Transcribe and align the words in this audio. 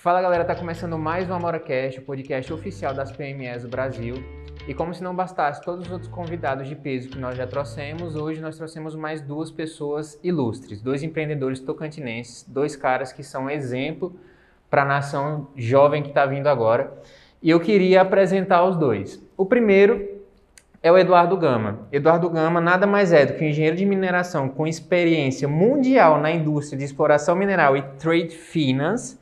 Fala 0.00 0.22
galera, 0.22 0.44
tá 0.44 0.54
começando 0.54 0.96
mais 0.96 1.28
um 1.28 1.34
AmoraCast, 1.34 1.98
o 1.98 2.02
podcast 2.02 2.52
oficial 2.52 2.94
das 2.94 3.10
PMEs 3.10 3.64
do 3.64 3.68
Brasil. 3.68 4.14
E 4.68 4.72
como 4.72 4.94
se 4.94 5.02
não 5.02 5.12
bastasse 5.12 5.60
todos 5.60 5.86
os 5.86 5.92
outros 5.92 6.08
convidados 6.08 6.68
de 6.68 6.76
peso 6.76 7.08
que 7.08 7.18
nós 7.18 7.36
já 7.36 7.48
trouxemos, 7.48 8.14
hoje 8.14 8.40
nós 8.40 8.56
trouxemos 8.56 8.94
mais 8.94 9.20
duas 9.20 9.50
pessoas 9.50 10.16
ilustres, 10.22 10.80
dois 10.80 11.02
empreendedores 11.02 11.58
tocantinenses, 11.58 12.44
dois 12.44 12.76
caras 12.76 13.12
que 13.12 13.24
são 13.24 13.50
exemplo 13.50 14.14
para 14.70 14.82
a 14.82 14.84
nação 14.84 15.48
jovem 15.56 16.00
que 16.00 16.10
está 16.10 16.24
vindo 16.24 16.46
agora. 16.46 16.92
E 17.42 17.50
eu 17.50 17.58
queria 17.58 18.02
apresentar 18.02 18.64
os 18.64 18.76
dois. 18.76 19.20
O 19.36 19.46
primeiro 19.46 20.22
é 20.80 20.92
o 20.92 20.96
Eduardo 20.96 21.36
Gama. 21.36 21.88
Eduardo 21.90 22.30
Gama 22.30 22.60
nada 22.60 22.86
mais 22.86 23.12
é 23.12 23.26
do 23.26 23.32
que 23.32 23.44
um 23.44 23.48
engenheiro 23.48 23.76
de 23.76 23.84
mineração 23.84 24.48
com 24.48 24.64
experiência 24.64 25.48
mundial 25.48 26.20
na 26.20 26.30
indústria 26.30 26.78
de 26.78 26.84
exploração 26.84 27.34
mineral 27.34 27.76
e 27.76 27.82
trade 27.98 28.36
finance, 28.36 29.18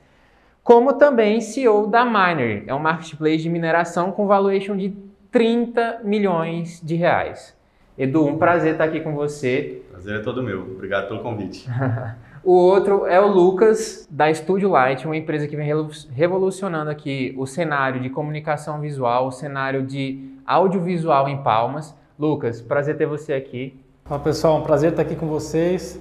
como 0.66 0.94
também 0.94 1.40
CEO 1.40 1.86
da 1.86 2.04
Miner. 2.04 2.64
É 2.66 2.74
um 2.74 2.80
marketplace 2.80 3.38
de 3.38 3.48
mineração 3.48 4.10
com 4.10 4.26
valuation 4.26 4.76
de 4.76 4.92
30 5.30 6.00
milhões 6.02 6.80
de 6.82 6.96
reais. 6.96 7.56
Edu, 7.96 8.26
um 8.26 8.36
prazer 8.36 8.72
estar 8.72 8.82
aqui 8.82 8.98
com 8.98 9.14
você. 9.14 9.80
Prazer 9.92 10.16
é 10.16 10.22
todo 10.24 10.42
meu. 10.42 10.62
Obrigado 10.62 11.06
pelo 11.06 11.20
convite. 11.20 11.68
o 12.42 12.50
outro 12.50 13.06
é 13.06 13.20
o 13.20 13.28
Lucas, 13.28 14.08
da 14.10 14.34
Studio 14.34 14.68
Light, 14.68 15.06
uma 15.06 15.16
empresa 15.16 15.46
que 15.46 15.54
vem 15.54 15.70
revolucionando 16.10 16.90
aqui 16.90 17.32
o 17.38 17.46
cenário 17.46 18.00
de 18.00 18.10
comunicação 18.10 18.80
visual, 18.80 19.28
o 19.28 19.30
cenário 19.30 19.86
de 19.86 20.32
audiovisual 20.44 21.28
em 21.28 21.44
Palmas. 21.44 21.94
Lucas, 22.18 22.60
prazer 22.60 22.96
ter 22.96 23.06
você 23.06 23.34
aqui. 23.34 23.78
Fala 24.04 24.20
pessoal, 24.20 24.58
um 24.58 24.62
prazer 24.64 24.90
estar 24.90 25.02
aqui 25.02 25.14
com 25.14 25.28
vocês. 25.28 26.00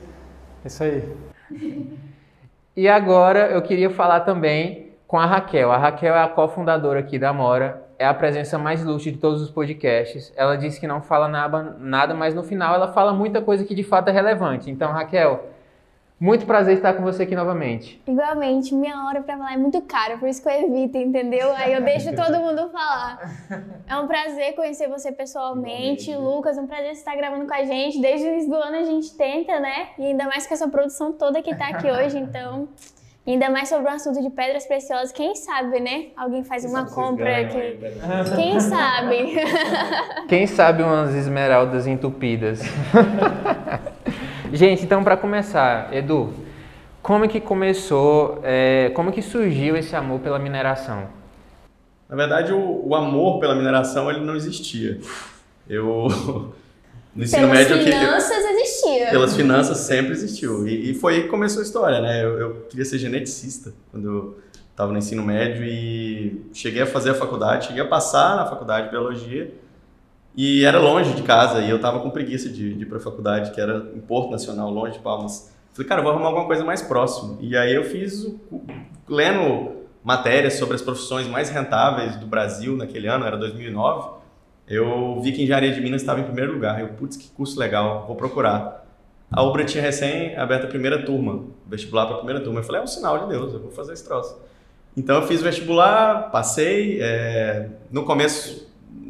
É 0.64 0.68
isso 0.68 0.84
aí. 0.84 1.04
e 2.76 2.88
agora 2.88 3.48
eu 3.52 3.62
queria 3.62 3.90
falar 3.90 4.22
também 4.22 4.92
com 5.08 5.18
a 5.18 5.26
Raquel. 5.26 5.72
A 5.72 5.78
Raquel 5.78 6.14
é 6.14 6.22
a 6.22 6.28
cofundadora 6.28 7.00
aqui 7.00 7.18
da 7.18 7.32
Mora, 7.32 7.84
é 7.98 8.06
a 8.06 8.14
presença 8.14 8.58
mais 8.58 8.82
ilustre 8.82 9.12
de 9.12 9.18
todos 9.18 9.42
os 9.42 9.50
podcasts. 9.50 10.34
Ela 10.36 10.58
disse 10.58 10.80
que 10.80 10.88
não 10.88 11.02
fala 11.02 11.28
nada, 11.28 11.76
nada, 11.80 12.14
mas 12.14 12.36
no 12.36 12.44
final 12.44 12.76
ela 12.76 12.92
fala 12.92 13.14
muita 13.14 13.42
coisa 13.42 13.64
que 13.64 13.74
de 13.74 13.84
fato 13.84 14.10
é 14.10 14.12
relevante. 14.12 14.70
Então, 14.70 14.92
Raquel, 14.92 15.55
muito 16.20 16.46
prazer 16.46 16.78
estar 16.78 16.94
com 16.94 17.04
você 17.04 17.24
aqui 17.24 17.36
novamente. 17.36 18.02
Igualmente, 18.08 18.74
minha 18.74 19.06
hora 19.06 19.22
para 19.22 19.38
falar 19.38 19.54
é 19.54 19.58
muito 19.58 19.82
cara, 19.82 20.18
por 20.18 20.30
isso 20.30 20.42
que 20.42 20.48
eu 20.48 20.54
evito, 20.54 20.98
entendeu? 20.98 21.54
Aí 21.54 21.74
eu 21.74 21.82
deixo 21.82 22.14
todo 22.16 22.40
mundo 22.40 22.70
falar. 22.70 23.20
É 23.88 23.98
um 23.98 24.08
prazer 24.08 24.56
conhecer 24.56 24.88
você 24.88 25.12
pessoalmente. 25.12 26.12
Igualmente. 26.12 26.16
Lucas, 26.16 26.58
um 26.58 26.66
prazer 26.66 26.92
estar 26.92 27.16
gravando 27.16 27.46
com 27.46 27.54
a 27.54 27.64
gente. 27.66 28.00
Desde 28.00 28.28
o 28.28 28.32
início 28.32 28.50
do 28.50 28.56
ano 28.56 28.78
a 28.78 28.84
gente 28.84 29.14
tenta, 29.16 29.60
né? 29.60 29.90
E 30.00 30.06
ainda 30.06 30.26
mais 30.26 30.48
com 30.48 30.54
essa 30.54 30.68
produção 30.70 31.12
toda 31.12 31.42
que 31.42 31.52
está 31.52 31.68
aqui 31.68 31.92
hoje, 31.92 32.18
então. 32.18 32.70
Ainda 33.28 33.50
mais 33.50 33.68
sobre 33.70 33.90
o 33.90 33.90
assunto 33.90 34.22
de 34.22 34.30
pedras 34.30 34.68
preciosas, 34.68 35.12
quem 35.12 35.34
sabe, 35.34 35.80
né? 35.80 36.10
Alguém 36.16 36.44
faz 36.44 36.62
quem 36.62 36.72
uma 36.72 36.86
compra 36.86 37.42
aqui. 37.42 37.80
Quem 38.36 38.60
sabe? 38.60 39.36
Quem 40.30 40.46
sabe 40.46 40.84
umas 40.84 41.14
esmeraldas 41.16 41.88
entupidas. 41.88 42.62
Gente, 44.54 44.84
então 44.84 45.04
para 45.04 45.18
começar, 45.18 45.94
Edu, 45.94 46.34
como 47.02 47.26
é 47.26 47.28
que 47.28 47.40
começou, 47.40 48.40
é, 48.44 48.92
como 48.96 49.12
que 49.12 49.22
surgiu 49.22 49.76
esse 49.76 49.96
amor 49.96 50.20
pela 50.20 50.40
mineração? 50.40 51.08
Na 52.08 52.16
verdade, 52.16 52.54
o, 52.54 52.88
o 52.88 52.96
amor 52.96 53.40
pela 53.40 53.56
mineração 53.56 54.10
ele 54.10 54.22
não 54.22 54.36
existia. 54.36 55.00
Eu 55.68 56.08
no 57.16 57.24
ensino 57.24 57.50
pelas 57.50 57.70
médio 57.70 57.84
finanças 57.84 58.38
que, 58.38 58.52
existia. 58.54 59.10
Pelas 59.10 59.36
finanças 59.36 59.78
sempre 59.80 60.12
existiu 60.12 60.68
e, 60.68 60.92
e, 60.92 60.94
foi 60.94 61.16
aí 61.16 61.24
que 61.24 61.30
começou 61.30 61.62
a 61.62 61.64
história, 61.64 62.02
né? 62.02 62.24
Eu, 62.24 62.40
eu 62.40 62.56
queria 62.70 62.86
ser 62.86 62.98
geneticista 62.98 63.74
quando 63.92 64.08
eu 64.08 64.40
estava 64.70 64.92
no 64.92 64.98
ensino 64.98 65.24
médio 65.24 65.64
e 65.64 66.46
cheguei 66.54 66.82
a 66.82 66.86
fazer 66.86 67.12
a 67.12 67.16
faculdade, 67.16 67.68
cheguei 67.68 67.82
a 67.82 67.88
passar 67.88 68.36
na 68.36 68.46
faculdade 68.46 68.88
de 68.88 68.92
biologia 68.92 69.52
e 70.38 70.66
era 70.66 70.80
longe 70.80 71.14
de 71.14 71.24
casa 71.24 71.62
e 71.62 71.70
eu 71.70 71.80
tava 71.80 72.00
com 72.00 72.10
preguiça 72.10 72.50
de, 72.50 72.74
de 72.74 72.82
ir 72.84 72.86
pra 72.86 73.00
faculdade, 73.00 73.52
que 73.52 73.62
era 73.62 73.90
em 73.96 74.02
Porto 74.02 74.32
Nacional, 74.32 74.70
longe 74.70 74.94
de 74.94 75.00
Palmas. 75.00 75.54
Falei, 75.74 75.88
cara, 75.88 76.02
vou 76.02 76.12
arrumar 76.12 76.28
alguma 76.28 76.46
coisa 76.46 76.64
mais 76.64 76.82
próximo. 76.82 77.38
E 77.42 77.56
aí 77.56 77.74
eu 77.74 77.84
fiz, 77.86 78.24
o, 78.24 78.66
lendo 79.08 79.86
matérias 80.04 80.54
sobre 80.56 80.76
as 80.76 80.82
profissões 80.82 81.28
mais 81.28 81.50
rentáveis 81.50 82.16
do 82.18 82.28
Brasil 82.28 82.76
naquele 82.76 83.08
ano, 83.08 83.26
era 83.26 83.38
2009, 83.38 84.10
eu 84.68 85.20
vi 85.22 85.32
que 85.32 85.44
engenharia 85.44 85.72
de 85.72 85.80
Minas 85.80 86.02
estava 86.02 86.20
em 86.20 86.24
primeiro 86.24 86.54
lugar. 86.54 86.82
Eu, 86.82 86.90
putz, 86.90 87.16
que 87.16 87.30
curso 87.30 87.60
legal, 87.60 88.06
vou 88.06 88.16
procurar. 88.16 88.86
A 89.32 89.42
Ubra 89.42 89.64
tinha 89.64 89.82
recém 89.82 90.36
aberto 90.36 90.66
a 90.66 90.68
primeira 90.68 91.04
turma, 91.04 91.46
vestibular 91.66 92.06
para 92.06 92.16
a 92.16 92.18
primeira 92.18 92.42
turma. 92.42 92.60
Eu 92.60 92.64
falei, 92.64 92.82
é 92.82 92.84
um 92.84 92.88
sinal 92.88 93.20
de 93.20 93.28
Deus, 93.28 93.54
eu 93.54 93.60
vou 93.60 93.72
fazer 93.72 93.94
esse 93.94 94.04
troço. 94.04 94.38
Então 94.98 95.16
eu 95.18 95.28
fiz 95.28 95.42
vestibular, 95.42 96.30
passei. 96.32 97.02
É... 97.02 97.70
No 97.92 98.04
começo 98.04 98.65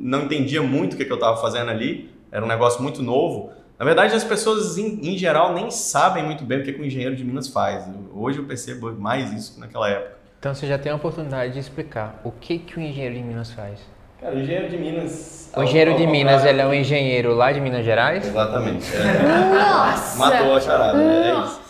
não 0.05 0.23
entendia 0.23 0.61
muito 0.61 0.93
o 0.93 0.97
que, 0.97 1.03
que 1.03 1.11
eu 1.11 1.15
estava 1.15 1.35
fazendo 1.37 1.71
ali, 1.71 2.11
era 2.31 2.45
um 2.45 2.47
negócio 2.47 2.81
muito 2.81 3.01
novo. 3.01 3.51
Na 3.77 3.83
verdade, 3.83 4.13
as 4.13 4.23
pessoas 4.23 4.77
em, 4.77 4.99
em 5.01 5.17
geral 5.17 5.53
nem 5.53 5.71
sabem 5.71 6.23
muito 6.23 6.43
bem 6.45 6.59
o 6.59 6.63
que, 6.63 6.71
que 6.71 6.81
o 6.81 6.85
engenheiro 6.85 7.15
de 7.15 7.23
Minas 7.23 7.47
faz. 7.47 7.89
Hoje 8.13 8.37
eu 8.37 8.45
percebo 8.45 8.91
mais 8.93 9.33
isso 9.33 9.59
naquela 9.59 9.89
época. 9.89 10.15
Então 10.39 10.53
você 10.53 10.67
já 10.67 10.77
tem 10.77 10.91
a 10.91 10.95
oportunidade 10.95 11.53
de 11.53 11.59
explicar 11.59 12.21
o 12.23 12.31
que, 12.31 12.59
que 12.59 12.77
o 12.77 12.81
engenheiro 12.81 13.15
de 13.15 13.23
Minas 13.23 13.51
faz. 13.51 13.79
Cara, 14.21 14.35
o 14.35 14.39
engenheiro 14.39 14.69
de 14.69 14.77
Minas. 14.77 15.51
O 15.57 15.63
engenheiro 15.63 15.91
ao, 15.91 15.97
ao 15.97 16.05
de 16.05 16.11
Minas, 16.11 16.45
ele 16.45 16.61
é 16.61 16.67
um 16.67 16.73
engenheiro 16.73 17.33
lá 17.33 17.51
de 17.51 17.59
Minas 17.59 17.83
Gerais? 17.83 18.27
Exatamente. 18.27 18.85
É. 18.95 19.53
Nossa! 19.57 20.19
Matou 20.19 20.55
a 20.55 20.61
charada, 20.61 20.97
né? 20.99 21.31
é 21.31 21.45
isso. 21.45 21.65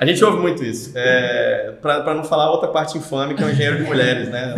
A 0.00 0.06
gente 0.06 0.24
ouve 0.24 0.38
muito 0.38 0.64
isso. 0.64 0.92
É, 0.96 1.72
para 1.82 2.14
não 2.14 2.24
falar 2.24 2.50
outra 2.50 2.68
parte 2.68 2.96
infame, 2.96 3.34
que 3.34 3.42
é 3.42 3.46
o 3.46 3.50
engenheiro 3.50 3.78
de 3.78 3.84
mulheres, 3.84 4.28
né? 4.30 4.54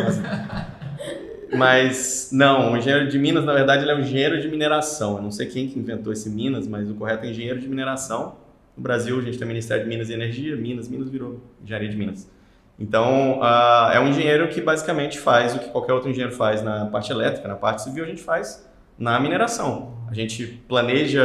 Mas 1.52 2.30
não, 2.32 2.72
o 2.72 2.76
engenheiro 2.76 3.08
de 3.08 3.18
Minas, 3.18 3.44
na 3.44 3.52
verdade, 3.52 3.82
ele 3.82 3.90
é 3.90 3.94
um 3.94 4.00
engenheiro 4.00 4.40
de 4.40 4.48
mineração. 4.48 5.16
Eu 5.16 5.22
não 5.22 5.30
sei 5.30 5.46
quem 5.46 5.68
que 5.68 5.78
inventou 5.78 6.12
esse 6.12 6.30
Minas, 6.30 6.66
mas 6.66 6.90
o 6.90 6.94
correto 6.94 7.26
é 7.26 7.30
engenheiro 7.30 7.58
de 7.58 7.68
mineração. 7.68 8.36
No 8.76 8.82
Brasil, 8.82 9.18
a 9.18 9.22
gente 9.22 9.36
tem 9.36 9.44
o 9.44 9.48
Ministério 9.48 9.82
de 9.82 9.88
Minas 9.88 10.08
e 10.08 10.12
Energia, 10.12 10.56
Minas, 10.56 10.88
Minas 10.88 11.08
virou 11.08 11.40
engenharia 11.62 11.88
de 11.88 11.96
Minas. 11.96 12.30
Então, 12.78 13.40
uh, 13.40 13.92
é 13.92 14.00
um 14.00 14.08
engenheiro 14.08 14.48
que 14.48 14.60
basicamente 14.60 15.18
faz 15.18 15.54
o 15.54 15.58
que 15.58 15.68
qualquer 15.68 15.92
outro 15.92 16.08
engenheiro 16.08 16.34
faz 16.34 16.62
na 16.62 16.86
parte 16.86 17.12
elétrica, 17.12 17.46
na 17.46 17.56
parte 17.56 17.82
civil, 17.82 18.04
a 18.04 18.06
gente 18.06 18.22
faz 18.22 18.66
na 18.98 19.20
mineração. 19.20 19.94
A 20.08 20.14
gente 20.14 20.46
planeja 20.66 21.22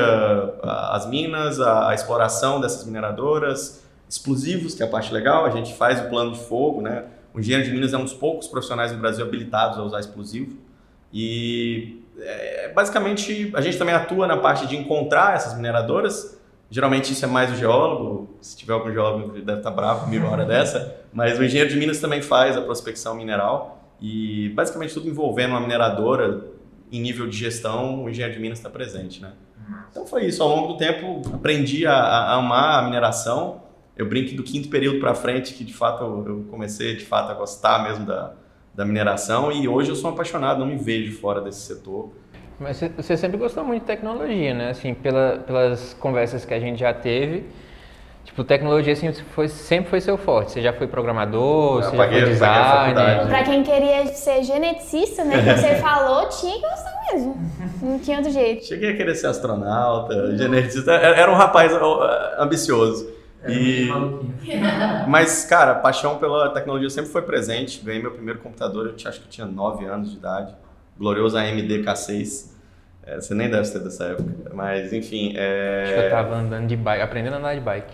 as 0.64 1.08
minas, 1.08 1.60
a, 1.62 1.90
a 1.90 1.94
exploração 1.94 2.60
dessas 2.60 2.86
mineradoras, 2.86 3.86
explosivos, 4.08 4.76
que 4.76 4.84
é 4.84 4.86
a 4.86 4.90
parte 4.90 5.14
legal, 5.14 5.46
a 5.46 5.50
gente 5.50 5.74
faz 5.76 6.02
o 6.02 6.10
plano 6.10 6.32
de 6.34 6.40
fogo, 6.40 6.82
né? 6.82 7.06
O 7.36 7.40
engenheiro 7.40 7.66
de 7.66 7.72
Minas 7.72 7.94
é 7.94 7.98
um 7.98 8.04
dos 8.04 8.14
poucos 8.14 8.48
profissionais 8.48 8.94
no 8.94 8.98
Brasil 8.98 9.26
habilitados 9.26 9.78
a 9.78 9.84
usar 9.84 10.00
explosivo. 10.00 10.58
E 11.12 12.02
é, 12.18 12.72
basicamente 12.74 13.52
a 13.54 13.60
gente 13.60 13.78
também 13.78 13.94
atua 13.94 14.26
na 14.26 14.38
parte 14.38 14.66
de 14.66 14.78
encontrar 14.78 15.36
essas 15.36 15.54
mineradoras. 15.54 16.40
Geralmente 16.70 17.12
isso 17.12 17.26
é 17.26 17.28
mais 17.28 17.52
o 17.52 17.56
geólogo, 17.56 18.38
se 18.42 18.56
tiver 18.56 18.74
algum 18.74 18.92
geólogo 18.92 19.34
deve 19.42 19.60
estar 19.60 19.72
bravo 19.72 20.06
comigo 20.06 20.26
uma 20.26 20.32
hora 20.32 20.46
dessa, 20.48 20.96
mas 21.14 21.38
o 21.38 21.44
engenheiro 21.44 21.70
de 21.70 21.78
Minas 21.78 22.00
também 22.00 22.22
faz 22.22 22.58
a 22.58 22.62
prospecção 22.62 23.16
mineral 23.16 23.84
e 24.02 24.50
basicamente 24.56 24.94
tudo 24.94 25.08
envolvendo 25.08 25.52
uma 25.52 25.60
mineradora 25.60 26.46
em 26.92 27.02
nível 27.02 27.28
de 27.28 27.38
gestão, 27.38 28.04
o 28.04 28.10
engenheiro 28.10 28.34
de 28.34 28.40
Minas 28.40 28.60
está 28.60 28.70
presente, 28.70 29.22
né? 29.22 29.34
Então 29.92 30.06
foi 30.06 30.26
isso, 30.26 30.42
ao 30.42 30.50
longo 30.50 30.74
do 30.74 30.78
tempo 30.78 31.22
aprendi 31.34 31.86
a, 31.86 31.96
a 31.96 32.34
amar 32.36 32.80
a 32.80 32.82
mineração, 32.84 33.62
eu 33.98 34.08
brinco 34.08 34.36
do 34.36 34.44
quinto 34.44 34.70
período 34.70 35.00
para 35.00 35.16
frente 35.16 35.54
que 35.54 35.64
de 35.64 35.74
fato 35.74 36.04
eu, 36.04 36.46
comecei 36.50 36.96
de 36.96 37.06
fato 37.06 37.32
a 37.32 37.34
gostar 37.34 37.84
mesmo 37.84 38.06
da, 38.06 38.34
da 38.74 38.86
mineração 38.86 39.52
e 39.52 39.68
hoje 39.68 39.90
eu 39.90 39.96
sou 39.96 40.10
apaixonado, 40.10 40.60
não 40.60 40.68
me 40.68 40.76
vejo 40.76 41.18
fora 41.20 41.40
desse 41.42 41.62
setor. 41.62 42.12
Mas 42.60 42.82
você 42.96 43.18
sempre 43.18 43.38
gostou 43.38 43.64
muito 43.64 43.82
de 43.82 43.88
tecnologia, 43.88 44.54
né? 44.54 44.70
Assim, 44.70 44.94
pela, 44.94 45.44
pelas 45.46 45.94
conversas 45.96 46.46
que 46.46 46.54
a 46.54 46.60
gente 46.60 46.80
já 46.80 46.94
teve, 46.94 47.46
tipo, 48.24 48.46
tecnologia 48.46 48.94
assim, 48.94 49.12
foi, 49.14 49.50
sempre 49.50 49.90
foi 49.90 50.00
seu 50.00 50.18
forte. 50.18 50.54
Você 50.54 50.62
já 50.62 50.72
foi 50.72 50.88
programador, 50.88 51.84
eu 51.84 51.90
você 51.90 51.98
paguei, 51.98 52.20
já 52.20 52.86
foi 52.86 52.94
designer. 52.94 53.28
Para 53.28 53.44
quem 53.44 53.62
queria 53.62 54.08
ser 54.08 54.44
geneticista, 54.44 55.26
né, 55.26 55.38
que 55.38 55.60
você 55.60 55.76
falou, 55.84 56.30
tinha 56.30 56.56
que 56.56 56.62
gostar 56.62 56.94
mesmo. 57.12 57.38
Não 57.82 58.00
tinha 58.00 58.18
outro 58.18 58.32
jeito. 58.32 58.66
Cheguei 58.66 58.92
a 58.92 58.96
querer 58.96 59.16
ser 59.16 59.28
astronauta, 59.28 60.36
geneticista, 60.38 60.94
era 60.94 61.30
um 61.30 61.36
rapaz 61.36 61.74
ambicioso. 62.40 63.15
É, 63.46 63.52
e... 63.52 63.90
Mas, 65.08 65.46
cara, 65.46 65.74
a 65.74 65.76
paixão 65.76 66.18
pela 66.18 66.50
tecnologia 66.50 66.90
sempre 66.90 67.12
foi 67.12 67.22
presente. 67.22 67.82
Ganhei 67.84 68.02
meu 68.02 68.12
primeiro 68.12 68.40
computador, 68.40 68.88
eu 68.88 68.94
acho 68.94 69.20
que 69.20 69.28
eu 69.28 69.30
tinha 69.30 69.48
9 69.48 69.86
anos 69.86 70.12
de 70.12 70.18
idade. 70.18 70.54
Glorioso 70.98 71.38
AMD 71.38 71.84
K6. 71.84 72.54
É, 73.06 73.16
você 73.16 73.36
nem 73.36 73.50
deve 73.50 73.66
ser 73.66 73.80
dessa 73.80 74.06
época. 74.06 74.52
Mas, 74.54 74.92
enfim. 74.92 75.34
É... 75.36 75.84
Acho 75.84 75.94
que 75.94 76.00
eu 76.00 76.10
tava 76.10 76.36
andando 76.36 76.68
de 76.68 76.76
bike, 76.76 77.02
aprendendo 77.04 77.36
a 77.36 77.38
andar 77.38 77.54
de 77.54 77.62
bike. 77.62 77.94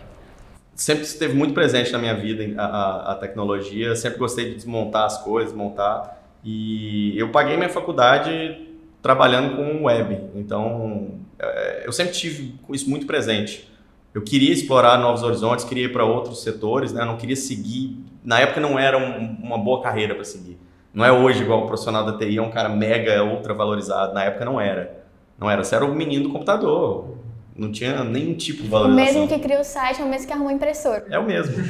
Sempre 0.74 1.03
esteve 1.03 1.33
muito 1.33 1.53
presente 1.53 1.92
na 1.92 2.00
minha 2.00 2.15
vida 2.15 2.44
a, 2.62 2.65
a, 2.65 3.12
a 3.12 3.15
tecnologia. 3.15 3.95
Sempre 3.95 4.19
gostei 4.19 4.50
de 4.50 4.56
desmontar 4.56 5.06
as 5.06 5.18
coisas, 5.21 5.53
montar. 5.53 6.21
E 6.44 7.18
eu 7.19 7.30
paguei 7.30 7.57
minha 7.57 7.69
faculdade 7.69 8.69
trabalhando 9.01 9.56
com 9.56 9.83
web. 9.83 10.18
Então, 10.36 11.19
é, 11.38 11.83
eu 11.86 11.92
sempre 11.92 12.13
tive 12.13 12.56
isso 12.69 12.89
muito 12.89 13.06
presente 13.06 13.70
eu 14.13 14.22
queria 14.22 14.52
explorar 14.52 14.98
novos 14.98 15.24
horizontes, 15.24 15.63
queria 15.66 15.86
ir 15.86 15.94
para 15.94 16.04
outros 16.06 16.44
setores, 16.44 16.92
né? 16.94 17.02
Eu 17.02 17.06
não 17.06 17.18
queria 17.18 17.36
seguir. 17.36 17.98
Na 18.24 18.40
época 18.40 18.60
não 18.60 18.78
era 18.78 18.98
um, 18.98 19.38
uma 19.42 19.58
boa 19.58 19.81
carreira 19.81 20.13
para 20.13 20.24
seguir. 20.24 20.58
Não 20.94 21.06
é 21.06 21.12
hoje 21.12 21.42
igual 21.44 21.63
o 21.63 21.68
profissional 21.68 22.06
da 22.06 22.18
TI 22.18 22.38
é 22.38 22.42
um 22.42 22.50
cara 22.52 22.68
mega 22.68 23.24
ultra 23.24 23.54
valorizado. 23.54 24.13
Na 24.13 24.24
época 24.25 24.44
não 24.44 24.60
era. 24.60 25.04
Não 25.40 25.50
era. 25.50 25.63
Você 25.63 25.75
era 25.75 25.86
o 25.86 25.96
menino 25.96 26.24
do 26.24 26.30
computador. 26.30 27.16
Não 27.56 27.72
tinha 27.72 28.04
nenhum 28.04 28.34
tipo 28.34 28.62
de 28.62 28.68
O 28.68 28.72
valorização. 28.72 29.22
mesmo 29.22 29.28
que 29.28 29.40
cria 29.40 29.60
o 29.60 29.63
site 29.63 30.02
é 30.02 30.06
o 30.06 30.10
mesmo 30.10 30.28
que 30.28 30.34
arruma 30.34 30.50
o 30.50 30.54
impressor. 30.54 31.04
É 31.10 31.18
o 31.18 31.24
mesmo. 31.24 31.63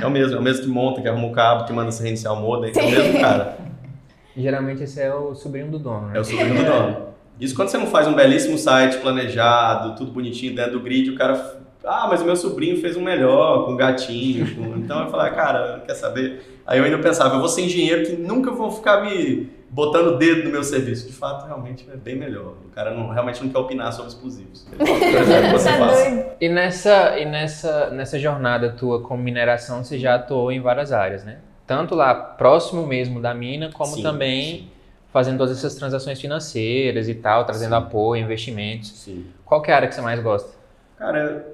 É 0.00 0.06
o 0.06 0.10
mesmo. 0.10 0.36
É 0.36 0.38
o 0.38 0.42
mesmo 0.42 0.62
que 0.64 0.68
monta, 0.68 1.00
que 1.00 1.08
arruma 1.08 1.26
o 1.28 1.32
cabo, 1.32 1.64
que 1.64 1.72
manda 1.72 1.90
você 1.90 2.02
reiniciar 2.02 2.34
o 2.34 2.40
modem. 2.40 2.72
É 2.74 2.82
o 2.82 2.90
mesmo 2.90 3.20
cara. 3.20 3.56
Geralmente 4.36 4.82
esse 4.84 5.00
é 5.00 5.12
o 5.14 5.34
sobrinho 5.34 5.70
do 5.70 5.78
dono, 5.78 6.08
né? 6.08 6.16
É 6.16 6.20
o 6.20 6.24
sobrinho 6.24 6.54
do 6.56 6.64
dono. 6.64 7.08
Isso 7.40 7.54
quando 7.54 7.68
você 7.68 7.78
não 7.78 7.86
faz 7.86 8.06
um 8.08 8.14
belíssimo 8.14 8.58
site 8.58 8.98
planejado, 8.98 9.94
tudo 9.96 10.10
bonitinho 10.10 10.54
dentro 10.54 10.72
do 10.72 10.80
grid, 10.80 11.10
o 11.10 11.14
cara. 11.16 11.60
Ah, 11.84 12.06
mas 12.08 12.20
o 12.20 12.24
meu 12.24 12.36
sobrinho 12.36 12.80
fez 12.80 12.96
um 12.96 13.02
melhor, 13.02 13.64
com 13.64 13.76
gatinho. 13.76 14.54
com-" 14.54 14.76
Então 14.78 15.04
eu 15.04 15.10
falei, 15.10 15.32
cara, 15.32 15.82
quer 15.86 15.94
saber? 15.94 16.60
Aí 16.66 16.78
eu 16.78 16.84
ainda 16.84 16.98
pensava, 16.98 17.36
eu 17.36 17.40
vou 17.40 17.48
ser 17.48 17.62
engenheiro 17.62 18.04
que 18.04 18.12
nunca 18.12 18.50
vão 18.50 18.70
ficar 18.70 19.02
me 19.02 19.48
botando 19.70 20.08
o 20.08 20.18
dedo 20.18 20.44
no 20.44 20.50
meu 20.50 20.62
serviço. 20.62 21.06
De 21.06 21.12
fato, 21.12 21.46
realmente 21.46 21.86
é 21.92 21.96
bem 21.96 22.16
melhor. 22.16 22.54
O 22.64 22.70
cara 22.74 22.90
não, 22.92 23.08
realmente 23.08 23.42
não 23.42 23.50
quer 23.50 23.58
opinar 23.58 23.92
sobre 23.92 24.10
que 24.12 24.16
você 25.52 25.68
Tá. 25.78 26.36
E 26.40 26.48
nessa, 26.48 27.18
e 27.18 27.24
nessa, 27.24 27.90
nessa 27.90 28.18
jornada 28.18 28.70
tua 28.70 29.00
com 29.00 29.16
mineração, 29.16 29.84
você 29.84 29.98
já 29.98 30.14
atuou 30.14 30.50
em 30.52 30.60
várias 30.60 30.92
áreas, 30.92 31.24
né? 31.24 31.38
Tanto 31.66 31.94
lá 31.94 32.14
próximo 32.14 32.86
mesmo 32.86 33.20
da 33.20 33.34
mina, 33.34 33.70
como 33.72 33.94
Sim, 33.94 34.02
também 34.02 34.42
sim. 34.42 34.68
fazendo 35.12 35.38
todas 35.38 35.56
essas 35.56 35.74
transações 35.74 36.20
financeiras 36.20 37.08
e 37.08 37.14
tal, 37.14 37.44
trazendo 37.44 37.70
Sim. 37.70 37.76
apoio, 37.76 38.22
investimentos. 38.22 38.90
Sim. 38.90 39.26
Qual 39.44 39.60
que 39.60 39.70
é 39.70 39.74
a 39.74 39.76
área 39.76 39.88
que 39.88 39.94
você 39.94 40.00
mais 40.00 40.20
gosta? 40.22 40.50
Cara, 40.98 41.46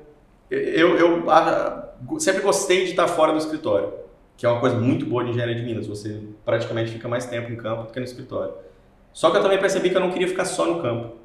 eu, 0.54 0.96
eu 0.96 1.30
ah, 1.30 1.88
sempre 2.18 2.42
gostei 2.42 2.84
de 2.84 2.90
estar 2.90 3.08
fora 3.08 3.32
do 3.32 3.38
escritório, 3.38 3.92
que 4.36 4.44
é 4.44 4.48
uma 4.48 4.60
coisa 4.60 4.76
muito 4.76 5.06
boa 5.06 5.24
de 5.24 5.30
engenharia 5.30 5.54
de 5.54 5.62
Minas. 5.62 5.86
Você 5.86 6.20
praticamente 6.44 6.90
fica 6.92 7.08
mais 7.08 7.26
tempo 7.26 7.50
em 7.52 7.56
campo 7.56 7.84
do 7.84 7.92
que 7.92 7.98
no 7.98 8.04
escritório. 8.04 8.54
Só 9.12 9.30
que 9.30 9.36
eu 9.36 9.42
também 9.42 9.58
percebi 9.58 9.90
que 9.90 9.96
eu 9.96 10.00
não 10.00 10.10
queria 10.10 10.28
ficar 10.28 10.44
só 10.44 10.66
no 10.66 10.82
campo. 10.82 11.16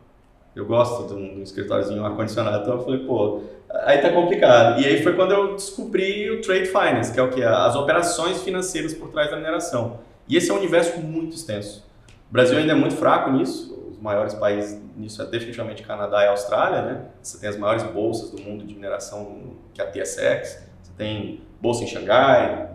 Eu 0.56 0.66
gosto 0.66 1.08
de 1.08 1.14
um, 1.14 1.34
de 1.36 1.40
um 1.40 1.44
escritóriozinho 1.44 2.06
ar-condicionado, 2.06 2.64
então 2.64 2.76
eu 2.76 2.84
falei, 2.84 3.00
pô, 3.00 3.42
aí 3.84 4.00
tá 4.00 4.12
complicado. 4.12 4.82
E 4.82 4.86
aí 4.86 5.02
foi 5.02 5.14
quando 5.14 5.32
eu 5.32 5.56
descobri 5.56 6.30
o 6.32 6.42
Trade 6.42 6.66
Finance, 6.66 7.14
que 7.14 7.20
é 7.20 7.24
o 7.24 7.30
que? 7.30 7.44
As 7.44 7.76
operações 7.76 8.44
financeiras 8.44 8.94
por 8.94 9.10
trás 9.10 9.30
da 9.30 9.38
mineração. 9.38 10.00
E 10.28 10.36
esse 10.38 10.52
é 10.52 10.54
um 10.54 10.58
universo 10.58 11.00
muito 11.00 11.36
extenso. 11.36 11.86
O 12.30 12.34
Brasil 12.34 12.58
ainda 12.58 12.74
é 12.74 12.76
muito 12.76 12.96
fraco 12.96 13.32
nisso, 13.32 13.79
os 14.00 14.04
maiores 14.04 14.34
países 14.34 14.82
nisso 14.96 15.22
é 15.22 15.26
definitivamente 15.26 15.84
Canadá 15.84 16.24
e 16.24 16.28
Austrália, 16.30 16.82
né? 16.82 17.06
Você 17.22 17.38
tem 17.38 17.50
as 17.50 17.58
maiores 17.58 17.84
bolsas 17.84 18.32
do 18.32 18.42
mundo 18.42 18.66
de 18.66 18.74
mineração, 18.74 19.58
que 19.74 19.82
é 19.82 19.84
a 19.84 19.88
TSX, 19.88 20.64
você 20.82 20.92
tem 20.98 21.42
bolsa 21.62 21.84
em 21.84 21.88
Xangai. 21.88 22.70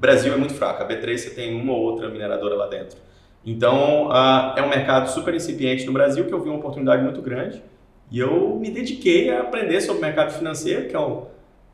Brasil 0.00 0.32
é 0.32 0.36
muito 0.36 0.54
fraco, 0.54 0.82
a 0.82 0.88
B3 0.88 1.18
você 1.18 1.30
tem 1.30 1.54
uma 1.60 1.74
ou 1.74 1.82
outra 1.82 2.08
mineradora 2.08 2.54
lá 2.54 2.66
dentro. 2.66 2.98
Então, 3.44 4.10
ah, 4.10 4.54
é 4.56 4.62
um 4.62 4.68
mercado 4.68 5.10
super 5.10 5.34
incipiente 5.34 5.84
no 5.84 5.92
Brasil 5.92 6.24
que 6.24 6.32
eu 6.32 6.40
vi 6.40 6.48
uma 6.48 6.58
oportunidade 6.58 7.02
muito 7.02 7.20
grande 7.20 7.62
e 8.10 8.18
eu 8.18 8.56
me 8.56 8.70
dediquei 8.70 9.30
a 9.30 9.42
aprender 9.42 9.80
sobre 9.82 9.98
o 9.98 10.04
mercado 10.04 10.32
financeiro, 10.32 10.88
que 10.88 10.96
é 10.96 10.98
o 10.98 11.26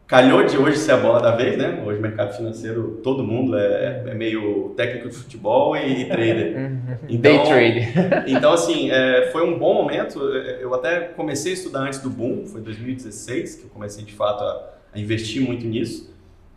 calhou 0.07 0.45
de 0.45 0.57
hoje 0.57 0.79
ser 0.79 0.93
a 0.93 0.97
bola 0.97 1.21
da 1.21 1.35
vez, 1.35 1.57
né? 1.59 1.83
Hoje 1.85 1.99
o 1.99 2.03
mercado 2.03 2.37
financeiro, 2.37 3.01
todo 3.03 3.25
mundo 3.25 3.59
é, 3.59 4.05
é 4.07 4.15
meio 4.15 4.73
técnico 4.77 5.09
de 5.09 5.17
futebol 5.17 5.77
e, 5.77 6.03
e 6.03 6.05
trader. 6.07 6.73
Day 7.19 7.43
trade. 7.45 7.89
Então, 8.37 8.53
assim, 8.53 8.91
é, 8.91 9.29
foi 9.33 9.45
um 9.45 9.59
bom 9.59 9.75
momento. 9.75 10.21
Eu 10.21 10.73
até 10.75 11.01
comecei 11.01 11.53
a 11.53 11.55
estudar 11.55 11.81
antes 11.81 11.99
do 11.99 12.09
boom, 12.09 12.47
foi 12.47 12.61
em 12.61 12.65
2016 12.65 13.57
que 13.57 13.65
eu 13.65 13.71
comecei 13.71 14.05
de 14.05 14.13
fato 14.13 14.43
a, 14.43 14.75
a 14.95 14.99
investir 14.99 15.43
muito 15.43 15.67
nisso. 15.67 16.15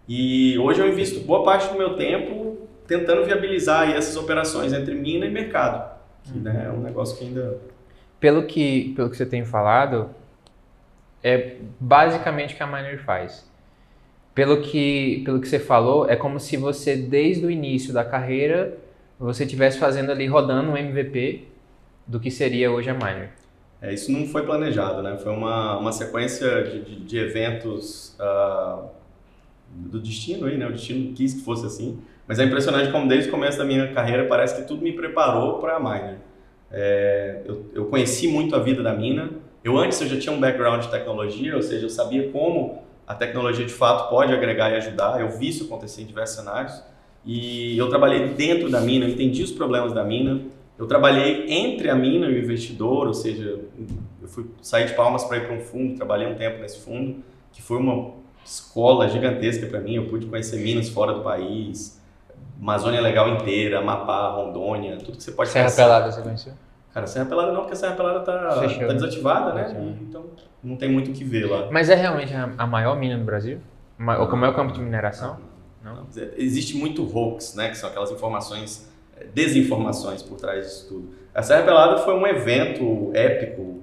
E 0.07 0.57
hoje 0.57 0.79
eu 0.79 0.87
invisto 0.87 1.19
boa 1.21 1.43
parte 1.43 1.71
do 1.71 1.77
meu 1.77 1.95
tempo 1.95 2.57
tentando 2.87 3.23
viabilizar 3.23 3.81
aí 3.81 3.93
essas 3.93 4.15
operações 4.17 4.73
entre 4.73 4.95
mina 4.95 5.25
e 5.27 5.29
mercado, 5.29 5.95
que 6.23 6.39
né, 6.39 6.65
é 6.67 6.71
um 6.71 6.81
negócio 6.81 7.15
que 7.15 7.25
ainda 7.25 7.59
Pelo 8.19 8.47
que, 8.47 8.93
pelo 8.95 9.11
que 9.11 9.17
você 9.17 9.27
tem 9.27 9.45
falado, 9.45 10.09
é 11.23 11.57
basicamente 11.79 12.53
o 12.53 12.57
que 12.57 12.63
a 12.63 12.67
Miner 12.67 13.03
faz. 13.03 13.49
Pelo 14.33 14.61
que, 14.61 15.21
pelo 15.25 15.39
que 15.41 15.47
você 15.47 15.59
falou, 15.59 16.09
é 16.09 16.15
como 16.15 16.39
se 16.39 16.55
você, 16.55 16.95
desde 16.95 17.45
o 17.45 17.51
início 17.51 17.93
da 17.93 18.05
carreira, 18.05 18.77
você 19.19 19.43
estivesse 19.43 19.77
fazendo 19.77 20.11
ali, 20.11 20.27
rodando 20.27 20.71
um 20.71 20.77
MVP 20.77 21.47
do 22.07 22.19
que 22.19 22.31
seria 22.31 22.71
hoje 22.71 22.89
a 22.89 22.93
Miner. 22.93 23.29
É, 23.81 23.93
isso 23.93 24.11
não 24.11 24.25
foi 24.25 24.43
planejado, 24.43 25.01
né? 25.01 25.17
Foi 25.17 25.31
uma, 25.31 25.77
uma 25.77 25.91
sequência 25.91 26.63
de, 26.63 26.83
de, 26.83 26.95
de 27.01 27.17
eventos 27.17 28.15
ah, 28.19 28.85
do 29.69 29.99
destino 29.99 30.47
aí, 30.47 30.57
né? 30.57 30.67
O 30.67 30.71
destino 30.71 31.13
quis 31.13 31.33
que 31.33 31.41
fosse 31.41 31.65
assim. 31.65 31.99
Mas 32.27 32.39
é 32.39 32.43
impressionante 32.43 32.91
como 32.91 33.07
desde 33.07 33.29
o 33.29 33.31
começo 33.31 33.57
da 33.57 33.65
minha 33.65 33.91
carreira 33.93 34.25
parece 34.25 34.55
que 34.55 34.67
tudo 34.67 34.81
me 34.81 34.91
preparou 34.93 35.59
para 35.59 35.77
a 35.77 35.79
miner. 35.79 36.17
É, 36.71 37.41
eu, 37.45 37.65
eu 37.73 37.85
conheci 37.85 38.27
muito 38.27 38.55
a 38.55 38.59
vida 38.59 38.83
da 38.83 38.93
mina. 38.93 39.29
Eu 39.63 39.77
antes 39.77 39.99
eu 40.01 40.07
já 40.07 40.19
tinha 40.19 40.33
um 40.33 40.39
background 40.39 40.83
de 40.83 40.89
tecnologia, 40.89 41.55
ou 41.55 41.61
seja, 41.61 41.85
eu 41.85 41.89
sabia 41.89 42.29
como 42.31 42.81
a 43.05 43.13
tecnologia 43.13 43.65
de 43.65 43.73
fato 43.73 44.09
pode 44.09 44.33
agregar 44.33 44.71
e 44.71 44.75
ajudar. 44.75 45.19
Eu 45.19 45.29
vi 45.29 45.49
isso 45.49 45.65
acontecer 45.65 46.03
em 46.03 46.05
diversos 46.05 46.37
cenários. 46.37 46.81
E 47.25 47.77
eu 47.77 47.89
trabalhei 47.89 48.29
dentro 48.29 48.69
da 48.69 48.79
mina, 48.79 49.05
entendi 49.05 49.43
os 49.43 49.51
problemas 49.51 49.91
da 49.91 50.03
mina. 50.03 50.41
Eu 50.77 50.87
trabalhei 50.87 51.51
entre 51.51 51.89
a 51.89 51.95
mina 51.95 52.27
e 52.27 52.35
o 52.35 52.37
investidor, 52.37 53.07
ou 53.07 53.13
seja, 53.13 53.59
eu 54.21 54.27
fui 54.27 54.45
sair 54.61 54.85
de 54.85 54.93
Palmas 54.93 55.25
para 55.25 55.37
ir 55.37 55.45
para 55.45 55.55
um 55.55 55.59
fundo, 55.59 55.95
trabalhei 55.95 56.27
um 56.27 56.35
tempo 56.35 56.59
nesse 56.59 56.79
fundo, 56.79 57.17
que 57.51 57.61
foi 57.61 57.77
uma 57.77 58.13
escola 58.45 59.09
gigantesca 59.09 59.65
para 59.65 59.81
mim. 59.81 59.95
Eu 59.95 60.05
pude 60.05 60.27
conhecer 60.27 60.57
minas 60.57 60.87
fora 60.87 61.13
do 61.13 61.21
país, 61.21 61.99
Amazônia 62.61 63.01
Legal 63.01 63.27
inteira, 63.35 63.79
Amapá, 63.79 64.29
Rondônia, 64.29 64.97
tudo 64.97 65.17
que 65.17 65.23
você 65.23 65.31
pode 65.31 65.49
Serra 65.49 65.65
pensar. 65.65 65.83
Pelada, 65.83 66.11
você 66.11 66.21
conheceu? 66.21 66.53
Cara, 66.93 67.05
Serra 67.07 67.25
Pelada 67.25 67.51
não, 67.51 67.61
porque 67.61 67.73
a 67.73 67.75
Serra 67.75 67.95
Pelada 67.95 68.19
tá, 68.21 68.59
Fechou. 68.59 68.87
tá 68.87 68.93
desativada, 68.93 69.53
né? 69.53 69.65
Fechou. 69.65 69.81
E, 69.83 70.03
então 70.03 70.25
não 70.63 70.75
tem 70.75 70.89
muito 70.89 71.11
o 71.11 71.13
que 71.13 71.23
ver 71.23 71.45
lá. 71.45 71.69
Mas 71.71 71.89
é 71.89 71.95
realmente 71.95 72.33
a, 72.33 72.49
a 72.57 72.67
maior 72.67 72.97
mina 72.97 73.17
do 73.17 73.23
Brasil? 73.23 73.59
Ou 74.19 74.27
como 74.27 74.45
é 74.45 74.49
o 74.49 74.53
campo 74.53 74.73
de 74.73 74.79
mineração? 74.79 75.37
Não? 75.83 75.95
Não, 75.95 76.07
Existe 76.35 76.75
muito 76.75 77.03
hoax, 77.03 77.55
né? 77.55 77.69
Que 77.69 77.77
são 77.77 77.89
aquelas 77.89 78.11
informações, 78.11 78.89
eh, 79.17 79.25
desinformações 79.33 80.21
por 80.21 80.37
trás 80.37 80.65
disso 80.65 80.87
tudo. 80.89 81.09
A 81.33 81.41
Serra 81.41 81.63
Pelada 81.63 81.97
foi 81.99 82.13
um 82.13 82.25
evento 82.25 83.11
épico 83.13 83.81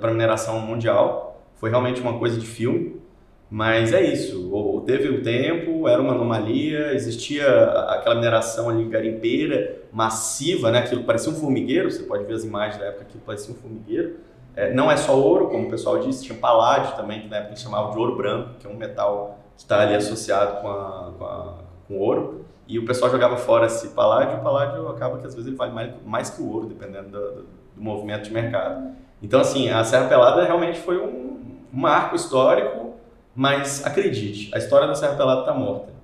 para 0.00 0.10
mineração 0.10 0.60
mundial. 0.60 1.42
Foi 1.56 1.70
realmente 1.70 2.00
uma 2.00 2.18
coisa 2.18 2.38
de 2.38 2.46
filme. 2.46 2.95
Mas 3.50 3.92
é 3.92 4.02
isso. 4.02 4.52
O- 4.52 4.80
Teve 4.86 5.08
o 5.08 5.22
tempo, 5.22 5.88
era 5.88 6.00
uma 6.00 6.12
anomalia, 6.12 6.92
existia 6.92 7.46
aquela 7.88 8.14
mineração 8.14 8.68
ali 8.68 8.84
garimpeira, 8.84 9.80
massiva, 9.92 10.70
né? 10.70 10.78
Aquilo 10.80 11.02
parecia 11.04 11.30
um 11.32 11.34
formigueiro. 11.34 11.90
Você 11.90 12.02
pode 12.04 12.24
ver 12.24 12.34
as 12.34 12.44
imagens 12.44 12.78
da 12.80 12.86
época 12.86 13.06
que 13.08 13.18
parecia 13.18 13.52
um 13.54 13.56
formigueiro. 13.56 14.16
É, 14.54 14.72
não 14.72 14.90
é 14.90 14.96
só 14.96 15.16
ouro, 15.18 15.48
como 15.48 15.66
o 15.66 15.70
pessoal 15.70 15.98
disse, 15.98 16.24
tinha 16.24 16.38
paládio 16.38 16.96
também, 16.96 17.20
que 17.22 17.28
na 17.28 17.36
época 17.36 17.50
eles 17.52 17.60
chamavam 17.62 17.90
de 17.92 17.98
ouro 17.98 18.16
branco, 18.16 18.50
que 18.58 18.66
é 18.66 18.70
um 18.70 18.76
metal 18.76 19.38
que 19.56 19.62
está 19.62 19.80
ali 19.82 19.94
associado 19.94 20.60
com, 20.62 20.68
a, 20.68 21.12
com, 21.18 21.24
a- 21.24 21.54
com 21.88 21.98
ouro. 21.98 22.44
E 22.68 22.78
o 22.78 22.86
pessoal 22.86 23.10
jogava 23.10 23.36
fora 23.36 23.66
esse 23.66 23.88
paládio, 23.88 24.38
o 24.38 24.42
paládio 24.42 24.88
acaba 24.88 25.18
que 25.18 25.26
às 25.26 25.34
vezes 25.34 25.46
ele 25.46 25.56
vale 25.56 25.72
mais, 25.72 25.90
mais 26.04 26.30
que 26.30 26.40
o 26.42 26.50
ouro, 26.52 26.66
dependendo 26.66 27.10
do, 27.10 27.18
do- 27.20 27.42
do 27.76 27.82
movimento 27.82 28.24
de 28.24 28.32
mercado. 28.32 28.92
Então, 29.22 29.40
assim, 29.40 29.68
a 29.68 29.84
Serra 29.84 30.08
Pelada 30.08 30.42
realmente 30.44 30.78
foi 30.78 30.98
um, 30.98 31.38
um 31.72 31.78
marco 31.78 32.16
histórico, 32.16 32.94
mas 33.36 33.84
acredite, 33.84 34.50
a 34.54 34.58
história 34.58 34.86
da 34.88 34.94
Serra 34.94 35.14
Pelada 35.14 35.40
está 35.42 35.52
morta. 35.54 35.94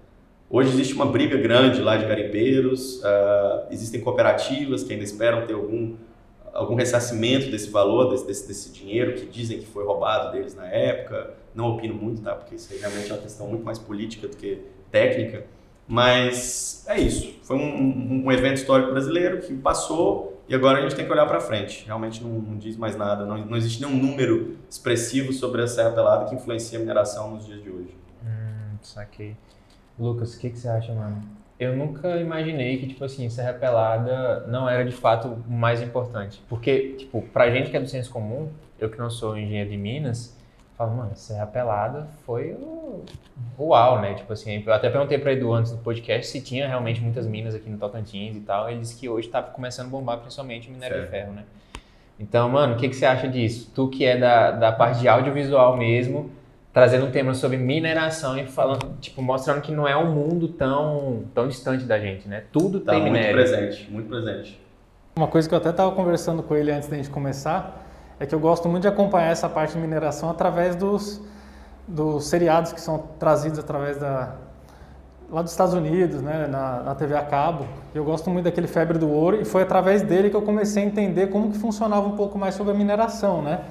Hoje 0.50 0.68
existe 0.68 0.92
uma 0.92 1.06
briga 1.06 1.36
grande 1.38 1.80
lá 1.80 1.96
de 1.96 2.04
garimpeiros, 2.04 3.02
ah, 3.02 3.66
existem 3.70 4.00
cooperativas 4.02 4.84
que 4.84 4.92
ainda 4.92 5.02
esperam 5.04 5.46
ter 5.46 5.54
algum, 5.54 5.94
algum 6.52 6.74
ressarcimento 6.74 7.50
desse 7.50 7.70
valor, 7.70 8.10
desse, 8.10 8.26
desse, 8.26 8.46
desse 8.46 8.70
dinheiro 8.70 9.14
que 9.14 9.24
dizem 9.24 9.58
que 9.58 9.66
foi 9.66 9.82
roubado 9.84 10.30
deles 10.32 10.54
na 10.54 10.66
época. 10.66 11.32
Não 11.54 11.68
opino 11.70 11.94
muito, 11.94 12.20
tá? 12.20 12.34
Porque 12.34 12.54
isso 12.56 12.70
aí 12.72 12.78
realmente 12.78 13.10
é 13.10 13.14
uma 13.14 13.22
questão 13.22 13.46
muito 13.46 13.64
mais 13.64 13.78
política 13.78 14.28
do 14.28 14.36
que 14.36 14.58
técnica. 14.90 15.44
Mas 15.88 16.84
é 16.86 16.98
isso. 17.00 17.34
Foi 17.42 17.56
um- 17.56 18.22
um 18.26 18.30
evento 18.32 18.56
histórico 18.58 18.90
brasileiro 18.92 19.38
que 19.40 19.54
passou 19.54 20.31
e 20.48 20.54
agora 20.54 20.78
a 20.78 20.82
gente 20.82 20.94
tem 20.94 21.04
que 21.04 21.12
olhar 21.12 21.26
para 21.26 21.40
frente. 21.40 21.84
Realmente 21.86 22.22
não, 22.22 22.30
não 22.30 22.58
diz 22.58 22.76
mais 22.76 22.96
nada. 22.96 23.24
Não, 23.24 23.38
não 23.38 23.56
existe 23.56 23.80
nenhum 23.80 23.96
número 23.96 24.58
expressivo 24.68 25.32
sobre 25.32 25.62
a 25.62 25.66
Serra 25.66 25.90
Pelada 25.90 26.26
que 26.26 26.34
influencia 26.34 26.78
a 26.78 26.80
mineração 26.80 27.30
nos 27.30 27.46
dias 27.46 27.62
de 27.62 27.70
hoje. 27.70 27.96
Hum, 28.24 28.76
saquei. 28.82 29.36
Lucas, 29.98 30.34
o 30.34 30.40
que, 30.40 30.50
que 30.50 30.58
você 30.58 30.68
acha, 30.68 30.92
mano? 30.92 31.22
Eu 31.58 31.76
nunca 31.76 32.16
imaginei 32.16 32.78
que, 32.78 32.88
tipo 32.88 33.04
assim, 33.04 33.28
Serra 33.30 33.52
Pelada 33.52 34.44
não 34.48 34.68
era 34.68 34.84
de 34.84 34.92
fato 34.92 35.28
o 35.28 35.52
mais 35.52 35.80
importante. 35.80 36.42
Porque, 36.48 36.94
tipo, 36.98 37.22
pra 37.32 37.50
gente 37.50 37.70
que 37.70 37.76
é 37.76 37.80
do 37.80 37.88
senso 37.88 38.10
comum, 38.10 38.50
eu 38.80 38.90
que 38.90 38.98
não 38.98 39.08
sou 39.08 39.38
engenheiro 39.38 39.70
de 39.70 39.76
Minas, 39.76 40.36
falo, 40.82 40.96
mano, 40.96 41.10
Serra 41.14 41.46
Pelada 41.46 42.06
foi 42.26 42.52
o, 42.52 43.04
uau, 43.58 44.00
né? 44.00 44.14
Tipo 44.14 44.32
assim, 44.32 44.62
eu 44.66 44.72
até 44.72 44.90
perguntei 44.90 45.16
pra 45.18 45.32
Edu 45.32 45.52
antes 45.52 45.72
do 45.72 45.78
podcast 45.78 46.26
se 46.26 46.40
tinha 46.40 46.66
realmente 46.66 47.00
muitas 47.00 47.26
minas 47.26 47.54
aqui 47.54 47.70
no 47.70 47.78
Tocantins 47.78 48.36
e 48.36 48.40
tal. 48.40 48.68
Ele 48.68 48.80
disse 48.80 48.96
que 48.96 49.08
hoje 49.08 49.28
tá 49.28 49.40
começando 49.42 49.86
a 49.86 49.90
bombar 49.90 50.18
principalmente 50.18 50.68
o 50.68 50.72
minério 50.72 50.96
de 51.02 51.08
Certo. 51.08 51.10
ferro, 51.12 51.32
né? 51.32 51.44
Então, 52.18 52.48
mano, 52.48 52.74
o 52.74 52.76
que, 52.76 52.88
que 52.88 52.94
você 52.96 53.06
acha 53.06 53.28
disso? 53.28 53.70
Tu 53.74 53.88
que 53.88 54.04
é 54.04 54.16
da, 54.16 54.50
da 54.50 54.72
parte 54.72 55.00
de 55.00 55.08
audiovisual 55.08 55.76
mesmo, 55.76 56.30
trazendo 56.72 57.06
um 57.06 57.10
tema 57.10 57.34
sobre 57.34 57.56
mineração 57.56 58.36
e 58.38 58.46
falando, 58.46 58.96
tipo, 59.00 59.22
mostrando 59.22 59.60
que 59.60 59.72
não 59.72 59.86
é 59.88 59.96
um 59.96 60.12
mundo 60.12 60.48
tão, 60.48 61.24
tão 61.34 61.48
distante 61.48 61.84
da 61.84 61.98
gente, 61.98 62.28
né? 62.28 62.44
Tudo 62.52 62.80
Tá 62.80 62.92
tem 62.92 63.00
muito 63.02 63.12
minério. 63.14 63.34
presente, 63.36 63.90
muito 63.90 64.08
presente. 64.08 64.60
Uma 65.16 65.26
coisa 65.28 65.48
que 65.48 65.54
eu 65.54 65.58
até 65.58 65.70
estava 65.70 65.90
conversando 65.92 66.42
com 66.42 66.54
ele 66.56 66.70
antes 66.70 66.88
da 66.88 66.96
gente 66.96 67.10
começar 67.10 67.81
é 68.22 68.26
que 68.26 68.32
eu 68.32 68.38
gosto 68.38 68.68
muito 68.68 68.82
de 68.82 68.88
acompanhar 68.88 69.32
essa 69.32 69.48
parte 69.48 69.72
de 69.72 69.80
mineração 69.80 70.30
através 70.30 70.76
dos, 70.76 71.20
dos 71.88 72.24
seriados 72.26 72.72
que 72.72 72.80
são 72.80 73.02
trazidos 73.18 73.58
através 73.58 73.98
da 73.98 74.34
lá 75.28 75.42
dos 75.42 75.50
Estados 75.50 75.74
Unidos, 75.74 76.20
né, 76.20 76.46
na, 76.46 76.82
na 76.82 76.94
TV 76.94 77.16
a 77.16 77.22
cabo. 77.22 77.66
Eu 77.92 78.04
gosto 78.04 78.30
muito 78.30 78.44
daquele 78.44 78.68
Febre 78.68 78.96
do 78.96 79.10
Ouro 79.10 79.40
e 79.40 79.44
foi 79.44 79.62
através 79.62 80.02
dele 80.02 80.30
que 80.30 80.36
eu 80.36 80.42
comecei 80.42 80.84
a 80.84 80.86
entender 80.86 81.30
como 81.30 81.50
que 81.50 81.58
funcionava 81.58 82.06
um 82.06 82.14
pouco 82.16 82.38
mais 82.38 82.54
sobre 82.54 82.72
a 82.72 82.76
mineração, 82.76 83.42
né? 83.42 83.62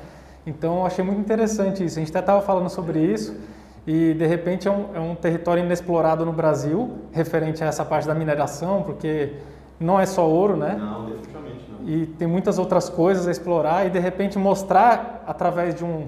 Então 0.46 0.80
eu 0.80 0.86
achei 0.86 1.06
muito 1.06 1.22
interessante 1.22 1.86
isso. 1.86 1.98
A 1.98 2.02
gente 2.02 2.10
até 2.10 2.20
estava 2.20 2.42
falando 2.42 2.68
sobre 2.68 3.00
isso 3.00 3.40
e 3.88 4.14
de 4.16 4.26
repente 4.26 4.68
é 4.68 4.72
um, 4.72 4.86
é 4.96 5.00
um 5.00 5.16
território 5.16 5.64
inexplorado 5.64 6.26
no 6.26 6.34
Brasil 6.34 6.98
referente 7.14 7.64
a 7.64 7.68
essa 7.68 7.86
parte 7.86 8.06
da 8.06 8.16
mineração, 8.16 8.84
porque 8.84 9.34
não 9.80 9.98
é 9.98 10.06
só 10.06 10.28
ouro, 10.28 10.58
né? 10.58 10.76
Não. 10.78 11.21
E 11.86 12.06
tem 12.06 12.28
muitas 12.28 12.58
outras 12.58 12.90
coisas 12.90 13.28
a 13.28 13.32
explorar 13.32 13.86
e 13.86 13.90
de 13.90 14.00
repente 14.00 14.38
mostrar 14.38 15.24
através 15.28 15.76
de 15.76 15.84
um 15.84 16.08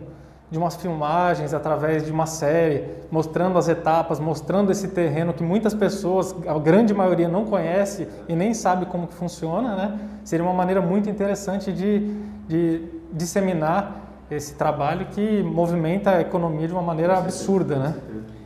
de 0.53 0.59
umas 0.59 0.75
filmagens, 0.75 1.51
através 1.51 2.05
de 2.05 2.11
uma 2.11 2.27
série, 2.27 2.85
mostrando 3.09 3.57
as 3.57 3.67
etapas, 3.67 4.19
mostrando 4.19 4.71
esse 4.71 4.89
terreno 4.89 5.33
que 5.33 5.41
muitas 5.41 5.73
pessoas, 5.73 6.35
a 6.45 6.59
grande 6.59 6.93
maioria 6.93 7.27
não 7.27 7.43
conhece 7.43 8.07
e 8.29 8.35
nem 8.35 8.53
sabe 8.53 8.85
como 8.85 9.07
que 9.07 9.15
funciona, 9.15 9.75
né? 9.75 9.99
Seria 10.23 10.45
uma 10.45 10.53
maneira 10.53 10.79
muito 10.79 11.09
interessante 11.09 11.73
de, 11.73 12.07
de 12.47 12.83
disseminar 13.11 13.99
esse 14.29 14.53
trabalho 14.53 15.07
que 15.07 15.41
movimenta 15.41 16.11
a 16.11 16.21
economia 16.21 16.67
de 16.67 16.73
uma 16.73 16.83
maneira 16.83 17.17
absurda, 17.17 17.75
né? 17.77 17.95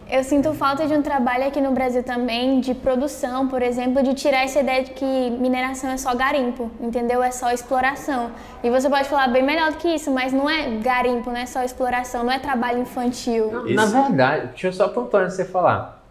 Eu 0.10 0.24
sinto 0.24 0.54
falta 0.54 0.88
de 0.88 0.94
um 0.94 1.02
trabalho 1.02 1.46
aqui 1.46 1.60
no 1.60 1.72
Brasil 1.72 2.02
também 2.02 2.62
de 2.62 2.74
produção, 2.74 3.48
por 3.50 3.62
exemplo, 3.62 4.02
de 4.02 4.14
tirar 4.14 4.46
essa 4.46 4.60
ideia 4.62 4.82
de 4.84 4.92
que 4.92 5.30
mineração 5.32 5.90
é 5.90 5.98
só 5.98 6.16
garimpo, 6.16 6.72
entendeu? 6.80 7.22
É 7.22 7.30
só 7.30 7.52
exploração. 7.52 8.32
E 8.64 8.70
você 8.70 8.90
pode 8.90 9.10
falar 9.10 9.28
bem 9.28 9.44
melhor 9.44 9.72
do 9.72 9.78
que 9.78 9.90
isso, 9.90 10.10
mas 10.10 10.32
não 10.32 10.50
é 10.50 10.70
garimpo, 10.78 11.30
não 11.30 11.38
é 11.38 11.46
só 11.46 11.62
exploração, 11.62 12.24
não 12.24 12.32
é 12.32 12.40
trabalho 12.40 12.80
infantil. 12.80 13.52
Na 13.76 13.84
Esse- 13.84 13.94
verdade, 13.94 14.48
deixa 14.48 14.68
eu 14.68 14.74
só 14.74 14.88
pontuar 14.88 15.24
antes 15.24 15.36
de 15.36 15.44
você 15.44 15.50
falar. 15.52 16.02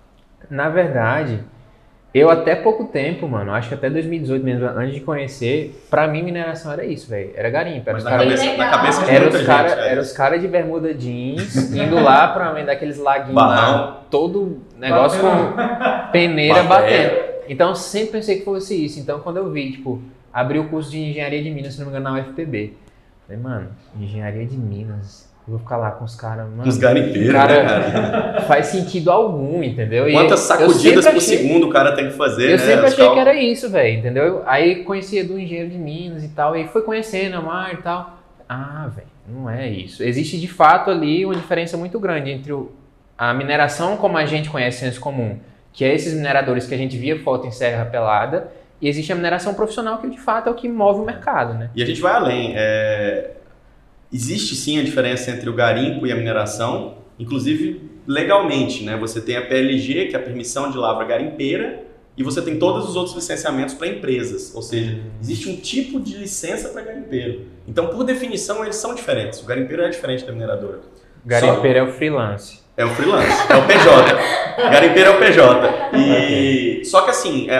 Na 0.50 0.69
verdade, 0.69 1.43
eu 2.19 2.31
até 2.31 2.55
pouco 2.55 2.85
tempo, 2.85 3.29
mano, 3.29 3.53
acho 3.53 3.69
que 3.69 3.75
até 3.75 3.91
2018 3.91 4.45
mesmo, 4.45 4.67
antes 4.67 4.95
de 4.95 5.01
conhecer, 5.01 5.79
pra 5.91 6.07
mim 6.07 6.23
mineração 6.23 6.73
era 6.73 6.85
isso, 6.85 7.09
velho. 7.11 7.31
Era 7.35 7.51
garimpo. 7.51 7.83
Era 7.89 7.93
Mas 7.95 8.05
os 8.05 8.05
na 8.05 8.11
caras 8.11 8.25
cabeça, 8.27 8.45
na 8.45 8.53
Legal. 8.53 8.71
cabeça 8.71 9.05
de 9.05 9.11
Era 9.11 9.21
muita 9.21 9.37
os 9.37 9.39
gente. 9.43 9.47
caras 9.47 9.73
é. 9.79 9.91
era 9.91 10.01
os 10.01 10.13
cara 10.13 10.39
de 10.39 10.49
bermuda 10.49 10.95
jeans, 10.95 11.73
indo 11.75 11.97
lá 12.03 12.29
pra 12.29 12.53
meio 12.53 12.65
daqueles 12.67 12.99
laguinhos 12.99 13.35
lá, 13.35 14.03
todo 14.11 14.63
negócio 14.79 15.21
com 15.21 16.11
peneira 16.13 16.63
batendo. 16.63 17.37
Então 17.49 17.69
eu 17.71 17.75
sempre 17.75 18.13
pensei 18.13 18.39
que 18.39 18.45
fosse 18.45 18.85
isso. 18.85 18.99
Então 19.01 19.21
quando 19.21 19.37
eu 19.39 19.51
vi, 19.51 19.73
tipo, 19.73 20.01
abri 20.33 20.59
o 20.59 20.69
curso 20.69 20.91
de 20.91 20.99
engenharia 21.01 21.43
de 21.43 21.51
Minas, 21.51 21.75
se 21.75 21.81
não 21.81 21.87
me 21.87 21.97
engano, 21.97 22.17
na 22.17 22.21
UFPB. 22.23 22.75
Falei, 23.27 23.43
mano, 23.43 23.69
engenharia 23.99 24.47
de 24.47 24.57
Minas. 24.57 25.25
Eu 25.47 25.53
vou 25.53 25.59
ficar 25.61 25.76
lá 25.76 25.93
com 25.93 26.05
os 26.05 26.17
caras, 26.17 26.49
mano. 26.49 26.67
Uns 26.69 26.76
garimpeiros, 26.76 27.33
Cara, 27.33 27.62
né, 27.62 27.91
cara? 27.93 28.41
Faz 28.49 28.67
sentido 28.67 29.12
algum, 29.12 29.62
entendeu? 29.62 30.09
E 30.09 30.12
Quantas 30.12 30.41
eu 30.41 30.47
sacudidas 30.57 31.05
sempre 31.05 31.21
por 31.21 31.25
achei- 31.25 31.38
segundo 31.38 31.67
o 31.69 31.71
cara 31.71 31.95
tem 31.95 32.09
que 32.09 32.15
fazer, 32.17 32.47
eu 32.47 32.50
né? 32.53 32.59
sempre 32.59 32.75
Os 32.81 32.85
achei 32.93 32.97
que 32.97 33.03
cálculos. 33.15 33.26
era 33.29 33.35
isso, 33.35 33.71
velho, 33.71 33.99
entendeu? 33.99 34.43
Aí 34.45 34.83
conhecia 34.83 35.25
do 35.25 35.38
engenheiro 35.38 35.71
de 35.71 35.79
Minas 35.79 36.25
e 36.25 36.29
tal, 36.31 36.57
e 36.57 36.62
aí 36.62 36.69
foi 36.69 36.83
conhecendo 36.83 37.37
a 37.37 37.41
mar 37.41 37.73
e 37.73 37.76
tal. 37.76 38.19
Ah, 38.49 38.88
velho, 38.93 39.07
não 39.29 39.49
é 39.49 39.69
isso. 39.69 40.03
Existe 40.03 40.41
de 40.41 40.49
fato 40.49 40.91
ali 40.91 41.25
uma 41.25 41.35
diferença 41.37 41.76
muito 41.76 42.00
grande 42.00 42.31
entre 42.33 42.53
o- 42.53 42.73
a 43.17 43.33
mineração 43.33 43.97
como 43.97 44.17
a 44.19 44.26
gente 44.26 44.50
conhece 44.50 44.81
senso 44.81 45.00
comum, 45.00 45.38
que 45.73 45.85
é 45.85 45.95
esses 45.95 46.12
mineradores 46.12 46.67
que 46.67 46.75
a 46.75 46.79
gente 46.79 46.97
via 46.97 47.21
foto 47.23 47.47
em 47.47 47.53
Serra 47.53 47.85
Pelada, 47.85 48.49
e 48.83 48.88
existe 48.88 49.12
a 49.12 49.15
mineração 49.15 49.55
profissional 49.55 49.99
que 49.99 50.11
de 50.11 50.19
fato 50.19 50.49
é 50.49 50.50
o 50.50 50.55
que 50.55 50.69
move 50.69 51.00
o 51.00 51.05
mercado, 51.05 51.55
né? 51.55 51.71
E 51.75 51.83
a 51.83 51.87
gente 51.87 52.00
vai 52.00 52.15
além. 52.15 52.53
é, 52.57 53.31
Existe 54.13 54.55
sim 54.55 54.79
a 54.79 54.83
diferença 54.83 55.31
entre 55.31 55.49
o 55.49 55.53
garimpo 55.53 56.07
e 56.07 56.13
a 56.13 56.17
mineração, 56.17 56.99
inclusive 57.19 57.91
legalmente, 58.07 58.85
né? 58.85 58.97
Você 58.97 59.21
tem 59.21 59.37
a 59.37 59.43
PLG, 59.43 60.07
que 60.07 60.17
é 60.17 60.19
a 60.19 60.23
permissão 60.23 60.71
de 60.71 60.79
lavra 60.79 61.05
garimpeira, 61.05 61.85
e 62.17 62.23
você 62.23 62.41
tem 62.41 62.59
todos 62.59 62.89
os 62.89 62.97
outros 62.97 63.15
licenciamentos 63.15 63.75
para 63.75 63.89
empresas. 63.89 64.55
Ou 64.55 64.63
seja, 64.63 64.99
existe 65.21 65.51
um 65.51 65.57
tipo 65.57 66.01
de 66.01 66.17
licença 66.17 66.71
para 66.71 66.83
garimpeiro. 66.83 67.47
Então, 67.69 67.89
por 67.89 68.05
definição, 68.05 68.63
eles 68.63 68.77
são 68.77 68.95
diferentes. 68.95 69.41
O 69.43 69.45
garimpeiro 69.45 69.83
é 69.83 69.89
diferente 69.91 70.25
da 70.25 70.33
mineradora. 70.33 70.81
Garimpeiro 71.25 71.79
é 71.81 71.83
o 71.83 71.93
freelance. 71.93 72.61
É 72.77 72.85
o 72.85 72.91
freelance, 72.91 73.53
é 73.53 73.57
o 73.57 73.67
PJ. 73.67 74.17
Garimpeiro 74.71 75.11
é 75.11 75.15
o 75.15 75.19
PJ. 75.19 75.97
E 75.97 76.85
só 76.85 77.03
que 77.03 77.11
assim, 77.11 77.51
é, 77.51 77.57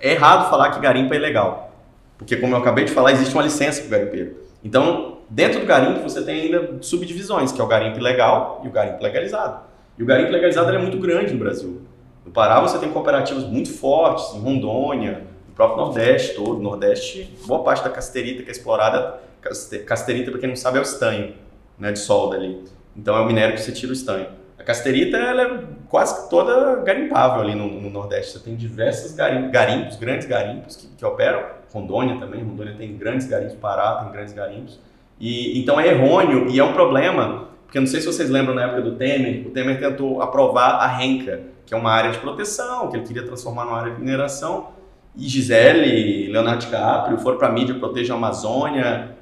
é 0.00 0.12
errado 0.12 0.48
falar 0.48 0.70
que 0.70 0.80
garimpo 0.80 1.12
é 1.12 1.16
ilegal. 1.16 1.72
Porque 2.16 2.36
como 2.36 2.54
eu 2.54 2.58
acabei 2.58 2.84
de 2.84 2.92
falar, 2.92 3.12
existe 3.12 3.34
uma 3.34 3.42
licença 3.42 3.80
para 3.80 3.88
o 3.88 3.90
garimpeiro. 3.90 4.36
Então, 4.62 5.13
dentro 5.28 5.60
do 5.60 5.66
garimpo 5.66 6.02
você 6.02 6.22
tem 6.22 6.42
ainda 6.42 6.78
subdivisões, 6.82 7.52
que 7.52 7.60
é 7.60 7.64
o 7.64 7.66
garimpo 7.66 7.98
ilegal 7.98 8.60
e 8.64 8.68
o 8.68 8.70
garimpo 8.70 9.02
legalizado. 9.02 9.62
E 9.98 10.02
o 10.02 10.06
garimpo 10.06 10.30
legalizado 10.32 10.70
é 10.70 10.78
muito 10.78 10.98
grande 10.98 11.32
no 11.32 11.38
Brasil. 11.38 11.82
No 12.24 12.32
Pará 12.32 12.60
você 12.60 12.78
tem 12.78 12.90
cooperativas 12.90 13.44
muito 13.44 13.72
fortes, 13.72 14.34
em 14.34 14.40
Rondônia, 14.40 15.22
no 15.48 15.54
próprio 15.54 15.78
Nordeste 15.84 16.34
todo. 16.34 16.60
Nordeste, 16.60 17.36
boa 17.46 17.62
parte 17.62 17.84
da 17.84 17.90
casterita 17.90 18.42
que 18.42 18.48
é 18.48 18.52
explorada, 18.52 19.20
caste- 19.40 19.78
casterita, 19.80 20.30
para 20.30 20.40
quem 20.40 20.48
não 20.48 20.56
sabe, 20.56 20.78
é 20.78 20.80
o 20.80 20.82
estanho 20.82 21.34
né, 21.78 21.92
de 21.92 21.98
solda 21.98 22.36
ali. 22.36 22.64
Então 22.96 23.16
é 23.16 23.20
o 23.20 23.26
minério 23.26 23.54
que 23.54 23.60
você 23.60 23.72
tira 23.72 23.90
o 23.90 23.94
estanho. 23.94 24.26
A 24.58 24.62
casterita 24.62 25.16
ela 25.16 25.42
é 25.42 25.64
quase 25.88 26.30
toda 26.30 26.76
garimpável 26.76 27.42
ali 27.42 27.54
no, 27.54 27.68
no 27.80 27.90
Nordeste. 27.90 28.32
Você 28.32 28.38
tem 28.40 28.56
diversos 28.56 29.12
garim- 29.12 29.50
garimpos, 29.50 29.96
grandes 29.96 30.26
garimpos 30.26 30.76
que, 30.76 30.86
que 30.88 31.04
operam. 31.04 31.42
Rondônia 31.72 32.18
também, 32.18 32.42
Rondônia 32.42 32.74
tem 32.78 32.96
grandes 32.96 33.26
garimpos, 33.26 33.56
Pará 33.56 33.96
tem 34.02 34.12
grandes 34.12 34.32
garimpos. 34.32 34.80
E, 35.20 35.58
então 35.60 35.78
é 35.78 35.88
errôneo 35.88 36.48
e 36.50 36.58
é 36.58 36.64
um 36.64 36.72
problema, 36.72 37.48
porque 37.64 37.78
eu 37.78 37.82
não 37.82 37.86
sei 37.88 38.00
se 38.00 38.06
vocês 38.06 38.28
lembram 38.30 38.54
na 38.54 38.64
época 38.64 38.82
do 38.82 38.92
Temer, 38.96 39.46
o 39.46 39.50
Temer 39.50 39.78
tentou 39.78 40.20
aprovar 40.20 40.76
a 40.80 40.86
RENCA, 40.86 41.42
que 41.64 41.72
é 41.72 41.76
uma 41.76 41.90
área 41.90 42.10
de 42.10 42.18
proteção, 42.18 42.88
que 42.90 42.96
ele 42.96 43.06
queria 43.06 43.22
transformar 43.22 43.64
numa 43.64 43.78
área 43.78 43.92
de 43.94 44.00
mineração. 44.00 44.68
E 45.16 45.28
Gisele, 45.28 46.26
Leonardo 46.30 46.64
DiCaprio 46.64 47.18
foram 47.18 47.38
para 47.38 47.48
a 47.48 47.52
mídia 47.52 47.74
proteger 47.76 48.12
a 48.12 48.18
Amazônia, 48.18 49.14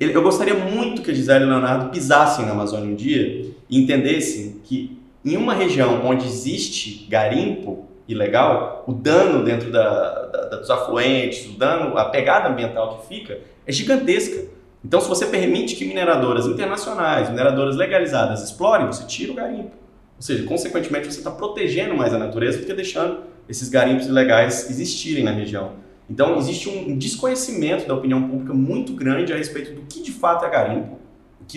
eu 0.00 0.22
gostaria 0.22 0.54
muito 0.54 1.00
que 1.02 1.10
a 1.12 1.14
Gisele 1.14 1.44
e 1.44 1.48
Leonardo 1.48 1.90
pisassem 1.90 2.44
na 2.44 2.52
Amazônia 2.52 2.86
um 2.86 2.94
dia 2.96 3.46
e 3.70 3.78
entendessem 3.80 4.60
que 4.64 4.98
em 5.24 5.36
uma 5.36 5.54
região 5.54 6.04
onde 6.04 6.26
existe 6.26 7.06
garimpo 7.08 7.86
ilegal, 8.08 8.82
o 8.88 8.92
dano 8.92 9.44
dentro 9.44 9.70
da- 9.70 10.26
da- 10.26 10.56
dos 10.56 10.68
afluentes, 10.68 11.46
o 11.46 11.56
dano, 11.56 11.96
a 11.96 12.06
pegada 12.06 12.48
ambiental 12.48 12.98
que 12.98 13.06
fica 13.14 13.38
é 13.64 13.70
gigantesca. 13.70 14.44
Então, 14.84 15.00
se 15.00 15.08
você 15.08 15.26
permite 15.26 15.76
que 15.76 15.84
mineradoras 15.84 16.46
internacionais, 16.46 17.30
mineradoras 17.30 17.76
legalizadas 17.76 18.42
explorem, 18.42 18.86
você 18.86 19.04
tira 19.04 19.32
o 19.32 19.34
garimpo. 19.34 19.70
Ou 20.16 20.22
seja, 20.22 20.44
consequentemente, 20.44 21.12
você 21.12 21.18
está 21.18 21.30
protegendo 21.30 21.96
mais 21.96 22.12
a 22.12 22.18
natureza 22.18 22.58
do 22.58 22.66
que 22.66 22.74
deixando 22.74 23.20
esses 23.48 23.68
garimpos 23.68 24.06
ilegais 24.06 24.68
existirem 24.70 25.24
na 25.24 25.30
região. 25.30 25.72
Então, 26.10 26.36
existe 26.36 26.68
um 26.68 26.96
desconhecimento 26.96 27.86
da 27.86 27.94
opinião 27.94 28.28
pública 28.28 28.52
muito 28.52 28.92
grande 28.92 29.32
a 29.32 29.36
respeito 29.36 29.72
do 29.72 29.82
que 29.82 30.02
de 30.02 30.12
fato 30.12 30.44
é 30.44 30.50
garimpo, 30.50 30.98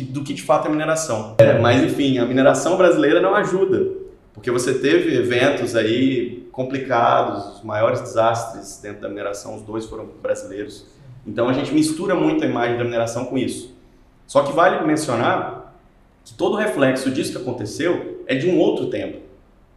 do 0.10 0.24
que 0.24 0.34
de 0.34 0.42
fato 0.42 0.68
é 0.68 0.72
mineração. 0.72 1.36
É, 1.40 1.60
mas, 1.60 1.84
enfim, 1.84 2.20
a 2.20 2.26
mineração 2.26 2.78
brasileira 2.78 3.22
não 3.22 3.36
ajuda, 3.36 3.88
porque 4.34 4.52
você 4.52 4.74
teve 4.76 5.16
eventos 5.16 5.76
aí 5.76 6.48
complicados, 6.52 7.58
os 7.58 7.64
maiores 7.64 8.02
desastres 8.02 8.80
dentro 8.82 9.02
da 9.02 9.10
mineração, 9.10 9.56
os 9.58 9.62
dois 9.62 9.86
foram 9.86 10.08
brasileiros. 10.22 10.86
Então, 11.26 11.50
a 11.50 11.54
gente 11.54 11.74
mistura 11.74 12.14
muito 12.16 12.44
a 12.44 12.48
imagem 12.48 12.78
da 12.78 12.84
mineração 12.84 13.26
com 13.26 13.38
isso. 13.38 13.76
Só 14.28 14.44
que 14.44 14.54
vale 14.54 14.86
mencionar 14.86 15.76
que 16.24 16.34
todo 16.34 16.56
reflexo 16.56 17.12
disso 17.12 17.32
que 17.32 17.38
aconteceu 17.38 18.24
é 18.28 18.36
de 18.36 18.50
um 18.50 18.60
outro 18.60 18.88
tempo. 18.88 19.20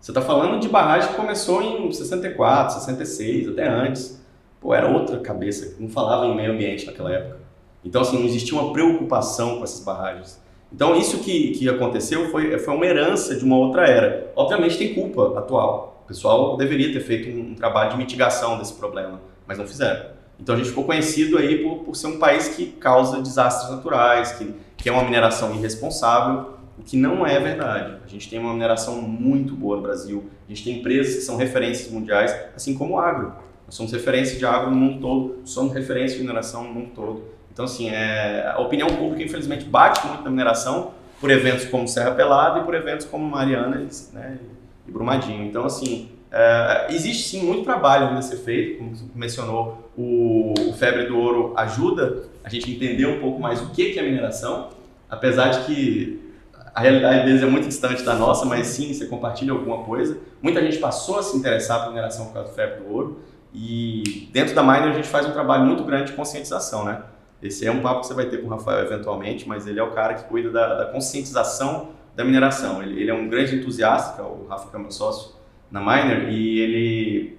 Você 0.00 0.10
está 0.10 0.22
falando 0.22 0.60
de 0.60 0.68
barragem 0.68 1.10
que 1.10 1.16
começou 1.16 1.62
em 1.62 1.90
64, 1.90 2.74
66, 2.74 3.48
até 3.48 3.68
antes. 3.68 4.22
Pô, 4.60 4.74
era 4.74 4.88
outra 4.88 5.18
cabeça, 5.18 5.76
não 5.78 5.88
falava 5.88 6.26
em 6.26 6.34
meio 6.34 6.52
ambiente 6.52 6.86
naquela 6.86 7.12
época. 7.12 7.38
Então, 7.84 8.02
assim, 8.02 8.18
não 8.18 8.26
existia 8.26 8.58
uma 8.58 8.72
preocupação 8.72 9.58
com 9.58 9.64
essas 9.64 9.84
barragens. 9.84 10.40
Então, 10.72 10.96
isso 10.96 11.18
que, 11.18 11.52
que 11.52 11.68
aconteceu 11.68 12.30
foi, 12.30 12.58
foi 12.58 12.74
uma 12.74 12.86
herança 12.86 13.34
de 13.34 13.44
uma 13.44 13.56
outra 13.56 13.86
era. 13.86 14.30
Obviamente, 14.36 14.76
tem 14.76 14.94
culpa 14.94 15.38
atual. 15.38 16.02
O 16.04 16.08
pessoal 16.08 16.56
deveria 16.56 16.92
ter 16.92 17.00
feito 17.00 17.28
um, 17.28 17.52
um 17.52 17.54
trabalho 17.54 17.92
de 17.92 17.96
mitigação 17.96 18.58
desse 18.58 18.74
problema, 18.74 19.20
mas 19.46 19.58
não 19.58 19.66
fizeram. 19.66 20.17
Então, 20.40 20.54
a 20.54 20.58
gente 20.58 20.68
ficou 20.68 20.84
conhecido 20.84 21.36
aí 21.36 21.62
por, 21.62 21.84
por 21.84 21.96
ser 21.96 22.06
um 22.06 22.18
país 22.18 22.48
que 22.48 22.66
causa 22.66 23.20
desastres 23.20 23.70
naturais, 23.70 24.32
que, 24.32 24.54
que 24.76 24.88
é 24.88 24.92
uma 24.92 25.02
mineração 25.02 25.54
irresponsável, 25.54 26.58
o 26.78 26.82
que 26.82 26.96
não 26.96 27.26
é 27.26 27.38
verdade. 27.40 27.96
A 28.04 28.08
gente 28.08 28.30
tem 28.30 28.38
uma 28.38 28.52
mineração 28.52 29.02
muito 29.02 29.54
boa 29.54 29.76
no 29.76 29.82
Brasil, 29.82 30.30
a 30.46 30.52
gente 30.52 30.64
tem 30.64 30.78
empresas 30.78 31.16
que 31.16 31.20
são 31.22 31.36
referências 31.36 31.90
mundiais, 31.90 32.34
assim 32.54 32.74
como 32.74 32.94
o 32.94 32.98
agro. 32.98 33.32
Nós 33.66 33.74
somos 33.74 33.92
referência 33.92 34.38
de 34.38 34.46
agro 34.46 34.70
no 34.70 34.76
mundo 34.76 35.00
todo, 35.00 35.40
somos 35.44 35.74
referência 35.74 36.16
de 36.16 36.22
mineração 36.22 36.64
no 36.64 36.72
mundo 36.72 36.90
todo. 36.94 37.22
Então, 37.52 37.64
assim, 37.64 37.90
é, 37.90 38.52
a 38.54 38.60
opinião 38.60 38.88
pública, 38.88 39.22
infelizmente, 39.22 39.64
bate 39.64 40.06
muito 40.06 40.22
na 40.22 40.30
mineração 40.30 40.92
por 41.20 41.30
eventos 41.30 41.64
como 41.64 41.88
Serra 41.88 42.12
Pelada 42.12 42.60
e 42.60 42.62
por 42.62 42.74
eventos 42.74 43.04
como 43.04 43.28
Marianas 43.28 44.10
né, 44.14 44.38
e 44.86 44.90
Brumadinho. 44.90 45.44
Então, 45.44 45.64
assim, 45.64 46.08
é, 46.30 46.86
existe 46.90 47.28
sim 47.28 47.42
muito 47.42 47.64
trabalho 47.64 48.06
ainda 48.06 48.20
a 48.20 48.22
ser 48.22 48.36
feito, 48.36 48.78
como 48.78 48.94
mencionou, 49.14 49.87
o, 49.98 50.54
o 50.70 50.72
Febre 50.74 51.06
do 51.06 51.18
Ouro 51.18 51.52
ajuda 51.56 52.22
a 52.44 52.48
gente 52.48 52.70
entender 52.70 53.06
um 53.06 53.18
pouco 53.20 53.40
mais 53.40 53.60
o 53.60 53.70
que 53.70 53.98
é 53.98 54.02
mineração, 54.02 54.70
apesar 55.10 55.48
de 55.48 55.66
que 55.66 56.28
a 56.72 56.80
realidade 56.80 57.26
deles 57.26 57.42
é 57.42 57.46
muito 57.46 57.66
distante 57.66 58.04
da 58.04 58.14
nossa, 58.14 58.46
mas 58.46 58.68
sim, 58.68 58.94
você 58.94 59.06
compartilha 59.06 59.52
alguma 59.52 59.82
coisa. 59.82 60.16
Muita 60.40 60.62
gente 60.62 60.78
passou 60.78 61.18
a 61.18 61.22
se 61.24 61.36
interessar 61.36 61.82
por 61.82 61.90
mineração 61.90 62.26
por 62.26 62.34
causa 62.34 62.50
do 62.50 62.54
febre 62.54 62.84
do 62.84 62.94
ouro. 62.94 63.20
E 63.52 64.28
dentro 64.32 64.54
da 64.54 64.62
Miner 64.62 64.90
a 64.90 64.92
gente 64.92 65.08
faz 65.08 65.26
um 65.26 65.32
trabalho 65.32 65.66
muito 65.66 65.82
grande 65.82 66.12
de 66.12 66.16
conscientização, 66.16 66.84
né? 66.84 67.02
Esse 67.42 67.66
é 67.66 67.72
um 67.72 67.80
papo 67.80 68.02
que 68.02 68.06
você 68.06 68.14
vai 68.14 68.26
ter 68.26 68.38
com 68.38 68.46
o 68.46 68.50
Rafael 68.50 68.84
eventualmente, 68.84 69.48
mas 69.48 69.66
ele 69.66 69.80
é 69.80 69.82
o 69.82 69.90
cara 69.90 70.14
que 70.14 70.24
cuida 70.24 70.50
da, 70.50 70.74
da 70.74 70.84
conscientização 70.86 71.88
da 72.14 72.24
mineração. 72.24 72.80
Ele, 72.82 73.00
ele, 73.00 73.10
é 73.10 73.14
um 73.14 73.28
grande 73.28 73.56
entusiasta, 73.56 74.22
é 74.22 74.24
o 74.24 74.46
Rafa 74.48 74.70
que 74.70 74.76
é 74.76 74.78
meu 74.78 74.92
sócio 74.92 75.34
na 75.70 75.80
Miner, 75.80 76.28
e 76.28 76.60
ele, 76.60 77.37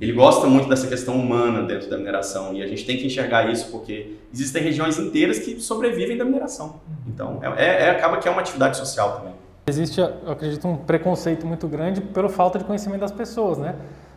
ele 0.00 0.12
gosta 0.12 0.46
muito 0.46 0.68
dessa 0.68 0.86
questão 0.86 1.14
humana 1.18 1.62
dentro 1.62 1.88
da 1.88 1.96
mineração. 1.96 2.52
E 2.54 2.62
a 2.62 2.66
gente 2.66 2.84
tem 2.84 2.96
que 2.96 3.06
enxergar 3.06 3.50
isso 3.50 3.70
porque 3.70 4.16
existem 4.32 4.62
regiões 4.62 4.98
inteiras 4.98 5.38
que 5.38 5.58
sobrevivem 5.60 6.16
da 6.16 6.24
mineração. 6.24 6.80
Então, 7.06 7.40
é, 7.42 7.64
é, 7.64 7.82
é 7.84 7.90
acaba 7.90 8.18
que 8.18 8.28
é 8.28 8.30
uma 8.30 8.40
atividade 8.40 8.76
social 8.76 9.18
também. 9.18 9.34
Existe, 9.68 10.00
eu 10.00 10.30
acredito, 10.30 10.68
um 10.68 10.76
preconceito 10.76 11.46
muito 11.46 11.66
grande 11.66 12.00
pela 12.00 12.28
falta 12.28 12.58
de 12.58 12.64
conhecimento 12.64 13.00
das 13.00 13.10
pessoas, 13.10 13.58
né? 13.58 13.74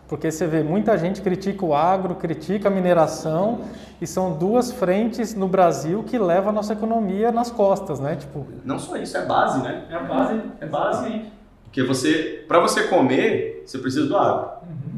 Porque 0.08 0.32
você 0.32 0.46
vê, 0.48 0.64
muita 0.64 0.98
gente 0.98 1.22
critica 1.22 1.66
o 1.66 1.74
agro, 1.74 2.16
critica 2.16 2.68
a 2.68 2.72
mineração, 2.72 3.62
e 4.02 4.08
são 4.08 4.38
duas 4.38 4.72
frentes 4.72 5.36
no 5.36 5.48
Brasil 5.48 6.04
que 6.04 6.18
levam 6.18 6.50
a 6.50 6.52
nossa 6.52 6.74
economia 6.74 7.32
nas 7.32 7.52
costas, 7.52 8.00
né? 8.00 8.16
Tipo... 8.16 8.46
Não 8.66 8.78
só 8.80 8.98
isso, 8.98 9.18
é 9.18 9.26
base, 9.26 9.62
né? 9.62 9.86
É 9.90 9.96
a 9.96 10.00
base. 10.00 10.42
É 10.62 10.66
base. 10.66 11.22
Porque 11.64 11.84
você, 11.84 12.44
para 12.48 12.60
você 12.60 12.84
comer, 12.88 13.64
você 13.66 13.78
precisa 13.78 14.08
do 14.08 14.18
agro. 14.18 14.50
Uhum. 14.64 14.89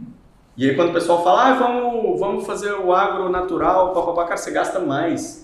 E 0.61 0.69
aí 0.69 0.75
quando 0.75 0.89
o 0.89 0.93
pessoal 0.93 1.23
fala, 1.23 1.47
ah, 1.47 1.53
vamos, 1.55 2.19
vamos 2.19 2.45
fazer 2.45 2.71
o 2.71 2.93
agro 2.93 3.29
natural, 3.29 3.95
papapá, 3.95 4.25
cara, 4.25 4.37
você 4.37 4.51
gasta 4.51 4.79
mais. 4.79 5.43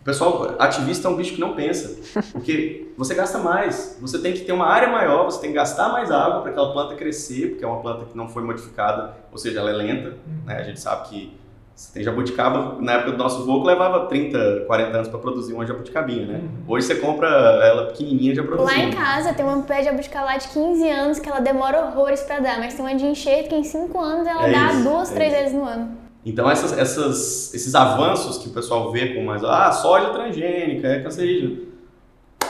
O 0.00 0.04
pessoal 0.04 0.56
ativista 0.58 1.06
é 1.06 1.10
um 1.10 1.16
bicho 1.16 1.34
que 1.34 1.40
não 1.40 1.54
pensa, 1.54 2.00
porque 2.32 2.90
você 2.96 3.14
gasta 3.14 3.36
mais, 3.36 3.98
você 4.00 4.18
tem 4.18 4.32
que 4.32 4.40
ter 4.40 4.52
uma 4.52 4.64
área 4.64 4.88
maior, 4.88 5.26
você 5.26 5.38
tem 5.38 5.50
que 5.50 5.56
gastar 5.56 5.90
mais 5.90 6.10
água 6.10 6.40
para 6.40 6.50
aquela 6.50 6.72
planta 6.72 6.94
crescer, 6.94 7.50
porque 7.50 7.62
é 7.62 7.68
uma 7.68 7.82
planta 7.82 8.06
que 8.06 8.16
não 8.16 8.26
foi 8.26 8.42
modificada, 8.42 9.14
ou 9.30 9.36
seja, 9.36 9.60
ela 9.60 9.68
é 9.68 9.74
lenta. 9.74 10.16
Né? 10.46 10.56
A 10.56 10.62
gente 10.62 10.80
sabe 10.80 11.10
que 11.10 11.36
você 11.74 11.92
tem 11.92 12.04
jabuticaba, 12.04 12.76
na 12.80 12.92
época 12.92 13.12
do 13.12 13.18
nosso 13.18 13.44
voo, 13.44 13.64
levava 13.64 14.06
30, 14.06 14.64
40 14.66 14.96
anos 14.96 15.08
para 15.08 15.18
produzir 15.18 15.54
uma 15.54 15.66
jabuticabinha, 15.66 16.24
né? 16.24 16.34
Uhum. 16.34 16.48
Hoje 16.68 16.86
você 16.86 16.94
compra 16.94 17.26
ela 17.28 17.86
pequenininha 17.86 18.32
já 18.32 18.44
produzida. 18.44 18.80
Lá 18.80 18.84
em 18.86 18.92
casa 18.92 19.34
tem 19.34 19.44
uma 19.44 19.60
pé 19.62 19.78
de 19.78 19.86
jabuticaba 19.86 20.36
de 20.36 20.48
15 20.48 20.88
anos 20.88 21.18
que 21.18 21.28
ela 21.28 21.40
demora 21.40 21.86
horrores 21.86 22.22
para 22.22 22.38
dar, 22.38 22.60
mas 22.60 22.74
tem 22.74 22.84
uma 22.84 22.94
de 22.94 23.04
enxerto 23.04 23.48
que 23.48 23.56
em 23.56 23.64
5 23.64 23.98
anos 24.00 24.26
ela 24.26 24.46
é 24.46 24.52
dá 24.52 24.72
isso, 24.72 24.84
duas, 24.84 25.10
é 25.10 25.14
três 25.14 25.32
isso. 25.32 25.42
vezes 25.42 25.58
no 25.58 25.64
ano. 25.64 26.04
Então, 26.24 26.48
essas, 26.48 26.78
essas, 26.78 27.52
esses 27.52 27.74
avanços 27.74 28.38
que 28.38 28.48
o 28.48 28.52
pessoal 28.52 28.92
vê 28.92 29.12
com 29.12 29.24
mais, 29.24 29.42
ah, 29.44 29.70
soja 29.72 30.10
transgênica, 30.10 30.86
é 30.86 31.00
cancerígena. 31.00 31.58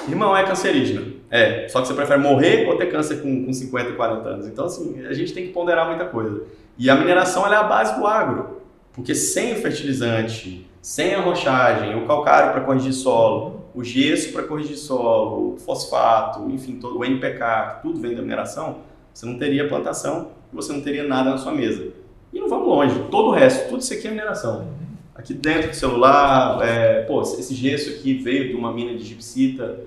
Irmão, 0.06 0.36
é 0.36 0.44
cancerígena. 0.44 1.14
É, 1.30 1.66
só 1.68 1.80
que 1.80 1.88
você 1.88 1.94
prefere 1.94 2.20
morrer 2.20 2.68
ou 2.68 2.76
ter 2.76 2.86
câncer 2.86 3.22
com, 3.22 3.46
com 3.46 3.52
50, 3.52 3.92
40 3.92 4.28
anos. 4.28 4.46
Então, 4.46 4.66
assim, 4.66 5.04
a 5.06 5.14
gente 5.14 5.32
tem 5.32 5.46
que 5.46 5.52
ponderar 5.52 5.88
muita 5.88 6.04
coisa. 6.04 6.42
E 6.78 6.88
a 6.90 6.94
mineração 6.94 7.50
é 7.50 7.56
a 7.56 7.62
base 7.62 7.98
do 7.98 8.06
agro. 8.06 8.63
Porque 8.94 9.14
sem 9.14 9.54
o 9.54 9.56
fertilizante, 9.56 10.66
sem 10.80 11.14
a 11.14 11.20
rochagem, 11.20 11.96
o 11.96 12.06
calcário 12.06 12.52
para 12.52 12.62
corrigir 12.62 12.92
solo, 12.92 13.64
o 13.74 13.82
gesso 13.82 14.32
para 14.32 14.44
corrigir 14.44 14.76
solo, 14.76 15.54
o 15.54 15.56
fosfato, 15.58 16.48
enfim, 16.50 16.76
todo, 16.76 16.98
o 16.98 17.04
NPK, 17.04 17.80
tudo 17.82 18.00
vem 18.00 18.14
da 18.14 18.22
mineração, 18.22 18.78
você 19.12 19.26
não 19.26 19.36
teria 19.36 19.68
plantação 19.68 20.30
você 20.54 20.72
não 20.72 20.80
teria 20.80 21.04
nada 21.04 21.30
na 21.30 21.38
sua 21.38 21.52
mesa. 21.52 21.88
E 22.32 22.38
não 22.38 22.48
vamos 22.48 22.68
longe, 22.68 22.98
todo 23.10 23.28
o 23.28 23.32
resto, 23.32 23.68
tudo 23.68 23.80
isso 23.80 23.92
aqui 23.92 24.06
é 24.06 24.10
mineração. 24.10 24.66
Aqui 25.14 25.34
dentro 25.34 25.70
do 25.70 25.74
celular, 25.74 26.60
é, 26.66 27.02
pô, 27.02 27.22
esse 27.22 27.54
gesso 27.54 27.90
aqui 27.90 28.14
veio 28.14 28.48
de 28.48 28.54
uma 28.54 28.72
mina 28.72 28.96
de 28.96 29.04
gipsita, 29.04 29.80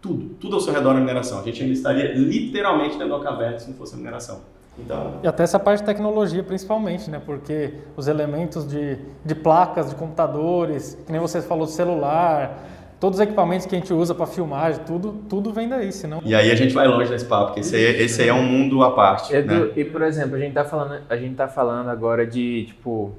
tudo, 0.00 0.34
tudo 0.34 0.56
ao 0.56 0.60
seu 0.60 0.72
redor 0.72 0.96
é 0.96 1.00
mineração. 1.00 1.40
A 1.40 1.42
gente 1.42 1.62
ainda 1.62 1.72
estaria 1.72 2.12
literalmente 2.12 2.98
dentro 2.98 3.16
da 3.16 3.24
caverna 3.24 3.58
se 3.58 3.68
não 3.68 3.76
fosse 3.76 3.94
a 3.94 3.96
mineração. 3.96 4.40
Então... 4.78 5.20
E 5.22 5.26
até 5.26 5.42
essa 5.42 5.58
parte 5.58 5.80
de 5.80 5.86
tecnologia, 5.86 6.42
principalmente, 6.42 7.10
né? 7.10 7.20
Porque 7.24 7.74
os 7.96 8.08
elementos 8.08 8.66
de, 8.66 8.98
de 9.24 9.34
placas, 9.34 9.90
de 9.90 9.96
computadores, 9.96 10.98
que 11.06 11.12
nem 11.12 11.20
você 11.20 11.40
falou, 11.40 11.66
celular, 11.66 12.58
todos 12.98 13.18
os 13.18 13.22
equipamentos 13.22 13.66
que 13.66 13.74
a 13.74 13.78
gente 13.78 13.92
usa 13.92 14.14
para 14.14 14.26
filmagem, 14.26 14.82
tudo, 14.84 15.12
tudo 15.28 15.52
vem 15.52 15.68
daí, 15.68 15.92
senão... 15.92 16.20
E 16.24 16.34
aí 16.34 16.50
a 16.50 16.54
gente 16.54 16.74
vai 16.74 16.88
longe 16.88 17.10
nesse 17.10 17.24
papo, 17.24 17.46
porque 17.46 17.60
esse 17.60 17.76
aí, 17.76 18.02
esse 18.02 18.22
aí 18.22 18.28
é 18.28 18.34
um 18.34 18.42
mundo 18.42 18.82
à 18.82 18.90
parte, 18.92 19.34
Edu, 19.34 19.66
né? 19.66 19.72
E, 19.76 19.84
por 19.84 20.02
exemplo, 20.02 20.36
a 20.36 20.38
gente 20.38 20.54
tá 20.54 20.64
falando, 20.64 21.02
a 21.08 21.16
gente 21.16 21.34
tá 21.34 21.46
falando 21.46 21.88
agora 21.88 22.26
de, 22.26 22.64
tipo, 22.66 23.12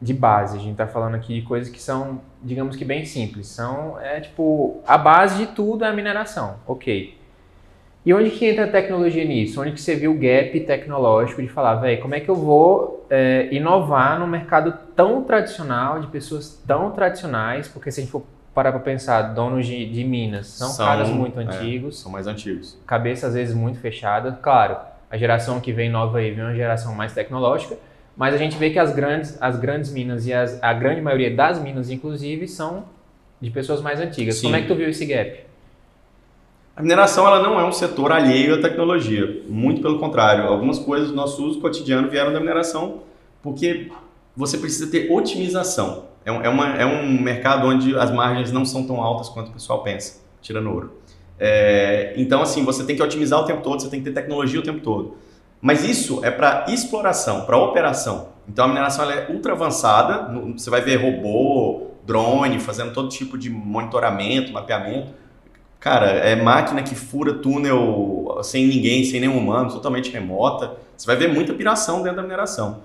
de 0.00 0.14
base, 0.14 0.56
a 0.56 0.60
gente 0.60 0.76
tá 0.76 0.86
falando 0.86 1.14
aqui 1.14 1.40
de 1.40 1.42
coisas 1.42 1.68
que 1.68 1.80
são, 1.80 2.20
digamos 2.42 2.76
que 2.76 2.84
bem 2.84 3.04
simples, 3.04 3.48
são, 3.48 3.98
é, 4.00 4.20
tipo, 4.20 4.80
a 4.86 4.96
base 4.96 5.38
de 5.38 5.46
tudo 5.52 5.84
é 5.84 5.88
a 5.88 5.92
mineração, 5.92 6.56
ok. 6.66 7.18
E 8.04 8.12
onde 8.12 8.30
que 8.30 8.46
entra 8.46 8.64
a 8.64 8.68
tecnologia 8.68 9.24
nisso? 9.24 9.60
Onde 9.60 9.72
que 9.72 9.80
você 9.80 9.94
viu 9.94 10.12
o 10.12 10.14
gap 10.14 10.60
tecnológico 10.60 11.40
de 11.40 11.48
falar, 11.48 11.76
velho, 11.76 12.02
como 12.02 12.14
é 12.14 12.20
que 12.20 12.28
eu 12.28 12.34
vou 12.34 13.06
é, 13.08 13.48
inovar 13.50 14.20
no 14.20 14.26
mercado 14.26 14.74
tão 14.94 15.24
tradicional, 15.24 16.00
de 16.00 16.08
pessoas 16.08 16.62
tão 16.66 16.90
tradicionais, 16.90 17.66
porque 17.66 17.90
se 17.90 18.00
a 18.00 18.02
gente 18.02 18.12
for 18.12 18.22
parar 18.54 18.72
para 18.72 18.80
pensar, 18.80 19.22
donos 19.34 19.66
de, 19.66 19.86
de 19.90 20.04
minas 20.04 20.48
são, 20.48 20.68
são 20.68 20.84
caras 20.84 21.08
muito 21.08 21.40
é, 21.40 21.44
antigos. 21.44 21.98
São 21.98 22.12
mais 22.12 22.26
antigos. 22.26 22.78
Cabeça 22.86 23.26
às 23.26 23.34
vezes 23.34 23.54
muito 23.54 23.78
fechada. 23.78 24.38
Claro, 24.42 24.76
a 25.10 25.16
geração 25.16 25.58
que 25.58 25.72
vem 25.72 25.90
nova 25.90 26.18
aí 26.18 26.30
vem 26.30 26.44
uma 26.44 26.54
geração 26.54 26.94
mais 26.94 27.14
tecnológica, 27.14 27.76
mas 28.14 28.34
a 28.34 28.38
gente 28.38 28.56
vê 28.58 28.68
que 28.68 28.78
as 28.78 28.94
grandes, 28.94 29.40
as 29.40 29.58
grandes 29.58 29.90
minas 29.90 30.26
e 30.26 30.32
as, 30.32 30.62
a 30.62 30.74
grande 30.74 31.00
maioria 31.00 31.34
das 31.34 31.60
minas, 31.60 31.90
inclusive, 31.90 32.46
são 32.46 32.84
de 33.40 33.50
pessoas 33.50 33.80
mais 33.80 33.98
antigas. 33.98 34.36
Sim. 34.36 34.42
Como 34.42 34.56
é 34.56 34.60
que 34.60 34.68
tu 34.68 34.74
viu 34.74 34.88
esse 34.88 35.06
gap? 35.06 35.53
A 36.76 36.82
mineração 36.82 37.24
ela 37.24 37.40
não 37.40 37.60
é 37.60 37.64
um 37.64 37.70
setor 37.70 38.10
alheio 38.10 38.56
à 38.56 38.60
tecnologia, 38.60 39.42
muito 39.48 39.80
pelo 39.80 40.00
contrário. 40.00 40.44
Algumas 40.48 40.76
coisas 40.76 41.08
do 41.08 41.14
nosso 41.14 41.44
uso 41.44 41.60
cotidiano 41.60 42.08
vieram 42.08 42.32
da 42.32 42.40
mineração 42.40 43.02
porque 43.40 43.92
você 44.36 44.58
precisa 44.58 44.90
ter 44.90 45.12
otimização. 45.12 46.06
É, 46.24 46.30
é, 46.30 46.48
uma, 46.48 46.68
é 46.76 46.84
um 46.84 47.20
mercado 47.20 47.68
onde 47.68 47.96
as 47.96 48.10
margens 48.10 48.50
não 48.50 48.64
são 48.64 48.84
tão 48.84 49.00
altas 49.00 49.28
quanto 49.28 49.50
o 49.50 49.52
pessoal 49.52 49.84
pensa, 49.84 50.20
tirando 50.42 50.68
ouro. 50.68 50.92
É, 51.38 52.12
então, 52.16 52.42
assim, 52.42 52.64
você 52.64 52.82
tem 52.82 52.96
que 52.96 53.02
otimizar 53.02 53.38
o 53.40 53.44
tempo 53.44 53.62
todo, 53.62 53.80
você 53.80 53.88
tem 53.88 54.00
que 54.00 54.10
ter 54.10 54.20
tecnologia 54.20 54.58
o 54.58 54.62
tempo 54.62 54.80
todo. 54.80 55.16
Mas 55.62 55.84
isso 55.84 56.24
é 56.24 56.30
para 56.30 56.66
exploração, 56.68 57.42
para 57.42 57.56
operação. 57.56 58.30
Então, 58.48 58.64
a 58.64 58.68
mineração 58.68 59.08
é 59.08 59.28
ultra 59.30 59.52
avançada, 59.52 60.28
você 60.56 60.68
vai 60.70 60.80
ver 60.80 60.96
robô, 60.96 61.90
drone, 62.04 62.58
fazendo 62.58 62.92
todo 62.92 63.08
tipo 63.08 63.38
de 63.38 63.48
monitoramento, 63.48 64.52
mapeamento 64.52 65.22
Cara, 65.84 66.06
é 66.06 66.34
máquina 66.34 66.82
que 66.82 66.94
fura 66.94 67.34
túnel 67.34 68.38
sem 68.42 68.66
ninguém, 68.66 69.04
sem 69.04 69.20
nenhum 69.20 69.36
humano, 69.36 69.70
totalmente 69.70 70.10
remota. 70.10 70.78
Você 70.96 71.06
vai 71.06 71.14
ver 71.14 71.28
muita 71.28 71.52
piração 71.52 72.02
dentro 72.02 72.16
da 72.16 72.22
mineração. 72.22 72.78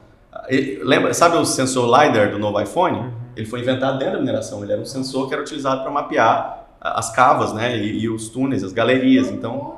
Lembra, 0.84 1.14
sabe 1.14 1.38
o 1.38 1.46
sensor 1.46 1.86
LiDAR 1.86 2.30
do 2.30 2.38
novo 2.38 2.60
iPhone? 2.60 2.98
Uhum. 2.98 3.12
Ele 3.38 3.46
foi 3.46 3.62
inventado 3.62 3.98
dentro 4.00 4.16
da 4.16 4.20
mineração. 4.20 4.62
Ele 4.64 4.74
era 4.74 4.82
um 4.82 4.86
sensor 4.86 5.30
que 5.30 5.34
era 5.34 5.42
utilizado 5.42 5.82
para 5.82 5.90
mapear 5.90 6.68
as 6.82 7.10
cavas, 7.16 7.54
né? 7.54 7.78
E, 7.78 8.02
e, 8.02 8.10
os 8.10 8.28
túneis, 8.28 8.66
as 8.66 8.74
galerias. 8.74 9.30
Então, 9.30 9.78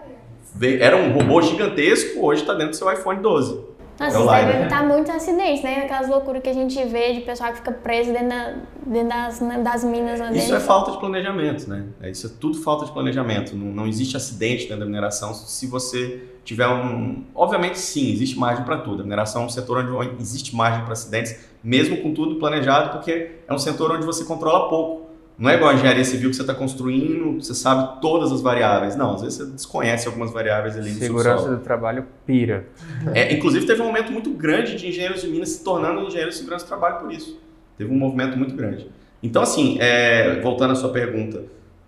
era 0.80 0.98
um 0.98 1.14
robô 1.14 1.44
gigantesco, 1.44 2.26
hoje 2.26 2.42
está 2.42 2.54
dentro 2.54 2.72
do 2.72 2.76
seu 2.76 2.92
iPhone 2.92 3.22
12. 3.22 3.60
Nossa, 4.02 4.18
isso 4.18 4.28
deve 4.28 4.60
evitar 4.60 4.86
muitos 4.86 5.14
acidentes, 5.14 5.64
né? 5.64 5.84
Aquelas 5.84 6.10
loucuras 6.10 6.42
que 6.42 6.50
a 6.50 6.54
gente 6.54 6.84
vê 6.86 7.14
de 7.14 7.22
pessoal 7.22 7.52
que 7.52 7.58
fica 7.58 7.72
preso 7.72 8.12
dentro, 8.12 8.30
da, 8.30 8.56
dentro 8.86 9.10
das, 9.10 9.40
das 9.64 9.84
minas 9.84 10.20
lá 10.20 10.28
dentro. 10.28 10.44
Isso 10.44 10.56
é 10.56 10.60
falta 10.60 10.92
de 10.92 11.00
planejamento, 11.00 11.70
né? 11.70 11.86
É, 12.02 12.10
isso 12.10 12.28
é 12.28 12.30
tudo 12.40 12.58
falta 12.62 12.86
de 12.86 12.92
planejamento. 12.92 13.56
Não, 13.56 13.68
não 13.68 13.88
existe 13.88 14.18
acidente 14.18 14.64
dentro 14.64 14.80
da 14.80 14.86
mineração 14.86 15.34
se 15.34 15.68
você 15.68 16.24
tiver 16.44 16.68
um... 16.68 17.24
Obviamente, 17.36 17.80
sim, 17.80 18.12
existe 18.12 18.38
margem 18.38 18.66
para 18.66 18.78
tudo. 18.78 19.02
A 19.02 19.04
mineração 19.04 19.44
é 19.44 19.46
um 19.46 19.50
setor 19.50 19.78
onde 19.78 20.22
existe 20.22 20.56
margem 20.56 20.84
para 20.84 20.94
acidentes, 20.94 21.36
mesmo 21.64 21.98
com 21.98 22.14
tudo 22.14 22.36
planejado, 22.36 22.90
porque 22.92 23.32
é 23.48 23.54
um 23.54 23.60
setor 23.60 23.92
onde 23.92 24.06
você 24.06 24.26
controla 24.26 24.68
pouco. 24.68 25.01
Não 25.42 25.50
é 25.50 25.56
igual 25.56 25.72
a 25.72 25.74
engenharia 25.74 26.04
civil 26.06 26.30
que 26.30 26.36
você 26.36 26.44
está 26.44 26.54
construindo, 26.54 27.42
você 27.42 27.56
sabe 27.56 28.00
todas 28.00 28.32
as 28.32 28.42
variáveis. 28.42 28.96
Não, 28.96 29.16
às 29.16 29.24
vezes 29.24 29.40
você 29.40 29.46
desconhece 29.48 30.08
algumas 30.08 30.32
variáveis 30.32 30.78
ali 30.78 30.92
no 30.92 31.00
Segurança 31.00 31.50
do 31.50 31.58
trabalho 31.58 32.06
pira. 32.28 32.68
É, 33.12 33.34
inclusive 33.34 33.66
teve 33.66 33.82
um 33.82 33.86
momento 33.86 34.12
muito 34.12 34.30
grande 34.30 34.76
de 34.76 34.88
engenheiros 34.88 35.22
de 35.22 35.28
Minas 35.28 35.50
se 35.50 35.64
tornando 35.64 36.02
engenheiros 36.02 36.36
de 36.36 36.42
segurança 36.42 36.64
do 36.64 36.68
trabalho 36.68 37.00
por 37.00 37.12
isso. 37.12 37.42
Teve 37.76 37.92
um 37.92 37.98
movimento 37.98 38.38
muito 38.38 38.56
grande. 38.56 38.88
Então, 39.24 39.42
assim, 39.42 39.80
é, 39.82 40.40
voltando 40.42 40.74
à 40.74 40.76
sua 40.76 40.90
pergunta, 40.90 41.44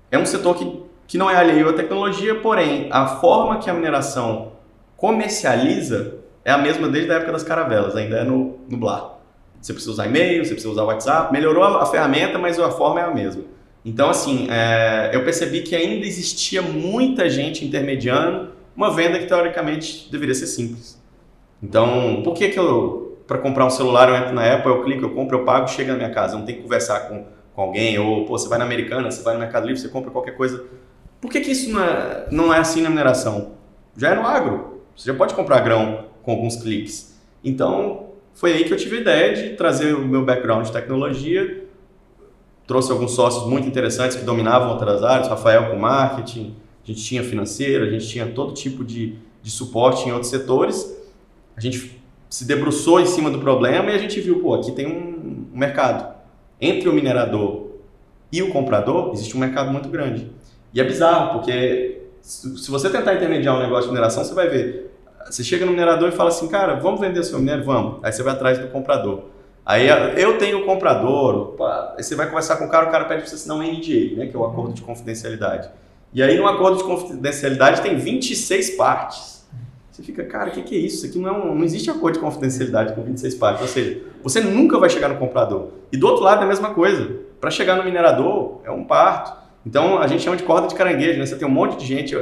é 0.10 0.18
um 0.18 0.26
setor 0.26 0.56
que, 0.56 0.82
que 1.06 1.16
não 1.20 1.30
é 1.30 1.36
alheio 1.36 1.70
à 1.70 1.74
tecnologia, 1.74 2.34
porém, 2.34 2.88
a 2.92 3.06
forma 3.06 3.60
que 3.60 3.70
a 3.70 3.74
mineração 3.76 4.54
comercializa 4.98 6.16
é 6.44 6.52
a 6.52 6.58
mesma 6.58 6.88
desde 6.88 7.12
a 7.12 7.18
época 7.18 7.34
das 7.34 7.44
caravelas, 7.44 7.96
ainda 7.96 8.18
é 8.18 8.24
no, 8.24 8.58
no 8.68 8.78
BLA. 8.78 9.14
Você 9.64 9.72
precisa 9.72 9.94
usar 9.94 10.08
e-mail, 10.08 10.44
você 10.44 10.52
precisa 10.52 10.74
usar 10.74 10.84
WhatsApp. 10.84 11.32
Melhorou 11.32 11.64
a, 11.64 11.86
ferramenta, 11.86 12.38
mas 12.38 12.60
a 12.60 12.70
forma 12.70 13.00
é 13.00 13.04
a 13.04 13.14
mesma. 13.14 13.44
Então, 13.86 14.10
assim, 14.10 14.50
é, 14.52 15.12
eu 15.14 15.24
percebi 15.24 15.62
que 15.62 15.74
ainda 15.74 16.06
existia 16.06 16.62
muita 16.62 17.30
gente 17.30 17.64
intermediando 17.64 18.50
uma 18.76 18.94
venda 18.94 19.18
que 19.18 19.26
teoricamente 19.26 20.12
deveria 20.12 20.36
ser 20.36 20.48
simples. 20.48 21.02
Então, 21.62 22.22
por 22.26 22.34
que 22.34 22.50
que 22.50 22.60
eu, 22.60 23.18
para 23.26 23.38
comprar 23.38 23.66
um 23.66 23.70
celular, 23.70 24.10
eu 24.10 24.16
entro 24.16 24.34
na 24.34 24.54
Apple, 24.54 24.70
eu 24.70 24.84
clico, 24.84 25.06
eu 25.06 25.12
compro, 25.12 25.38
eu 25.38 25.46
pago, 25.46 25.70
chega 25.70 25.94
na 25.94 25.98
minha 25.98 26.12
casa, 26.12 26.34
eu 26.34 26.40
não 26.40 26.46
tenho 26.46 26.58
que 26.58 26.64
conversar 26.64 27.08
com, 27.08 27.26
com 27.56 27.62
alguém, 27.62 27.98
ou, 27.98 28.26
pô, 28.26 28.38
você 28.38 28.50
vai 28.50 28.60
na 28.60 28.66
Americana, 28.66 29.10
você 29.10 29.24
vai 29.24 29.34
no 29.34 29.40
Mercado 29.40 29.66
Livre, 29.66 29.80
você 29.80 29.88
compra 29.88 30.12
qualquer 30.12 30.36
coisa. 30.36 30.62
Por 31.22 31.32
que 31.32 31.40
que 31.40 31.52
isso 31.52 31.72
não 31.72 31.82
é, 31.82 32.28
não 32.30 32.54
é 32.54 32.60
assim 32.60 32.82
na 32.82 32.90
mineração? 32.90 33.54
Já 33.96 34.10
é 34.10 34.16
no 34.16 34.28
agro. 34.28 34.82
Você 34.94 35.10
já 35.10 35.18
pode 35.18 35.34
comprar 35.34 35.62
grão 35.62 36.08
com 36.22 36.32
alguns 36.32 36.58
cliques. 36.58 37.18
Então, 37.42 38.03
foi 38.34 38.54
aí 38.54 38.64
que 38.64 38.74
eu 38.74 38.78
tive 38.78 38.98
a 38.98 39.02
ideia 39.02 39.34
de 39.36 39.56
trazer 39.56 39.94
o 39.94 40.06
meu 40.06 40.24
background 40.24 40.66
de 40.66 40.72
tecnologia, 40.72 41.66
trouxe 42.66 42.92
alguns 42.92 43.12
sócios 43.12 43.46
muito 43.48 43.68
interessantes 43.68 44.16
que 44.18 44.24
dominavam 44.24 44.72
outras 44.72 45.04
áreas, 45.04 45.28
Rafael 45.28 45.70
com 45.70 45.78
marketing, 45.78 46.56
a 46.84 46.88
gente 46.88 47.04
tinha 47.04 47.24
financeiro, 47.24 47.86
a 47.86 47.90
gente 47.90 48.08
tinha 48.08 48.26
todo 48.26 48.54
tipo 48.54 48.84
de, 48.84 49.16
de 49.42 49.52
suporte 49.52 50.08
em 50.08 50.12
outros 50.12 50.30
setores. 50.30 50.94
A 51.56 51.62
gente 51.62 51.98
se 52.30 52.46
debruçou 52.46 53.00
em 53.00 53.06
cima 53.06 53.30
do 53.30 53.40
problema 53.40 53.92
e 53.92 53.96
a 53.96 53.98
gente 53.98 54.20
viu, 54.20 54.40
pô, 54.40 54.56
aqui 54.56 54.72
tem 54.72 54.88
um, 54.88 55.48
um 55.54 55.58
mercado. 55.58 56.14
Entre 56.60 56.90
o 56.90 56.94
minerador 56.94 57.68
e 58.32 58.42
o 58.42 58.52
comprador, 58.52 59.12
existe 59.14 59.38
um 59.38 59.40
mercado 59.40 59.72
muito 59.72 59.88
grande. 59.88 60.30
E 60.74 60.82
é 60.82 60.84
bizarro, 60.84 61.38
porque 61.38 62.02
se 62.22 62.70
você 62.70 62.90
tentar 62.90 63.14
intermediar 63.14 63.56
um 63.56 63.62
negócio 63.62 63.86
de 63.86 63.90
mineração, 63.90 64.24
você 64.24 64.34
vai 64.34 64.50
ver. 64.50 64.83
Você 65.30 65.44
chega 65.44 65.66
no 65.66 65.72
minerador 65.72 66.10
e 66.10 66.12
fala 66.12 66.30
assim, 66.30 66.48
cara, 66.48 66.76
vamos 66.76 67.00
vender 67.00 67.24
seu 67.24 67.40
minério? 67.40 67.64
Vamos. 67.64 68.04
Aí 68.04 68.12
você 68.12 68.24
vai 68.24 68.34
atrás 68.34 68.60
do 68.60 68.68
comprador. 68.68 69.24
Aí 69.66 69.88
eu 70.18 70.38
tenho 70.38 70.60
o 70.60 70.66
comprador, 70.66 71.56
aí 71.98 72.04
você 72.04 72.16
vai 72.16 72.28
conversar 72.28 72.58
com 72.58 72.66
o 72.66 72.70
cara, 72.70 72.88
o 72.88 72.92
cara 72.92 73.06
pede 73.06 73.22
para 73.22 73.30
você 73.30 73.36
assinar 73.36 73.56
um 73.56 73.62
NDA, 73.62 74.18
né, 74.18 74.28
que 74.28 74.36
é 74.36 74.40
o 74.40 74.44
acordo 74.44 74.74
de 74.74 74.82
confidencialidade. 74.82 75.70
E 76.14 76.22
aí 76.22 76.38
no 76.38 76.46
acordo 76.46 76.78
de 76.78 76.84
confidencialidade 76.84 77.82
tem 77.82 77.98
26 77.98 78.72
partes. 78.72 79.48
Você 79.90 80.04
fica, 80.04 80.26
cara, 80.26 80.50
o 80.50 80.52
que, 80.52 80.64
que, 80.64 80.76
é 80.76 80.80
isso? 80.80 80.98
Isso 80.98 81.06
aqui 81.06 81.20
não, 81.20 81.52
é 81.52 81.56
não 81.56 81.64
existe 81.64 81.90
acordo 81.90 82.16
de 82.16 82.20
confidencialidade 82.20 82.94
com 82.94 83.04
26 83.04 83.36
partes. 83.36 83.62
Ou 83.62 83.68
seja, 83.68 84.02
você 84.22 84.42
nunca 84.42 84.78
vai 84.78 84.90
chegar 84.90 85.08
no 85.08 85.18
comprador. 85.18 85.70
E 85.92 85.98
do 85.98 86.08
outro 86.08 86.24
lado 86.24 86.42
é 86.42 86.46
a 86.46 86.48
mesma 86.48 86.74
coisa. 86.74 87.20
Para 87.40 87.50
chegar 87.50 87.78
no 87.78 87.84
minerador 87.84 88.60
é 88.66 88.72
um 88.72 88.84
parto. 88.84 89.34
Então 89.66 90.00
a 90.00 90.08
gente 90.08 90.24
chama 90.24 90.36
de 90.36 90.44
corda 90.44 90.68
de 90.68 90.76
caranguejo, 90.76 91.20
né? 91.20 91.26
Você 91.26 91.36
tem 91.36 91.48
um 91.48 91.52
monte 91.52 91.78
de 91.78 91.86
gente. 91.86 92.16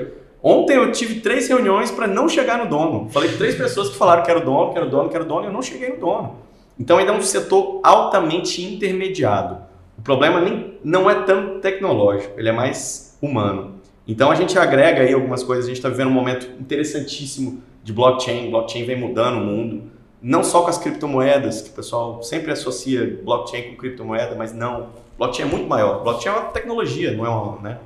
Ontem 0.44 0.76
eu 0.76 0.92
tive 0.92 1.20
três 1.20 1.48
reuniões 1.48 1.92
para 1.92 2.08
não 2.08 2.28
chegar 2.28 2.58
no 2.58 2.68
dono. 2.68 3.10
Falei 3.10 3.30
com 3.30 3.38
três 3.38 3.56
pessoas 3.56 3.90
que 3.90 3.98
falaram 3.98 4.24
que 4.24 4.32
era 4.32 4.40
o 4.40 4.44
dono, 4.44 4.72
que 4.72 4.78
era 4.78 4.88
o 4.88 4.90
dono, 4.90 5.10
que 5.10 5.16
era 5.16 5.24
o 5.24 5.28
dono, 5.28 5.44
e 5.44 5.46
eu 5.48 5.54
não 5.54 5.62
cheguei 5.62 5.90
no 5.90 5.98
dono. 5.98 6.36
Então 6.80 6.98
ainda 6.98 7.12
é 7.12 7.16
um 7.16 7.22
setor 7.22 7.80
altamente 7.84 8.64
intermediado. 8.64 9.58
O 9.98 10.02
problema 10.02 10.42
nem, 10.42 10.80
não 10.84 11.08
é 11.08 11.24
tanto 11.24 11.60
tecnológico, 11.60 12.40
ele 12.40 12.50
é 12.50 12.52
mais 12.52 13.16
humano. 13.22 13.76
Então 14.08 14.32
a 14.32 14.36
gente 14.36 14.58
agrega 14.58 15.02
aí 15.02 15.14
algumas 15.14 15.44
coisas, 15.44 15.66
a 15.66 15.68
gente 15.68 15.78
está 15.78 15.90
vivendo 15.90 16.08
um 16.08 16.14
momento 16.14 16.50
interessantíssimo 16.60 17.62
de 17.84 17.94
blockchain, 17.94 18.50
blockchain 18.50 18.84
vem 18.84 19.00
mudando 19.00 19.38
o 19.38 19.42
mundo, 19.42 19.84
não 20.20 20.44
só 20.44 20.64
com 20.64 20.70
as 20.70 20.80
criptomoedas, 20.80 21.62
que 21.62 21.70
o 21.70 21.74
pessoal 21.74 22.24
sempre 22.24 22.52
associa 22.52 23.20
blockchain 23.24 23.70
com 23.70 23.76
criptomoeda, 23.76 24.36
mas 24.36 24.52
não, 24.54 24.88
blockchain 25.20 25.46
é 25.46 25.50
muito 25.52 25.68
maior. 25.68 26.02
Blockchain 26.04 26.34
é 26.34 26.40
uma 26.40 26.46
tecnologia, 26.50 27.12
não 27.12 27.26
é 27.26 27.30
uma, 27.30 27.62
né, 27.62 27.78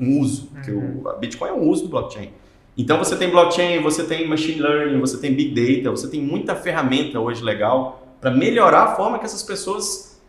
um 0.00 0.20
uso, 0.20 0.46
porque 0.46 0.70
o, 0.70 1.08
a 1.08 1.14
Bitcoin 1.14 1.48
é 1.48 1.52
um 1.52 1.68
uso 1.68 1.84
do 1.84 1.88
blockchain. 1.88 2.30
Então 2.76 2.98
você 2.98 3.16
tem 3.16 3.30
blockchain, 3.30 3.82
você 3.82 4.04
tem 4.04 4.26
machine 4.26 4.60
learning, 4.60 5.00
você 5.00 5.18
tem 5.18 5.34
big 5.34 5.54
data, 5.54 5.90
você 5.90 6.08
tem 6.08 6.20
muita 6.20 6.54
ferramenta 6.54 7.20
hoje 7.20 7.42
legal 7.42 8.06
para 8.20 8.30
melhorar 8.30 8.84
a 8.84 8.96
forma 8.96 9.18
que 9.18 9.24
essas 9.24 9.42
pessoas 9.42 10.20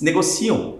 negociam. 0.00 0.78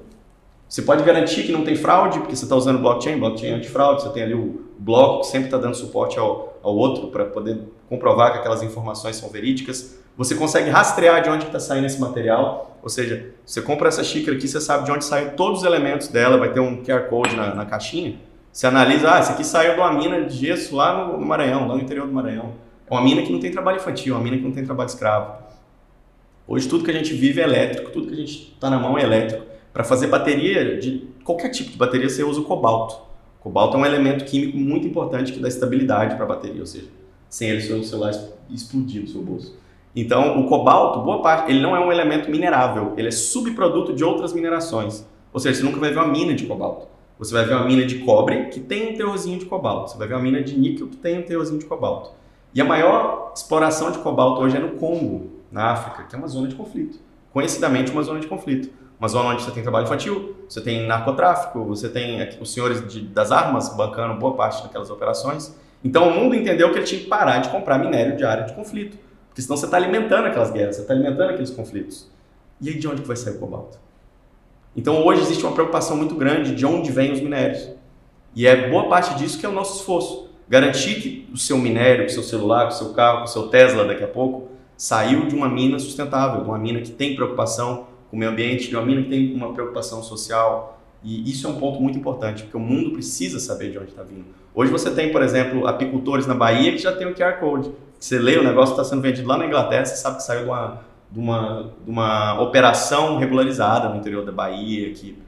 Você 0.68 0.83
pode 0.83 1.05
garantir 1.05 1.42
que 1.42 1.52
não 1.52 1.64
tem 1.64 1.76
fraude, 1.76 2.18
porque 2.18 2.35
você 2.35 2.44
está 2.44 2.57
usando 2.57 2.78
blockchain, 2.78 3.18
blockchain 3.18 3.50
é 3.50 3.55
antifraude, 3.55 4.02
você 4.02 4.09
tem 4.09 4.22
ali 4.22 4.35
o 4.35 4.62
bloco 4.78 5.20
que 5.20 5.26
sempre 5.26 5.48
está 5.48 5.59
dando 5.59 5.74
suporte 5.74 6.18
ao, 6.18 6.59
ao 6.62 6.74
outro 6.74 7.09
para 7.09 7.26
poder 7.26 7.61
comprovar 7.88 8.33
que 8.33 8.38
aquelas 8.38 8.62
informações 8.62 9.16
são 9.16 9.28
verídicas. 9.28 9.98
Você 10.16 10.35
consegue 10.35 10.70
rastrear 10.70 11.22
de 11.22 11.28
onde 11.28 11.46
está 11.46 11.61
saindo 11.61 11.87
esse 11.87 12.00
material, 12.00 12.78
ou 12.83 12.88
seja, 12.88 13.33
você 13.44 13.61
compra 13.61 13.88
essa 13.88 14.02
xícara 14.02 14.37
aqui, 14.37 14.48
você 14.48 14.61
sabe 14.61 14.85
de 14.85 14.90
onde 14.90 15.05
saem 15.05 15.31
todos 15.31 15.61
os 15.61 15.64
elementos 15.64 16.09
dela, 16.09 16.37
vai 16.37 16.52
ter 16.52 16.61
um 16.61 16.83
QR 16.83 17.09
Code 17.09 17.37
na, 17.37 17.55
na 17.55 17.66
caixinha, 17.66 18.18
você 18.52 18.66
analisa, 18.66 19.14
ah, 19.14 19.18
esse 19.18 19.32
aqui 19.32 19.44
saiu 19.44 19.74
de 19.74 19.80
uma 19.80 19.92
mina 19.94 20.24
de 20.24 20.36
gesso 20.36 20.76
lá 20.76 21.06
no, 21.06 21.16
no 21.16 21.24
Maranhão, 21.24 21.66
lá 21.66 21.74
no 21.74 21.80
interior 21.80 22.06
do 22.06 22.12
Maranhão. 22.12 22.52
É 22.86 22.92
uma 22.92 23.00
mina 23.00 23.22
que 23.22 23.32
não 23.32 23.40
tem 23.40 23.50
trabalho 23.50 23.78
infantil, 23.78 24.14
é 24.14 24.18
uma 24.18 24.22
mina 24.22 24.36
que 24.36 24.42
não 24.42 24.52
tem 24.52 24.62
trabalho 24.62 24.88
escravo. 24.88 25.42
Hoje 26.46 26.68
tudo 26.68 26.84
que 26.84 26.90
a 26.90 26.94
gente 26.94 27.14
vive 27.14 27.40
é 27.40 27.44
elétrico, 27.44 27.90
tudo 27.90 28.08
que 28.08 28.12
a 28.12 28.16
gente 28.16 28.52
está 28.52 28.68
na 28.68 28.78
mão 28.78 28.98
é 28.98 29.02
elétrico. 29.02 29.46
Para 29.72 29.82
fazer 29.82 30.08
bateria, 30.08 30.78
de 30.78 31.08
qualquer 31.24 31.48
tipo 31.48 31.70
de 31.70 31.78
bateria, 31.78 32.10
você 32.10 32.22
usa 32.22 32.40
o 32.40 32.44
cobalto. 32.44 32.96
O 33.40 33.44
cobalto 33.44 33.78
é 33.78 33.80
um 33.80 33.86
elemento 33.86 34.26
químico 34.26 34.58
muito 34.58 34.86
importante 34.86 35.32
que 35.32 35.40
dá 35.40 35.48
estabilidade 35.48 36.14
para 36.16 36.24
a 36.24 36.28
bateria, 36.28 36.60
ou 36.60 36.66
seja, 36.66 36.88
sem 37.30 37.48
ele 37.48 37.62
seu 37.62 37.82
celular 37.82 38.12
explodir 38.50 39.00
no 39.00 39.08
seu 39.08 39.22
bolso. 39.22 39.56
Então, 39.96 40.38
o 40.38 40.46
cobalto, 40.46 41.00
boa 41.00 41.22
parte, 41.22 41.50
ele 41.50 41.60
não 41.60 41.74
é 41.74 41.80
um 41.80 41.90
elemento 41.90 42.30
minerável, 42.30 42.92
ele 42.98 43.08
é 43.08 43.10
subproduto 43.10 43.94
de 43.94 44.04
outras 44.04 44.34
minerações. 44.34 45.06
Ou 45.32 45.40
seja, 45.40 45.58
você 45.58 45.64
nunca 45.64 45.80
vai 45.80 45.90
ver 45.90 45.98
uma 45.98 46.08
mina 46.08 46.34
de 46.34 46.44
cobalto. 46.44 46.86
Você 47.22 47.32
vai 47.32 47.44
ver 47.44 47.54
uma 47.54 47.64
mina 47.64 47.87
de 47.87 48.00
cobre 48.00 48.46
que 48.46 48.58
tem 48.58 48.92
um 48.92 48.96
teorzinho 48.96 49.38
de 49.38 49.44
cobalto. 49.44 49.92
Você 49.92 49.96
vai 49.96 50.08
ver 50.08 50.14
uma 50.14 50.22
mina 50.22 50.42
de 50.42 50.58
níquel 50.58 50.88
que 50.88 50.96
tem 50.96 51.20
um 51.20 51.22
teorzinho 51.22 51.61
de 51.61 51.66
cobalto. 51.66 52.11
E 52.52 52.61
a 52.61 52.64
maior 52.64 53.32
exploração 53.32 53.92
de 53.92 53.98
cobalto 53.98 54.40
hoje 54.42 54.56
é 54.56 54.58
no 54.58 54.70
Congo, 54.70 55.30
na 55.48 55.70
África, 55.70 56.02
que 56.02 56.16
é 56.16 56.18
uma 56.18 56.26
zona 56.26 56.48
de 56.48 56.56
conflito. 56.56 56.98
Conhecidamente 57.32 57.92
uma 57.92 58.02
zona 58.02 58.18
de 58.18 58.26
conflito. 58.26 58.70
Uma 58.98 59.06
zona 59.06 59.28
onde 59.28 59.44
você 59.44 59.52
tem 59.52 59.62
trabalho 59.62 59.85
infantil, 59.85 60.35
você 60.48 60.61
tem 60.61 60.85
narcotráfico, 60.85 61.64
você 61.64 61.88
tem 61.88 62.28
os 62.40 62.52
senhores 62.52 62.85
de, 62.92 63.02
das 63.02 63.30
armas 63.30 63.68
bancando 63.76 64.18
boa 64.18 64.35
parte 64.35 64.61
daquelas 64.64 64.90
operações. 64.90 65.56
Então 65.85 66.08
o 66.08 66.12
mundo 66.12 66.35
entendeu 66.35 66.72
que 66.72 66.78
ele 66.78 66.87
tinha 66.87 67.02
que 67.02 67.06
parar 67.06 67.38
de 67.38 67.50
comprar 67.50 67.78
minério 67.78 68.16
de 68.16 68.24
área 68.24 68.46
de 68.46 68.52
conflito. 68.52 68.98
Porque 69.28 69.42
senão 69.42 69.56
você 69.56 69.66
está 69.66 69.76
alimentando 69.76 70.26
aquelas 70.26 70.50
guerras, 70.50 70.74
você 70.74 70.82
está 70.82 70.92
alimentando 70.92 71.30
aqueles 71.30 71.50
conflitos. 71.50 72.11
E 72.61 72.68
aí 72.68 72.78
de 72.80 72.88
onde 72.88 73.02
que 73.02 73.06
vai 73.06 73.16
sair 73.16 73.37
o 73.37 73.38
cobalto? 73.38 73.78
Então 74.76 75.04
hoje 75.04 75.22
existe 75.22 75.44
uma 75.44 75.52
preocupação 75.52 75.96
muito 75.96 76.14
grande 76.14 76.54
de 76.54 76.64
onde 76.64 76.90
vêm 76.90 77.12
os 77.12 77.20
minérios. 77.20 77.68
E 78.35 78.46
é 78.46 78.70
boa 78.70 78.88
parte 78.88 79.14
disso 79.16 79.38
que 79.38 79.44
é 79.44 79.48
o 79.48 79.52
nosso 79.52 79.78
esforço. 79.78 80.30
Garantir 80.48 81.00
que 81.00 81.28
o 81.32 81.37
seu 81.37 81.58
minério, 81.58 82.06
o 82.06 82.11
seu 82.11 82.22
celular, 82.22 82.68
o 82.68 82.70
seu 82.70 82.90
carro, 82.90 83.24
o 83.24 83.26
seu 83.26 83.48
Tesla 83.48 83.85
daqui 83.85 84.02
a 84.02 84.08
pouco 84.08 84.48
saiu 84.76 85.26
de 85.26 85.35
uma 85.35 85.48
mina 85.48 85.78
sustentável, 85.78 86.42
de 86.42 86.48
uma 86.48 86.58
mina 86.58 86.80
que 86.80 86.90
tem 86.90 87.14
preocupação 87.14 87.87
com 88.11 88.16
o 88.16 88.18
meio 88.18 88.32
ambiente, 88.32 88.68
de 88.68 88.76
uma 88.76 88.85
mina 88.85 89.02
que 89.02 89.08
tem 89.08 89.35
uma 89.35 89.52
preocupação 89.52 90.02
social. 90.02 90.80
E 91.04 91.30
isso 91.30 91.46
é 91.46 91.50
um 91.50 91.58
ponto 91.58 91.80
muito 91.80 91.98
importante, 91.98 92.42
porque 92.42 92.56
o 92.56 92.61
mundo 92.61 92.92
precisa 92.92 93.38
saber 93.38 93.70
de 93.70 93.78
onde 93.78 93.90
está 93.90 94.02
vindo. 94.02 94.24
Hoje 94.54 94.70
você 94.70 94.90
tem, 94.90 95.11
por 95.11 95.22
exemplo, 95.22 95.66
apicultores 95.66 96.26
na 96.26 96.35
Bahia 96.35 96.72
que 96.72 96.78
já 96.78 96.92
tem 96.92 97.06
o 97.06 97.14
QR 97.14 97.38
Code. 97.38 97.72
Você 97.98 98.18
lê 98.18 98.37
o 98.37 98.42
negócio 98.42 98.74
que 98.74 98.80
está 98.80 98.90
sendo 98.90 99.02
vendido 99.02 99.28
lá 99.28 99.38
na 99.38 99.46
Inglaterra, 99.46 99.85
você 99.85 99.96
sabe 99.96 100.16
que 100.16 100.22
saiu 100.22 100.42
de 100.42 100.48
uma, 100.48 100.80
de 101.12 101.18
uma, 101.18 101.75
de 101.85 101.90
uma 101.90 102.40
operação 102.40 103.18
regularizada 103.18 103.88
no 103.90 103.96
interior 103.96 104.25
da 104.25 104.33
Bahia, 104.33 104.92
que 104.94 105.18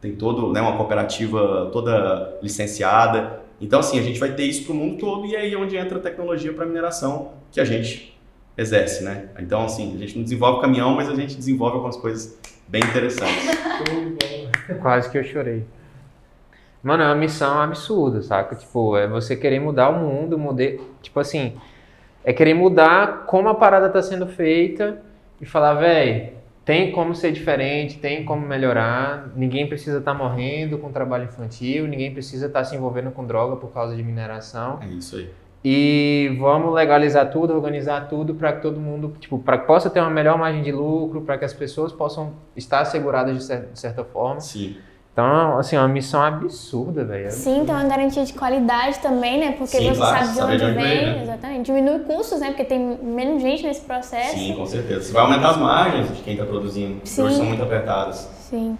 tem 0.00 0.16
todo, 0.16 0.52
né, 0.52 0.60
uma 0.60 0.76
cooperativa 0.76 1.70
toda 1.72 2.36
licenciada. 2.42 3.40
Então, 3.60 3.78
assim, 3.78 3.98
a 3.98 4.02
gente 4.02 4.18
vai 4.18 4.32
ter 4.32 4.44
isso 4.44 4.64
para 4.64 4.72
o 4.72 4.76
mundo 4.76 4.98
todo 4.98 5.24
e 5.24 5.36
é 5.36 5.40
aí 5.40 5.56
onde 5.56 5.76
entra 5.76 5.98
a 5.98 6.00
tecnologia 6.00 6.52
para 6.52 6.66
mineração 6.66 7.32
que 7.52 7.60
a 7.60 7.64
gente 7.64 8.18
exerce, 8.58 9.04
né? 9.04 9.28
Então, 9.38 9.64
assim, 9.64 9.94
a 9.94 9.98
gente 9.98 10.16
não 10.16 10.24
desenvolve 10.24 10.60
caminhão, 10.60 10.94
mas 10.94 11.08
a 11.08 11.14
gente 11.14 11.36
desenvolve 11.36 11.76
algumas 11.76 11.96
coisas 11.96 12.36
bem 12.66 12.82
interessantes. 12.82 13.46
Quase 14.82 15.08
que 15.10 15.16
eu 15.16 15.24
chorei. 15.24 15.64
Mano, 16.82 17.04
é 17.04 17.06
uma 17.06 17.14
missão 17.14 17.60
absurda, 17.60 18.20
saca? 18.20 18.56
Tipo, 18.56 18.96
é 18.96 19.06
você 19.06 19.36
querer 19.36 19.60
mudar 19.60 19.90
o 19.90 19.98
mundo, 19.98 20.36
mudar, 20.36 20.72
tipo 21.00 21.18
assim, 21.20 21.54
é 22.24 22.32
querer 22.32 22.54
mudar 22.54 23.26
como 23.26 23.48
a 23.48 23.54
parada 23.54 23.86
está 23.86 24.02
sendo 24.02 24.26
feita 24.26 25.02
e 25.40 25.44
falar, 25.46 25.74
velho, 25.74 26.32
tem 26.64 26.90
como 26.92 27.14
ser 27.14 27.30
diferente, 27.30 27.98
tem 27.98 28.24
como 28.24 28.46
melhorar, 28.46 29.30
ninguém 29.36 29.68
precisa 29.68 29.98
estar 29.98 30.12
tá 30.12 30.18
morrendo 30.18 30.78
com 30.78 30.90
trabalho 30.90 31.24
infantil, 31.24 31.86
ninguém 31.86 32.12
precisa 32.12 32.46
estar 32.46 32.60
tá 32.60 32.64
se 32.64 32.74
envolvendo 32.74 33.10
com 33.10 33.24
droga 33.24 33.56
por 33.56 33.70
causa 33.72 33.94
de 33.94 34.02
mineração. 34.02 34.80
É 34.82 34.86
isso 34.86 35.16
aí. 35.16 35.30
E 35.62 36.36
vamos 36.38 36.74
legalizar 36.74 37.30
tudo, 37.30 37.54
organizar 37.54 38.08
tudo 38.08 38.34
para 38.34 38.52
que 38.52 38.60
todo 38.60 38.78
mundo, 38.78 39.14
tipo, 39.18 39.38
para 39.38 39.58
que 39.58 39.66
possa 39.66 39.88
ter 39.88 40.00
uma 40.00 40.10
melhor 40.10 40.38
margem 40.38 40.62
de 40.62 40.70
lucro, 40.70 41.22
para 41.22 41.38
que 41.38 41.44
as 41.44 41.54
pessoas 41.54 41.90
possam 41.90 42.34
estar 42.54 42.80
asseguradas 42.80 43.36
de, 43.36 43.44
cer 43.44 43.68
de 43.72 43.78
certa 43.78 44.04
forma. 44.04 44.40
Sim. 44.40 44.76
Então, 45.14 45.58
assim, 45.60 45.76
é 45.76 45.78
uma 45.78 45.86
missão 45.86 46.20
absurda, 46.20 47.04
velho. 47.04 47.30
Sim, 47.30 47.62
tem 47.64 47.72
uma 47.72 47.84
garantia 47.84 48.24
de 48.24 48.32
qualidade 48.32 48.98
também, 48.98 49.38
né? 49.38 49.52
Porque 49.52 49.76
Sim, 49.78 49.90
você 49.90 49.96
claro, 49.96 50.26
sabe 50.26 50.32
de 50.34 50.42
onde 50.42 50.56
de 50.58 50.64
onde 50.64 50.74
vem, 50.74 50.82
vem, 50.82 51.06
né? 51.06 51.22
exatamente. 51.22 51.66
Diminui 51.66 52.00
custos, 52.00 52.40
né? 52.40 52.48
Porque 52.48 52.64
tem 52.64 52.98
menos 53.00 53.40
gente 53.40 53.62
nesse 53.62 53.82
processo. 53.82 54.36
Sim, 54.36 54.54
com 54.56 54.66
certeza. 54.66 55.02
Você 55.02 55.12
vai 55.12 55.22
aumentar 55.22 55.50
as 55.50 55.56
margens 55.56 56.16
de 56.16 56.20
quem 56.24 56.32
está 56.34 56.44
produzindo, 56.44 57.00
Sim. 57.04 57.22
hoje 57.22 57.36
são 57.36 57.44
muito 57.44 57.62
apertadas. 57.62 58.28
Sim. 58.50 58.76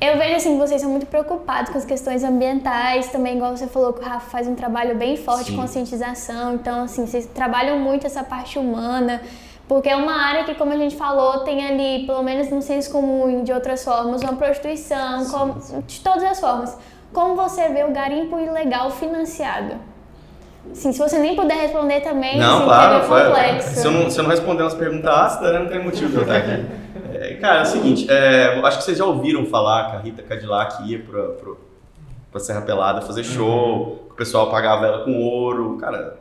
Eu 0.00 0.16
vejo 0.18 0.36
assim 0.36 0.52
que 0.52 0.58
vocês 0.60 0.80
são 0.80 0.88
muito 0.88 1.06
preocupados 1.06 1.72
com 1.72 1.78
as 1.78 1.84
questões 1.84 2.22
ambientais, 2.22 3.08
também 3.08 3.34
igual 3.34 3.56
você 3.56 3.66
falou 3.66 3.92
que 3.92 4.02
o 4.02 4.08
Rafa 4.08 4.30
faz 4.30 4.46
um 4.46 4.54
trabalho 4.54 4.96
bem 4.96 5.16
forte 5.16 5.46
de 5.46 5.50
Sim. 5.50 5.56
conscientização. 5.56 6.54
Então, 6.54 6.84
assim, 6.84 7.04
vocês 7.06 7.26
trabalham 7.26 7.80
muito 7.80 8.06
essa 8.06 8.22
parte 8.22 8.56
humana. 8.56 9.20
Porque 9.72 9.88
é 9.88 9.96
uma 9.96 10.12
área 10.14 10.44
que, 10.44 10.54
como 10.54 10.70
a 10.70 10.76
gente 10.76 10.94
falou, 10.96 11.38
tem 11.40 11.64
ali, 11.66 12.04
pelo 12.06 12.22
menos 12.22 12.50
no 12.50 12.60
senso 12.60 12.90
comum 12.92 13.42
de 13.42 13.50
outras 13.52 13.82
formas, 13.82 14.20
uma 14.22 14.34
prostituição, 14.34 15.24
como, 15.30 15.54
de 15.86 16.00
todas 16.00 16.22
as 16.24 16.38
formas. 16.38 16.76
Como 17.10 17.34
você 17.34 17.70
vê 17.70 17.82
o 17.82 17.90
garimpo 17.90 18.38
ilegal 18.38 18.90
financiado? 18.90 19.76
Sim, 20.74 20.92
se 20.92 20.98
você 20.98 21.18
nem 21.18 21.34
puder 21.34 21.56
responder 21.56 22.00
também, 22.00 22.38
Não, 22.38 22.56
assim, 22.58 22.64
claro, 22.66 22.94
é 22.96 23.02
foi- 23.02 23.24
complexo. 23.24 23.80
se, 23.80 23.86
eu 23.86 23.90
não, 23.90 24.10
se 24.10 24.18
eu 24.18 24.22
não 24.24 24.30
responder 24.30 24.62
umas 24.62 24.74
perguntas 24.74 25.10
ácidas, 25.10 25.52
né, 25.54 25.58
não 25.60 25.68
tem 25.68 25.82
motivo 25.82 26.10
de 26.10 26.16
eu 26.16 26.22
estar 26.22 26.36
aqui. 26.36 26.82
É, 27.14 27.34
cara, 27.34 27.60
é 27.60 27.62
o 27.62 27.66
seguinte, 27.66 28.10
é, 28.10 28.58
acho 28.64 28.78
que 28.78 28.84
vocês 28.84 28.98
já 28.98 29.04
ouviram 29.04 29.46
falar 29.46 29.90
que 29.90 29.96
a 29.96 30.00
Rita 30.00 30.22
Cadillac 30.22 30.82
ia 30.90 30.98
pra, 30.98 31.22
pra, 31.28 31.52
pra 32.32 32.40
Serra 32.40 32.62
Pelada 32.62 33.00
fazer 33.00 33.22
show, 33.22 34.04
que 34.08 34.12
o 34.12 34.16
pessoal 34.16 34.50
pagava 34.50 34.86
ela 34.86 35.04
com 35.04 35.22
ouro. 35.22 35.76
Cara, 35.78 36.16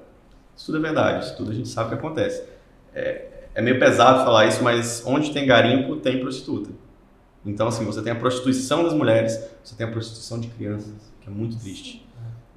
isso 0.55 0.67
tudo 0.67 0.77
é 0.77 0.81
verdade, 0.81 1.25
isso 1.25 1.35
tudo 1.37 1.51
a 1.51 1.53
gente 1.55 1.69
sabe 1.69 1.87
o 1.87 1.89
que 1.97 2.05
acontece. 2.05 2.43
É, 2.93 3.25
é 3.53 3.61
meio 3.61 3.79
pesado 3.79 4.23
falar 4.23 4.45
isso, 4.47 4.63
mas 4.63 5.03
onde 5.05 5.31
tem 5.31 5.45
garimpo, 5.45 5.97
tem 5.97 6.19
prostituta. 6.19 6.69
Então, 7.45 7.67
assim, 7.67 7.83
você 7.85 8.01
tem 8.01 8.11
a 8.13 8.15
prostituição 8.15 8.83
das 8.83 8.93
mulheres, 8.93 9.39
você 9.63 9.75
tem 9.75 9.87
a 9.87 9.89
prostituição 9.91 10.39
de 10.39 10.47
crianças, 10.47 10.93
que 11.21 11.27
é 11.27 11.31
muito 11.31 11.57
triste. 11.57 12.05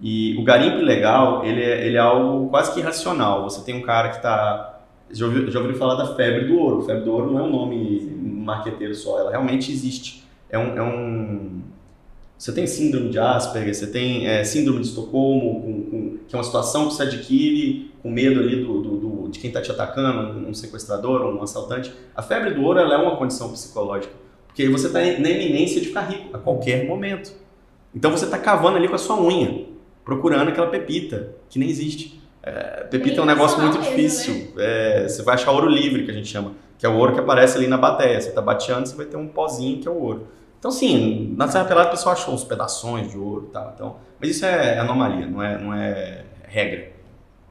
E 0.00 0.36
o 0.38 0.44
garimpo 0.44 0.78
ilegal, 0.78 1.44
ele 1.44 1.62
é, 1.62 1.86
ele 1.86 1.96
é 1.96 2.00
algo 2.00 2.48
quase 2.50 2.72
que 2.74 2.80
irracional. 2.80 3.44
Você 3.44 3.64
tem 3.64 3.74
um 3.74 3.82
cara 3.82 4.10
que 4.10 4.16
está... 4.16 4.82
Já 5.10 5.24
ouviu, 5.26 5.50
já 5.50 5.60
ouviu 5.60 5.76
falar 5.76 5.94
da 5.94 6.14
febre 6.14 6.46
do 6.46 6.58
ouro. 6.58 6.82
Febre 6.82 7.04
do 7.04 7.12
ouro 7.12 7.30
não 7.32 7.38
é 7.38 7.42
um 7.42 7.50
nome 7.50 8.00
marqueteiro 8.44 8.94
só, 8.94 9.18
ela 9.20 9.30
realmente 9.30 9.72
existe. 9.72 10.24
É 10.50 10.58
um... 10.58 10.76
É 10.76 10.82
um... 10.82 11.62
Você 12.36 12.52
tem 12.52 12.66
síndrome 12.66 13.08
de 13.10 13.18
Asperger, 13.18 13.74
você 13.74 13.86
tem 13.86 14.26
é, 14.26 14.44
síndrome 14.44 14.80
de 14.80 14.88
Estocolmo, 14.88 15.62
com- 15.62 15.82
com- 15.84 16.18
que 16.28 16.34
é 16.34 16.38
uma 16.38 16.44
situação 16.44 16.88
que 16.88 16.94
você 16.94 17.04
adquire 17.04 17.92
com 18.02 18.10
medo 18.10 18.40
ali 18.40 18.56
do, 18.62 18.82
do- 18.82 18.96
do- 18.98 19.13
de 19.34 19.40
quem 19.40 19.48
está 19.48 19.60
te 19.60 19.70
atacando, 19.70 20.48
um, 20.48 20.54
sequestrador, 20.54 21.22
um 21.22 21.42
assaltante. 21.42 21.92
A 22.14 22.22
febre 22.22 22.54
do 22.54 22.62
ouro 22.62 22.78
é 22.78 22.96
uma 22.96 23.16
condição 23.16 23.50
psicológica, 23.50 24.14
porque 24.46 24.68
você 24.68 24.86
está 24.86 25.00
na 25.00 25.28
iminência 25.28 25.80
de 25.80 25.88
ficar 25.88 26.02
rico 26.02 26.34
a 26.34 26.38
qualquer 26.38 26.86
momento. 26.86 27.32
Então 27.94 28.10
você 28.10 28.24
está 28.24 28.38
cavando 28.38 28.76
ali 28.76 28.88
com 28.88 28.94
a 28.94 28.98
sua 28.98 29.20
unha, 29.20 29.66
procurando 30.04 30.48
aquela 30.48 30.68
pepita, 30.68 31.34
que 31.50 31.58
nem 31.58 31.68
existe. 31.68 32.22
É, 32.42 32.84
pepita 32.84 33.20
é 33.20 33.22
um 33.22 33.26
negócio 33.26 33.60
muito 33.60 33.78
Mesmo, 33.78 33.90
difícil. 33.90 34.52
É, 34.56 35.08
você 35.08 35.22
vai 35.22 35.34
achar 35.34 35.50
ouro 35.50 35.68
livre, 35.68 36.04
que 36.04 36.10
a 36.10 36.14
gente 36.14 36.28
chama, 36.28 36.52
que 36.78 36.86
é 36.86 36.88
o 36.88 36.96
ouro 36.96 37.12
que 37.12 37.20
aparece 37.20 37.58
ali 37.58 37.66
na 37.66 37.76
bateia. 37.76 38.20
Você 38.20 38.28
está 38.28 38.40
bateando, 38.40 38.88
você 38.88 38.96
vai 38.96 39.06
ter 39.06 39.16
um 39.16 39.26
pozinho 39.28 39.80
que 39.80 39.88
é 39.88 39.90
o 39.90 39.98
ouro. 39.98 40.28
Então, 40.58 40.70
sim, 40.70 41.34
na 41.36 41.48
Serra 41.48 41.66
Pelada 41.66 41.88
o 41.88 41.90
pessoal 41.90 42.14
achou 42.14 42.32
uns 42.32 42.44
pedaços 42.44 43.10
de 43.10 43.18
ouro 43.18 43.48
e 43.50 43.52
tal. 43.52 43.72
Então, 43.74 43.96
mas 44.18 44.30
isso 44.30 44.46
é 44.46 44.78
anomalia, 44.78 45.26
não 45.26 45.42
é, 45.42 45.58
não 45.58 45.74
é 45.74 46.24
regra. 46.46 46.93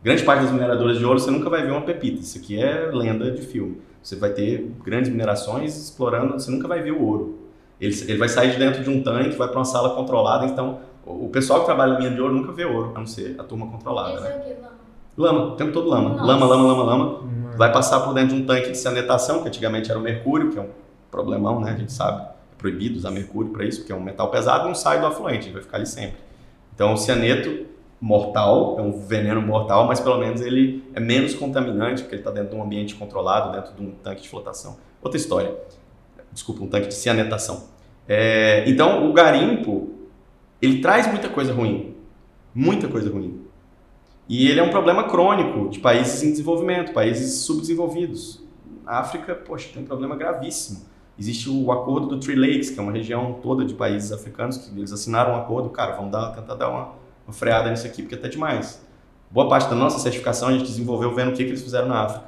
Grande 0.03 0.23
parte 0.23 0.43
das 0.43 0.51
mineradoras 0.51 0.97
de 0.97 1.05
ouro 1.05 1.19
você 1.19 1.31
nunca 1.31 1.49
vai 1.49 1.63
ver 1.63 1.71
uma 1.71 1.81
pepita. 1.81 2.21
Isso 2.21 2.37
aqui 2.37 2.61
é 2.61 2.89
lenda 2.91 3.31
de 3.31 3.41
filme. 3.41 3.79
Você 4.01 4.17
vai 4.17 4.31
ter 4.31 4.69
grandes 4.83 5.09
minerações 5.09 5.77
explorando, 5.77 6.33
você 6.33 6.51
nunca 6.51 6.67
vai 6.67 6.81
ver 6.81 6.91
o 6.91 7.01
ouro. 7.01 7.39
Ele, 7.79 7.95
ele 8.07 8.17
vai 8.17 8.27
sair 8.27 8.51
de 8.51 8.57
dentro 8.57 8.83
de 8.83 8.89
um 8.89 9.01
tanque, 9.01 9.37
vai 9.37 9.47
para 9.47 9.57
uma 9.57 9.65
sala 9.65 9.95
controlada. 9.95 10.45
Então, 10.45 10.79
o 11.05 11.25
o 11.25 11.29
pessoal 11.29 11.61
que 11.61 11.65
trabalha 11.65 11.93
na 11.93 11.99
mina 11.99 12.15
de 12.15 12.21
ouro 12.21 12.33
nunca 12.33 12.51
vê 12.51 12.65
ouro, 12.65 12.91
a 12.95 12.99
não 12.99 13.07
ser 13.07 13.35
a 13.39 13.43
turma 13.43 13.67
controlada. 13.67 14.15
Esse 14.15 14.23
Né? 14.23 14.29
é 14.29 14.37
o 14.37 14.41
quê, 14.41 14.55
Lama? 14.61 14.73
Lama, 15.17 15.45
o 15.53 15.55
tempo 15.55 15.71
todo 15.71 15.87
lama. 15.89 16.09
Nossa. 16.09 16.23
Lama, 16.23 16.45
lama, 16.47 16.63
lama, 16.67 16.83
lama. 16.83 17.19
Vai 17.57 17.71
passar 17.71 17.99
por 18.01 18.13
dentro 18.13 18.35
de 18.35 18.41
um 18.41 18.45
tanque 18.45 18.71
de 18.71 18.77
sanitação, 18.77 19.41
que 19.41 19.47
antigamente 19.47 19.89
era 19.89 19.99
o 19.99 20.01
mercúrio, 20.03 20.51
que 20.51 20.57
é 20.57 20.61
um 20.61 20.69
problemão, 21.11 21.61
né? 21.61 21.71
A 21.71 21.77
gente 21.77 21.93
sabe. 21.93 22.23
É 22.23 22.55
proibido 22.57 22.97
usar 22.97 23.11
mercúrio 23.11 23.51
para 23.51 23.63
isso, 23.65 23.79
porque 23.79 23.91
é 23.91 23.95
um 23.95 24.01
metal 24.03 24.29
pesado, 24.31 24.65
não 24.67 24.75
sai 24.75 24.99
do 24.99 25.05
afluente, 25.05 25.47
ele 25.47 25.53
vai 25.53 25.61
ficar 25.61 25.77
ali 25.77 25.85
sempre. 25.85 26.17
Então, 26.73 26.93
o 26.93 26.97
cianeto 26.97 27.65
mortal, 28.03 28.75
é 28.77 28.81
um 28.81 28.91
veneno 28.91 29.41
mortal, 29.41 29.87
mas 29.87 30.01
pelo 30.01 30.17
menos 30.17 30.41
ele 30.41 30.83
é 30.93 30.99
menos 30.99 31.33
contaminante, 31.33 32.01
porque 32.01 32.15
ele 32.15 32.19
está 32.19 32.31
dentro 32.31 32.49
de 32.49 32.55
um 32.57 32.61
ambiente 32.61 32.95
controlado, 32.95 33.53
dentro 33.53 33.73
de 33.73 33.81
um 33.81 33.91
tanque 33.91 34.23
de 34.23 34.27
flotação. 34.27 34.75
Outra 35.01 35.17
história. 35.17 35.55
Desculpa, 36.29 36.65
um 36.65 36.67
tanque 36.67 36.89
de 36.89 36.95
cianetação. 36.95 37.63
É, 38.05 38.65
então, 38.67 39.09
o 39.09 39.13
garimpo, 39.13 39.91
ele 40.61 40.81
traz 40.81 41.07
muita 41.07 41.29
coisa 41.29 41.53
ruim. 41.53 41.95
Muita 42.53 42.89
coisa 42.89 43.09
ruim. 43.09 43.39
E 44.27 44.49
ele 44.49 44.59
é 44.59 44.63
um 44.63 44.69
problema 44.69 45.05
crônico 45.05 45.69
de 45.69 45.79
países 45.79 46.23
em 46.23 46.31
desenvolvimento, 46.31 46.91
países 46.91 47.35
subdesenvolvidos. 47.43 48.43
A 48.85 48.99
África, 48.99 49.33
poxa, 49.33 49.69
tem 49.73 49.81
um 49.81 49.85
problema 49.85 50.17
gravíssimo. 50.17 50.81
Existe 51.17 51.49
o 51.49 51.71
acordo 51.71 52.07
do 52.07 52.19
Three 52.19 52.35
Lakes, 52.35 52.69
que 52.69 52.77
é 52.77 52.83
uma 52.83 52.91
região 52.91 53.39
toda 53.41 53.63
de 53.63 53.73
países 53.73 54.11
africanos 54.11 54.57
que 54.57 54.77
eles 54.77 54.91
assinaram 54.91 55.35
um 55.35 55.37
acordo, 55.37 55.69
cara, 55.69 55.95
vamos 55.95 56.11
dar, 56.11 56.31
tentar 56.31 56.55
dar 56.55 56.69
uma, 56.69 57.02
uma 57.25 57.33
freada 57.33 57.69
nisso 57.69 57.85
aqui, 57.85 58.01
porque 58.01 58.15
até 58.15 58.27
demais. 58.27 58.85
Boa 59.29 59.49
parte 59.49 59.69
da 59.69 59.75
nossa 59.75 59.99
certificação 59.99 60.49
a 60.49 60.51
gente 60.51 60.65
desenvolveu 60.65 61.13
vendo 61.13 61.29
o 61.29 61.31
que, 61.31 61.43
que 61.43 61.49
eles 61.49 61.61
fizeram 61.61 61.87
na 61.87 62.01
África. 62.03 62.25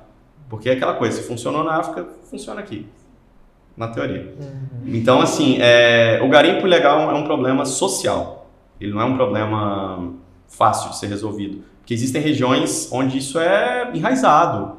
Porque 0.49 0.69
é 0.69 0.73
aquela 0.73 0.93
coisa, 0.93 1.21
se 1.21 1.27
funcionou 1.27 1.63
na 1.63 1.77
África, 1.77 2.05
funciona 2.29 2.59
aqui. 2.59 2.87
Na 3.75 3.89
teoria. 3.89 4.33
Então, 4.85 5.19
assim, 5.21 5.57
é, 5.59 6.21
o 6.23 6.29
garimpo 6.29 6.65
ilegal 6.65 7.11
é 7.11 7.13
um 7.13 7.25
problema 7.25 7.65
social. 7.65 8.49
Ele 8.79 8.93
não 8.93 9.01
é 9.01 9.05
um 9.05 9.15
problema 9.15 10.13
fácil 10.47 10.91
de 10.91 10.97
ser 10.97 11.07
resolvido. 11.07 11.61
Porque 11.79 11.93
existem 11.93 12.21
regiões 12.21 12.89
onde 12.91 13.17
isso 13.17 13.37
é 13.37 13.91
enraizado. 13.93 14.77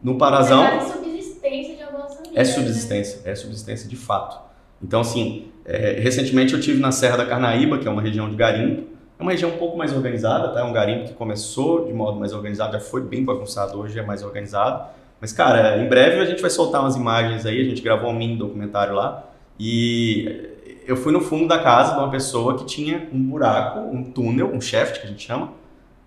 No 0.00 0.16
Parazão 0.16 0.62
É 0.62 0.80
subsistência 0.80 1.74
de 1.74 1.82
algumas 1.82 2.14
famílias. 2.14 2.36
é 2.36 2.44
subsistência, 2.44 3.20
é 3.24 3.34
subsistência 3.34 3.88
de 3.88 3.96
fato. 3.96 4.38
Então, 4.80 5.00
assim, 5.00 5.48
é, 5.64 5.98
recentemente 6.00 6.54
eu 6.54 6.60
tive 6.60 6.80
na 6.80 6.92
Serra 6.92 7.16
da 7.16 7.26
Carnaíba, 7.26 7.78
que 7.78 7.88
é 7.88 7.90
uma 7.90 8.00
região 8.00 8.30
de 8.30 8.36
garimpo. 8.36 8.86
É 9.18 9.22
uma 9.22 9.32
região 9.32 9.50
um 9.50 9.56
pouco 9.58 9.76
mais 9.76 9.92
organizada, 9.92 10.48
tá? 10.48 10.60
É 10.60 10.62
um 10.62 10.72
garimpo 10.72 11.08
que 11.08 11.14
começou 11.14 11.86
de 11.86 11.92
modo 11.92 12.20
mais 12.20 12.32
organizado, 12.32 12.72
já 12.72 12.80
foi 12.80 13.02
bem 13.02 13.24
bagunçado, 13.24 13.78
hoje 13.78 13.98
é 13.98 14.02
mais 14.02 14.22
organizado. 14.22 14.88
Mas, 15.20 15.32
cara, 15.32 15.76
em 15.82 15.88
breve 15.88 16.20
a 16.20 16.24
gente 16.24 16.40
vai 16.40 16.50
soltar 16.50 16.80
umas 16.80 16.94
imagens 16.94 17.44
aí, 17.44 17.60
a 17.60 17.64
gente 17.64 17.82
gravou 17.82 18.10
um 18.10 18.14
mini 18.14 18.36
documentário 18.36 18.94
lá. 18.94 19.28
E 19.58 20.48
eu 20.86 20.96
fui 20.96 21.12
no 21.12 21.20
fundo 21.20 21.48
da 21.48 21.58
casa 21.58 21.94
de 21.94 21.98
uma 21.98 22.10
pessoa 22.10 22.56
que 22.56 22.64
tinha 22.64 23.08
um 23.12 23.20
buraco, 23.20 23.80
um 23.80 24.04
túnel, 24.04 24.54
um 24.54 24.60
shaft 24.60 25.00
que 25.00 25.06
a 25.06 25.10
gente 25.10 25.26
chama, 25.26 25.52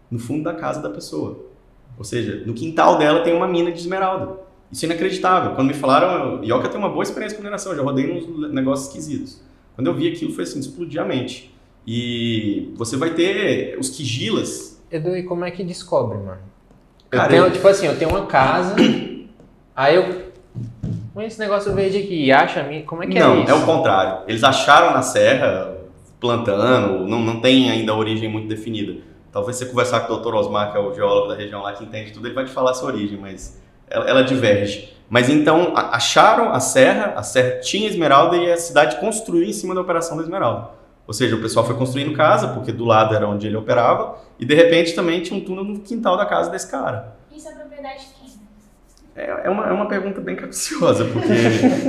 no 0.10 0.18
fundo 0.18 0.44
da 0.44 0.54
casa 0.54 0.82
da 0.82 0.90
pessoa. 0.90 1.46
Ou 1.98 2.06
seja, 2.06 2.44
no 2.46 2.54
quintal 2.54 2.98
dela 2.98 3.22
tem 3.22 3.36
uma 3.36 3.48
mina 3.48 3.72
de 3.72 3.80
esmeralda. 3.80 4.40
Isso 4.72 4.86
é 4.86 4.88
inacreditável. 4.88 5.54
Quando 5.54 5.68
me 5.68 5.74
falaram, 5.74 6.42
Ioca 6.44 6.70
tem 6.70 6.80
uma 6.80 6.90
boa 6.90 7.04
experiência 7.04 7.36
com 7.36 7.44
mineração, 7.44 7.74
eu 7.74 7.78
já 7.78 7.84
rodei 7.84 8.10
uns 8.10 8.52
negócios 8.52 8.88
esquisitos. 8.88 9.42
Quando 9.76 9.88
eu 9.88 9.94
vi 9.94 10.08
aquilo, 10.08 10.32
foi 10.32 10.46
assim, 10.46 10.60
explodir 10.60 11.02
a 11.02 11.06
mente. 11.06 11.54
E 11.86 12.74
você 12.76 12.96
vai 12.96 13.12
ter 13.12 13.78
os 13.80 13.90
quigilas. 13.90 14.82
Edu, 14.92 15.16
e 15.16 15.24
como 15.24 15.46
é 15.46 15.52
que 15.52 15.64
descobre, 15.64 16.18
mano? 16.18 16.40
Eu 17.12 17.18
Cara, 17.18 17.30
tenho, 17.30 17.46
eu- 17.46 17.52
tipo 17.52 17.68
assim, 17.68 17.88
eu 17.88 17.98
tenho 17.98 18.12
uma 18.12 18.26
casa, 18.26 18.76
aí 19.76 19.96
eu. 19.96 20.32
Põe 21.14 21.26
esse 21.26 21.40
negócio 21.40 21.74
verde 21.74 21.98
aqui 21.98 22.26
e 22.26 22.32
acha 22.32 22.62
a 22.62 22.64
minha. 22.64 22.84
Como 22.84 23.04
é 23.04 23.08
que 23.08 23.20
não, 23.20 23.36
é 23.36 23.40
isso? 23.44 23.52
é 23.52 23.54
o 23.54 23.66
contrário. 23.66 24.24
Eles 24.28 24.44
acharam 24.44 24.94
na 24.94 25.02
serra, 25.02 25.76
plantando, 26.22 27.06
não, 27.06 27.20
não 27.20 27.42
tem 27.42 27.70
ainda 27.70 27.92
a 27.92 27.96
origem 27.98 28.30
muito 28.30 28.48
definida. 28.48 29.02
Talvez 29.32 29.58
você 29.58 29.66
conversar 29.66 30.02
com 30.02 30.14
o 30.14 30.18
Dr. 30.18 30.34
Osmar, 30.36 30.72
que 30.72 30.78
é 30.78 30.82
o 30.82 30.94
geólogo 30.94 31.30
da 31.30 31.36
região 31.36 31.62
lá 31.62 31.74
que 31.74 31.84
entende 31.84 32.12
tudo, 32.12 32.28
ele 32.28 32.36
vai 32.36 32.46
te 32.46 32.52
falar 32.52 32.72
essa 32.72 32.86
origem, 32.86 33.18
mas 33.18 33.62
ela, 33.90 34.10
ela 34.10 34.24
diverge. 34.24 34.94
Mas 35.10 35.28
então, 35.30 35.74
acharam 35.76 36.54
a 36.54 36.60
serra, 36.62 37.14
a 37.18 37.24
serra 37.24 37.60
tinha 37.60 37.90
esmeralda 37.90 38.38
e 38.38 38.50
a 38.52 38.58
cidade 38.58 38.98
construiu 38.98 39.44
em 39.44 39.54
cima 39.54 39.76
da 39.76 39.82
operação 39.82 40.16
da 40.16 40.24
esmeralda. 40.24 40.70
Ou 41.12 41.14
seja, 41.14 41.36
o 41.36 41.42
pessoal 41.42 41.66
foi 41.66 41.76
construindo 41.76 42.14
casa, 42.16 42.48
porque 42.48 42.72
do 42.72 42.86
lado 42.86 43.14
era 43.14 43.28
onde 43.28 43.46
ele 43.46 43.58
operava, 43.58 44.16
e 44.40 44.46
de 44.46 44.56
repente 44.56 44.96
também 44.96 45.22
tinha 45.22 45.38
um 45.38 45.44
túnel 45.44 45.66
no 45.66 45.80
quintal 45.82 46.16
da 46.16 46.26
casa 46.26 46.50
desse 46.50 46.72
cara. 46.72 47.18
Isso 47.30 47.50
é 47.50 47.52
propriedade 47.52 48.00
de 48.00 48.14
quem? 48.14 48.32
É, 49.14 49.42
é 49.44 49.50
uma, 49.50 49.66
é 49.68 49.74
uma 49.74 49.90
pergunta 49.90 50.22
bem 50.22 50.38
capciosa, 50.38 51.04
porque 51.04 51.28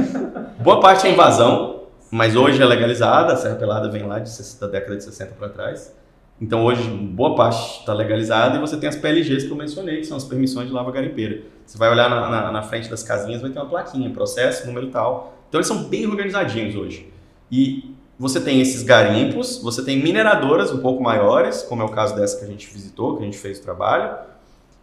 boa 0.61 0.81
parte 0.81 1.07
é 1.07 1.13
invasão, 1.13 1.83
mas 2.11 2.35
hoje 2.35 2.61
é 2.61 2.67
legalizada, 2.67 3.35
a 3.35 3.37
Serra 3.37 3.55
Pelada 3.55 3.89
vem 3.89 4.03
lá 4.03 4.19
de, 4.19 4.29
da 4.59 4.67
década 4.67 4.97
de 4.97 5.05
60 5.05 5.35
para 5.39 5.49
trás. 5.51 5.95
Então 6.41 6.65
hoje 6.65 6.83
boa 6.91 7.37
parte 7.37 7.79
está 7.79 7.95
legalizada 7.95 8.57
e 8.57 8.61
você 8.61 8.77
tem 8.77 8.89
as 8.89 8.97
PLGs 8.97 9.47
que 9.47 9.53
eu 9.53 9.57
mencionei, 9.57 9.99
que 9.99 10.05
são 10.07 10.17
as 10.17 10.25
permissões 10.25 10.67
de 10.67 10.73
lava 10.75 10.91
garimpeira. 10.91 11.43
Você 11.65 11.79
vai 11.79 11.89
olhar 11.93 12.11
na, 12.11 12.29
na- 12.29 12.51
na 12.51 12.63
frente 12.63 12.91
das 12.91 13.05
casinhas, 13.05 13.41
vai 13.41 13.53
ter 13.53 13.61
uma 13.61 13.69
plaquinha, 13.69 14.11
processo, 14.11 14.67
número 14.67 14.89
tal. 14.89 15.33
Então 15.49 15.61
eles 15.61 15.69
são 15.69 15.85
bem 15.85 16.09
organizadinhos 16.09 16.75
hoje. 16.75 17.09
E 17.53 17.92
você 18.23 18.41
tem 18.41 18.61
esses 18.61 18.85
garimpos, 18.85 19.59
você 19.61 19.85
tem 19.85 20.01
mineradoras 20.01 20.71
um 20.71 20.79
pouco 20.79 21.03
maiores, 21.03 21.65
como 21.65 21.83
é 21.83 21.85
o 21.85 21.89
caso 21.89 22.15
dessa 22.15 22.39
que 22.39 22.45
a 22.45 22.47
gente 22.47 22.73
visitou, 22.73 23.17
que 23.17 23.23
a 23.23 23.25
gente 23.25 23.37
fez 23.37 23.59
o 23.59 23.63
trabalho. 23.63 24.17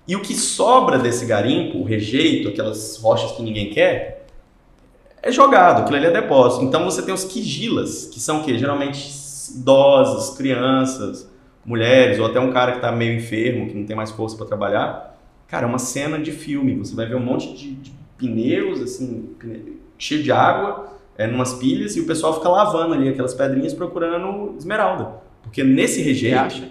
E 0.05 0.13
o 0.13 0.21
que 0.21 0.33
sobra 0.33 0.99
desse 0.99 1.25
garimpo, 1.25 1.77
o 1.77 1.85
rejeito, 1.85 2.49
aquelas 2.49 2.97
rochas 2.97 3.31
que 3.31 3.41
ninguém 3.41 3.69
quer, 3.69 4.25
é 5.23 5.31
jogado, 5.31 5.83
aquilo 5.83 5.95
ali 5.95 6.07
é 6.07 6.11
depósito. 6.11 6.65
Então 6.65 6.83
você 6.83 7.01
tem 7.01 7.13
os 7.13 7.23
quigilas, 7.23 8.07
que 8.07 8.19
são 8.19 8.41
o 8.41 8.43
quê? 8.43 8.57
Geralmente 8.57 9.09
idosos, 9.55 10.35
crianças, 10.35 11.29
mulheres, 11.63 12.19
ou 12.19 12.25
até 12.25 12.41
um 12.41 12.51
cara 12.51 12.73
que 12.73 12.79
está 12.79 12.91
meio 12.91 13.15
enfermo, 13.15 13.69
que 13.69 13.73
não 13.73 13.85
tem 13.85 13.95
mais 13.95 14.11
força 14.11 14.35
para 14.35 14.47
trabalhar. 14.47 15.17
Cara, 15.47 15.65
é 15.65 15.69
uma 15.69 15.79
cena 15.79 16.19
de 16.19 16.33
filme. 16.33 16.75
Você 16.75 16.93
vai 16.93 17.05
ver 17.05 17.15
um 17.15 17.23
monte 17.23 17.53
de, 17.53 17.73
de 17.75 17.93
pneus, 18.17 18.81
assim, 18.81 19.29
cheio 19.97 20.21
de 20.21 20.29
água, 20.29 20.98
é, 21.19 21.27
numas 21.27 21.53
pilhas, 21.55 21.97
e 21.97 21.99
o 21.99 22.05
pessoal 22.05 22.33
fica 22.33 22.47
lavando 22.47 22.93
ali 22.93 23.09
aquelas 23.09 23.33
pedrinhas 23.33 23.73
procurando 23.73 24.55
esmeralda. 24.57 25.15
Porque 25.43 25.61
nesse 25.65 26.01
rejeito, 26.01 26.37
acha? 26.37 26.69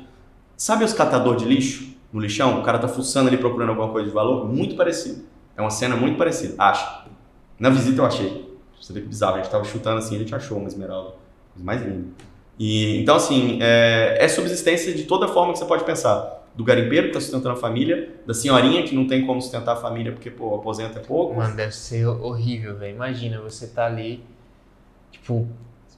sabe 0.56 0.84
os 0.84 0.94
catador 0.94 1.36
de 1.36 1.44
lixo 1.44 1.94
no 2.10 2.18
lixão? 2.18 2.58
O 2.58 2.62
cara 2.62 2.78
tá 2.78 2.88
fuçando 2.88 3.28
ali 3.28 3.36
procurando 3.36 3.68
alguma 3.68 3.90
coisa 3.90 4.08
de 4.08 4.14
valor? 4.14 4.48
Muito 4.48 4.74
parecido. 4.74 5.22
É 5.54 5.60
uma 5.60 5.68
cena 5.68 5.96
muito 5.96 6.16
parecida, 6.16 6.54
acho. 6.56 7.10
Na 7.58 7.68
visita 7.68 8.00
eu 8.00 8.06
achei. 8.06 8.58
Você 8.80 8.90
vê 8.94 9.02
que 9.02 9.08
bizarro, 9.08 9.34
a 9.34 9.38
gente 9.42 9.50
tava 9.50 9.64
chutando 9.64 9.98
assim, 9.98 10.16
a 10.16 10.18
gente 10.18 10.34
achou 10.34 10.56
uma 10.56 10.68
esmeralda. 10.68 11.10
Coisa 11.52 11.64
mais 11.66 11.82
linda. 11.82 12.06
E, 12.58 13.02
então, 13.02 13.16
assim, 13.16 13.58
é, 13.60 14.16
é 14.18 14.28
subsistência 14.28 14.94
de 14.94 15.02
toda 15.02 15.28
forma 15.28 15.52
que 15.52 15.58
você 15.58 15.66
pode 15.66 15.84
pensar. 15.84 16.38
Do 16.54 16.64
garimpeiro 16.64 17.08
que 17.08 17.10
está 17.10 17.20
sustentando 17.20 17.50
a 17.50 17.60
família, 17.60 18.14
da 18.26 18.32
senhorinha 18.32 18.82
que 18.82 18.94
não 18.94 19.06
tem 19.06 19.26
como 19.26 19.42
sustentar 19.42 19.74
a 19.74 19.76
família 19.76 20.10
porque, 20.10 20.30
pô, 20.30 20.54
aposenta 20.54 21.00
é 21.00 21.02
pouco. 21.02 21.34
Mano, 21.34 21.54
deve 21.54 21.72
ser 21.72 22.06
horrível, 22.06 22.74
velho. 22.76 22.96
Imagina, 22.96 23.40
você 23.42 23.66
tá 23.66 23.84
ali, 23.84 24.24
tipo, 25.10 25.46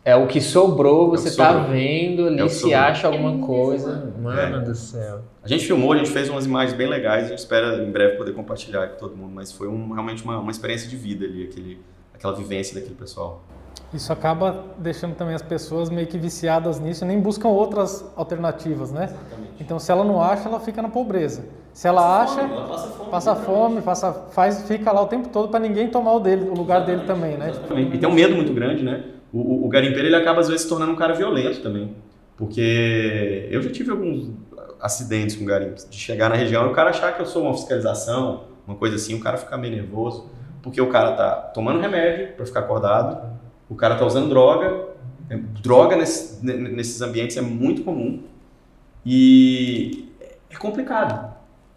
é 0.05 0.16
o 0.16 0.27
que 0.27 0.40
sobrou, 0.40 1.11
você 1.11 1.29
É 1.29 1.31
que 1.33 1.37
tá 1.37 1.53
sobrou. 1.53 1.70
vendo 1.70 2.27
ali, 2.27 2.40
É 2.40 2.49
se 2.49 2.61
sobrou. 2.61 2.79
acha 2.79 3.07
É 3.07 3.11
alguma 3.11 3.31
muito 3.33 3.46
coisa. 3.46 4.12
Mano 4.20 4.57
É. 4.57 4.61
do 4.61 4.75
céu. 4.75 5.20
A 5.42 5.49
gente 5.49 5.64
filmou, 5.66 5.92
a 5.92 5.96
gente 5.99 6.11
fez 6.11 6.29
umas 6.29 6.46
imagens 6.46 6.77
bem 6.77 6.87
legais, 6.88 7.27
a 7.27 7.29
gente 7.29 7.38
espera 7.38 7.83
em 7.83 7.90
breve 7.90 8.16
poder 8.16 8.33
compartilhar 8.33 8.87
com 8.88 8.96
todo 8.99 9.16
mundo, 9.16 9.33
mas 9.35 9.53
foi 9.53 9.68
um- 9.68 9.92
realmente 9.92 10.23
uma, 10.25 10.38
uma 10.38 10.51
experiência 10.51 10.88
de 10.88 10.96
vida 10.96 11.25
ali, 11.25 11.44
aquele, 11.44 11.81
aquela 12.14 12.35
vivência 12.35 12.75
daquele 12.75 12.94
pessoal. 12.94 13.42
Isso 13.92 14.12
acaba 14.12 14.64
deixando 14.79 15.14
também 15.16 15.35
as 15.35 15.42
pessoas 15.42 15.90
meio 15.90 16.07
que 16.07 16.16
viciadas 16.18 16.79
nisso 16.79 17.05
e 17.05 17.07
nem 17.09 17.18
buscam 17.20 17.49
outras 17.49 18.05
alternativas, 18.16 18.92
né? 18.92 19.05
Exatamente. 19.05 19.53
Então, 19.61 19.79
se 19.79 19.90
ela 19.90 20.05
não 20.05 20.23
acha, 20.23 20.49
ela 20.49 20.61
fica 20.61 20.81
na 20.81 20.88
pobreza. 20.88 21.44
Se 21.72 21.87
ela 21.88 22.22
acha, 22.22 22.46
passa 22.48 22.88
fome. 22.88 23.11
passa 23.11 23.37
fome, 23.37 23.80
passa, 23.83 24.12
faz, 24.33 24.62
fica 24.68 24.92
lá 24.92 25.02
o 25.02 25.06
tempo 25.06 25.28
todo 25.28 25.48
para 25.48 25.61
ninguém 25.61 25.88
tomar 25.88 26.12
o 26.14 26.20
dele, 26.20 26.48
o 26.48 26.54
lugar 26.54 26.85
dele 26.85 27.04
também, 27.06 27.37
né? 27.37 27.52
E 27.94 27.98
tem 27.98 28.09
um 28.09 28.12
medo 28.12 28.35
muito 28.35 28.52
grande, 28.52 28.83
né? 28.83 29.04
O, 29.33 29.38
o, 29.38 29.66
o 29.66 29.68
garimpeiro 29.68 30.09
ele 30.09 30.16
acaba 30.16 30.40
às 30.40 30.48
vezes 30.48 30.62
se 30.62 30.68
tornando 30.68 30.92
um 30.92 30.96
cara 30.96 31.14
violento 31.14 31.62
também. 31.62 31.94
Porque 32.37 33.48
eu 33.50 33.62
já 33.62 33.70
tive 33.70 33.90
alguns 33.90 34.30
acidentes 34.80 35.37
com 35.37 35.44
garimpos, 35.44 35.87
de 35.88 35.96
chegar 35.96 36.28
na 36.30 36.35
região 36.37 36.66
e 36.66 36.70
o 36.70 36.72
cara 36.72 36.90
achar 36.90 37.14
que 37.14 37.20
eu 37.20 37.26
sou 37.26 37.42
uma 37.42 37.52
fiscalização, 37.54 38.44
uma 38.66 38.76
coisa 38.76 38.96
assim, 38.96 39.14
o 39.14 39.20
cara 39.20 39.37
ficar 39.37 39.56
meio 39.59 39.74
nervoso, 39.74 40.26
porque 40.62 40.80
o 40.80 40.88
cara 40.88 41.12
tá 41.12 41.30
tomando 41.54 41.78
remédio 41.80 42.35
para 42.35 42.46
ficar 42.46 42.61
acordado, 42.61 43.18
o 43.68 43.74
cara 43.74 43.94
tá 43.94 44.04
usando 44.06 44.28
droga, 44.30 44.87
é, 45.28 45.37
droga 45.62 45.96
nesse- 45.96 46.44
ne- 46.44 46.54
nesses 46.70 47.00
ambientes 47.02 47.37
é 47.37 47.42
muito 47.42 47.83
comum 47.85 48.22
e 49.04 50.09
é 50.50 50.56
complicado. 50.56 51.29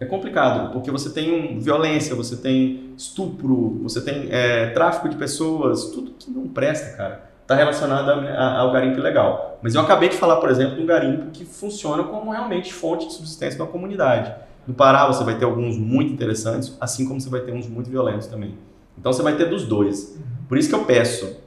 É 0.04 0.06
complicado, 0.06 0.72
porque 0.74 0.92
você 0.92 1.10
tem 1.10 1.32
um, 1.56 1.60
violência, 1.60 2.14
você 2.16 2.36
tem 2.36 2.94
estupro, 2.98 3.80
você 3.82 4.02
tem 4.02 4.28
é, 4.32 4.68
tráfico 4.72 5.08
de 5.08 5.16
pessoas, 5.16 5.86
tudo 5.92 6.12
que 6.20 6.30
não 6.30 6.48
presta, 6.48 6.98
cara, 6.98 7.30
está 7.42 7.56
relacionado 7.56 8.10
a- 8.10 8.16
a- 8.16 8.60
ao 8.60 8.72
garimpo 8.72 9.00
ilegal. 9.00 9.60
Mas 9.62 9.76
eu 9.76 9.82
acabei 9.82 10.10
de 10.10 10.16
falar, 10.18 10.38
por 10.38 10.50
exemplo, 10.50 10.76
de 10.76 10.82
um 10.82 10.86
garimpo 10.86 11.32
que 11.32 11.46
funciona 11.46 12.04
como 12.04 12.32
realmente 12.32 12.74
fonte 12.74 13.08
de 13.08 13.14
subsistência 13.14 13.58
da 13.58 13.66
comunidade. 13.66 14.34
No 14.68 14.74
Pará 14.74 15.08
você 15.08 15.24
vai 15.24 15.38
ter 15.38 15.46
alguns 15.46 15.78
muito 15.78 16.12
interessantes, 16.12 16.76
assim 16.82 17.08
como 17.08 17.20
você 17.22 17.30
vai 17.30 17.42
ter 17.42 17.54
uns 17.54 17.68
muito 17.68 17.90
violentos 17.90 18.28
também. 18.28 18.58
Então 18.98 19.12
você 19.14 19.22
vai 19.24 19.36
ter 19.36 19.46
dos 19.50 19.66
dois. 19.66 20.18
Por 20.50 20.58
isso 20.58 20.70
que 20.70 20.76
eu 20.76 20.84
peço 20.86 21.38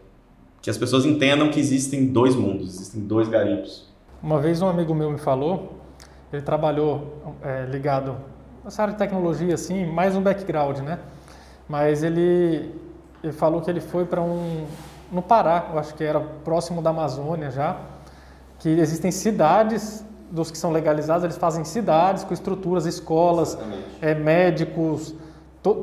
que 0.62 0.70
as 0.70 0.76
pessoas 0.78 1.04
entendam 1.04 1.48
que 1.50 1.60
existem 1.60 2.06
dois 2.06 2.34
mundos, 2.34 2.74
existem 2.74 3.00
dois 3.02 3.28
garimpos. 3.28 3.88
Uma 4.22 4.40
vez 4.40 4.60
um 4.62 4.68
amigo 4.68 4.94
meu 4.94 5.10
me 5.10 5.18
falou, 5.18 5.78
ele 6.32 6.42
trabalhou 6.42 7.22
é, 7.42 7.66
ligado 7.70 8.16
nessa 8.66 8.83
área 8.83 8.92
de 8.94 8.98
tecnologia, 8.98 9.55
assim, 9.55 9.87
mais 9.87 10.16
um 10.16 10.20
background, 10.20 10.79
né? 10.79 10.98
Mas 11.68 12.02
ele, 12.02 12.74
ele 13.22 13.33
falou 13.33 13.62
que 13.62 13.70
ele 13.70 13.81
foi 13.81 14.05
para 14.05 14.20
um. 14.20 14.66
no 15.11 15.22
Pará, 15.22 15.68
eu 15.72 15.79
acho 15.79 15.94
que 15.94 16.02
era 16.02 16.20
próximo 16.44 16.83
da 16.83 16.90
Amazônia 16.90 17.50
já, 17.52 17.76
que 18.59 18.68
existem 18.68 19.12
cidades 19.12 20.05
dos 20.31 20.50
que 20.50 20.59
são 20.59 20.72
legalizados, 20.72 21.22
eles 21.22 21.37
fazem 21.37 21.64
cidades 21.64 22.24
com 22.24 22.35
estruturas, 22.35 22.85
escolas, 22.85 23.57
é, 24.02 24.12
médicos, 24.12 25.14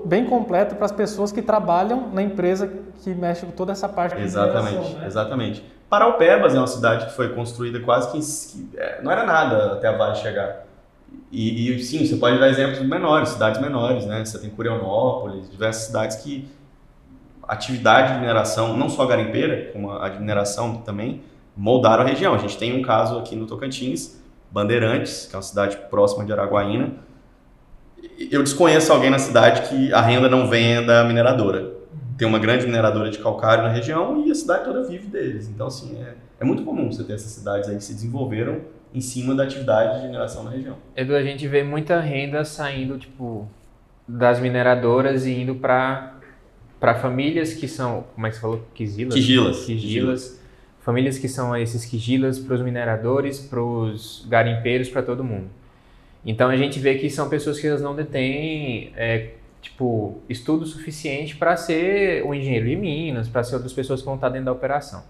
bem 0.06 0.26
completo 0.26 0.76
para 0.76 0.86
as 0.86 0.92
pessoas 0.92 1.32
que 1.32 1.42
trabalham 1.42 2.10
na 2.12 2.22
empresa 2.22 2.70
que 3.02 3.14
mexe 3.14 3.46
com 3.46 3.54
toda 3.54 3.72
essa 3.72 3.88
parte 3.88 4.20
Exatamente, 4.20 4.96
né? 4.96 5.08
exatamente. 5.08 5.74
Paraupebas 5.90 6.54
é 6.54 6.58
uma 6.58 6.68
cidade 6.68 7.06
que 7.06 7.14
foi 7.14 7.34
construída 7.34 7.80
quase 7.80 8.12
que, 8.12 8.20
que, 8.20 8.78
é, 8.78 9.02
não 9.02 9.10
era 9.10 9.26
nada 9.26 9.74
até 9.74 9.88
a 9.88 9.96
Vale 9.96 10.16
chegar. 10.16 10.66
E, 11.32 11.72
e, 11.72 11.84
sim, 11.84 12.06
você 12.06 12.16
pode 12.18 12.40
dar 12.40 12.50
exemplos 12.50 12.80
menores, 12.82 13.30
cidades 13.30 13.60
menores, 13.60 14.06
né? 14.06 14.24
Você 14.24 14.38
tem 14.40 14.50
Curionópolis, 14.50 15.50
diversas 15.50 15.88
cidades 15.88 16.18
que 16.18 16.48
atividade 17.48 18.14
de 18.14 18.20
mineração, 18.20 18.78
não 18.78 18.88
só 18.88 19.06
garimpeira, 19.06 19.72
como 19.74 19.92
a 19.92 20.08
de 20.10 20.20
mineração 20.20 20.78
também, 20.78 21.22
moldaram 21.58 22.04
a 22.04 22.08
região. 22.08 22.34
A 22.34 22.38
gente 22.38 22.58
tem 22.58 22.80
um 22.80 22.82
caso 22.82 23.18
aqui 23.18 23.36
no 23.36 23.46
Tocantins, 23.46 24.22
Bandeirantes, 24.52 25.26
que 25.26 25.36
é 25.36 25.38
uma 25.38 25.44
cidade 25.44 25.78
próxima 25.90 26.24
de 26.24 26.32
Araguaína. 26.32 26.94
Eu 28.32 28.44
desconheço 28.44 28.94
alguém 28.94 29.10
na 29.10 29.20
cidade 29.20 29.68
que 29.68 29.92
a 29.92 30.02
renda 30.02 30.30
não 30.30 30.48
venha 30.48 30.82
da 30.82 31.04
mineradora 31.04 31.84
tem 32.18 32.28
uma 32.28 32.40
grande 32.40 32.66
mineradora 32.66 33.10
de 33.10 33.18
calcário 33.20 33.64
na 33.64 33.70
região 33.70 34.26
e 34.26 34.32
a 34.32 34.36
cidade 34.36 34.66
toda 34.66 34.84
vive 34.84 35.08
deles. 35.08 35.50
Então, 35.50 35.68
assim, 35.68 35.98
é, 36.02 36.16
é 36.40 36.46
muito 36.46 36.64
comum 36.64 36.92
você 36.92 37.04
ter 37.04 37.14
essas 37.14 37.32
cidades 37.32 37.68
aí 37.70 37.76
que 37.76 37.84
se 37.84 37.94
desenvolveram 37.94 38.62
em 38.94 39.02
cima 39.02 39.34
da 39.34 39.44
atividade 39.44 40.02
de 40.02 40.08
mineração 40.08 40.44
na 40.44 40.52
região. 40.52 40.78
Edu, 40.96 41.16
a 41.16 41.24
gente 41.24 41.48
vê 41.48 41.64
muita 41.64 42.00
renda 42.00 42.46
saindo, 42.46 42.98
tipo, 42.98 43.50
das 44.08 44.40
mineradoras 44.40 45.26
e 45.26 45.32
indo 45.32 45.56
para 45.56 46.12
para 46.80 46.96
famílias 46.96 47.54
que 47.54 47.66
são, 47.66 48.04
como 48.14 48.28
é 48.28 48.30
que 48.30 48.36
você 48.36 48.42
falou? 48.42 48.68
Quigilas. 48.74 49.16
Quigilas. 49.66 50.42
Famílias 50.82 51.18
que 51.18 51.30
são 51.30 51.56
esses 51.56 51.86
quigilas 51.86 52.38
para 52.38 52.56
os 52.56 52.62
mineradores, 52.62 53.40
para 53.40 53.64
os 53.64 54.26
garimpeiros, 54.28 54.90
para 54.90 55.02
todo 55.02 55.24
mundo. 55.24 55.48
Então 56.26 56.50
a 56.50 56.58
gente 56.58 56.80
vê 56.80 56.96
que 56.96 57.10
são 57.10 57.30
pessoas 57.30 57.58
que 57.58 57.68
elas 57.68 57.82
não 57.82 57.96
detêm, 57.96 58.92
é, 58.98 59.30
tipo, 59.62 60.22
estudo 60.28 60.66
suficiente 60.66 61.38
para 61.38 61.56
ser 61.56 62.22
o 62.26 62.34
engenheiro 62.34 62.68
de 62.68 62.76
Minas, 62.76 63.30
para 63.30 63.46
ser 63.46 63.56
outras 63.56 63.72
pessoas 63.72 64.02
que 64.02 64.06
vão 64.06 64.16
estar 64.16 64.28
dentro 64.28 64.48
da 64.48 64.52
operação. 64.52 65.06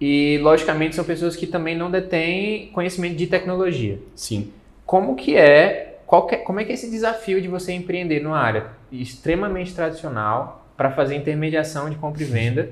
E, 0.00 0.38
logicamente, 0.42 0.94
são 0.94 1.04
pessoas 1.04 1.34
que 1.36 1.46
também 1.46 1.76
não 1.76 1.90
detêm 1.90 2.68
conhecimento 2.72 3.16
de 3.16 3.26
tecnologia. 3.26 3.98
Sim. 4.14 4.52
Como 4.84 5.16
que 5.16 5.36
é, 5.36 5.98
qual 6.06 6.26
que 6.26 6.34
é- 6.34 6.38
como 6.38 6.60
é 6.60 6.64
que 6.64 6.70
é 6.70 6.74
esse 6.74 6.90
desafio 6.90 7.40
de 7.40 7.48
você 7.48 7.72
empreender 7.72 8.20
numa 8.20 8.38
área 8.38 8.66
extremamente 8.92 9.74
tradicional 9.74 10.66
para 10.76 10.90
fazer 10.90 11.16
intermediação 11.16 11.88
de 11.88 11.96
compra 11.96 12.22
e 12.22 12.26
venda 12.26 12.70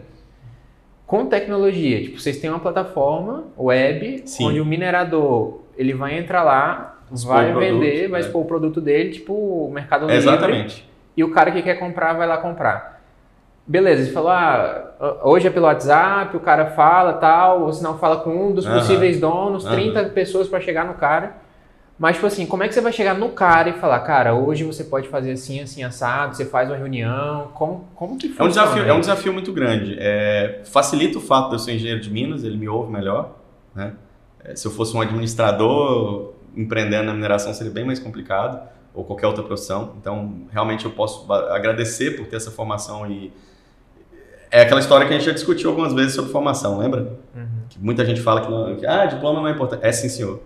com 1.06 1.26
tecnologia? 1.26 2.00
Tipo, 2.02 2.20
vocês 2.20 2.38
têm 2.38 2.50
uma 2.50 2.60
plataforma 2.60 3.44
web 3.58 4.22
Sim. 4.26 4.46
onde 4.48 4.60
o 4.60 4.64
minerador 4.64 5.62
ele 5.76 5.92
vai 5.94 6.18
entrar 6.18 6.42
lá, 6.42 7.02
Expor 7.12 7.34
vai 7.34 7.52
produto, 7.52 7.80
vender, 7.80 8.08
vai 8.08 8.20
é. 8.20 8.24
expor 8.24 8.42
o 8.42 8.44
produto 8.44 8.80
dele, 8.80 9.10
tipo 9.10 9.32
o 9.32 9.70
Mercado 9.72 10.02
Livre. 10.02 10.16
exatamente. 10.16 10.88
E 11.16 11.22
o 11.24 11.30
cara 11.30 11.50
que 11.50 11.62
quer 11.62 11.78
comprar 11.78 12.12
vai 12.12 12.26
lá 12.26 12.36
comprar. 12.38 12.93
Beleza, 13.66 14.04
você 14.04 14.12
falou, 14.12 14.30
ah, 14.30 15.20
hoje 15.24 15.46
é 15.46 15.50
pelo 15.50 15.64
WhatsApp, 15.66 16.36
o 16.36 16.40
cara 16.40 16.66
fala 16.66 17.14
tal, 17.14 17.62
ou 17.62 17.72
se 17.72 17.82
não 17.82 17.96
fala 17.98 18.18
com 18.18 18.30
um 18.48 18.52
dos 18.52 18.66
Aham. 18.66 18.78
possíveis 18.78 19.18
donos, 19.18 19.64
Aham. 19.64 19.74
30 19.74 20.04
pessoas 20.10 20.48
para 20.48 20.60
chegar 20.60 20.84
no 20.84 20.94
cara. 20.94 21.42
Mas, 21.98 22.16
tipo 22.16 22.26
assim, 22.26 22.44
como 22.44 22.62
é 22.62 22.68
que 22.68 22.74
você 22.74 22.80
vai 22.80 22.92
chegar 22.92 23.14
no 23.14 23.30
cara 23.30 23.70
e 23.70 23.72
falar, 23.74 24.00
cara, 24.00 24.34
hoje 24.34 24.64
você 24.64 24.84
pode 24.84 25.08
fazer 25.08 25.32
assim, 25.32 25.60
assim, 25.60 25.82
assado, 25.82 26.36
você 26.36 26.44
faz 26.44 26.68
uma 26.68 26.76
reunião, 26.76 27.52
como, 27.54 27.88
como 27.94 28.18
que 28.18 28.26
É 28.26 28.30
um 28.30 28.32
funciona? 28.32 28.48
desafio, 28.50 28.84
é 28.84 28.92
um 28.92 29.00
desafio 29.00 29.32
muito 29.32 29.52
grande. 29.52 29.96
É, 29.98 30.60
facilita 30.64 31.16
o 31.18 31.20
fato 31.20 31.48
de 31.50 31.54
eu 31.54 31.58
ser 31.60 31.72
engenheiro 31.74 32.00
de 32.00 32.10
Minas, 32.10 32.44
ele 32.44 32.58
me 32.58 32.68
ouve 32.68 32.92
melhor. 32.92 33.36
Né? 33.74 33.94
É, 34.44 34.54
se 34.56 34.66
eu 34.66 34.72
fosse 34.72 34.94
um 34.94 35.00
administrador 35.00 36.32
empreendendo 36.56 37.04
na 37.04 37.14
mineração 37.14 37.54
seria 37.54 37.72
bem 37.72 37.84
mais 37.84 37.98
complicado, 37.98 38.60
ou 38.92 39.04
qualquer 39.04 39.26
outra 39.26 39.42
profissão. 39.42 39.94
Então, 40.00 40.42
realmente 40.52 40.84
eu 40.84 40.90
posso 40.90 41.32
agradecer 41.32 42.16
por 42.16 42.26
ter 42.26 42.36
essa 42.36 42.50
formação 42.50 43.10
e 43.10 43.32
é 44.50 44.62
aquela 44.62 44.80
história 44.80 45.06
que 45.06 45.12
a 45.12 45.16
gente 45.16 45.26
já 45.26 45.32
discutiu 45.32 45.70
algumas 45.70 45.92
vezes 45.92 46.14
sobre 46.14 46.30
formação, 46.30 46.78
lembra? 46.78 47.18
Uhum. 47.34 47.46
Que 47.68 47.78
muita 47.78 48.04
gente 48.04 48.20
fala 48.20 48.40
que, 48.40 48.50
não- 48.50 48.76
que 48.76 48.86
ah, 48.86 49.06
diploma 49.06 49.40
não 49.40 49.48
é 49.48 49.52
importante. 49.52 49.84
É 49.84 49.92
sim, 49.92 50.08
senhor. 50.08 50.40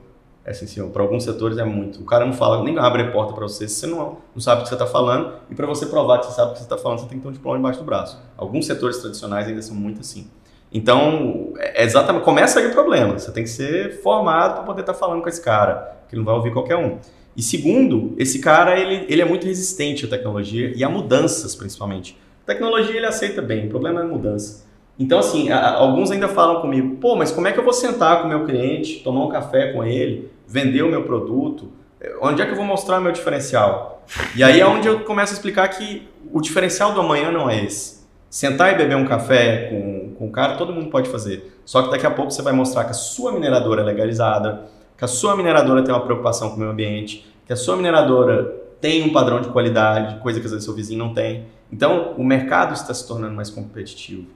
É 0.45 0.53
sim, 0.55 0.67
senhor. 0.67 0.89
Para 0.91 1.03
alguns 1.03 1.25
setores 1.25 1.59
é 1.59 1.65
muito. 1.65 2.01
O 2.01 2.05
cara 2.05 2.25
não 2.25 2.33
fala, 2.33 2.63
nem 2.63 2.79
abre 2.79 3.03
a 3.03 3.11
porta 3.11 3.35
para 3.35 3.43
você 3.47 3.69
se 3.69 3.81
você 3.81 3.87
não, 3.87 4.17
não 4.35 4.41
sabe 4.41 4.61
o 4.61 4.63
que 4.63 4.69
você 4.71 4.75
está 4.77 4.87
falando. 4.87 5.35
E 5.51 5.55
para 5.55 5.67
você 5.67 5.85
provar 5.87 6.19
que 6.21 6.27
você 6.27 6.33
sabe 6.33 6.51
o 6.51 6.53
que 6.53 6.59
você 6.59 6.65
está 6.65 6.79
falando, 6.79 7.01
você 7.01 7.07
tem 7.07 7.19
que 7.19 7.23
ter 7.23 7.29
um 7.29 7.33
diploma 7.33 7.59
embaixo 7.59 7.81
do 7.81 7.85
braço. 7.85 8.19
Alguns 8.37 8.67
setores 8.67 8.97
tradicionais 8.99 9.47
ainda 9.47 9.61
são 9.61 9.75
muito 9.77 10.01
assim. 10.01 10.27
Então, 10.73 11.53
é 11.59 11.83
exatamente, 11.85 12.25
começa 12.25 12.61
aí 12.61 12.67
o 12.67 12.73
problema. 12.73 13.19
Você 13.19 13.31
tem 13.33 13.43
que 13.43 13.51
ser 13.51 14.01
formado 14.03 14.55
para 14.55 14.63
poder 14.65 14.81
estar 14.81 14.95
falando 14.95 15.23
com 15.23 15.29
esse 15.29 15.41
cara, 15.41 15.97
que 16.09 16.17
não 16.17 16.25
vai 16.25 16.35
ouvir 16.35 16.53
qualquer 16.53 16.77
um. 16.77 16.99
E 17.37 17.43
segundo, 17.43 18.15
esse 18.19 18.39
cara 18.39 18.79
ele, 18.79 19.07
ele 19.09 19.23
é 19.23 19.25
muito 19.25 19.47
resistente 19.47 20.05
à 20.05 20.09
tecnologia 20.09 20.73
e 20.75 20.83
a 20.83 20.89
mudanças, 20.89 21.55
principalmente. 21.55 22.19
Tecnologia 22.49 22.97
ele 22.97 23.05
aceita 23.05 23.43
bem, 23.43 23.67
o 23.67 23.69
problema 23.69 24.01
é 24.01 24.05
mudança. 24.05 24.67
Então, 24.99 25.19
assim, 25.19 25.51
a- 25.51 25.75
alguns 25.75 26.11
ainda 26.11 26.29
falam 26.29 26.63
comigo, 26.63 26.97
pô, 26.97 27.15
mas 27.15 27.31
como 27.31 27.47
é 27.47 27.53
que 27.53 27.59
eu 27.61 27.63
vou 27.63 27.75
sentar 27.75 28.21
com 28.21 28.25
o 28.25 28.29
meu 28.29 28.47
cliente, 28.47 29.01
tomar 29.05 29.23
um 29.27 29.29
café 29.29 29.71
com 29.73 29.85
ele, 29.85 30.31
vender 30.47 30.83
o 30.83 30.89
meu 30.89 31.03
produto? 31.05 31.71
Eh, 32.01 32.17
Onde 32.23 32.41
é 32.41 32.47
que 32.47 32.53
eu 32.53 32.57
vou 32.57 32.65
mostrar 32.65 32.99
o 32.99 33.03
meu 33.03 33.13
diferencial? 33.13 34.03
E 34.35 34.43
aí 34.43 34.61
é 34.61 34.67
onde 34.67 34.89
eu 34.89 35.01
começo 35.01 35.35
a 35.35 35.37
explicar 35.37 35.69
que 35.69 36.09
o 36.33 36.41
diferencial 36.41 36.93
do 36.95 37.01
amanhã 37.01 37.31
não 37.31 37.51
é 37.51 37.63
esse. 37.65 37.99
Sentar 38.31 38.73
e 38.73 38.77
beber 38.79 38.97
um 38.97 39.05
café 39.05 39.69
com, 39.69 40.15
com 40.19 40.27
o 40.29 40.33
cara, 40.33 40.55
todo 40.57 40.73
mundo 40.73 40.89
pode 40.89 41.11
fazer. 41.11 41.61
Só 41.67 41.83
que 41.83 41.91
daqui 41.91 42.07
a 42.07 42.11
pouco 42.11 42.31
você 42.31 42.41
vai 42.41 42.55
mostrar 42.55 42.85
que 42.85 42.91
a 42.93 42.95
sua 42.95 43.31
mineradora 43.31 43.83
é 43.83 43.85
legalizada, 43.85 44.63
que 44.97 45.05
a 45.05 45.09
sua 45.09 45.37
mineradora 45.37 45.83
tem 45.83 45.95
uma 45.95 46.01
preocupação 46.01 46.49
com 46.49 46.57
o 46.57 46.59
meio 46.59 46.71
ambiente, 46.71 47.27
que 47.47 47.53
a 47.53 47.57
sua 47.57 47.77
mineradora 47.77 48.55
tem 48.81 49.03
um 49.03 49.13
padrão 49.13 49.41
de 49.43 49.49
qualidade, 49.51 50.19
coisa 50.21 50.41
que 50.41 50.47
às 50.47 50.53
vezes 50.53 50.65
seu 50.65 50.75
vizinho 50.75 50.99
não 50.99 51.13
tem. 51.13 51.45
Então, 51.73 52.15
o 52.17 52.25
mercado 52.25 52.75
está 52.75 52.93
se 52.95 53.07
tornando 53.07 53.35
mais 53.35 53.51
competitivo. 53.51 54.27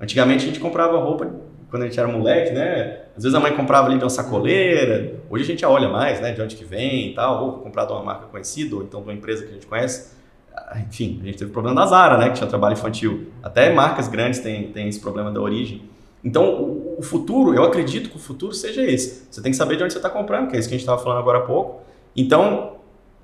Antigamente 0.00 0.44
a 0.44 0.46
gente 0.48 0.60
comprava 0.60 0.98
roupa 0.98 1.30
quando 1.70 1.82
a 1.82 1.86
gente 1.86 1.98
era 1.98 2.08
moleque, 2.08 2.52
né? 2.52 3.00
Às 3.16 3.22
vezes 3.22 3.34
a 3.34 3.40
mãe 3.40 3.54
comprava 3.56 3.88
ali 3.88 3.98
de 3.98 4.04
uma 4.04 4.10
sacoleira. 4.10 5.14
Hoje 5.30 5.44
a 5.44 5.46
gente 5.46 5.60
já 5.60 5.68
olha 5.68 5.88
mais, 5.88 6.20
né? 6.20 6.32
De 6.32 6.40
onde 6.40 6.54
que 6.54 6.64
vem 6.64 7.10
e 7.10 7.14
tal. 7.14 7.44
Ou 7.44 7.52
comprar 7.54 7.86
de 7.86 7.92
uma 7.92 8.02
marca 8.02 8.26
conhecida, 8.26 8.76
ou 8.76 8.82
então 8.82 9.00
de 9.00 9.08
uma 9.08 9.14
empresa 9.14 9.44
que 9.44 9.50
a 9.50 9.54
gente 9.54 9.66
conhece. 9.66 10.14
Ah, 10.54 10.78
enfim, 10.80 11.18
a 11.22 11.26
gente 11.26 11.38
teve 11.38 11.50
o 11.50 11.52
problema 11.52 11.80
da 11.80 11.86
Zara, 11.86 12.18
né? 12.18 12.28
Que 12.28 12.34
tinha 12.34 12.46
trabalho 12.46 12.74
infantil. 12.74 13.28
Até 13.42 13.72
marcas 13.72 14.06
grandes 14.06 14.40
têm, 14.40 14.70
têm 14.70 14.88
esse 14.88 15.00
problema 15.00 15.30
da 15.30 15.40
origem. 15.40 15.82
Então, 16.22 16.94
o 16.98 17.02
futuro, 17.02 17.54
eu 17.54 17.62
acredito 17.62 18.10
que 18.10 18.16
o 18.16 18.18
futuro 18.18 18.52
seja 18.52 18.82
esse. 18.82 19.26
Você 19.30 19.40
tem 19.40 19.52
que 19.52 19.56
saber 19.56 19.76
de 19.76 19.84
onde 19.84 19.92
você 19.92 19.98
está 19.98 20.10
comprando, 20.10 20.48
que 20.48 20.56
é 20.56 20.58
isso 20.58 20.68
que 20.68 20.74
a 20.74 20.78
gente 20.78 20.86
estava 20.86 21.02
falando 21.02 21.18
agora 21.18 21.38
há 21.38 21.42
pouco. 21.42 21.82
Então, 22.16 22.76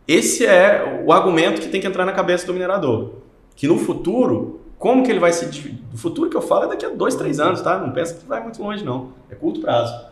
esse 0.06 0.46
é 0.46 1.02
o 1.04 1.12
argumento 1.12 1.60
que 1.60 1.68
tem 1.68 1.80
que 1.80 1.86
entrar 1.86 2.04
na 2.04 2.12
cabeça 2.12 2.46
do 2.46 2.52
minerador. 2.52 3.21
Que 3.54 3.66
no 3.66 3.78
futuro, 3.78 4.60
como 4.78 5.02
que 5.02 5.10
ele 5.10 5.20
vai 5.20 5.32
se... 5.32 5.46
O 5.92 5.96
futuro 5.96 6.28
que 6.28 6.36
eu 6.36 6.42
falo 6.42 6.64
é 6.64 6.68
daqui 6.68 6.84
a 6.84 6.88
dois, 6.88 7.14
três 7.14 7.38
anos, 7.38 7.60
tá? 7.60 7.78
Não 7.78 7.92
pensa 7.92 8.14
que 8.14 8.26
vai 8.26 8.42
muito 8.42 8.62
longe, 8.62 8.84
não. 8.84 9.12
É 9.30 9.34
curto 9.34 9.60
prazo. 9.60 10.06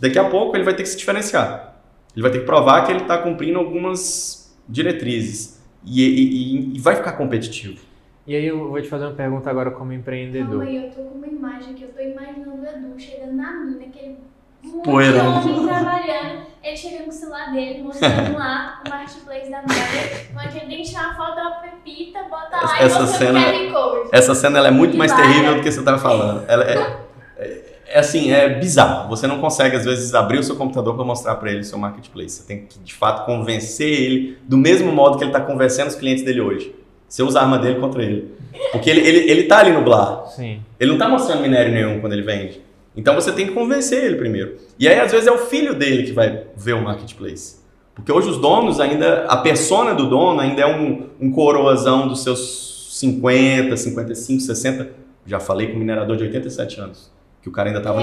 Daqui 0.00 0.18
a 0.18 0.28
pouco 0.28 0.56
ele 0.56 0.64
vai 0.64 0.74
ter 0.74 0.82
que 0.82 0.88
se 0.88 0.96
diferenciar. 0.96 1.76
Ele 2.14 2.22
vai 2.22 2.30
ter 2.30 2.40
que 2.40 2.46
provar 2.46 2.84
que 2.84 2.92
ele 2.92 3.02
está 3.02 3.18
cumprindo 3.18 3.58
algumas 3.58 4.56
diretrizes. 4.68 5.62
E, 5.84 6.02
e, 6.02 6.76
e, 6.76 6.80
vai 6.80 6.96
ficar 6.96 7.12
competitivo. 7.12 7.80
E 8.26 8.34
aí 8.34 8.44
eu 8.44 8.68
vou 8.68 8.82
te 8.82 8.88
fazer 8.88 9.04
uma 9.04 9.14
pergunta 9.14 9.48
agora 9.48 9.70
como 9.70 9.92
empreendedor. 9.92 10.58
Calma 10.58 10.64
aí, 10.64 10.76
eu 10.76 10.90
tô 10.90 11.02
com 11.02 11.18
uma 11.18 11.26
imagem 11.28 11.74
que 11.74 11.84
eu 11.84 11.88
tô 11.90 12.00
imaginando 12.00 12.60
o 12.60 12.66
Edu 12.66 12.98
chegando 12.98 13.34
na 13.34 13.52
mina, 13.64 13.84
aquele 13.84 14.18
muito 14.66 14.82
Poeira. 14.82 15.22
homem 15.22 15.66
trabalhando, 15.66 16.46
ele 16.62 16.76
chegando 16.76 17.04
com 17.04 17.10
o 17.10 17.12
celular 17.12 17.52
dele, 17.52 17.82
mostrando 17.82 18.36
lá 18.38 18.82
o 18.84 18.88
marketplace 18.90 19.50
da 19.50 19.62
Mary, 19.62 20.46
onde 20.46 20.56
ele 20.58 20.66
tem 20.66 20.82
que 20.82 20.88
tirar 20.88 21.04
uma 21.08 21.14
foto 21.14 21.36
da 21.36 21.50
Pepita, 21.62 22.18
bota 22.30 22.56
lá 22.56 22.78
Essa 22.80 22.98
e 22.98 23.02
mostra 23.02 23.18
cena- 23.18 23.40
o 23.40 23.42
QR 23.42 23.72
Code. 23.72 24.08
Essa 24.12 24.34
cena 24.34 24.58
ela 24.58 24.68
é 24.68 24.72
muito 24.72 24.94
E 24.94 24.98
mais 24.98 25.12
vai, 25.12 25.22
terrível 25.22 25.54
do 25.56 25.62
que 25.62 25.70
você 25.72 25.78
estava 25.78 25.98
falando. 25.98 26.44
Ela 26.48 26.64
é, 26.64 26.96
é, 27.38 27.76
é 27.88 27.98
assim, 28.00 28.32
é 28.32 28.48
bizarro. 28.58 29.08
Você 29.08 29.26
não 29.26 29.40
consegue, 29.40 29.76
às 29.76 29.84
vezes, 29.84 30.12
abrir 30.14 30.38
o 30.38 30.42
seu 30.42 30.56
computador 30.56 30.94
para 30.96 31.04
mostrar 31.04 31.36
para 31.36 31.50
ele 31.50 31.60
o 31.60 31.64
seu 31.64 31.78
marketplace. 31.78 32.30
Você 32.30 32.46
tem 32.46 32.66
que, 32.66 32.78
de 32.80 32.94
fato, 32.94 33.24
convencer 33.26 33.88
ele 33.88 34.38
do 34.42 34.56
mesmo 34.56 34.90
modo 34.92 35.16
que 35.18 35.24
ele 35.24 35.30
está 35.30 35.40
convencendo 35.40 35.88
os 35.88 35.94
clientes 35.94 36.24
dele 36.24 36.40
hoje. 36.40 36.74
Você 37.08 37.22
usa 37.22 37.38
a 37.38 37.42
arma 37.42 37.58
dele 37.58 37.78
contra 37.78 38.02
ele. 38.02 38.34
Porque 38.72 38.90
ele, 38.90 39.00
ele, 39.00 39.30
ele 39.30 39.42
tá 39.44 39.58
ali 39.60 39.70
no 39.70 39.82
Blar. 39.82 40.26
Sim. 40.26 40.60
Ele 40.80 40.88
não 40.90 40.96
está 40.96 41.08
mostrando 41.08 41.40
minério 41.42 41.72
nenhum 41.72 42.00
quando 42.00 42.14
ele 42.14 42.22
vende. 42.22 42.60
Então 42.96 43.14
você 43.14 43.30
tem 43.32 43.46
que 43.46 43.52
convencer 43.52 44.02
ele 44.04 44.16
primeiro. 44.16 44.56
E 44.78 44.88
aí, 44.88 44.98
às 44.98 45.12
vezes, 45.12 45.26
é 45.26 45.32
o 45.32 45.38
filho 45.38 45.74
dele 45.74 46.04
que 46.04 46.12
vai 46.12 46.44
ver 46.56 46.72
o 46.74 46.82
marketplace. 46.82 47.56
Porque 47.94 48.10
hoje 48.12 48.28
os 48.28 48.38
donos 48.38 48.80
ainda. 48.80 49.24
A 49.26 49.36
persona 49.38 49.94
do 49.94 50.08
dono 50.08 50.40
ainda 50.40 50.62
é 50.62 50.66
um, 50.66 51.08
um 51.20 51.30
coroazão 51.30 52.08
dos 52.08 52.22
seus 52.22 52.88
50, 52.98 53.76
55, 53.76 54.40
60. 54.42 54.88
Já 55.26 55.40
falei 55.40 55.68
com 55.68 55.74
um 55.76 55.78
minerador 55.80 56.16
de 56.16 56.24
87 56.24 56.80
anos. 56.80 57.10
Que 57.42 57.48
o 57.48 57.52
cara 57.52 57.68
ainda 57.68 57.78
estava 57.80 58.00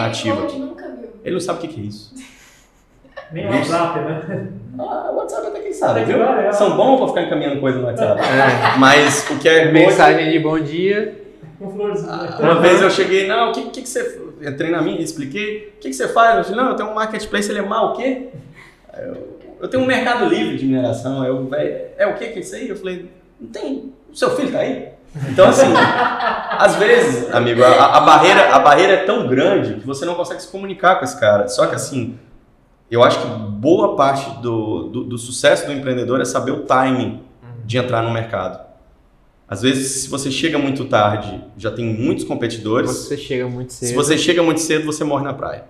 nunca 0.60 0.84
viu. 0.84 1.10
Ele 1.24 1.34
não 1.34 1.40
sabe 1.40 1.66
o 1.66 1.70
que 1.70 1.80
é 1.80 1.84
isso. 1.84 2.14
Nem 3.32 3.48
o 3.48 3.50
WhatsApp, 3.50 4.00
né? 4.00 4.48
Ah, 4.78 5.10
o 5.12 5.16
WhatsApp 5.18 5.48
até 5.48 5.60
quem 5.60 5.74
sabe, 5.74 6.04
viu? 6.06 6.22
é. 6.24 6.52
São 6.52 6.76
bons 6.78 6.98
pra 6.98 7.08
ficar 7.08 7.22
encaminhando 7.24 7.60
coisa 7.60 7.80
no 7.80 7.86
WhatsApp. 7.86 8.22
É. 8.22 8.78
Mas 8.78 9.28
o 9.30 9.40
que 9.40 9.50
é 9.50 9.64
hoje- 9.64 9.72
Mensagem 9.72 10.32
de 10.32 10.40
bom 10.40 10.60
dia. 10.60 11.20
Com 11.58 11.72
florzinha. 11.72 12.12
Uma 12.40 12.60
vez 12.60 12.82
eu 12.82 12.90
cheguei, 12.92 13.28
não, 13.28 13.50
o 13.50 13.54
que, 13.54 13.62
que, 13.70 13.82
que 13.82 13.90
você. 13.90 14.22
Entrei 14.50 14.70
na 14.72 14.82
minha, 14.82 15.00
expliquei. 15.02 15.74
O 15.78 15.80
que, 15.82 15.90
que 15.90 15.94
você 15.94 16.08
faz? 16.08 16.38
Eu 16.38 16.44
falei, 16.44 16.60
não, 16.62 16.70
eu 16.72 16.76
tenho 16.76 16.90
um 16.90 16.94
marketplace, 16.94 17.50
ele 17.50 17.60
é 17.60 17.64
mal 17.64 17.94
o 17.94 17.96
quê? 17.96 18.28
Eu, 18.98 19.40
eu 19.62 19.68
tenho 19.68 19.84
um 19.84 19.86
mercado 19.86 20.26
livre 20.26 20.58
de 20.58 20.66
mineração. 20.66 21.26
Eu, 21.26 21.46
"Véi, 21.48 21.88
é 21.98 22.06
o 22.06 22.16
que 22.16 22.28
que 22.28 22.40
é 22.40 22.42
isso 22.42 22.56
aí? 22.56 22.70
Eu 22.70 22.76
falei, 22.76 23.10
não 23.40 23.50
tem. 23.50 23.94
O 24.12 24.16
seu 24.16 24.36
filho 24.36 24.52
tá 24.52 24.60
aí? 24.60 24.90
Então, 25.30 25.48
assim, 25.48 25.72
às 26.58 26.76
vezes, 26.76 27.34
amigo, 27.34 27.64
a, 27.64 27.98
a 27.98 28.02
barreira, 28.02 28.56
a 28.56 28.60
barreira 28.60 28.94
é 28.94 29.06
tão 29.06 29.28
grande 29.28 29.76
que 29.76 29.86
você 29.86 30.06
não 30.06 30.16
consegue 30.16 30.42
se 30.42 30.48
comunicar 30.48 30.96
com 30.96 31.06
esse 31.06 31.20
cara. 31.20 31.48
Só 31.48 31.68
que, 31.68 31.76
assim, 31.76 32.18
eu 32.90 33.04
acho 33.04 33.20
que 33.22 33.28
boa 33.28 33.96
parte 33.96 34.30
do, 34.42 34.90
do, 34.90 35.04
do 35.04 35.18
sucesso 35.18 35.66
do 35.68 35.72
empreendedor 35.72 36.20
é 36.20 36.26
saber 36.26 36.52
o 36.52 36.62
timing 36.62 37.22
de 37.64 37.78
entrar 37.78 38.02
no 38.02 38.12
mercado. 38.12 38.60
Às 39.48 39.62
vezes, 39.62 40.04
se 40.04 40.10
você 40.10 40.32
chega 40.32 40.58
muito 40.58 40.86
tarde, 40.86 41.44
já 41.58 41.70
tem 41.72 41.86
muitos 41.86 42.24
competidores. 42.24 42.90
Você 42.90 43.18
chega 43.18 43.48
muito 43.48 43.74
cedo. 43.74 43.90
Se 43.90 43.96
você 43.96 44.18
chega 44.18 44.42
muito 44.42 44.62
cedo, 44.62 44.86
você 44.86 45.04
morre 45.04 45.24
na 45.24 45.34
praia. 45.34 45.66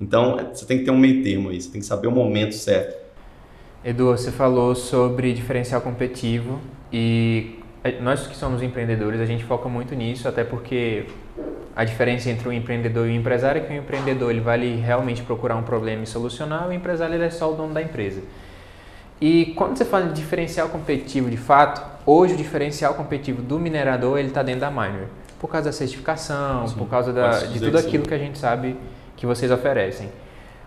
Então, 0.00 0.38
é- 0.38 0.54
você 0.54 0.64
tem 0.64 0.78
que 0.78 0.84
ter 0.84 0.90
um 0.90 0.98
meio 0.98 1.22
termo 1.22 1.48
aí, 1.50 1.60
você 1.60 1.70
tem 1.70 1.80
que 1.80 1.86
saber 1.86 2.06
o 2.06 2.12
momento 2.12 2.54
certo. 2.54 2.96
Edu, 3.84 4.06
você 4.06 4.30
falou 4.32 4.74
sobre 4.74 5.32
diferencial 5.32 5.80
competitivo 5.80 6.60
e 6.92 7.58
eh, 7.84 8.00
nós 8.00 8.26
que 8.26 8.36
somos 8.36 8.62
empreendedores, 8.62 9.20
a 9.20 9.26
gente 9.26 9.44
foca 9.44 9.68
muito 9.68 9.94
nisso, 9.94 10.26
até 10.26 10.42
porque 10.42 11.06
a 11.74 11.84
diferença 11.84 12.28
entre 12.30 12.48
o 12.48 12.52
empreendedor 12.52 13.06
e 13.06 13.10
o 13.10 13.14
empresário 13.14 13.62
é 13.62 13.64
que 13.64 13.72
o 13.72 13.76
empreendedor 13.76 14.30
ele 14.30 14.40
vai 14.40 14.54
ali 14.54 14.76
realmente 14.76 15.22
procurar 15.22 15.56
um 15.56 15.62
problema 15.62 16.02
e 16.02 16.06
solucionar, 16.06 16.68
o 16.68 16.72
empresário 16.72 17.14
ele 17.14 17.24
é 17.24 17.30
só 17.30 17.52
o 17.52 17.56
dono 17.56 17.72
da 17.74 17.80
empresa. 17.82 18.22
E 19.20 19.52
quando 19.56 19.76
você 19.78 19.84
fala 19.84 20.06
de 20.08 20.14
diferencial 20.14 20.68
competitivo, 20.68 21.30
de 21.30 21.36
fato, 21.36 21.95
hoje 22.06 22.34
o 22.34 22.36
diferencial 22.36 22.94
competitivo 22.94 23.42
do 23.42 23.58
minerador 23.58 24.18
ele 24.18 24.28
está 24.28 24.42
dentro 24.42 24.60
da 24.60 24.70
miner, 24.70 25.08
por 25.38 25.50
causa 25.50 25.66
da 25.66 25.72
certificação, 25.72 26.66
Sim, 26.66 26.76
por 26.76 26.88
causa 26.88 27.12
da, 27.12 27.40
de 27.40 27.60
tudo 27.60 27.78
sim. 27.78 27.86
aquilo 27.86 28.04
que 28.04 28.14
a 28.14 28.18
gente 28.18 28.38
sabe 28.38 28.76
que 29.16 29.26
vocês 29.26 29.50
oferecem. 29.50 30.08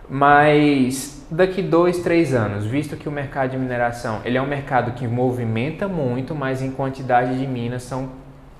Mas 0.08 1.24
daqui 1.30 1.62
dois, 1.62 1.98
três 1.98 2.34
anos, 2.34 2.66
visto 2.66 2.96
que 2.96 3.08
o 3.08 3.12
mercado 3.12 3.50
de 3.50 3.56
mineração 3.56 4.20
ele 4.24 4.36
é 4.36 4.42
um 4.42 4.46
mercado 4.46 4.92
que 4.92 5.06
movimenta 5.06 5.88
muito, 5.88 6.34
mas 6.34 6.60
em 6.62 6.70
quantidade 6.70 7.38
de 7.38 7.46
minas 7.46 7.84
são 7.84 8.10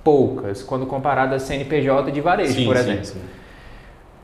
poucas, 0.03 0.63
quando 0.63 0.87
comparado 0.87 1.35
a 1.35 1.39
CNPJ 1.39 2.11
de 2.11 2.21
varejo, 2.21 2.65
por 2.65 2.77
exemplo. 2.77 3.05
sim. 3.05 3.21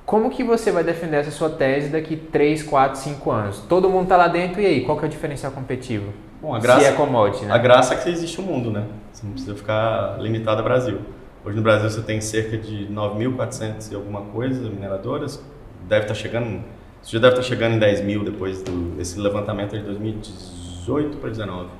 Como 0.06 0.30
que 0.30 0.44
você 0.44 0.70
vai 0.70 0.84
defender 0.84 1.16
essa 1.16 1.32
sua 1.32 1.50
tese 1.50 1.88
daqui 1.88 2.14
3, 2.14 2.62
4, 2.62 2.96
5 3.00 3.28
anos? 3.28 3.58
Todo 3.68 3.90
mundo 3.90 4.04
está 4.04 4.16
lá 4.16 4.28
dentro 4.28 4.60
e 4.60 4.66
aí, 4.66 4.80
qual 4.82 4.96
que 4.96 5.04
é 5.04 5.08
o 5.08 5.10
diferencial 5.10 5.50
competitivo? 5.50 6.12
Bom, 6.40 6.54
a 6.54 6.60
Se 6.60 6.66
graça, 6.66 6.86
é 6.86 7.46
né? 7.46 7.52
a 7.52 7.58
graça 7.58 7.94
é 7.94 7.96
que 7.96 8.08
existe 8.10 8.40
o 8.40 8.42
mundo, 8.42 8.70
né? 8.70 8.86
Você 9.12 9.24
não 9.24 9.32
precisa 9.32 9.54
ficar 9.54 10.18
limitado 10.20 10.58
ao 10.58 10.64
Brasil. 10.64 10.98
Hoje 11.44 11.56
no 11.56 11.62
Brasil 11.62 11.88
você 11.88 12.02
tem 12.02 12.20
cerca 12.20 12.58
de 12.58 12.86
9.400 12.88 13.92
e 13.92 13.94
alguma 13.94 14.22
coisa 14.22 14.68
mineradoras. 14.68 15.42
Deve 15.88 16.02
estar 16.02 16.14
chegando, 16.14 16.62
isso 17.02 17.12
já 17.12 17.18
deve 17.18 17.34
estar 17.34 17.42
chegando 17.42 17.76
em 17.76 17.78
10 17.78 18.00
mil 18.02 18.24
depois 18.24 18.62
do 18.62 19.00
esse 19.00 19.18
levantamento 19.18 19.72
de 19.72 19.82
2018 19.82 21.16
para 21.18 21.30
2019. 21.30 21.70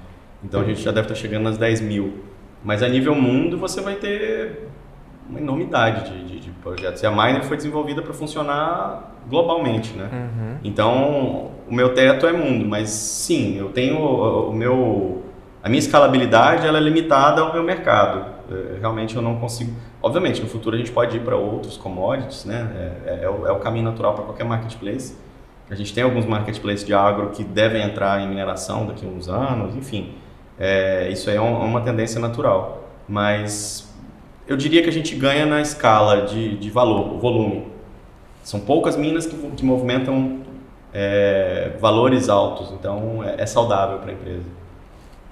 Então 0.45 0.61
a 0.61 0.65
gente 0.65 0.81
já 0.81 0.91
deve 0.91 1.07
estar 1.07 1.15
chegando 1.15 1.45
nas 1.45 1.59
10 1.59 1.81
mil. 1.81 2.23
Mas 2.65 2.83
a 2.83 2.89
nível 2.89 3.15
mundo 3.15 3.59
você 3.59 3.81
vai 3.81 3.97
ter 3.97 4.69
uma 5.29 5.41
enormidade 5.41 6.11
de, 6.11 6.25
de, 6.25 6.41
de 6.41 6.51
projetos. 6.51 7.03
E 7.03 7.07
a 7.07 7.11
Miner 7.11 7.45
foi 7.45 7.57
desenvolvida 7.57 8.01
para 8.01 8.15
funcionar 8.15 9.16
globalmente, 9.29 9.93
né? 9.95 10.09
Uhum. 10.13 10.57
Então, 10.65 11.51
o 11.69 11.75
meu 11.75 11.95
teto 11.95 12.27
é 12.27 12.33
mundo, 12.33 12.65
mas 12.67 12.89
sim, 12.91 13.57
eu 13.59 13.69
tenho 13.71 13.99
o, 13.99 14.53
meu 14.53 15.23
a 15.63 15.69
minha 15.69 15.81
escalabilidade 15.81 16.65
ela 16.67 16.79
é 16.79 16.81
limitada 16.81 17.41
ao 17.43 17.53
meu 17.53 17.63
mercado. 17.63 18.25
É, 18.51 18.79
Realmente 18.81 19.17
eu 19.17 19.23
não 19.23 19.37
consigo. 19.37 19.73
Obviamente, 20.01 20.41
no 20.41 20.47
futuro 20.49 20.77
a 20.77 20.79
gente 20.79 20.93
pode 20.93 21.17
ir 21.17 21.21
para 21.21 21.35
outros 21.37 21.77
commodities, 21.77 22.45
né? 22.45 22.71
É, 23.05 23.11
é- 23.11 23.25
é 23.25 23.29
o, 23.31 23.47
é 23.49 23.51
o 23.53 23.57
caminho 23.57 23.85
natural 23.85 24.15
para 24.15 24.23
qualquer 24.25 24.45
marketplace. 24.45 25.17
A 25.69 25.75
gente 25.75 25.93
tem 25.93 26.05
alguns 26.05 26.25
marketplaces 26.25 26.87
de 26.87 26.95
agro 26.95 27.31
que 27.31 27.43
devem 27.43 27.83
entrar 27.83 28.21
em 28.23 28.29
mineração 28.29 28.87
daqui 28.87 29.05
a 29.05 29.09
uns 29.09 29.29
anos, 29.29 29.75
enfim. 29.75 30.13
É, 30.57 31.09
isso 31.11 31.29
aí 31.29 31.35
é 31.37 31.41
um- 31.41 31.59
uma 31.65 31.81
tendência 31.81 32.21
natural. 32.21 32.85
Mas 33.09 33.93
eu 34.47 34.57
diria 34.57 34.83
que 34.85 34.89
a 34.89 34.93
gente 34.93 35.17
ganha 35.17 35.45
na 35.47 35.61
escala 35.61 36.23
de, 36.23 36.57
de 36.57 36.71
valor, 36.71 37.19
volume. 37.19 37.65
São 38.47 38.61
poucas 38.61 38.97
minas 38.97 39.27
que, 39.27 39.37
que 39.37 39.65
movimentam 39.65 40.43
é, 40.95 41.73
valores 41.81 42.29
altos, 42.29 42.71
então 42.71 43.21
é, 43.25 43.43
é 43.43 43.45
saudável 43.45 43.99
para 43.99 44.13
a 44.13 44.15
empresa. 44.15 44.45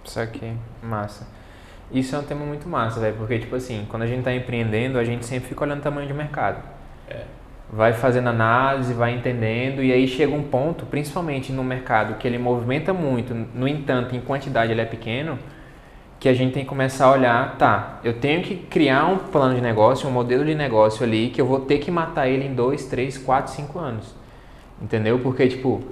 Isso 0.05 0.19
aqui, 0.19 0.53
massa. 0.83 1.25
Isso 1.93 2.17
é 2.17 2.19
um 2.19 2.25
tema 2.25 2.45
muito 2.45 2.69
massa, 2.69 2.99
velho, 2.99 3.15
porque, 3.17 3.39
tipo 3.39 3.55
assim, 3.55 3.87
quando 3.89 4.03
a 4.03 4.09
gente 4.09 4.25
tá 4.25 4.35
empreendendo, 4.35 4.99
a 4.99 5.05
gente 5.05 5.25
sempre 5.27 5.49
fica 5.49 5.63
olhando 5.63 5.79
o 5.79 5.83
tamanho 5.83 6.09
de 6.09 6.13
mercado. 6.13 6.61
Vai 7.73 7.93
fazendo 7.93 8.31
análise, 8.31 8.93
vai 8.93 9.15
entendendo, 9.15 9.81
e 9.81 9.93
aí 9.93 10.09
chega 10.09 10.35
um 10.35 10.43
ponto, 10.43 10.85
principalmente 10.85 11.53
no 11.53 11.63
mercado, 11.63 12.19
que 12.19 12.27
ele 12.27 12.37
movimenta 12.37 12.93
muito, 12.93 13.33
no 13.33 13.69
entanto, 13.69 14.17
em 14.17 14.21
quantidade 14.21 14.73
ele 14.73 14.81
é 14.81 14.85
pequeno, 14.85 15.39
que 16.25 16.29
a 16.31 16.33
gente 16.33 16.55
tem 16.55 16.63
que 16.63 16.69
começar 16.71 17.05
a 17.05 17.11
olhar, 17.11 17.59
tá, 17.59 18.01
eu 18.03 18.15
tenho 18.15 18.43
que 18.43 18.57
criar 18.57 19.05
um 19.05 19.19
plano 19.19 19.55
de 19.57 19.61
negócio, 19.61 20.09
um 20.09 20.11
modelo 20.11 20.43
de 20.43 20.55
negócio 20.55 21.05
ali, 21.05 21.29
que 21.29 21.39
eu 21.39 21.45
vou 21.45 21.61
ter 21.61 21.77
que 21.81 21.91
matar 21.91 22.27
ele 22.27 22.47
em 22.47 22.55
2, 22.55 22.87
3, 22.87 23.19
4, 23.19 23.53
5 23.53 23.79
anos. 23.79 24.15
Entendeu? 24.81 25.19
Porque, 25.19 25.47
tipo, 25.47 25.83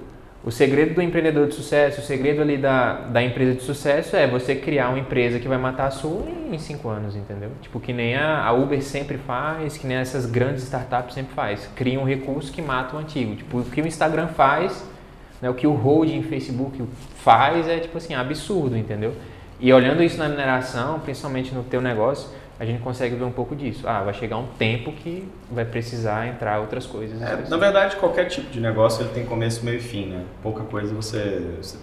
o 0.43 0.49
segredo 0.49 0.95
do 0.95 1.03
empreendedor 1.03 1.49
de 1.49 1.53
sucesso, 1.53 2.01
o 2.01 2.03
segredo 2.03 2.41
ali 2.41 2.57
da, 2.57 2.93
da 2.93 3.21
empresa 3.21 3.53
de 3.53 3.61
sucesso 3.61 4.15
é 4.15 4.25
você 4.25 4.55
criar 4.55 4.89
uma 4.89 4.97
empresa 4.97 5.37
que 5.37 5.47
vai 5.47 5.59
matar 5.59 5.85
a 5.85 5.91
sua 5.91 6.25
em 6.51 6.57
5 6.57 6.89
anos, 6.89 7.15
entendeu? 7.15 7.51
Tipo, 7.61 7.79
que 7.79 7.93
nem 7.93 8.15
a, 8.15 8.43
a 8.43 8.51
Uber 8.53 8.81
sempre 8.81 9.19
faz, 9.19 9.77
que 9.77 9.85
nem 9.85 9.97
essas 9.97 10.25
grandes 10.25 10.63
startups 10.63 11.13
sempre 11.13 11.35
faz. 11.35 11.69
Cria 11.75 11.99
um 11.99 12.05
recurso 12.05 12.51
que 12.51 12.59
mata 12.59 12.95
o 12.95 12.99
antigo. 12.99 13.35
Tipo, 13.35 13.59
o 13.59 13.65
que 13.65 13.79
o 13.79 13.85
Instagram 13.85 14.29
faz, 14.29 14.83
Né? 15.39 15.47
O 15.47 15.53
que 15.53 15.67
o 15.67 15.73
holding 15.73 16.23
Facebook 16.23 16.83
faz 17.17 17.67
é 17.67 17.77
tipo 17.77 17.99
assim, 17.99 18.15
absurdo, 18.15 18.75
entendeu? 18.75 19.13
E 19.63 19.71
olhando 19.71 20.03
isso 20.03 20.17
na 20.17 20.27
mineração, 20.27 20.99
principalmente 20.99 21.55
no 21.55 21.63
teu 21.63 21.79
negócio, 21.79 22.27
a 22.59 22.65
gente 22.65 22.83
consegue 22.83 23.15
ver 23.15 23.23
um 23.23 23.31
pouco 23.31 23.55
disso. 23.55 23.87
Ah, 23.87 24.03
vai 24.03 24.13
chegar 24.13 24.35
um 24.35 24.47
tempo 24.59 24.91
que 24.91 25.25
vai 25.49 25.63
precisar 25.63 26.27
entrar 26.27 26.59
outras 26.59 26.85
coisas. 26.85 27.21
É, 27.21 27.47
na 27.47 27.55
verdade, 27.55 27.95
qualquer 27.95 28.25
tipo 28.25 28.51
de 28.51 28.59
negócio 28.59 29.03
ele 29.03 29.13
tem 29.13 29.25
começo, 29.25 29.63
meio 29.63 29.77
e 29.77 29.81
fim, 29.81 30.07
né? 30.07 30.25
Pouca 30.41 30.65
coisa 30.65 30.93
você, 30.93 31.55
você 31.61 31.77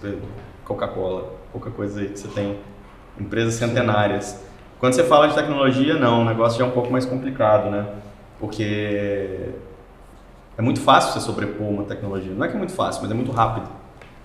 Coca-Cola, 0.63 1.33
pouca 1.51 1.71
coisa 1.71 2.01
aí 2.01 2.09
que 2.09 2.19
você 2.19 2.27
tem 2.27 2.59
empresas 3.19 3.55
centenárias. 3.55 4.39
Quando 4.79 4.93
você 4.93 5.03
fala 5.03 5.27
de 5.27 5.33
tecnologia, 5.33 5.95
não, 5.95 6.21
o 6.21 6.25
negócio 6.25 6.59
já 6.59 6.65
é 6.65 6.67
um 6.67 6.71
pouco 6.71 6.91
mais 6.91 7.03
complicado, 7.07 7.71
né? 7.71 7.87
Porque 8.39 9.49
é 10.55 10.61
muito 10.61 10.81
fácil 10.81 11.13
você 11.13 11.25
sobrepor 11.25 11.67
uma 11.67 11.85
tecnologia. 11.85 12.31
Não 12.31 12.45
é 12.45 12.47
que 12.47 12.53
é 12.53 12.59
muito 12.59 12.73
fácil, 12.73 13.01
mas 13.01 13.09
é 13.09 13.15
muito 13.15 13.31
rápido, 13.31 13.67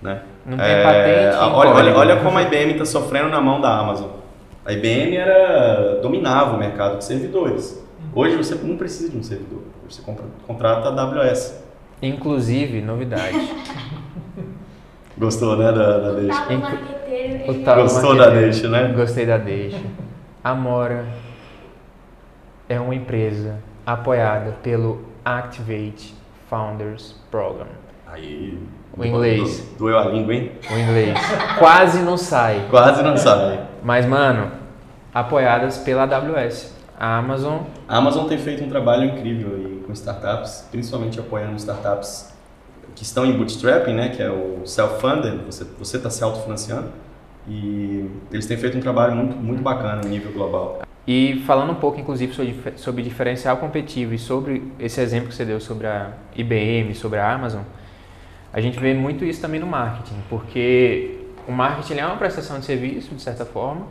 né? 0.01 0.21
Não 0.45 0.57
tem 0.57 0.65
é, 0.65 0.83
patente. 0.83 1.53
Olha, 1.55 1.69
olha, 1.71 1.97
olha 1.97 2.15
como 2.17 2.37
a 2.37 2.43
IBM 2.43 2.73
está 2.73 2.85
sofrendo 2.85 3.29
na 3.29 3.41
mão 3.41 3.59
da 3.59 3.77
Amazon. 3.77 4.09
A 4.65 4.73
IBM 4.73 5.15
era 5.15 5.99
dominava 6.01 6.55
o 6.55 6.59
mercado 6.59 6.97
de 6.97 7.05
servidores. 7.05 7.81
Hoje 8.13 8.35
você 8.35 8.55
não 8.55 8.77
precisa 8.77 9.09
de 9.09 9.17
um 9.17 9.23
servidor. 9.23 9.63
Você 9.89 10.01
compra, 10.01 10.25
contrata 10.45 10.89
a 10.89 11.03
AWS. 11.03 11.63
Inclusive, 12.01 12.81
novidade. 12.81 13.37
Gostou, 15.17 15.57
né, 15.57 15.71
da, 15.71 15.97
da 15.97 16.11
deixa? 16.11 16.43
O 17.47 17.81
Gostou 17.81 18.15
da 18.15 18.29
deixa, 18.29 18.69
né? 18.69 18.93
Gostei 18.95 19.25
da 19.25 19.37
deixa. 19.37 19.81
Amora 20.43 21.05
é 22.69 22.79
uma 22.79 22.93
empresa 22.93 23.59
apoiada 23.85 24.51
pelo 24.61 25.01
Activate 25.23 26.13
Founders 26.49 27.15
Program. 27.31 27.67
Aí. 28.05 28.59
O 28.97 29.05
inglês. 29.05 29.63
Doeu 29.77 29.97
a 29.97 30.05
língua, 30.05 30.33
hein? 30.33 30.51
O 30.69 30.77
inglês. 30.77 31.17
Quase 31.59 31.99
não 31.99 32.17
sai. 32.17 32.65
Quase 32.69 33.03
não 33.03 33.15
sai. 33.15 33.67
Mas, 33.83 34.05
mano, 34.05 34.51
apoiadas 35.13 35.77
pela 35.77 36.03
AWS. 36.03 36.75
A 36.99 37.17
Amazon. 37.17 37.59
A 37.87 37.97
Amazon 37.97 38.27
tem 38.27 38.39
feito 38.39 38.63
um 38.63 38.69
trabalho 38.69 39.03
incrível 39.05 39.53
aí 39.55 39.83
com 39.85 39.93
startups, 39.93 40.67
principalmente 40.71 41.19
apoiando 41.19 41.55
startups 41.57 42.35
que 42.95 43.03
estão 43.03 43.23
em 43.23 43.37
bootstrapping, 43.37 43.93
né, 43.93 44.09
que 44.09 44.23
é 44.23 44.31
o 44.31 44.65
self-funded, 44.65 45.41
você 45.45 45.63
você 45.77 45.97
está 45.97 46.09
se 46.09 46.23
autofinanciando. 46.23 46.89
E 47.47 48.09
eles 48.31 48.47
têm 48.47 48.57
feito 48.57 48.77
um 48.77 48.81
trabalho 48.81 49.15
muito, 49.15 49.37
muito 49.37 49.61
bacana 49.61 50.01
em 50.03 50.09
nível 50.09 50.33
global. 50.33 50.81
E 51.07 51.41
falando 51.45 51.71
um 51.71 51.75
pouco, 51.75 51.99
inclusive, 51.99 52.33
sobre, 52.33 52.73
sobre 52.75 53.03
diferencial 53.03 53.55
competitivo 53.57 54.13
e 54.13 54.19
sobre 54.19 54.69
esse 54.77 54.99
exemplo 54.99 55.29
que 55.29 55.35
você 55.35 55.45
deu 55.45 55.61
sobre 55.61 55.87
a 55.87 56.11
IBM, 56.35 56.93
sobre 56.93 57.19
a 57.19 57.31
Amazon, 57.31 57.61
a 58.57 58.59
gente 58.59 58.79
vê 58.79 58.91
muito 58.91 59.23
isso 59.23 59.39
também 59.39 59.59
no 59.59 59.67
marketing, 59.67 60.15
porque 60.27 61.19
o 61.47 61.51
marketing 61.51 61.99
é 61.99 62.05
uma 62.07 62.17
prestação 62.17 62.57
de 62.57 62.65
serviço, 62.65 63.13
de 63.13 63.21
certa 63.21 63.45
forma, 63.45 63.85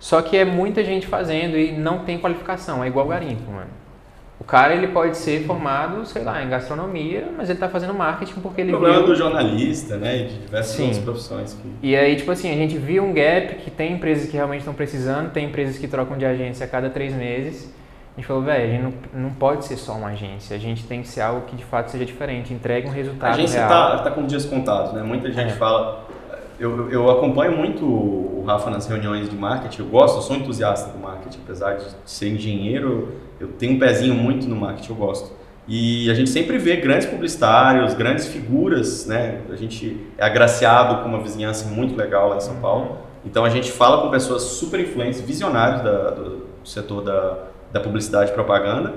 só 0.00 0.22
que 0.22 0.38
é 0.38 0.42
muita 0.42 0.82
gente 0.82 1.06
fazendo 1.06 1.58
e 1.58 1.70
não 1.70 1.98
tem 1.98 2.16
qualificação, 2.16 2.82
é 2.82 2.86
igual 2.86 3.06
garimpo, 3.06 3.52
mano. 3.52 3.68
O 4.40 4.44
cara 4.44 4.74
ele 4.74 4.88
pode 4.88 5.18
ser 5.18 5.44
formado, 5.44 6.06
sei 6.06 6.24
lá, 6.24 6.42
em 6.42 6.48
gastronomia, 6.48 7.28
mas 7.36 7.50
ele 7.50 7.58
está 7.58 7.68
fazendo 7.68 7.92
marketing 7.92 8.40
porque 8.40 8.62
ele 8.62 8.72
o 8.72 8.78
problema 8.78 9.00
viu... 9.00 9.08
do 9.08 9.14
jornalista, 9.14 9.98
né, 9.98 10.24
de 10.24 10.38
diversas 10.38 10.80
outras 10.80 10.98
profissões. 10.98 11.52
Que... 11.52 11.86
E 11.86 11.94
aí, 11.94 12.16
tipo 12.16 12.30
assim, 12.30 12.50
a 12.50 12.54
gente 12.54 12.78
viu 12.78 13.04
um 13.04 13.12
gap 13.12 13.56
que 13.56 13.70
tem 13.70 13.92
empresas 13.92 14.30
que 14.30 14.36
realmente 14.36 14.60
estão 14.60 14.72
precisando, 14.72 15.30
tem 15.30 15.44
empresas 15.44 15.76
que 15.76 15.86
trocam 15.86 16.16
de 16.16 16.24
agência 16.24 16.64
a 16.64 16.68
cada 16.68 16.88
três 16.88 17.12
meses. 17.12 17.70
A 18.16 18.20
gente 18.20 18.28
falou, 18.28 18.42
velho, 18.42 18.64
a 18.64 18.66
gente 18.66 18.82
não, 18.82 19.22
não 19.24 19.30
pode 19.30 19.66
ser 19.66 19.76
só 19.76 19.92
uma 19.92 20.08
agência, 20.08 20.56
a 20.56 20.58
gente 20.58 20.86
tem 20.86 21.02
que 21.02 21.08
ser 21.08 21.20
algo 21.20 21.42
que 21.42 21.54
de 21.54 21.64
fato 21.64 21.90
seja 21.90 22.04
diferente, 22.06 22.52
entregue 22.54 22.88
um 22.88 22.90
resultado 22.90 23.28
A 23.28 23.34
agência 23.34 23.60
está 23.60 23.98
tá 23.98 24.10
com 24.10 24.24
dias 24.24 24.46
contados, 24.46 24.94
né? 24.94 25.02
Muita 25.02 25.30
gente 25.30 25.52
é. 25.52 25.56
fala, 25.56 26.06
eu, 26.58 26.90
eu 26.90 27.10
acompanho 27.10 27.54
muito 27.54 27.84
o 27.84 28.42
Rafa 28.46 28.70
nas 28.70 28.86
reuniões 28.86 29.28
de 29.28 29.36
marketing, 29.36 29.82
eu 29.82 29.88
gosto, 29.88 30.16
eu 30.16 30.22
sou 30.22 30.34
entusiasta 30.34 30.92
do 30.92 30.98
marketing, 30.98 31.40
apesar 31.44 31.74
de 31.74 31.84
ser 32.06 32.30
engenheiro, 32.30 33.12
eu 33.38 33.48
tenho 33.48 33.74
um 33.74 33.78
pezinho 33.78 34.14
muito 34.14 34.48
no 34.48 34.56
marketing, 34.56 34.90
eu 34.92 34.96
gosto. 34.96 35.30
E 35.68 36.10
a 36.10 36.14
gente 36.14 36.30
sempre 36.30 36.56
vê 36.56 36.76
grandes 36.76 37.06
publicitários, 37.06 37.92
grandes 37.92 38.28
figuras, 38.28 39.04
né? 39.04 39.42
A 39.50 39.56
gente 39.56 40.06
é 40.16 40.24
agraciado 40.24 41.02
com 41.02 41.08
uma 41.10 41.20
vizinhança 41.20 41.68
muito 41.68 41.94
legal 41.94 42.30
lá 42.30 42.36
em 42.36 42.40
São 42.40 42.56
Paulo. 42.60 42.98
Então 43.26 43.44
a 43.44 43.50
gente 43.50 43.70
fala 43.70 44.00
com 44.00 44.10
pessoas 44.10 44.42
super 44.42 44.80
influentes, 44.80 45.20
visionários 45.20 45.82
da, 45.82 46.10
do 46.10 46.46
setor 46.64 47.02
da, 47.02 47.36
da 47.78 47.84
publicidade 47.84 48.30
e 48.30 48.34
propaganda. 48.34 48.94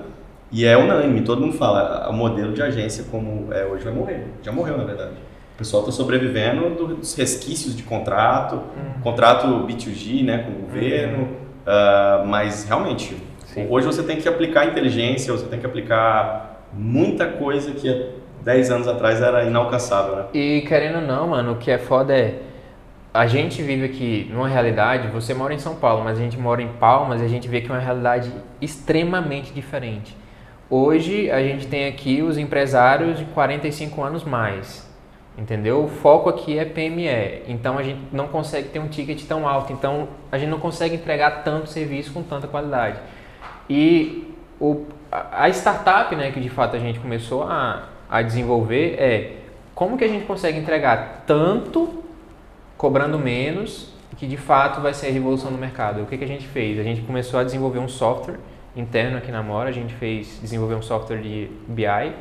E 0.51 0.65
é 0.65 0.75
unânime, 0.75 1.21
todo 1.21 1.41
mundo 1.41 1.53
fala, 1.53 2.09
o 2.09 2.13
modelo 2.13 2.53
de 2.53 2.61
agência 2.61 3.05
como 3.11 3.53
é 3.53 3.65
hoje 3.65 3.83
vai 3.83 3.93
morrer. 3.93 4.25
Já 4.41 4.51
morreu, 4.51 4.77
na 4.77 4.83
verdade 4.83 5.29
pessoal 5.59 5.83
está 5.83 5.91
sobrevivendo 5.91 6.69
dos 6.69 7.15
resquícios 7.15 7.75
de 7.75 7.83
contrato, 7.83 8.55
uhum. 8.55 9.01
contrato 9.03 9.45
B2G 9.67 10.23
né, 10.23 10.37
com 10.37 10.51
o 10.51 10.65
governo, 10.65 11.17
uhum. 11.17 12.23
uh, 12.23 12.25
mas 12.25 12.63
realmente, 12.63 13.17
Sim. 13.45 13.67
hoje 13.69 13.85
você 13.85 14.01
tem 14.01 14.15
que 14.15 14.27
aplicar 14.29 14.65
inteligência, 14.65 15.33
você 15.33 15.45
tem 15.47 15.59
que 15.59 15.65
aplicar 15.65 16.63
muita 16.73 17.25
coisa 17.25 17.71
que 17.71 17.89
há 17.89 18.07
10 18.41 18.71
anos 18.71 18.87
atrás 18.87 19.21
era 19.21 19.43
inalcançável. 19.43 20.15
Né? 20.15 20.25
E 20.33 20.61
querendo 20.61 20.95
ou 20.95 21.01
não, 21.01 21.27
mano, 21.27 21.51
o 21.51 21.55
que 21.57 21.69
é 21.69 21.77
foda 21.77 22.17
é, 22.17 22.39
a 23.13 23.25
gente 23.27 23.61
vive 23.61 23.85
aqui 23.85 24.29
numa 24.31 24.47
realidade, 24.47 25.07
você 25.07 25.33
mora 25.33 25.53
em 25.53 25.59
São 25.59 25.75
Paulo, 25.75 26.03
mas 26.03 26.17
a 26.17 26.21
gente 26.21 26.37
mora 26.37 26.61
em 26.61 26.67
Palmas 26.73 27.21
e 27.21 27.25
a 27.25 27.27
gente 27.27 27.47
vê 27.47 27.61
que 27.61 27.71
é 27.71 27.73
uma 27.73 27.81
realidade 27.81 28.31
extremamente 28.61 29.51
diferente. 29.51 30.15
Hoje 30.69 31.31
a 31.31 31.41
gente 31.41 31.67
tem 31.67 31.87
aqui 31.87 32.21
os 32.21 32.37
empresários 32.37 33.17
de 33.17 33.25
45 33.25 34.03
anos 34.03 34.23
mais 34.23 34.89
entendeu? 35.39 35.85
O 35.85 35.87
foco 35.87 36.29
aqui 36.29 36.59
é 36.59 36.65
PME, 36.65 37.43
então 37.47 37.77
a 37.77 37.83
gente 37.83 37.99
não 38.11 38.27
consegue 38.27 38.67
ter 38.69 38.79
um 38.79 38.89
ticket 38.89 39.23
tão 39.25 39.47
alto, 39.47 39.71
então 39.71 40.09
a 40.31 40.37
gente 40.37 40.49
não 40.49 40.59
consegue 40.59 40.95
entregar 40.95 41.43
tanto 41.43 41.69
serviço 41.69 42.11
com 42.11 42.21
tanta 42.21 42.45
qualidade. 42.45 42.99
E 43.69 44.35
o, 44.59 44.85
a 45.09 45.47
startup, 45.49 46.13
né, 46.15 46.31
que 46.31 46.41
de 46.41 46.49
fato 46.49 46.75
a 46.75 46.79
gente 46.79 46.99
começou 46.99 47.43
a, 47.43 47.83
a 48.09 48.21
desenvolver 48.21 48.95
é 48.99 49.37
como 49.73 49.97
que 49.97 50.03
a 50.03 50.09
gente 50.09 50.25
consegue 50.25 50.59
entregar 50.59 51.23
tanto 51.25 52.03
cobrando 52.79 53.19
menos 53.19 53.93
que 54.17 54.25
de 54.25 54.37
fato 54.37 54.81
vai 54.81 54.95
ser 54.95 55.07
a 55.07 55.11
revolução 55.11 55.51
no 55.51 55.57
mercado. 55.57 56.01
O 56.01 56.05
que, 56.07 56.17
que 56.17 56.23
a 56.23 56.27
gente 56.27 56.47
fez? 56.47 56.79
A 56.79 56.83
gente 56.83 57.01
começou 57.01 57.39
a 57.39 57.43
desenvolver 57.43 57.77
um 57.77 57.87
software 57.87 58.39
interno 58.75 59.17
aqui 59.17 59.31
na 59.31 59.43
Mora, 59.43 59.69
a 59.69 59.73
gente 59.73 59.93
fez 59.93 60.39
desenvolver 60.41 60.75
um 60.75 60.81
software 60.81 61.21
de 61.21 61.49
BI 61.67 62.13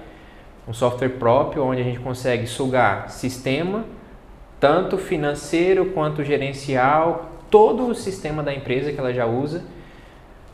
um 0.69 0.73
software 0.75 1.09
próprio 1.09 1.65
onde 1.65 1.81
a 1.81 1.85
gente 1.85 1.99
consegue 1.99 2.47
sugar 2.47 3.09
sistema, 3.09 3.87
tanto 4.61 4.99
financeiro 4.99 5.87
quanto 5.87 6.23
gerencial, 6.23 7.31
todo 7.51 7.87
o 7.87 7.95
sistema 7.95 8.43
da 8.43 8.53
empresa 8.53 8.93
que 8.93 9.01
ela 9.01 9.15
já 9.15 9.25
usa, 9.25 9.65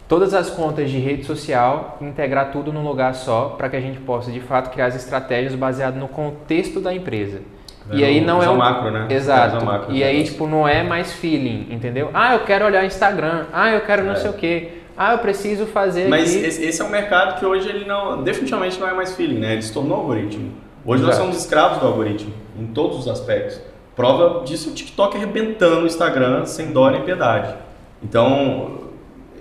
todas 0.06 0.32
as 0.32 0.50
contas 0.50 0.88
de 0.88 0.98
rede 0.98 1.24
social, 1.24 1.98
integrar 2.00 2.52
tudo 2.52 2.72
num 2.72 2.86
lugar 2.86 3.12
só 3.16 3.56
para 3.56 3.68
que 3.68 3.74
a 3.74 3.80
gente 3.80 3.98
possa 3.98 4.30
de 4.30 4.40
fato 4.40 4.70
criar 4.70 4.86
as 4.86 4.94
estratégias 4.94 5.56
baseadas 5.56 5.98
no 5.98 6.06
contexto 6.06 6.80
da 6.80 6.94
empresa. 6.94 7.42
É, 7.90 7.96
e 7.96 8.04
aí 8.04 8.20
não 8.20 8.42
é 8.42 8.48
um 8.48 8.56
macro, 8.56 8.90
né? 8.90 9.06
Exato. 9.10 9.64
Macro, 9.64 9.92
e 9.92 10.02
aí 10.02 10.24
tipo 10.24 10.46
não 10.46 10.66
é 10.66 10.82
mais 10.82 11.12
feeling, 11.12 11.68
entendeu? 11.70 12.10
Ah, 12.14 12.34
eu 12.34 12.40
quero 12.40 12.64
olhar 12.64 12.84
Instagram. 12.84 13.46
Ah, 13.52 13.70
eu 13.70 13.82
quero 13.82 14.04
não 14.04 14.12
é. 14.12 14.16
sei 14.16 14.30
o 14.30 14.34
quê. 14.34 14.68
Ah, 14.96 15.12
eu 15.12 15.18
preciso 15.18 15.66
fazer. 15.66 16.08
Mas 16.08 16.34
aqui... 16.34 16.44
esse 16.44 16.80
é 16.80 16.84
um 16.84 16.88
mercado 16.88 17.38
que 17.38 17.44
hoje 17.44 17.68
ele 17.68 17.84
não, 17.84 18.22
definitivamente 18.22 18.78
não 18.78 18.88
é 18.88 18.94
mais 18.94 19.14
feeling, 19.14 19.38
né? 19.38 19.52
Ele 19.52 19.62
se 19.62 19.72
tornou 19.72 19.98
algoritmo. 19.98 20.52
Hoje 20.84 21.02
Exato. 21.02 21.16
nós 21.18 21.26
somos 21.26 21.36
escravos 21.42 21.78
do 21.78 21.86
algoritmo, 21.86 22.32
em 22.58 22.66
todos 22.66 22.98
os 22.98 23.08
aspectos. 23.08 23.60
Prova 23.96 24.44
disso 24.44 24.70
o 24.70 24.72
TikTok 24.72 25.16
arrebentando 25.16 25.82
o 25.82 25.86
Instagram 25.86 26.46
sem 26.46 26.72
dó 26.72 26.90
nem 26.90 27.02
piedade. 27.02 27.54
Então, 28.02 28.90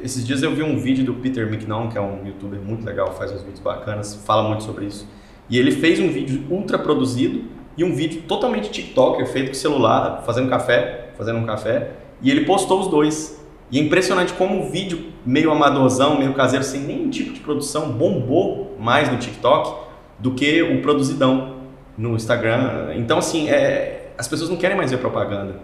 esses 0.02 0.26
dias 0.26 0.42
eu 0.42 0.54
vi 0.54 0.64
um 0.64 0.78
vídeo 0.78 1.04
do 1.04 1.14
Peter 1.16 1.48
McNaughton, 1.48 1.90
que 1.90 1.98
é 1.98 2.02
um 2.02 2.26
youtuber 2.26 2.60
muito 2.60 2.86
legal, 2.86 3.14
faz 3.14 3.32
uns 3.32 3.42
vídeos 3.42 3.60
bacanas, 3.60 4.16
fala 4.26 4.44
muito 4.44 4.64
sobre 4.64 4.86
isso. 4.86 5.08
E 5.50 5.60
ele 5.60 5.72
fez 5.72 6.00
um 6.00 6.10
vídeo 6.10 6.46
ultra 6.50 6.80
produzido 6.80 7.44
e 7.78 7.84
um 7.84 7.94
vídeo 7.94 8.24
totalmente 8.28 8.70
TikToker, 8.70 9.26
feito 9.28 9.50
com 9.50 9.54
celular, 9.54 10.24
fazendo 10.26 10.50
café, 10.50 11.10
fazendo 11.18 11.40
um 11.40 11.46
café, 11.46 11.92
e 12.22 12.30
ele 12.30 12.46
postou 12.46 12.80
os 12.80 12.88
dois. 12.88 13.44
E 13.72 13.80
é 13.80 13.82
impressionante 13.82 14.34
como 14.34 14.62
o 14.62 14.70
vídeo 14.70 15.12
meio 15.26 15.52
amadorzão, 15.52 16.18
meio 16.18 16.34
caseiro, 16.34 16.64
sem 16.64 16.82
nenhum 16.82 17.10
tipo 17.10 17.34
de 17.34 17.40
produção, 17.40 17.92
bombou 17.92 18.78
mais 18.80 19.10
no 19.10 19.18
TikTok 19.18 19.74
do 20.20 20.32
que 20.32 20.62
o 20.62 20.82
produzidão 20.82 21.56
no 21.98 22.16
Instagram. 22.16 22.94
Então, 22.96 23.18
assim, 23.18 23.50
é, 23.50 24.12
as 24.18 24.28
pessoas 24.28 24.50
não 24.50 24.58
querem 24.58 24.78
mais 24.78 24.92
ver 24.92 24.98
propaganda. 24.98 25.56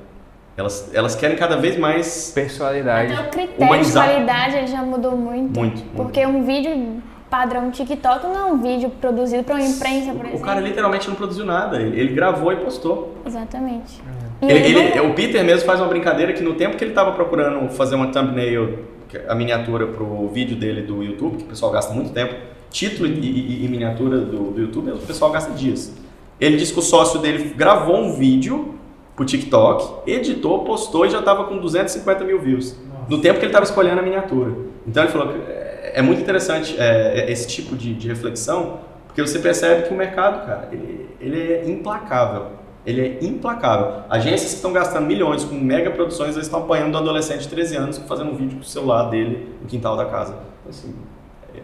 Elas, 0.58 0.92
elas 0.94 1.16
querem 1.16 1.38
cada 1.38 1.56
vez 1.56 1.78
mais... 1.78 2.32
Personalidade. 2.36 3.14
Até 3.14 3.22
o 3.22 3.30
critério 3.30 3.64
humanizar. 3.64 4.08
de 4.08 4.14
qualidade 4.14 4.68
já 4.68 4.82
mudou 4.82 5.16
muito. 5.16 5.58
Muito. 5.58 5.78
muito. 5.78 5.96
Porque 5.96 6.26
um 6.26 6.44
vídeo 6.44 7.02
padrão 7.30 7.70
TikTok 7.72 8.24
não 8.24 8.36
é 8.36 8.46
um 8.46 8.62
vídeo 8.62 8.90
produzido 8.90 9.44
para 9.44 9.56
uma 9.56 9.64
imprensa, 9.64 10.12
por 10.12 10.26
exemplo. 10.26 10.40
O 10.40 10.42
cara 10.42 10.60
literalmente 10.60 11.08
não 11.08 11.16
produziu 11.16 11.46
nada. 11.46 11.80
Ele, 11.80 12.00
ele 12.00 12.14
gravou 12.14 12.52
e 12.52 12.58
postou. 12.58 13.16
Exatamente. 13.26 14.02
Ele, 14.42 14.78
ele, 14.78 15.00
o 15.02 15.14
Peter 15.14 15.44
mesmo 15.44 15.66
faz 15.66 15.80
uma 15.80 15.88
brincadeira 15.88 16.34
que 16.34 16.42
no 16.42 16.54
tempo 16.54 16.78
que 16.78 16.84
ele 16.84 16.92
estava 16.92 17.12
procurando 17.12 17.70
fazer 17.70 17.96
uma 17.96 18.08
thumbnail, 18.08 18.80
a 19.28 19.36
miniatura 19.36 19.88
para 19.88 20.04
o 20.04 20.28
vídeo 20.30 20.56
dele 20.56 20.82
do 20.82 21.04
YouTube, 21.04 21.38
que 21.38 21.44
o 21.44 21.48
pessoal 21.48 21.72
gasta 21.72 21.94
muito 21.94 22.12
tempo, 22.12 22.34
título 22.70 23.08
e, 23.08 23.12
e, 23.12 23.66
e 23.66 23.68
miniatura 23.68 24.20
do, 24.20 24.52
do, 24.52 24.62
YouTube, 24.62 24.92
o 24.92 24.98
pessoal 24.98 25.32
gasta 25.32 25.52
dias. 25.52 25.94
Ele 26.40 26.56
disse 26.56 26.72
que 26.72 26.80
o 26.80 26.82
sócio 26.82 27.20
dele 27.20 27.54
gravou 27.56 27.98
um 27.98 28.14
vídeo 28.14 28.76
pro 29.16 29.26
TikTok, 29.26 30.10
editou, 30.10 30.64
postou 30.64 31.06
e 31.06 31.10
já 31.10 31.20
estava 31.20 31.44
com 31.44 31.58
250 31.58 32.24
mil 32.24 32.40
views. 32.40 32.76
No 33.10 33.20
tempo 33.20 33.40
que 33.40 33.46
ele 33.46 33.50
estava 33.50 33.66
escolhendo 33.66 34.00
a 34.00 34.04
miniatura. 34.04 34.54
Então 34.88 35.04
ele 35.04 35.12
falou 35.12 35.34
que 35.34 35.59
é, 35.94 36.00
é 36.00 36.02
muito 36.02 36.22
interessante 36.22 36.76
é, 36.80 37.22
é, 37.22 37.32
esse 37.32 37.48
tipo 37.48 37.76
de, 37.76 37.94
de, 37.94 38.08
reflexão, 38.08 38.80
porque 39.08 39.22
você 39.22 39.40
percebe 39.40 39.88
que 39.88 39.94
o 39.94 39.98
mercado, 39.98 40.46
cara, 40.46 40.70
ele, 40.72 41.10
ele 41.20 41.54
é 41.54 41.70
implacável. 41.70 42.60
Ele 42.86 43.02
é 43.02 43.24
implacável. 43.24 44.04
Agências 44.10 44.52
que 44.52 44.56
estão 44.56 44.72
gastando 44.72 45.06
milhões 45.06 45.44
com 45.44 45.56
mega 45.56 45.92
produções, 45.92 46.36
eles 46.36 46.48
estão 46.48 46.62
apanhando 46.62 46.96
um 46.96 46.98
adolescente 46.98 47.42
de 47.42 47.50
13 47.50 47.76
anos 47.76 47.98
fazendo 48.00 48.32
um 48.32 48.36
vídeo 48.36 48.58
com 48.58 48.64
o 48.64 48.66
celular 48.66 49.10
dele 49.10 49.56
no 49.62 49.68
quintal 49.68 49.98
da 49.98 50.06
casa. 50.06 50.34
Então, 50.34 50.70
assim, 50.70 50.96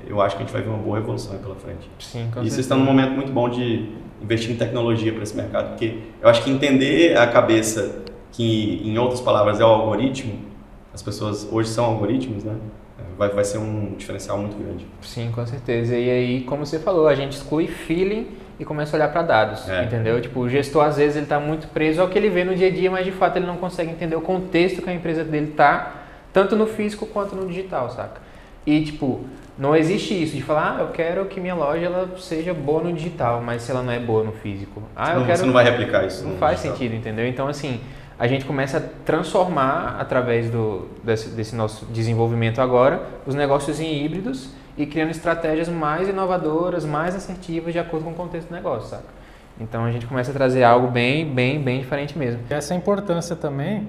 eu 0.08 0.22
acho 0.22 0.36
que 0.36 0.44
a 0.44 0.46
gente 0.46 0.54
vai 0.54 0.62
ver 0.62 0.70
uma 0.70 0.78
boa 0.78 0.98
evolução 0.98 1.38
pela 1.38 1.56
frente. 1.56 1.90
Sim, 2.00 2.30
com 2.34 2.42
e 2.42 2.50
vocês 2.50 2.60
estão 2.60 2.78
num 2.78 2.86
momento 2.86 3.12
muito 3.12 3.32
bom 3.32 3.50
de 3.50 3.90
investir 4.22 4.52
em 4.52 4.58
tecnologia 4.58 5.14
para 5.14 5.24
esse 5.24 5.36
mercado, 5.36 5.70
porque 5.70 6.00
eu 6.22 6.30
acho 6.30 6.44
que 6.44 6.50
entender 6.50 7.18
a 7.18 7.28
cabeça, 7.28 8.04
que 8.32 8.82
em 8.84 8.98
outras 8.98 9.22
palavras 9.22 9.60
é 9.60 9.64
o 9.64 9.68
algoritmo, 9.68 10.40
as 10.94 11.02
pessoas 11.02 11.48
hoje 11.52 11.70
são 11.70 11.86
algoritmos, 11.86 12.44
né? 12.44 12.56
Vai, 13.18 13.30
vai 13.30 13.44
ser 13.44 13.58
um 13.58 13.94
diferencial 13.98 14.38
muito 14.38 14.58
grande. 14.58 14.86
Sim, 15.02 15.32
com 15.34 15.46
certeza. 15.46 15.96
E 15.96 16.10
aí, 16.10 16.42
como 16.42 16.66
você 16.66 16.80
falou, 16.80 17.08
a 17.08 17.16
gente 17.16 17.34
exclui 17.34 17.68
feeling 17.68 18.28
e 18.60 18.66
começa 18.66 18.96
a 18.96 18.98
olhar 18.98 19.12
para 19.12 19.22
dados, 19.22 19.68
é. 19.70 19.84
entendeu? 19.84 20.20
Tipo, 20.22 20.42
o 20.42 20.50
gestor 20.50 20.84
às 20.86 20.98
vezes 20.98 21.16
ele 21.16 21.26
está 21.26 21.40
muito 21.40 21.68
preso 21.68 22.02
ao 22.02 22.08
que 22.08 22.18
ele 22.18 22.30
vê 22.30 22.44
no 22.44 22.56
dia 22.56 22.68
a 22.68 22.72
dia, 22.72 22.90
mas 22.90 23.06
de 23.06 23.12
fato 23.12 23.38
ele 23.38 23.46
não 23.46 23.58
consegue 23.58 23.92
entender 23.92 24.16
o 24.16 24.22
contexto 24.22 24.82
que 24.82 24.90
a 24.90 24.94
empresa 24.94 25.24
dele 25.24 25.52
está, 25.52 25.94
tanto 26.32 26.56
no 26.56 26.66
físico 26.66 27.06
quanto 27.06 27.36
no 27.36 27.48
digital, 27.48 27.90
saca? 27.90 28.22
E 28.66 28.82
tipo, 28.84 29.26
não 29.58 29.76
existe 29.76 30.22
isso 30.22 30.36
de 30.36 30.42
falar, 30.42 30.78
ah, 30.78 30.82
eu 30.82 30.88
quero 30.90 31.26
que 31.26 31.40
minha 31.40 31.56
loja 31.56 31.86
ela 31.86 32.10
seja 32.18 32.54
boa 32.54 32.84
no 32.84 32.94
digital, 32.94 33.42
mas 33.42 33.62
se 33.62 33.72
ela 33.72 33.84
não 33.84 33.92
é 33.92 34.00
boa 34.00 34.24
no 34.24 34.32
físico. 34.32 34.82
Ah, 34.96 35.14
eu 35.14 35.20
não, 35.20 35.26
quero... 35.26 35.38
Você 35.38 35.46
não 35.46 35.54
vai 35.54 35.64
replicar 35.64 36.06
isso. 36.06 36.26
Não 36.26 36.38
faz 36.38 36.58
digital. 36.58 36.78
sentido, 36.78 36.96
entendeu? 36.96 37.28
Então, 37.28 37.48
assim, 37.48 37.80
a 38.18 38.28
gente 38.28 38.46
começa 38.46 38.78
a 38.78 38.82
transformar, 39.04 39.98
através 40.00 40.50
do, 40.50 40.88
desse, 41.04 41.30
desse 41.30 41.56
nosso 41.56 41.86
desenvolvimento 41.88 42.62
agora, 42.62 43.04
os 43.26 43.36
negócios 43.36 43.80
em 43.80 44.04
híbridos 44.04 44.50
e 44.78 44.86
criando 44.86 45.12
estratégias 45.12 45.68
mais 45.68 46.08
inovadoras, 46.08 46.86
mais 46.86 47.16
assertivas, 47.16 47.74
de 47.74 47.80
acordo 47.80 48.06
com 48.06 48.12
o 48.12 48.16
contexto 48.16 48.50
do 48.50 48.56
negócio, 48.56 48.90
saca? 48.90 49.04
Então, 49.60 49.86
a 49.86 49.92
gente 49.92 50.06
começa 50.06 50.32
a 50.32 50.34
trazer 50.34 50.64
algo 50.64 50.88
bem, 50.88 51.26
bem, 51.34 51.62
bem 51.62 51.80
diferente 51.80 52.18
mesmo. 52.18 52.42
Essa 52.50 52.74
é 52.74 52.76
a 52.76 52.80
importância 52.80 53.36
também 53.36 53.88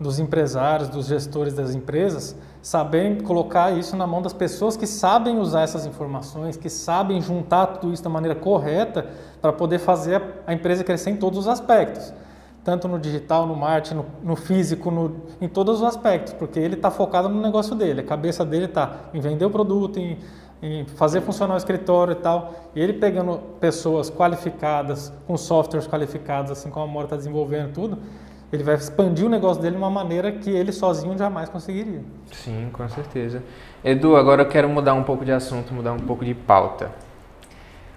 dos 0.00 0.18
empresários, 0.18 0.88
dos 0.88 1.06
gestores 1.06 1.54
das 1.54 1.74
empresas, 1.74 2.36
saberem 2.62 3.16
colocar 3.16 3.72
isso 3.72 3.96
na 3.96 4.06
mão 4.06 4.22
das 4.22 4.32
pessoas 4.32 4.76
que 4.76 4.86
sabem 4.86 5.38
usar 5.38 5.62
essas 5.62 5.86
informações, 5.86 6.56
que 6.56 6.70
sabem 6.70 7.20
juntar 7.20 7.66
tudo 7.66 7.92
isso 7.92 8.02
da 8.02 8.10
maneira 8.10 8.34
correta 8.34 9.06
para 9.40 9.52
poder 9.52 9.78
fazer 9.78 10.22
a 10.46 10.52
empresa 10.52 10.84
crescer 10.84 11.10
em 11.10 11.16
todos 11.16 11.38
os 11.38 11.48
aspectos. 11.48 12.12
Tanto 12.68 12.86
no 12.86 12.98
digital, 12.98 13.46
no 13.46 13.56
marketing, 13.56 13.94
no, 13.94 14.06
no 14.22 14.36
físico, 14.36 14.90
no, 14.90 15.22
em 15.40 15.48
todos 15.48 15.80
os 15.80 15.82
aspectos, 15.82 16.34
porque 16.34 16.60
ele 16.60 16.74
está 16.74 16.90
focado 16.90 17.26
no 17.26 17.40
negócio 17.40 17.74
dele, 17.74 18.02
a 18.02 18.04
cabeça 18.04 18.44
dele 18.44 18.66
está 18.66 19.08
em 19.14 19.20
vender 19.20 19.46
o 19.46 19.50
produto, 19.50 19.98
em, 19.98 20.18
em 20.60 20.84
fazer 20.84 21.22
funcionar 21.22 21.54
o 21.54 21.56
escritório 21.56 22.12
e 22.12 22.16
tal. 22.16 22.52
E 22.76 22.80
ele 22.80 22.92
pegando 22.92 23.38
pessoas 23.58 24.10
qualificadas, 24.10 25.10
com 25.26 25.34
softwares 25.38 25.88
qualificados, 25.88 26.50
assim 26.50 26.68
como 26.68 26.84
a 26.84 26.86
Mora 26.86 27.06
está 27.06 27.16
desenvolvendo 27.16 27.72
tudo, 27.72 27.98
ele 28.52 28.62
vai 28.62 28.74
expandir 28.74 29.24
o 29.24 29.30
negócio 29.30 29.62
dele 29.62 29.76
de 29.76 29.80
uma 29.80 29.90
maneira 29.90 30.30
que 30.30 30.50
ele 30.50 30.70
sozinho 30.70 31.16
jamais 31.16 31.48
conseguiria. 31.48 32.02
Sim, 32.30 32.68
com 32.70 32.86
certeza. 32.90 33.42
Edu, 33.82 34.14
agora 34.14 34.42
eu 34.42 34.46
quero 34.46 34.68
mudar 34.68 34.92
um 34.92 35.04
pouco 35.04 35.24
de 35.24 35.32
assunto, 35.32 35.72
mudar 35.72 35.94
um 35.94 36.00
pouco 36.00 36.22
de 36.22 36.34
pauta. 36.34 36.92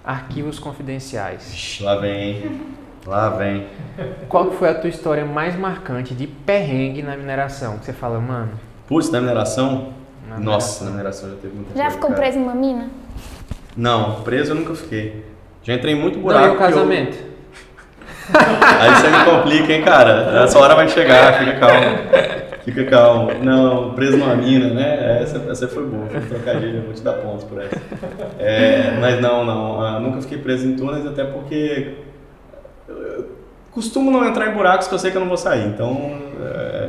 Arquivos 0.02 0.60
confidenciais. 0.60 1.52
Ixi, 1.52 1.84
lá 1.84 1.98
vem, 1.98 2.62
lá 3.06 3.30
vem. 3.30 3.68
Qual 4.30 4.52
foi 4.52 4.70
a 4.70 4.74
tua 4.74 4.90
história 4.90 5.26
mais 5.26 5.58
marcante 5.58 6.14
de 6.14 6.28
perrengue 6.28 7.02
na 7.02 7.16
mineração? 7.18 7.78
Que 7.78 7.86
você 7.86 7.94
fala, 7.94 8.20
mano. 8.20 8.52
Putz, 8.88 9.10
na 9.10 9.22
mineração? 9.22 9.94
Na 10.28 10.40
Nossa, 10.40 10.84
mineração. 10.84 10.86
na 10.86 10.92
mineração 10.92 11.30
já 11.30 11.36
teve 11.36 11.56
muita 11.56 11.70
Já 11.76 11.84
coisa, 11.84 11.96
ficou 11.96 12.10
cara. 12.10 12.22
preso 12.22 12.40
em 12.40 12.44
uma 12.44 12.56
mina? 12.56 12.90
Não, 13.76 14.22
preso 14.22 14.52
eu 14.52 14.56
nunca 14.56 14.76
fiquei. 14.76 15.26
Já 15.64 15.74
entrei 15.74 15.94
em 15.94 16.00
muito 16.00 16.20
buraco. 16.20 16.46
Não, 16.46 16.54
e 16.54 16.56
o 16.56 16.60
casamento? 16.60 17.18
Eu... 17.18 17.32
Aí 18.80 18.96
você 18.96 19.10
me 19.10 19.26
complica, 19.26 19.74
hein, 19.74 19.84
cara? 19.84 20.44
Essa 20.44 20.60
hora 20.60 20.76
vai 20.76 20.88
chegar, 20.88 21.40
fica 21.40 21.60
calmo. 21.60 21.86
Fica 22.64 22.86
calmo. 22.86 23.32
Não, 23.44 23.94
preso 23.94 24.18
numa 24.18 24.36
mina, 24.36 24.70
né? 24.74 25.22
Essa, 25.22 25.38
essa 25.50 25.68
foi 25.68 25.86
boa, 25.86 26.08
foi 26.08 26.20
um 26.20 26.26
trocadilho, 26.28 26.78
eu 26.78 26.84
vou 26.84 26.94
te 26.94 27.02
dar 27.02 27.14
pontos 27.14 27.44
por 27.44 27.62
essa. 27.62 27.76
É, 28.40 28.98
mas 29.00 29.20
não, 29.20 29.44
não, 29.44 29.82
ah, 29.82 30.00
nunca 30.00 30.22
fiquei 30.22 30.38
preso 30.38 30.68
em 30.68 30.76
túneis, 30.76 31.06
até 31.06 31.24
porque 31.24 31.96
costumo 33.72 34.12
não 34.12 34.26
entrar 34.26 34.50
em 34.50 34.54
buracos 34.54 34.88
que 34.88 34.94
eu 34.94 35.00
sei 35.00 35.12
que 35.12 35.18
eu 35.18 35.22
não 35.22 35.28
vou 35.28 35.38
sair. 35.38 35.66
Então, 35.68 36.20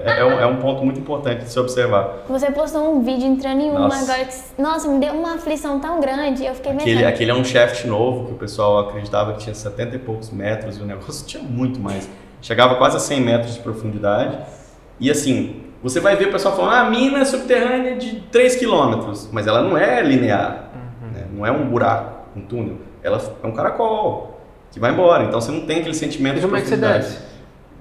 é, 0.04 0.20
é, 0.20 0.24
um, 0.24 0.40
é 0.40 0.46
um, 0.46 0.56
ponto 0.56 0.84
muito 0.84 0.98
importante 0.98 1.44
de 1.44 1.50
se 1.50 1.58
observar. 1.58 2.24
Você 2.28 2.50
postou 2.50 2.94
um 2.94 3.02
vídeo 3.02 3.26
entrando 3.26 3.60
em 3.60 3.70
uma 3.70 3.86
agora 3.86 4.24
que, 4.24 4.34
nossa, 4.60 4.88
me 4.88 4.98
deu 4.98 5.14
uma 5.14 5.34
aflição 5.34 5.78
tão 5.78 6.00
grande, 6.00 6.44
eu 6.44 6.54
fiquei 6.54 6.72
aquele, 6.72 7.04
aquele 7.04 7.30
é 7.30 7.34
um 7.34 7.44
shaft 7.44 7.84
novo 7.86 8.26
que 8.26 8.32
o 8.32 8.36
pessoal 8.36 8.88
acreditava 8.88 9.34
que 9.34 9.40
tinha 9.40 9.54
70 9.54 9.96
e 9.96 9.98
poucos 9.98 10.30
metros 10.30 10.76
e 10.78 10.82
o 10.82 10.84
negócio 10.84 11.24
tinha 11.26 11.42
muito 11.42 11.80
mais. 11.80 12.08
Chegava 12.40 12.74
quase 12.74 12.96
a 12.96 13.00
100 13.00 13.20
metros 13.20 13.54
de 13.54 13.60
profundidade. 13.60 14.36
E 14.98 15.10
assim, 15.10 15.62
você 15.82 16.00
vai 16.00 16.16
ver 16.16 16.28
o 16.28 16.32
pessoal 16.32 16.56
falando, 16.56 16.72
ah, 16.72 16.80
a 16.80 16.90
mina 16.90 17.20
é 17.20 17.24
subterrânea 17.24 17.96
de 17.96 18.20
3 18.32 18.56
quilômetros, 18.56 19.28
mas 19.30 19.46
ela 19.46 19.62
não 19.62 19.78
é 19.78 20.02
linear, 20.02 20.70
uhum. 20.74 21.10
né? 21.12 21.26
não 21.32 21.46
é 21.46 21.52
um 21.52 21.68
buraco, 21.68 22.26
um 22.36 22.40
túnel, 22.40 22.78
ela 23.02 23.20
é 23.42 23.46
um 23.46 23.52
caracol 23.52 24.31
que 24.72 24.80
vai 24.80 24.90
embora. 24.90 25.24
Então 25.24 25.40
você 25.40 25.52
não 25.52 25.60
tem 25.60 25.80
aquele 25.80 25.94
sentimento 25.94 26.38
e 26.38 26.40
de 26.40 26.46
como 26.46 26.56
profundidade. 26.56 26.94
É 26.94 26.98
que 26.98 27.04
você 27.06 27.14
desce? 27.16 27.32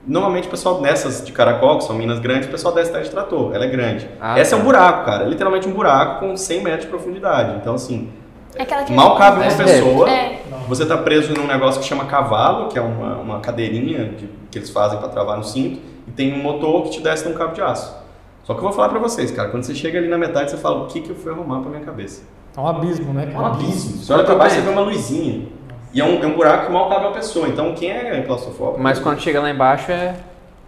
Normalmente 0.06 0.48
o 0.48 0.52
pessoal 0.52 0.82
nessas 0.82 1.24
de 1.24 1.32
caracol, 1.32 1.78
que 1.78 1.84
são 1.86 1.96
minas 1.96 2.20
grandes, 2.20 2.48
o 2.48 2.52
pessoal 2.52 2.74
desce 2.74 2.92
de 2.92 3.10
trator, 3.10 3.56
ela 3.56 3.66
é 3.66 3.70
grande. 3.70 4.10
Ah, 4.20 4.38
Essa 4.38 4.56
tá. 4.56 4.58
é 4.58 4.60
um 4.62 4.66
buraco, 4.66 5.06
cara, 5.06 5.26
é 5.26 5.28
literalmente 5.28 5.68
um 5.68 5.74
buraco 5.74 6.26
com 6.26 6.36
100 6.36 6.64
metros 6.64 6.84
de 6.84 6.88
profundidade. 6.88 7.58
Então 7.58 7.76
assim, 7.76 8.12
é 8.56 8.94
mal 8.94 9.16
cabe 9.16 9.42
uma 9.42 9.56
pessoa, 9.56 10.10
é. 10.10 10.42
você 10.68 10.84
está 10.84 10.98
preso 10.98 11.34
num 11.34 11.48
negócio 11.48 11.80
que 11.80 11.88
chama 11.88 12.06
cavalo, 12.06 12.68
que 12.68 12.78
é 12.78 12.82
uma, 12.82 13.16
uma 13.18 13.40
cadeirinha 13.40 14.06
de, 14.06 14.28
que 14.50 14.58
eles 14.58 14.70
fazem 14.70 15.00
para 15.00 15.08
travar 15.08 15.38
no 15.38 15.44
cinto, 15.44 15.80
e 16.08 16.12
tem 16.12 16.34
um 16.34 16.42
motor 16.42 16.84
que 16.84 16.90
te 16.90 17.00
desce 17.00 17.30
num 17.30 17.36
cabo 17.36 17.54
de 17.54 17.62
aço. 17.62 17.96
Só 18.44 18.54
que 18.54 18.60
eu 18.60 18.64
vou 18.64 18.74
falar 18.74 18.90
para 18.90 19.00
vocês, 19.00 19.30
cara, 19.32 19.50
quando 19.50 19.64
você 19.64 19.76
chega 19.76 20.00
ali 20.00 20.08
na 20.08 20.18
metade, 20.18 20.50
você 20.50 20.58
fala, 20.58 20.84
o 20.84 20.88
que, 20.88 21.00
que 21.00 21.12
eu 21.12 21.16
fui 21.16 21.32
arrumar 21.32 21.60
para 21.60 21.70
minha 21.70 21.84
cabeça? 21.84 22.24
É 22.58 22.60
um 22.60 22.68
abismo, 22.68 23.14
né? 23.14 23.32
É 23.34 23.38
um 23.38 23.46
abismo. 23.46 24.04
Você 24.04 24.12
olha 24.12 24.24
para 24.24 24.36
baixo 24.36 24.58
e 24.58 24.62
vê 24.62 24.70
uma 24.70 24.82
luzinha. 24.82 25.48
E 25.94 26.00
é 26.00 26.06
um, 26.06 26.24
é 26.24 26.28
um 26.28 26.34
buraco 26.34 26.68
que 26.68 26.72
mal 26.72 26.90
cabe 26.90 27.08
a 27.08 27.12
pessoa. 27.12 27.48
Então, 27.48 27.74
quem 27.74 27.92
é 27.92 28.22
claustrofóbico? 28.22 28.82
Mas 28.82 29.00
quando 29.00 29.20
chega 29.20 29.42
lá 29.42 29.50
embaixo 29.50 29.92
é. 29.92 30.16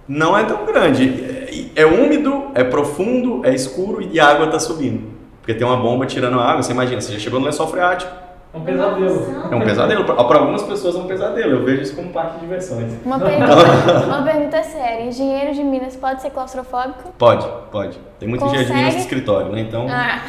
Não 0.07 0.37
é 0.37 0.43
tão 0.43 0.65
grande. 0.65 1.23
É, 1.75 1.83
é 1.83 1.85
úmido, 1.85 2.51
é 2.53 2.63
profundo, 2.63 3.45
é 3.45 3.53
escuro 3.53 4.01
e 4.01 4.19
a 4.19 4.27
água 4.27 4.47
está 4.47 4.59
subindo. 4.59 5.13
Porque 5.39 5.53
tem 5.53 5.65
uma 5.65 5.77
bomba 5.77 6.05
tirando 6.05 6.39
a 6.39 6.43
água. 6.43 6.63
Você 6.63 6.73
imagina, 6.73 6.99
você 6.99 7.13
já 7.13 7.19
chegou 7.19 7.39
no 7.39 7.45
lençol 7.45 7.67
freático. 7.67 8.11
É 8.53 8.57
um 8.57 8.61
pesadelo. 8.61 9.25
É 9.51 9.55
um 9.55 9.61
pesadelo. 9.61 10.05
Para 10.05 10.39
algumas 10.39 10.61
pessoas 10.63 10.95
é 10.95 10.99
um 10.99 11.07
pesadelo. 11.07 11.51
Eu 11.51 11.65
vejo 11.65 11.81
isso 11.81 11.95
como 11.95 12.09
parque 12.09 12.35
de 12.35 12.41
diversões. 12.41 12.93
Uma 13.03 13.17
pergunta, 13.19 14.05
uma 14.05 14.23
pergunta 14.23 14.63
séria. 14.63 15.05
Engenheiro 15.05 15.53
de 15.53 15.63
Minas 15.63 15.95
pode 15.95 16.21
ser 16.21 16.29
claustrofóbico? 16.29 17.13
Pode, 17.17 17.47
pode. 17.71 17.97
Tem 18.19 18.27
muito 18.27 18.41
Consegue? 18.41 18.63
engenheiro 18.63 18.67
de 18.67 18.79
Minas 18.79 18.93
no 18.95 18.99
escritório, 18.99 19.51
né? 19.51 19.61
Então. 19.61 19.87
Ah. 19.89 20.21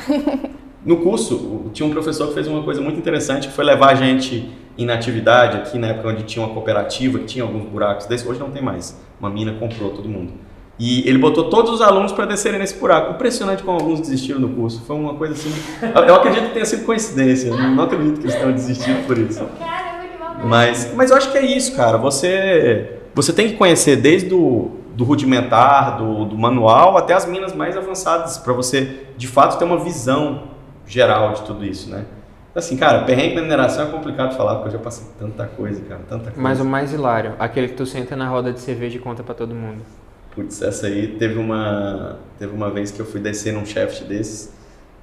No 0.85 0.99
curso, 0.99 1.71
tinha 1.73 1.87
um 1.89 1.91
professor 1.91 2.29
que 2.29 2.35
fez 2.35 2.47
uma 2.47 2.63
coisa 2.63 2.81
muito 2.81 2.99
interessante, 2.99 3.49
que 3.49 3.55
foi 3.55 3.65
levar 3.65 3.91
a 3.91 3.95
gente 3.95 4.53
em 4.77 4.91
atividade 4.91 5.57
aqui 5.57 5.79
na 5.79 5.89
época 5.89 6.09
onde 6.09 6.23
tinha 6.25 6.45
uma 6.45 6.53
cooperativa, 6.53 7.19
que 7.19 7.27
tinha 7.27 7.45
alguns 7.45 7.65
buracos 7.65 8.07
desses, 8.07 8.27
hoje 8.27 8.41
não 8.41 8.51
tem 8.51 8.63
mais. 8.63 9.01
Uma 9.21 9.31
mina 9.31 9.53
comprou 9.53 9.91
todo 9.91 10.09
mundo. 10.09 10.33
E 10.79 11.09
ele 11.09 11.19
botou 11.19 11.49
todos 11.49 11.71
os 11.71 11.81
alunos 11.81 12.11
para 12.11 12.27
descerem 12.27 12.59
nesse 12.59 12.77
buraco. 12.77 13.13
Impressionante 13.13 13.63
como 13.63 13.79
alguns 13.79 14.01
desistiram 14.01 14.41
do 14.41 14.49
curso. 14.49 14.83
Foi 14.85 14.97
uma 14.97 15.15
coisa 15.15 15.35
assim. 15.35 15.53
Eu 16.09 16.17
acredito 16.17 16.49
que 16.49 16.53
tenha 16.53 16.65
sido 16.65 16.85
coincidência. 16.85 17.55
Não 17.57 17.85
acredito 17.85 18.19
que 18.19 18.27
eles 18.27 18.35
tenham 18.35 18.53
desistido 18.53 19.07
por 19.07 19.17
isso. 19.17 19.47
Mas, 20.45 20.93
mas 20.95 21.11
eu 21.11 21.17
acho 21.17 21.31
que 21.31 21.39
é 21.39 21.47
isso, 21.47 21.77
cara. 21.77 21.97
Você, 21.99 22.99
você 23.15 23.33
tem 23.33 23.49
que 23.49 23.55
conhecer 23.55 23.97
desde 23.97 24.35
o 24.35 24.73
do 24.95 25.05
rudimentar, 25.05 25.99
do, 25.99 26.25
do 26.25 26.39
manual, 26.39 26.97
até 26.97 27.15
as 27.15 27.27
minas 27.27 27.53
mais 27.53 27.77
avançadas, 27.77 28.39
para 28.39 28.53
você 28.53 29.07
de 29.17 29.27
fato 29.27 29.59
ter 29.59 29.65
uma 29.65 29.79
visão 29.79 30.45
geral 30.87 31.33
de 31.33 31.43
tudo 31.43 31.65
isso, 31.65 31.91
né? 31.91 32.05
Assim, 32.55 32.77
cara, 32.77 33.03
perrengue 33.03 33.35
na 33.35 33.43
mineração 33.43 33.89
é 33.89 33.91
complicado 33.91 34.37
falar, 34.37 34.55
porque 34.57 34.69
eu 34.69 34.73
já 34.73 34.79
passei 34.79 35.05
tanta 35.19 35.45
coisa, 35.45 35.81
cara, 35.89 36.03
tanta 36.09 36.25
coisa. 36.31 36.41
Mas 36.41 36.61
o 36.61 36.65
mais 36.65 36.93
hilário, 36.93 37.35
aquele 37.39 37.69
que 37.69 37.75
tu 37.75 37.85
senta 37.85 38.15
na 38.15 38.29
roda 38.29 38.53
de 38.53 38.61
cerveja 38.61 38.97
e 38.97 39.01
conta 39.01 39.25
para 39.25 39.35
todo 39.35 39.55
mundo. 39.55 39.83
Putz, 40.35 40.63
essa 40.63 40.87
aí 40.87 41.09
teve 41.19 41.39
uma, 41.39 42.17
teve 42.39 42.55
uma 42.55 42.71
vez 42.71 42.93
que 42.93 43.01
eu 43.01 43.07
fui 43.07 43.21
descer 43.21 43.53
num 43.53 43.67
shaft 43.67 44.05
desses 44.05 44.53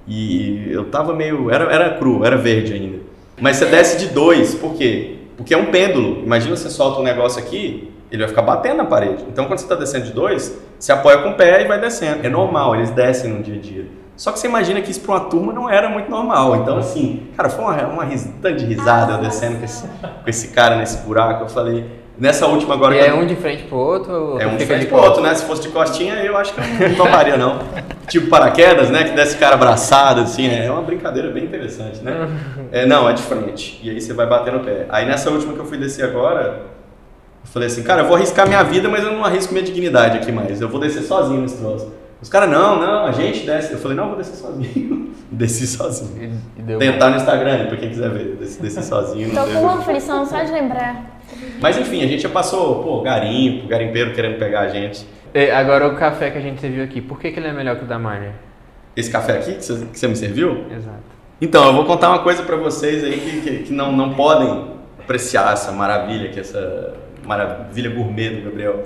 e 0.08 0.72
eu 0.72 0.90
tava 0.90 1.14
meio, 1.14 1.52
era, 1.52 1.66
era 1.66 1.98
cru, 1.98 2.24
era 2.24 2.38
verde 2.38 2.74
ainda. 2.74 3.00
Mas 3.40 3.58
você 3.58 3.66
desce 3.66 3.98
de 3.98 4.14
dois, 4.14 4.56
por 4.56 4.76
quê? 4.76 5.18
Porque 5.36 5.54
é 5.54 5.58
um 5.58 5.72
pêndulo. 5.72 6.24
Imagina 6.24 6.56
você 6.56 6.70
solta 6.70 7.02
um 7.02 7.04
negócio 7.04 7.42
aqui, 7.42 7.92
ele 8.10 8.22
vai 8.22 8.30
ficar 8.30 8.44
batendo 8.44 8.78
na 8.78 8.86
parede. 8.86 9.26
Então 9.28 9.46
quando 9.46 9.60
você 9.60 9.66
está 9.66 9.76
descendo 9.76 10.06
de 10.06 10.14
dois, 10.14 10.58
você 10.80 10.92
apoia 10.94 11.18
com 11.18 11.30
o 11.30 11.34
pé 11.36 11.64
e 11.64 11.68
vai 11.68 11.82
descendo. 11.82 12.26
É 12.26 12.30
normal, 12.30 12.76
eles 12.76 12.92
descem 12.92 13.30
no 13.32 13.44
dia 13.44 13.56
a 13.56 13.60
dia. 13.60 13.86
Só 14.22 14.32
que 14.32 14.38
você 14.38 14.46
imagina 14.46 14.80
que 14.82 14.92
isso 14.92 15.02
para 15.02 15.16
uma 15.16 15.20
turma 15.22 15.52
não 15.52 15.68
era 15.68 15.90
muito 15.90 16.08
normal. 16.08 16.58
Então, 16.58 16.78
assim, 16.78 17.24
cara, 17.36 17.50
foi 17.50 17.66
uma, 17.66 17.74
uma 17.88 18.06
tanto 18.40 18.56
de 18.56 18.66
risada 18.66 19.14
eu 19.14 19.18
descendo 19.18 19.58
com 19.58 19.66
esse, 19.66 19.88
com 19.88 20.30
esse 20.30 20.50
cara 20.50 20.76
nesse 20.76 20.98
buraco. 21.00 21.46
Eu 21.46 21.50
falei, 21.50 21.90
nessa 22.20 22.46
última 22.46 22.76
agora 22.76 22.96
E 22.96 23.00
é 23.00 23.12
um 23.12 23.26
de 23.26 23.36
frente 23.36 23.64
pro 23.64 23.78
outro 23.78 24.14
ou 24.14 24.40
é 24.40 24.46
um 24.46 24.52
fica 24.52 24.58
diferente 24.58 24.82
de 24.82 24.90
pro 24.90 25.02
outro, 25.02 25.24
né? 25.24 25.34
Se 25.34 25.44
fosse 25.44 25.64
de 25.64 25.70
costinha, 25.70 26.14
eu 26.24 26.38
acho 26.38 26.54
que 26.54 26.62
eu 26.62 26.90
não 26.90 26.96
tomaria, 26.98 27.36
não. 27.36 27.62
tipo 28.08 28.28
paraquedas, 28.28 28.92
né? 28.92 29.06
Que 29.06 29.16
desce 29.16 29.38
cara 29.38 29.56
abraçado, 29.56 30.22
assim, 30.22 30.48
né? 30.48 30.68
É 30.68 30.72
uma 30.72 30.84
brincadeira 30.84 31.32
bem 31.32 31.46
interessante, 31.46 32.04
né? 32.04 32.30
É, 32.72 32.86
não, 32.86 33.10
é 33.10 33.14
de 33.14 33.24
frente. 33.24 33.80
E 33.82 33.90
aí 33.90 34.00
você 34.00 34.14
vai 34.14 34.28
bater 34.28 34.54
no 34.54 34.60
pé. 34.60 34.86
Aí 34.90 35.04
nessa 35.04 35.32
última 35.32 35.54
que 35.54 35.60
eu 35.60 35.66
fui 35.66 35.80
descer 35.80 36.06
agora, 36.06 36.62
eu 37.44 37.50
falei 37.52 37.66
assim, 37.66 37.82
cara, 37.82 38.04
eu 38.04 38.06
vou 38.06 38.16
arriscar 38.16 38.48
minha 38.48 38.62
vida, 38.62 38.88
mas 38.88 39.04
eu 39.04 39.14
não 39.14 39.26
arrisco 39.26 39.52
minha 39.52 39.66
dignidade 39.66 40.20
aqui 40.20 40.32
mais. 40.32 40.62
Eu 40.62 40.70
vou 40.70 40.80
descer 40.80 41.02
sozinho 41.02 41.42
nesse 41.42 41.58
troço. 41.58 42.01
Os 42.22 42.30
caras, 42.30 42.50
não, 42.50 42.80
não, 42.80 43.06
a 43.06 43.12
gente 43.12 43.46
desce. 43.46 43.74
Eu 43.74 43.80
falei, 43.80 43.98
não, 43.98 44.04
eu 44.04 44.10
vou 44.12 44.18
descer 44.20 44.36
sozinho. 44.36 45.12
Desci 45.32 45.66
sozinho. 45.66 46.42
E, 46.58 46.60
e 46.60 46.64
deu 46.64 46.78
Tentar 46.78 47.10
no 47.10 47.16
Instagram, 47.16 47.68
pra 47.68 47.78
quem 47.78 47.88
quiser 47.88 48.10
ver. 48.10 48.36
Desci, 48.36 48.62
desci 48.62 48.84
sozinho. 48.84 49.34
não 49.34 49.46
Tô 49.46 49.50
com 49.50 49.62
uma 49.62 49.80
aflição 49.80 50.26
só 50.26 50.44
de 50.44 50.52
lembrar. 50.52 51.20
Mas 51.62 51.78
enfim, 51.78 52.04
a 52.04 52.08
gente 52.08 52.22
já 52.22 52.30
passou, 52.30 52.84
pô, 52.84 53.02
garimpo, 53.02 53.66
garimpeiro 53.66 54.14
querendo 54.14 54.38
pegar 54.38 54.62
a 54.62 54.68
gente. 54.68 55.08
E 55.34 55.50
agora 55.50 55.88
o 55.88 55.96
café 55.96 56.30
que 56.30 56.38
a 56.38 56.42
gente 56.42 56.60
serviu 56.60 56.84
aqui, 56.84 57.00
por 57.00 57.18
que, 57.18 57.32
que 57.32 57.40
ele 57.40 57.48
é 57.48 57.54
melhor 57.54 57.78
que 57.78 57.86
o 57.86 57.88
da 57.88 57.98
Marner? 57.98 58.34
Esse 58.94 59.10
café 59.10 59.38
aqui 59.38 59.54
que 59.54 59.64
você, 59.64 59.86
que 59.86 59.98
você 59.98 60.08
me 60.10 60.16
serviu? 60.18 60.66
Exato. 60.70 61.00
Então, 61.40 61.66
eu 61.66 61.74
vou 61.74 61.86
contar 61.86 62.10
uma 62.10 62.20
coisa 62.20 62.44
pra 62.44 62.58
vocês 62.58 63.04
aí 63.04 63.20
que, 63.20 63.42
que, 63.42 63.64
que 63.64 63.74
não, 63.74 63.92
não 63.92 64.14
podem 64.14 64.66
apreciar 65.00 65.54
essa 65.54 65.72
maravilha, 65.72 66.30
que 66.30 66.38
é 66.38 66.42
essa 66.42 66.94
maravilha 67.26 67.90
gourmet 67.90 68.30
do 68.30 68.50
Gabriel. 68.50 68.84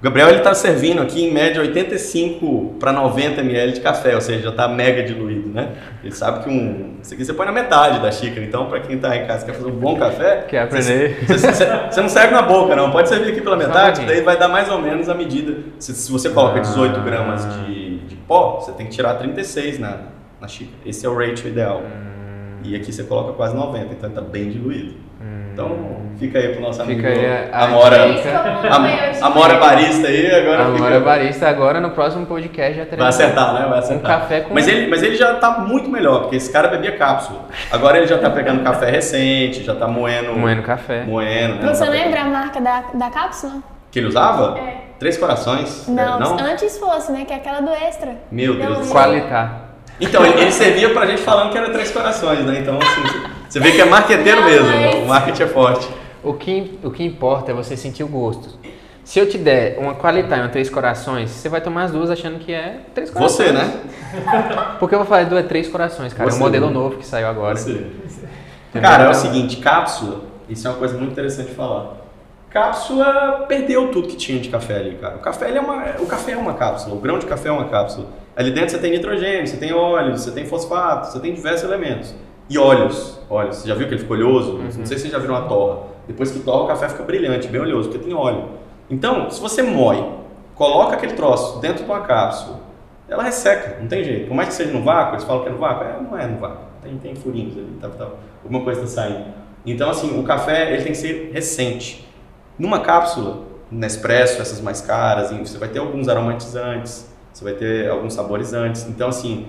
O 0.00 0.04
Gabriel 0.04 0.28
ele 0.28 0.38
tá 0.40 0.54
servindo 0.54 1.02
aqui 1.02 1.24
em 1.24 1.32
média 1.34 1.60
85 1.60 2.76
para 2.78 2.92
90 2.92 3.40
ml 3.40 3.72
de 3.72 3.80
café, 3.80 4.14
ou 4.14 4.20
seja, 4.20 4.42
já 4.44 4.52
tá 4.52 4.68
mega 4.68 5.02
diluído, 5.02 5.48
né? 5.48 5.70
Ele 6.04 6.14
sabe 6.14 6.44
que 6.44 6.48
um, 6.48 6.98
isso 7.02 7.14
aqui 7.14 7.24
você 7.24 7.32
põe 7.34 7.44
na 7.46 7.50
metade 7.52 7.98
da 8.00 8.08
xícara, 8.12 8.44
então 8.44 8.66
para 8.66 8.78
quem 8.78 8.96
tá 8.96 9.16
em 9.16 9.26
casa 9.26 9.42
e 9.42 9.46
quer 9.46 9.54
fazer 9.54 9.68
um 9.68 9.74
bom 9.74 9.96
café, 9.98 10.44
Quer 10.48 10.62
aprender? 10.62 11.18
Você, 11.26 11.38
você- 11.52 11.66
você 11.90 12.00
não 12.00 12.08
serve 12.08 12.32
na 12.32 12.42
boca, 12.42 12.76
não. 12.76 12.92
Pode 12.92 13.08
servir 13.08 13.32
aqui 13.32 13.40
pela 13.40 13.56
metade, 13.56 14.06
daí 14.06 14.20
vai 14.20 14.38
dar 14.38 14.46
mais 14.46 14.70
ou 14.70 14.80
menos 14.80 15.08
a 15.08 15.14
medida. 15.16 15.56
Se, 15.80 15.92
se 15.92 16.12
você 16.12 16.30
coloca 16.30 16.58
Ah. 16.58 16.62
18 16.62 17.00
gramas 17.00 17.44
de, 17.66 17.98
de 17.98 18.14
pó, 18.14 18.60
você 18.60 18.70
tem 18.72 18.86
que 18.86 18.92
tirar 18.92 19.14
36 19.14 19.80
na, 19.80 19.98
na 20.40 20.46
xícara. 20.46 20.76
Esse 20.86 21.04
é 21.06 21.08
o 21.08 21.16
ratio 21.18 21.48
ideal. 21.48 21.82
Hum. 21.84 22.60
E 22.62 22.76
aqui 22.76 22.92
você 22.92 23.02
coloca 23.02 23.32
quase 23.32 23.56
90, 23.56 23.92
então 23.94 24.10
tá 24.10 24.20
bem 24.20 24.48
diluído. 24.48 24.94
Então 25.52 25.98
fica 26.18 26.38
aí 26.38 26.48
pro 26.52 26.60
nosso 26.62 26.80
amigo 26.82 27.00
Fica 27.00 27.12
aí 27.12 27.26
a- 27.26 27.48
a 27.52 27.64
Amora. 27.64 28.04
Am- 28.04 29.26
Amora 29.26 29.54
Barista 29.56 30.06
aí, 30.08 30.26
agora 30.32 30.62
Agora 30.64 30.76
fica- 30.94 31.00
barista, 31.00 31.48
agora 31.48 31.80
no 31.80 31.90
próximo 31.90 32.24
podcast 32.26 32.76
já 32.78 32.84
teremos 32.84 32.98
Vai 33.16 33.26
acertar, 33.26 33.54
né? 33.54 33.66
Vai 33.68 33.78
acertar. 33.80 34.16
um 34.16 34.20
café 34.20 34.40
com... 34.42 34.54
Mas 34.54 34.68
ele, 34.68 34.86
mas 34.88 35.02
ele 35.02 35.16
já 35.16 35.34
tá 35.34 35.50
muito 35.58 35.88
melhor, 35.90 36.20
porque 36.22 36.36
esse 36.36 36.52
cara 36.52 36.68
bebia 36.68 36.96
cápsula. 36.96 37.46
Agora 37.70 37.98
ele 37.98 38.06
já 38.06 38.18
tá 38.18 38.30
pegando 38.30 38.62
café 38.62 38.90
recente, 38.90 39.64
já 39.64 39.74
tá 39.74 39.88
moendo. 39.88 40.32
moendo 40.34 40.62
café. 40.62 41.02
moendo, 41.04 41.54
né? 41.66 41.74
Você 41.74 41.84
Tá 41.84 41.90
lembra 41.90 42.20
a 42.20 42.24
marca 42.24 42.60
da, 42.60 42.84
da 42.94 43.10
cápsula? 43.10 43.54
Que 43.90 43.98
ele 43.98 44.06
usava? 44.06 44.58
É. 44.58 44.76
Três 44.98 45.16
corações? 45.16 45.86
Não, 45.88 46.18
não? 46.20 46.38
antes 46.40 46.76
fosse, 46.78 47.10
né? 47.12 47.24
Que 47.26 47.32
é 47.32 47.36
aquela 47.36 47.60
do 47.60 47.70
extra. 47.70 48.16
Meu 48.30 48.54
Deus 48.56 48.78
céu. 48.86 48.92
Qualitar. 48.92 49.62
Então, 50.00 50.24
ele, 50.24 50.40
ele 50.42 50.50
servia 50.52 50.90
pra 50.92 51.06
gente 51.06 51.22
falando 51.22 51.50
que 51.50 51.58
era 51.58 51.70
três 51.70 51.90
corações, 51.90 52.40
né? 52.44 52.58
Então, 52.60 52.78
assim, 52.80 53.24
você 53.48 53.60
vê 53.60 53.72
que 53.72 53.80
é 53.80 53.84
marqueteiro 53.84 54.40
Não, 54.40 54.48
mesmo, 54.48 54.66
mas- 54.68 54.94
o 54.94 55.06
marketing 55.06 55.42
é 55.42 55.46
forte. 55.46 55.88
O 56.22 56.34
que, 56.34 56.78
o 56.82 56.90
que 56.90 57.04
importa 57.04 57.50
é 57.52 57.54
você 57.54 57.76
sentir 57.76 58.02
o 58.04 58.08
gosto. 58.08 58.58
Se 59.04 59.18
eu 59.18 59.26
te 59.28 59.38
der 59.38 59.78
uma 59.78 59.94
qualitar 59.94 60.38
e 60.38 60.42
uma 60.42 60.48
três 60.50 60.68
corações, 60.68 61.30
você 61.30 61.48
vai 61.48 61.60
tomar 61.62 61.84
as 61.84 61.92
duas 61.92 62.10
achando 62.10 62.38
que 62.38 62.52
é 62.52 62.80
três 62.94 63.10
corações. 63.10 63.48
Você, 63.48 63.52
né? 63.52 63.80
Porque 64.78 64.94
eu 64.94 64.98
vou 64.98 65.06
falar 65.08 65.24
do 65.24 65.38
é 65.38 65.42
três 65.42 65.66
corações, 65.68 66.12
cara. 66.12 66.28
é 66.28 66.32
Você, 66.32 66.36
um 66.38 66.40
modelo 66.40 66.66
né? 66.66 66.72
novo 66.74 66.96
que 66.96 67.06
saiu 67.06 67.26
agora. 67.28 67.56
Você. 67.56 67.86
Cara, 68.74 69.04
é 69.04 69.06
o 69.06 69.10
Então, 69.10 69.14
seguinte, 69.22 69.56
cápsula, 69.56 70.20
isso 70.48 70.66
é 70.66 70.70
uma 70.70 70.76
coisa 70.78 70.98
muito 70.98 71.12
interessante 71.12 71.48
de 71.48 71.54
falar. 71.54 71.94
Cápsula 72.50 73.44
perdeu 73.48 73.88
tudo 73.90 74.08
que 74.08 74.16
tinha 74.16 74.38
de 74.40 74.48
café 74.48 74.76
ali, 74.76 74.96
cara. 75.00 75.16
O 75.16 75.20
café, 75.20 75.48
ele 75.48 75.58
é 75.58 75.60
uma, 75.60 75.84
o 76.00 76.06
café 76.06 76.32
é 76.32 76.36
uma 76.36 76.54
cápsula, 76.54 76.94
o 76.94 76.98
grão 76.98 77.18
de 77.18 77.26
café 77.26 77.48
é 77.48 77.52
uma 77.52 77.66
cápsula. 77.68 78.06
Ali 78.36 78.50
dentro 78.50 78.70
você 78.70 78.78
tem 78.78 78.90
nitrogênio, 78.90 79.46
você 79.46 79.56
tem 79.56 79.72
óleo, 79.72 80.16
você 80.16 80.30
tem 80.30 80.44
fosfato, 80.46 81.08
você 81.12 81.20
tem 81.20 81.32
diversos 81.32 81.64
elementos. 81.64 82.14
E 82.48 82.58
óleos, 82.58 83.18
óleos. 83.28 83.56
Você 83.56 83.68
já 83.68 83.74
viu 83.74 83.86
que 83.86 83.94
ele 83.94 84.00
fica 84.00 84.12
oleoso? 84.12 84.52
Uhum. 84.52 84.62
Não 84.62 84.86
sei 84.86 84.98
se 84.98 85.04
você 85.04 85.08
já 85.08 85.18
viu 85.18 85.30
uma 85.30 85.42
torra. 85.42 85.88
Depois 86.06 86.30
que 86.30 86.40
torra, 86.40 86.64
o 86.64 86.66
café 86.66 86.88
fica 86.88 87.02
brilhante, 87.02 87.48
bem 87.48 87.60
oleoso, 87.60 87.90
porque 87.90 88.04
tem 88.04 88.14
óleo. 88.14 88.44
Então, 88.88 89.30
se 89.30 89.40
você 89.40 89.62
moe, 89.62 90.02
coloca 90.54 90.94
aquele 90.94 91.12
troço 91.12 91.60
dentro 91.60 91.84
de 91.84 91.90
uma 91.90 92.00
cápsula, 92.00 92.60
ela 93.06 93.22
resseca, 93.22 93.78
não 93.80 93.88
tem 93.88 94.02
jeito. 94.02 94.28
Por 94.28 94.34
mais 94.34 94.48
que 94.48 94.54
seja 94.54 94.72
no 94.72 94.82
vácuo, 94.82 95.14
eles 95.14 95.24
falam 95.24 95.42
que 95.42 95.48
é 95.48 95.52
no 95.52 95.58
vácuo, 95.58 95.84
é, 95.84 96.00
não 96.00 96.18
é 96.18 96.26
no 96.26 96.38
vácuo. 96.38 96.64
Tem, 96.82 96.96
tem 96.98 97.14
furinhos 97.14 97.56
ali, 97.56 97.76
tal, 97.80 97.90
tal. 97.90 98.18
Alguma 98.42 98.64
coisa 98.64 98.82
está 98.82 99.02
saindo. 99.02 99.26
Então, 99.66 99.90
assim, 99.90 100.18
o 100.18 100.22
café 100.22 100.72
ele 100.72 100.82
tem 100.82 100.92
que 100.92 100.98
ser 100.98 101.30
recente. 101.32 102.08
Numa 102.58 102.80
cápsula, 102.80 103.48
Nespresso, 103.70 104.40
essas 104.40 104.62
mais 104.62 104.80
caras, 104.80 105.30
você 105.30 105.58
vai 105.58 105.68
ter 105.68 105.78
alguns 105.78 106.08
aromatizantes, 106.08 107.06
você 107.30 107.44
vai 107.44 107.52
ter 107.52 107.90
alguns 107.90 108.14
saborizantes. 108.14 108.86
Então, 108.88 109.10
assim, 109.10 109.46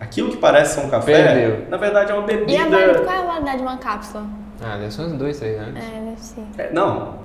aquilo 0.00 0.30
que 0.30 0.38
parece 0.38 0.74
ser 0.80 0.86
um 0.86 0.90
café, 0.90 1.12
Perdeu. 1.22 1.66
na 1.68 1.76
verdade 1.76 2.10
é 2.10 2.14
uma 2.14 2.22
E 2.22 2.34
a 2.34 2.36
bebida. 2.38 2.68
validade, 2.68 3.04
qual 3.04 3.14
é 3.14 3.18
a 3.18 3.22
validade 3.26 3.56
de 3.58 3.62
uma 3.62 3.76
cápsula? 3.78 4.24
Ah, 4.62 4.76
deve 4.76 4.90
ser 4.92 5.02
uns 5.02 5.12
dois, 5.12 5.38
três 5.38 5.58
anos. 5.60 5.76
É, 5.76 6.00
deve 6.00 6.20
ser. 6.20 6.42
É, 6.58 6.72
não. 6.72 7.20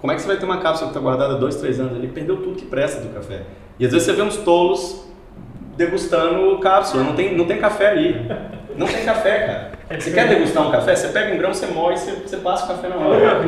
Como 0.00 0.12
é 0.12 0.16
que 0.16 0.20
você 0.22 0.28
vai 0.28 0.36
ter 0.36 0.44
uma 0.44 0.58
cápsula 0.58 0.90
que 0.90 0.96
está 0.96 1.00
guardada 1.00 1.34
há 1.34 1.38
dois, 1.38 1.56
três 1.56 1.80
anos 1.80 1.96
ali? 1.96 2.08
Perdeu 2.08 2.36
tudo 2.42 2.54
que 2.56 2.66
presta 2.66 3.00
do 3.00 3.08
café. 3.14 3.42
E 3.78 3.86
às 3.86 3.92
vezes 3.92 4.06
você 4.06 4.12
vê 4.12 4.22
uns 4.22 4.36
tolos 4.38 5.04
degustando 5.76 6.58
cápsula. 6.60 7.02
Não 7.02 7.14
tem, 7.14 7.36
não 7.36 7.44
tem 7.46 7.58
café 7.58 7.88
ali. 7.88 8.26
Não 8.76 8.86
tem 8.86 9.04
café, 9.04 9.46
cara. 9.46 9.70
Você 9.88 10.10
quer 10.10 10.26
degustar 10.28 10.66
um 10.66 10.70
café? 10.72 10.96
Você 10.96 11.08
pega 11.08 11.32
um 11.32 11.38
grão, 11.38 11.54
você 11.54 11.66
moe 11.66 11.94
e 11.94 11.96
você, 11.98 12.10
você 12.12 12.36
passa 12.38 12.64
o 12.64 12.68
café 12.68 12.88
na 12.88 12.96
hora. 12.96 13.40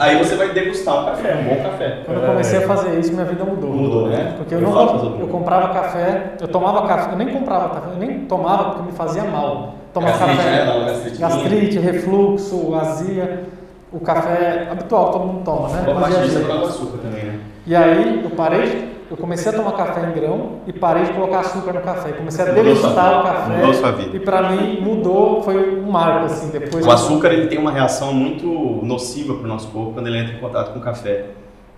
Aí 0.00 0.18
você 0.18 0.34
vai 0.34 0.48
degustar 0.50 1.02
um 1.02 1.04
café, 1.04 1.34
um 1.36 1.44
bom 1.44 1.62
café. 1.62 1.98
Quando 2.04 2.20
eu 2.20 2.26
comecei 2.26 2.58
a 2.58 2.66
fazer 2.66 2.98
isso, 2.98 3.12
minha 3.12 3.24
vida 3.24 3.44
mudou. 3.44 3.70
Mudou, 3.70 4.08
né? 4.08 4.34
Porque 4.36 4.54
eu, 4.56 4.60
Eu 4.60 4.70
não, 4.70 5.20
eu 5.20 5.28
comprava 5.28 5.72
café, 5.72 6.32
eu 6.40 6.48
tomava 6.48 6.88
café, 6.88 7.12
eu 7.12 7.16
nem 7.16 7.28
comprava 7.28 7.68
café, 7.76 7.92
eu 7.92 7.98
nem 7.98 8.20
tomava 8.26 8.64
porque 8.70 8.90
me 8.90 8.92
fazia 8.92 9.22
mal. 9.22 9.74
Tomava 9.92 10.18
Gastrite, 10.18 10.36
café, 10.36 10.50
né? 10.50 10.84
Gastrite. 10.86 11.18
gastrite, 11.20 11.78
refluxo, 11.78 12.74
azia, 12.74 13.44
o 13.92 14.00
café 14.00 14.66
habitual 14.72 15.12
todo 15.12 15.24
mundo 15.24 15.44
toma, 15.44 15.68
né? 15.68 15.82
Boa 15.84 16.00
parte 16.00 16.18
disso 16.18 16.38
é 16.38 16.38
dia. 16.38 16.40
por 16.40 16.46
causa 16.48 16.62
do 16.62 16.68
açúcar 16.68 16.98
também, 16.98 17.24
né? 17.24 17.38
E 17.64 17.76
aí 17.76 18.20
eu 18.24 18.30
parei, 18.30 18.93
eu 19.14 19.18
comecei 19.18 19.52
a 19.52 19.54
tomar 19.54 19.72
café 19.72 20.08
em 20.08 20.12
grão 20.12 20.60
e 20.66 20.72
parei 20.72 21.04
de 21.04 21.12
colocar 21.12 21.40
açúcar 21.40 21.72
no 21.72 21.80
café. 21.80 22.12
Comecei 22.12 22.44
a 22.44 22.50
degustar 22.50 23.20
o 23.20 23.22
café. 23.22 23.56
Mudou 23.56 23.74
sua 23.74 23.92
vida. 23.92 24.16
E 24.16 24.20
pra 24.20 24.50
mim 24.50 24.80
mudou, 24.80 25.40
foi 25.42 25.78
um 25.78 25.88
marco 25.90 26.26
assim, 26.26 26.50
depois 26.50 26.84
O 26.84 26.90
açúcar 26.90 27.28
ele 27.32 27.46
tem 27.46 27.58
uma 27.58 27.70
reação 27.70 28.12
muito 28.12 28.46
nociva 28.82 29.34
para 29.34 29.44
o 29.44 29.48
nosso 29.48 29.68
corpo 29.68 29.92
quando 29.92 30.08
ele 30.08 30.18
entra 30.18 30.34
em 30.34 30.38
contato 30.40 30.72
com 30.72 30.80
o 30.80 30.82
café. 30.82 31.26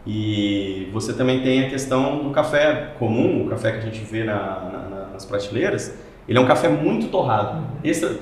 E 0.06 0.88
você 0.92 1.12
também 1.12 1.42
tem 1.42 1.66
a 1.66 1.68
questão 1.68 2.22
do 2.22 2.30
café 2.30 2.92
comum, 2.98 3.44
o 3.44 3.50
café 3.50 3.72
que 3.72 3.78
a 3.78 3.80
gente 3.80 4.00
vê 4.04 4.24
na- 4.24 4.32
na- 4.34 4.88
na- 4.88 5.06
nas 5.12 5.24
prateleiras, 5.26 5.94
ele 6.28 6.38
é 6.38 6.40
um 6.40 6.46
café 6.46 6.68
muito 6.68 7.08
torrado. 7.08 7.58
Esse- 7.84 8.18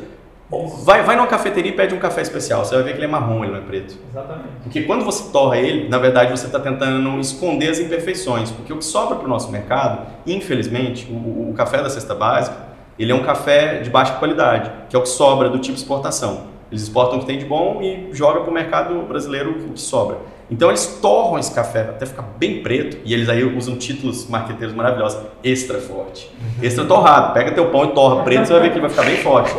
vai, 0.84 1.02
vai 1.02 1.16
numa 1.16 1.26
cafeteria 1.26 1.72
e 1.72 1.74
pede 1.74 1.94
um 1.94 1.98
café 1.98 2.20
especial, 2.22 2.64
você 2.64 2.74
vai 2.74 2.84
ver 2.84 2.92
que 2.92 2.98
ele 2.98 3.06
é 3.06 3.08
marrom, 3.08 3.42
ele 3.42 3.52
não 3.52 3.58
é 3.58 3.62
preto. 3.62 3.96
Exatamente. 4.10 4.48
Porque 4.62 4.82
quando 4.82 5.04
você 5.04 5.30
torra 5.32 5.56
ele, 5.56 5.88
na 5.88 5.98
verdade 5.98 6.30
você 6.30 6.46
está 6.46 6.60
tentando 6.60 7.18
esconder 7.18 7.70
as 7.70 7.78
imperfeições. 7.78 8.50
Porque 8.50 8.72
o 8.72 8.76
que 8.78 8.84
sobra 8.84 9.16
para 9.16 9.24
o 9.26 9.28
nosso 9.28 9.50
mercado, 9.50 10.06
infelizmente, 10.26 11.06
o, 11.10 11.50
o- 11.50 11.54
café 11.56 11.82
da 11.82 11.88
cesta 11.90 12.14
básica, 12.14 12.56
ele 12.98 13.10
é 13.10 13.14
um 13.14 13.22
café 13.24 13.78
de 13.80 13.90
baixa 13.90 14.14
qualidade, 14.14 14.70
que 14.88 14.94
é 14.94 14.98
o 14.98 15.02
que 15.02 15.08
sobra 15.08 15.48
do 15.48 15.58
tipo 15.58 15.76
exportação. 15.76 16.52
Eles 16.70 16.82
exportam 16.82 17.16
o 17.18 17.20
que 17.20 17.26
tem 17.26 17.38
de 17.38 17.44
bom 17.44 17.80
e 17.82 18.08
jogam 18.12 18.42
para 18.42 18.50
o 18.50 18.54
mercado 18.54 18.94
brasileiro 19.02 19.50
o 19.50 19.72
que 19.72 19.80
sobra. 19.80 20.16
Então 20.50 20.68
eles 20.68 20.98
torram 21.00 21.38
esse 21.38 21.52
café 21.54 21.80
até 21.82 22.04
ficar 22.04 22.22
bem 22.36 22.62
preto 22.62 22.98
e 23.04 23.14
eles 23.14 23.28
aí 23.28 23.42
usam 23.44 23.76
títulos 23.76 24.28
marqueteiros 24.28 24.74
maravilhosos. 24.74 25.20
Extra 25.42 25.78
forte. 25.78 26.30
Extra 26.62 26.84
torrado. 26.84 27.32
Pega 27.32 27.52
teu 27.52 27.70
pão 27.70 27.84
e 27.86 27.88
torra 27.92 28.22
preto, 28.24 28.44
você 28.46 28.52
vai 28.52 28.62
ver 28.62 28.68
que 28.70 28.74
ele 28.74 28.80
vai 28.82 28.90
ficar 28.90 29.04
bem 29.04 29.16
forte. 29.18 29.52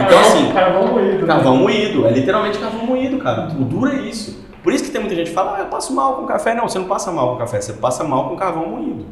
Então 0.00 0.20
assim, 0.20 0.52
Carvão 0.52 0.86
moído. 0.88 1.18
né? 1.20 1.26
Carvão 1.26 1.56
moído, 1.56 2.06
é 2.06 2.10
literalmente 2.10 2.58
carvão 2.58 2.86
moído, 2.86 3.18
cara. 3.18 3.48
O 3.48 3.64
duro 3.64 3.90
é 3.92 3.96
isso. 4.02 4.46
Por 4.62 4.72
isso 4.72 4.84
que 4.84 4.90
tem 4.90 5.00
muita 5.00 5.14
gente 5.16 5.28
que 5.28 5.34
fala, 5.34 5.56
ah, 5.56 5.60
eu 5.60 5.66
passo 5.66 5.94
mal 5.94 6.14
com 6.16 6.26
café. 6.26 6.54
Não, 6.54 6.68
você 6.68 6.78
não 6.78 6.86
passa 6.86 7.10
mal 7.12 7.32
com 7.32 7.36
café, 7.38 7.60
você 7.60 7.72
passa 7.74 8.04
mal 8.04 8.28
com 8.28 8.36
carvão 8.36 8.66
moído. 8.68 9.06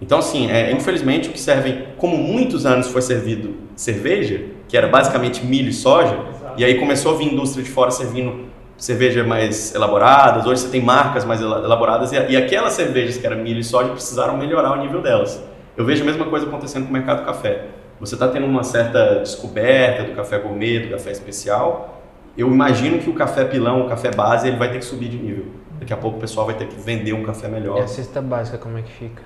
Então, 0.00 0.18
assim, 0.18 0.50
é, 0.50 0.72
infelizmente 0.72 1.28
o 1.28 1.32
que 1.32 1.40
servem, 1.40 1.84
como 1.98 2.16
muitos 2.16 2.64
anos 2.64 2.88
foi 2.88 3.02
servido 3.02 3.54
cerveja, 3.76 4.42
que 4.68 4.76
era 4.76 4.88
basicamente 4.88 5.44
milho 5.44 5.68
e 5.68 5.72
soja, 5.74 6.16
e 6.56 6.64
aí 6.64 6.78
começou 6.78 7.14
a 7.14 7.18
vir 7.18 7.32
indústria 7.32 7.62
de 7.62 7.70
fora 7.70 7.90
servindo 7.90 8.46
cerveja 8.78 9.22
mais 9.24 9.74
elaboradas, 9.74 10.46
hoje 10.46 10.62
você 10.62 10.68
tem 10.68 10.80
marcas 10.80 11.24
mais 11.26 11.42
ela- 11.42 11.58
elaboradas, 11.58 12.12
e, 12.12 12.16
e 12.30 12.36
aquelas 12.36 12.72
cervejas 12.72 13.18
que 13.18 13.26
eram 13.26 13.36
milho 13.38 13.60
e 13.60 13.64
soja 13.64 13.90
precisaram 13.90 14.38
melhorar 14.38 14.72
o 14.72 14.76
nível 14.80 15.02
delas. 15.02 15.42
Eu 15.76 15.84
vejo 15.84 16.02
a 16.02 16.06
mesma 16.06 16.24
coisa 16.24 16.46
acontecendo 16.46 16.84
com 16.84 16.90
o 16.90 16.92
mercado 16.94 17.20
do 17.20 17.26
café. 17.26 17.66
Você 18.00 18.14
está 18.14 18.28
tendo 18.28 18.46
uma 18.46 18.64
certa 18.64 19.20
descoberta 19.20 20.04
do 20.04 20.12
café 20.12 20.38
gourmet, 20.38 20.80
do 20.80 20.90
café 20.90 21.10
especial. 21.10 22.02
Eu 22.36 22.48
imagino 22.48 22.98
que 22.98 23.10
o 23.10 23.14
café 23.14 23.44
pilão, 23.44 23.84
o 23.84 23.88
café 23.88 24.10
base, 24.10 24.48
ele 24.48 24.56
vai 24.56 24.72
ter 24.72 24.78
que 24.78 24.84
subir 24.86 25.08
de 25.08 25.18
nível. 25.18 25.46
Daqui 25.78 25.92
a 25.92 25.96
pouco 25.96 26.16
o 26.16 26.20
pessoal 26.20 26.46
vai 26.46 26.54
ter 26.54 26.66
que 26.66 26.80
vender 26.80 27.12
um 27.12 27.22
café 27.22 27.46
melhor. 27.46 27.78
E 27.78 27.82
a 27.82 27.86
cesta 27.86 28.22
básica, 28.22 28.56
como 28.56 28.78
é 28.78 28.82
que 28.82 28.90
fica? 28.90 29.22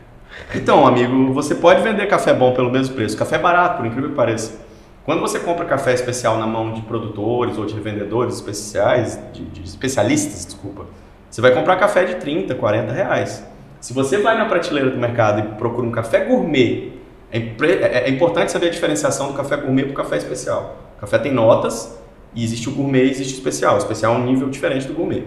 Então, 0.52 0.84
amigo, 0.84 1.32
você 1.32 1.54
pode 1.54 1.82
vender 1.82 2.06
café 2.06 2.34
bom 2.34 2.52
pelo 2.52 2.70
mesmo 2.70 2.96
preço. 2.96 3.16
Café 3.16 3.38
barato, 3.38 3.76
por 3.76 3.86
incrível 3.86 4.10
que 4.10 4.16
pareça. 4.16 4.60
Quando 5.04 5.20
você 5.20 5.38
compra 5.38 5.64
café 5.66 5.92
especial 5.92 6.38
na 6.38 6.46
mão 6.46 6.72
de 6.72 6.80
produtores 6.82 7.56
ou 7.56 7.66
de 7.66 7.74
revendedores 7.74 8.36
especiais, 8.36 9.20
de, 9.32 9.44
de 9.44 9.62
especialistas, 9.62 10.46
desculpa, 10.46 10.86
você 11.30 11.40
vai 11.40 11.52
comprar 11.52 11.76
café 11.76 12.04
de 12.04 12.16
30, 12.16 12.54
40 12.54 12.92
reais. 12.92 13.46
Se 13.80 13.92
você 13.92 14.18
vai 14.18 14.36
na 14.36 14.46
prateleira 14.46 14.90
do 14.90 14.96
mercado 14.96 15.40
e 15.40 15.42
procura 15.58 15.86
um 15.86 15.92
café 15.92 16.24
gourmet, 16.24 16.93
é, 17.34 17.74
é, 17.82 18.04
é 18.04 18.10
importante 18.10 18.52
saber 18.52 18.68
a 18.68 18.70
diferenciação 18.70 19.26
do 19.26 19.34
café 19.34 19.56
gourmet 19.56 19.82
para 19.82 19.92
o 19.92 19.94
café 19.94 20.16
especial. 20.16 20.76
O 20.96 21.00
café 21.00 21.18
tem 21.18 21.32
notas 21.32 21.98
e 22.32 22.44
existe 22.44 22.68
o 22.68 22.72
gourmet 22.72 23.06
e 23.06 23.10
existe 23.10 23.34
o 23.34 23.38
especial. 23.38 23.74
O 23.74 23.78
especial 23.78 24.14
é 24.14 24.18
um 24.18 24.24
nível 24.24 24.48
diferente 24.48 24.86
do 24.86 24.94
gourmet. 24.94 25.24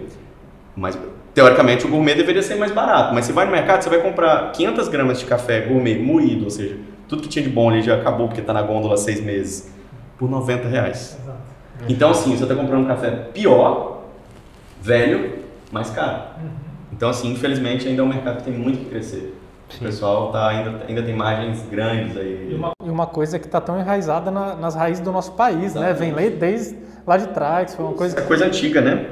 Mas, 0.74 0.98
teoricamente, 1.34 1.86
o 1.86 1.90
gourmet 1.90 2.14
deveria 2.14 2.42
ser 2.42 2.54
mais 2.54 2.72
barato. 2.72 3.14
Mas 3.14 3.26
você 3.26 3.32
vai 3.32 3.44
no 3.44 3.52
mercado, 3.52 3.82
você 3.82 3.90
vai 3.90 4.00
comprar 4.00 4.52
500 4.52 4.88
gramas 4.88 5.20
de 5.20 5.26
café 5.26 5.60
gourmet 5.60 5.98
moído, 5.98 6.44
ou 6.44 6.50
seja, 6.50 6.78
tudo 7.06 7.20
que 7.20 7.28
tinha 7.28 7.42
de 7.42 7.50
bom 7.50 7.68
ali 7.68 7.82
já 7.82 7.96
acabou 7.96 8.26
porque 8.26 8.40
está 8.40 8.54
na 8.54 8.62
gôndola 8.62 8.94
há 8.94 8.96
seis 8.96 9.20
meses, 9.20 9.70
por 10.18 10.30
90 10.30 10.66
reais. 10.66 11.18
Exato. 11.22 11.38
Então, 11.88 12.10
assim, 12.10 12.34
você 12.34 12.42
está 12.42 12.54
comprando 12.54 12.84
um 12.84 12.88
café 12.88 13.10
pior, 13.10 14.04
velho, 14.80 15.40
mais 15.70 15.90
caro. 15.90 16.22
Uhum. 16.40 16.48
Então, 16.92 17.10
assim, 17.10 17.30
infelizmente, 17.30 17.86
ainda 17.86 18.00
é 18.00 18.04
um 18.04 18.08
mercado 18.08 18.38
que 18.38 18.44
tem 18.44 18.54
muito 18.54 18.78
que 18.78 18.86
crescer. 18.86 19.37
Sim. 19.68 19.84
O 19.84 19.88
pessoal 19.88 20.32
tá, 20.32 20.48
ainda, 20.48 20.84
ainda 20.88 21.02
tem 21.02 21.14
margens 21.14 21.62
grandes 21.70 22.16
aí. 22.16 22.48
E 22.50 22.54
uma, 22.54 22.72
e 22.84 22.90
uma 22.90 23.06
coisa 23.06 23.38
que 23.38 23.46
está 23.46 23.60
tão 23.60 23.78
enraizada 23.78 24.30
na, 24.30 24.54
nas 24.54 24.74
raízes 24.74 25.02
do 25.02 25.12
nosso 25.12 25.32
país, 25.32 25.74
né? 25.74 25.92
Vem 25.92 26.12
desde 26.30 26.76
lá 27.06 27.16
de 27.16 27.28
trás, 27.28 27.74
foi 27.74 27.84
uma 27.84 27.94
coisa... 27.94 28.18
É 28.18 28.22
coisa 28.22 28.46
antiga, 28.46 28.80
né? 28.80 29.06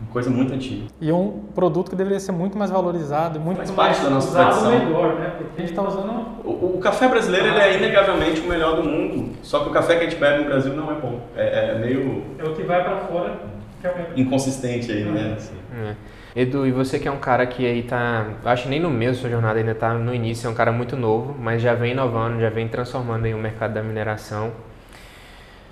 Uma 0.00 0.10
coisa 0.10 0.28
muito 0.28 0.52
antiga. 0.52 0.86
E 1.00 1.12
um 1.12 1.44
produto 1.54 1.90
que 1.90 1.96
deveria 1.96 2.18
ser 2.18 2.32
muito 2.32 2.58
mais 2.58 2.70
valorizado, 2.70 3.38
muito 3.38 3.58
Faz 3.58 3.70
mais 3.70 3.96
parte 3.96 4.04
da 4.04 4.10
nossa 4.10 4.32
tradição. 4.32 4.78
melhor, 4.78 5.14
né? 5.14 5.32
Porque 5.38 5.52
a 5.56 5.60
gente 5.60 5.70
está 5.70 5.82
usando... 5.82 6.10
O, 6.44 6.76
o, 6.76 6.78
café 6.80 7.08
brasileiro 7.08 7.46
ele 7.46 7.58
é 7.58 7.76
inegavelmente 7.76 8.40
o 8.40 8.48
melhor 8.48 8.76
do 8.76 8.82
mundo, 8.82 9.36
só 9.42 9.60
que 9.60 9.70
o 9.70 9.72
café 9.72 9.96
que 9.96 10.04
a 10.06 10.10
gente 10.10 10.18
bebe 10.18 10.42
no 10.42 10.50
Brasil 10.50 10.74
não 10.74 10.90
é 10.90 10.94
bom. 10.94 11.20
É, 11.36 11.70
é 11.70 11.78
meio... 11.78 12.24
É 12.38 12.44
o 12.44 12.54
que 12.54 12.62
vai 12.64 12.82
para 12.82 12.96
fora 12.96 13.40
que 13.80 13.86
é 13.86 13.90
o 13.90 13.96
melhor. 13.96 14.12
Inconsistente 14.16 14.90
aí, 14.90 15.04
né? 15.04 15.34
Assim. 15.36 15.54
É. 15.76 15.94
Edu, 16.34 16.66
e 16.66 16.72
você 16.72 16.98
que 16.98 17.06
é 17.06 17.10
um 17.10 17.18
cara 17.18 17.46
que 17.46 17.66
aí 17.66 17.82
tá, 17.82 18.26
acho 18.46 18.62
que 18.62 18.68
nem 18.70 18.80
no 18.80 18.88
meio 18.88 19.12
da 19.12 19.18
sua 19.18 19.28
jornada 19.28 19.58
ainda 19.58 19.74
tá 19.74 19.92
no 19.92 20.14
início, 20.14 20.46
é 20.46 20.50
um 20.50 20.54
cara 20.54 20.72
muito 20.72 20.96
novo, 20.96 21.36
mas 21.38 21.60
já 21.60 21.74
vem 21.74 21.92
inovando, 21.92 22.40
já 22.40 22.48
vem 22.48 22.66
transformando 22.68 23.26
aí 23.26 23.34
o 23.34 23.38
mercado 23.38 23.74
da 23.74 23.82
mineração. 23.82 24.50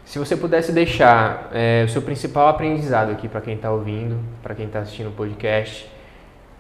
Se 0.05 0.19
você 0.19 0.37
pudesse 0.37 0.71
deixar 0.71 1.49
é, 1.55 1.85
o 1.87 1.89
seu 1.89 2.03
principal 2.03 2.49
aprendizado 2.49 3.11
aqui 3.11 3.27
para 3.27 3.41
quem 3.41 3.55
está 3.55 3.71
ouvindo, 3.71 4.19
para 4.43 4.55
quem 4.55 4.67
está 4.67 4.81
assistindo 4.81 5.09
o 5.09 5.13
podcast, 5.13 5.91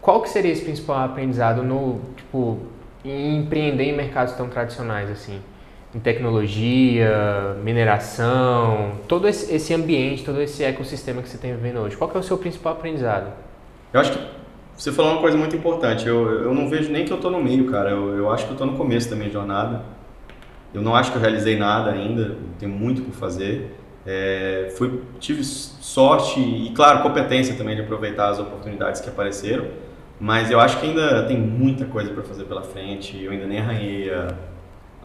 qual 0.01 0.23
que 0.23 0.31
seria 0.31 0.51
esse 0.51 0.65
principal 0.65 1.05
aprendizado 1.05 1.63
no, 1.63 2.01
tipo, 2.17 2.59
em 3.05 3.37
empreender 3.37 3.85
em 3.85 3.95
mercados 3.95 4.33
tão 4.33 4.49
tradicionais 4.49 5.11
assim? 5.11 5.43
Em 5.95 5.99
tecnologia, 5.99 7.55
mineração, 7.63 8.93
todo 9.07 9.29
esse 9.29 9.75
ambiente, 9.75 10.25
todo 10.25 10.41
esse 10.41 10.65
ecossistema 10.65 11.21
que 11.21 11.29
você 11.29 11.37
tem 11.37 11.55
vivendo 11.55 11.81
hoje. 11.81 11.99
Qual 11.99 12.09
que 12.09 12.17
é 12.17 12.21
o 12.21 12.23
seu 12.23 12.39
principal 12.39 12.73
aprendizado? 12.73 13.50
Eu 13.93 14.01
acho 14.01 14.13
que 14.13 14.19
você 14.77 14.93
falou 14.93 15.13
uma 15.13 15.21
coisa 15.21 15.37
muito 15.37 15.55
importante. 15.55 16.07
Eu, 16.07 16.45
eu 16.45 16.55
não 16.55 16.69
vejo 16.69 16.91
nem 16.91 17.05
que 17.05 17.13
eu 17.13 17.17
estou 17.17 17.31
no 17.31 17.43
meio, 17.43 17.71
cara. 17.71 17.91
Eu, 17.91 18.17
eu 18.17 18.31
acho 18.31 18.45
que 18.45 18.51
eu 18.51 18.55
estou 18.55 18.67
no 18.67 18.77
começo 18.77 19.11
da 19.11 19.17
minha 19.17 19.31
jornada. 19.31 19.83
Eu 20.73 20.81
não 20.81 20.95
acho 20.95 21.11
que 21.11 21.19
eu 21.19 21.21
realizei 21.21 21.59
nada 21.59 21.91
ainda. 21.91 22.37
Tenho 22.59 22.73
muito 22.73 23.03
por 23.03 23.13
fazer. 23.13 23.77
É, 24.07 24.73
fui, 24.79 25.03
tive 25.19 25.45
sorte 25.45 26.41
e, 26.41 26.71
claro, 26.71 27.03
competência 27.03 27.55
também 27.57 27.75
de 27.75 27.83
aproveitar 27.83 28.29
as 28.29 28.39
oportunidades 28.39 29.01
que 29.01 29.09
apareceram. 29.09 29.67
Mas 30.21 30.51
eu 30.51 30.61
acho 30.61 30.79
que 30.79 30.87
ainda 30.87 31.27
tem 31.27 31.37
muita 31.37 31.85
coisa 31.85 32.11
para 32.13 32.23
fazer 32.23 32.45
pela 32.45 32.63
frente. 32.63 33.23
Eu 33.23 33.33
ainda 33.33 33.47
nem 33.47 33.59
arranhei 33.59 34.15
a, 34.15 34.35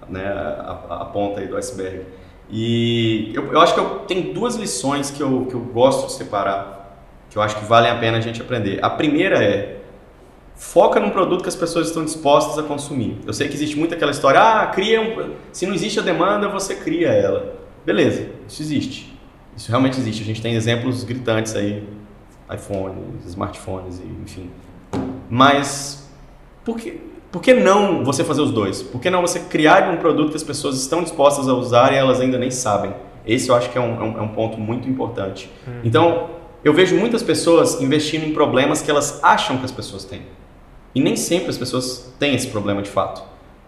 né, 0.08 0.26
a, 0.26 1.02
a 1.02 1.06
ponta 1.06 1.42
do 1.42 1.58
iceberg. 1.58 2.04
E 2.50 3.32
eu, 3.34 3.52
eu 3.52 3.60
acho 3.60 3.74
que 3.74 3.80
eu 3.80 4.00
tenho 4.08 4.34
duas 4.34 4.56
lições 4.56 5.10
que 5.10 5.22
eu, 5.22 5.48
que 5.48 5.56
eu 5.56 5.62
gosto 5.62 6.06
de 6.06 6.14
separar 6.14 6.75
que 7.36 7.40
eu 7.40 7.44
acho 7.44 7.58
que 7.58 7.66
valem 7.66 7.92
a 7.92 7.96
pena 7.98 8.18
a 8.18 8.22
gente 8.22 8.42
aprender. 8.42 8.80
A 8.82 8.90
primeira 8.90 9.44
é 9.44 9.80
foca 10.56 11.02
num 11.02 11.10
produto 11.10 11.42
que 11.42 11.50
as 11.50 11.56
pessoas 11.56 11.88
estão 11.88 12.06
dispostas 12.06 12.58
a 12.58 12.64
consumir. 12.64 13.18
Eu 13.28 13.34
sei 13.34 13.50
que 13.50 13.56
existe 13.56 13.78
muito 13.78 13.94
aquela 13.94 14.12
história, 14.12 14.40
ah, 14.40 14.68
cria 14.68 15.02
um... 15.02 15.34
se 15.52 15.66
não 15.66 15.74
existe 15.74 16.00
a 16.00 16.02
demanda, 16.02 16.48
você 16.48 16.76
cria 16.76 17.10
ela. 17.10 17.58
Beleza, 17.86 18.30
isso 18.48 18.62
existe. 18.62 19.20
Isso 19.54 19.70
realmente 19.70 20.00
existe. 20.00 20.24
A 20.24 20.26
gente 20.26 20.42
tem 20.42 20.56
exemplos 20.56 21.04
gritantes 21.04 21.54
aí, 21.58 21.86
iPhones, 22.50 23.26
smartphones, 23.26 24.02
enfim. 24.24 24.50
Mas 25.30 26.10
por 26.64 26.78
que, 26.78 27.02
por 27.34 27.42
que 27.42 27.54
não 27.54 28.06
você 28.06 28.24
fazer 28.24 28.44
os 28.44 28.52
dois? 28.52 28.82
Por 28.82 29.02
que 29.02 29.10
não 29.10 29.20
você 29.20 29.42
criar 29.42 29.92
um 29.92 29.98
produto 29.98 30.30
que 30.30 30.38
as 30.38 30.44
pessoas 30.44 30.80
estão 30.80 31.04
dispostas 31.04 31.50
a 31.50 31.54
usar 31.54 31.92
e 31.92 31.98
elas 31.98 32.22
ainda 32.22 32.38
nem 32.38 32.50
sabem? 32.50 32.94
Esse 33.28 33.50
eu 33.50 33.56
acho 33.56 33.70
que 33.72 33.78
é 33.78 33.82
um, 33.82 34.00
é 34.00 34.04
um, 34.04 34.18
é 34.20 34.22
um 34.22 34.30
ponto 34.30 34.58
muito 34.58 34.88
importante. 34.88 35.52
Hum. 35.68 35.82
Então, 35.84 36.30
eu 36.66 36.74
vejo 36.74 36.98
muitas 36.98 37.22
pessoas 37.22 37.80
investindo 37.80 38.26
em 38.26 38.34
problemas 38.34 38.82
que 38.82 38.90
elas 38.90 39.24
acham 39.24 39.58
que 39.60 39.66
as 39.66 39.72
pessoas 39.72 40.04
têm. 40.04 40.24
E 40.96 41.00
nem 41.00 41.16
sempre 41.16 41.50
as 41.52 41.60
pessoas 41.60 42.12
têm 42.18 42.34
esse 42.34 42.48
problema 42.48 42.82
de 42.82 42.90
fato. 42.90 43.22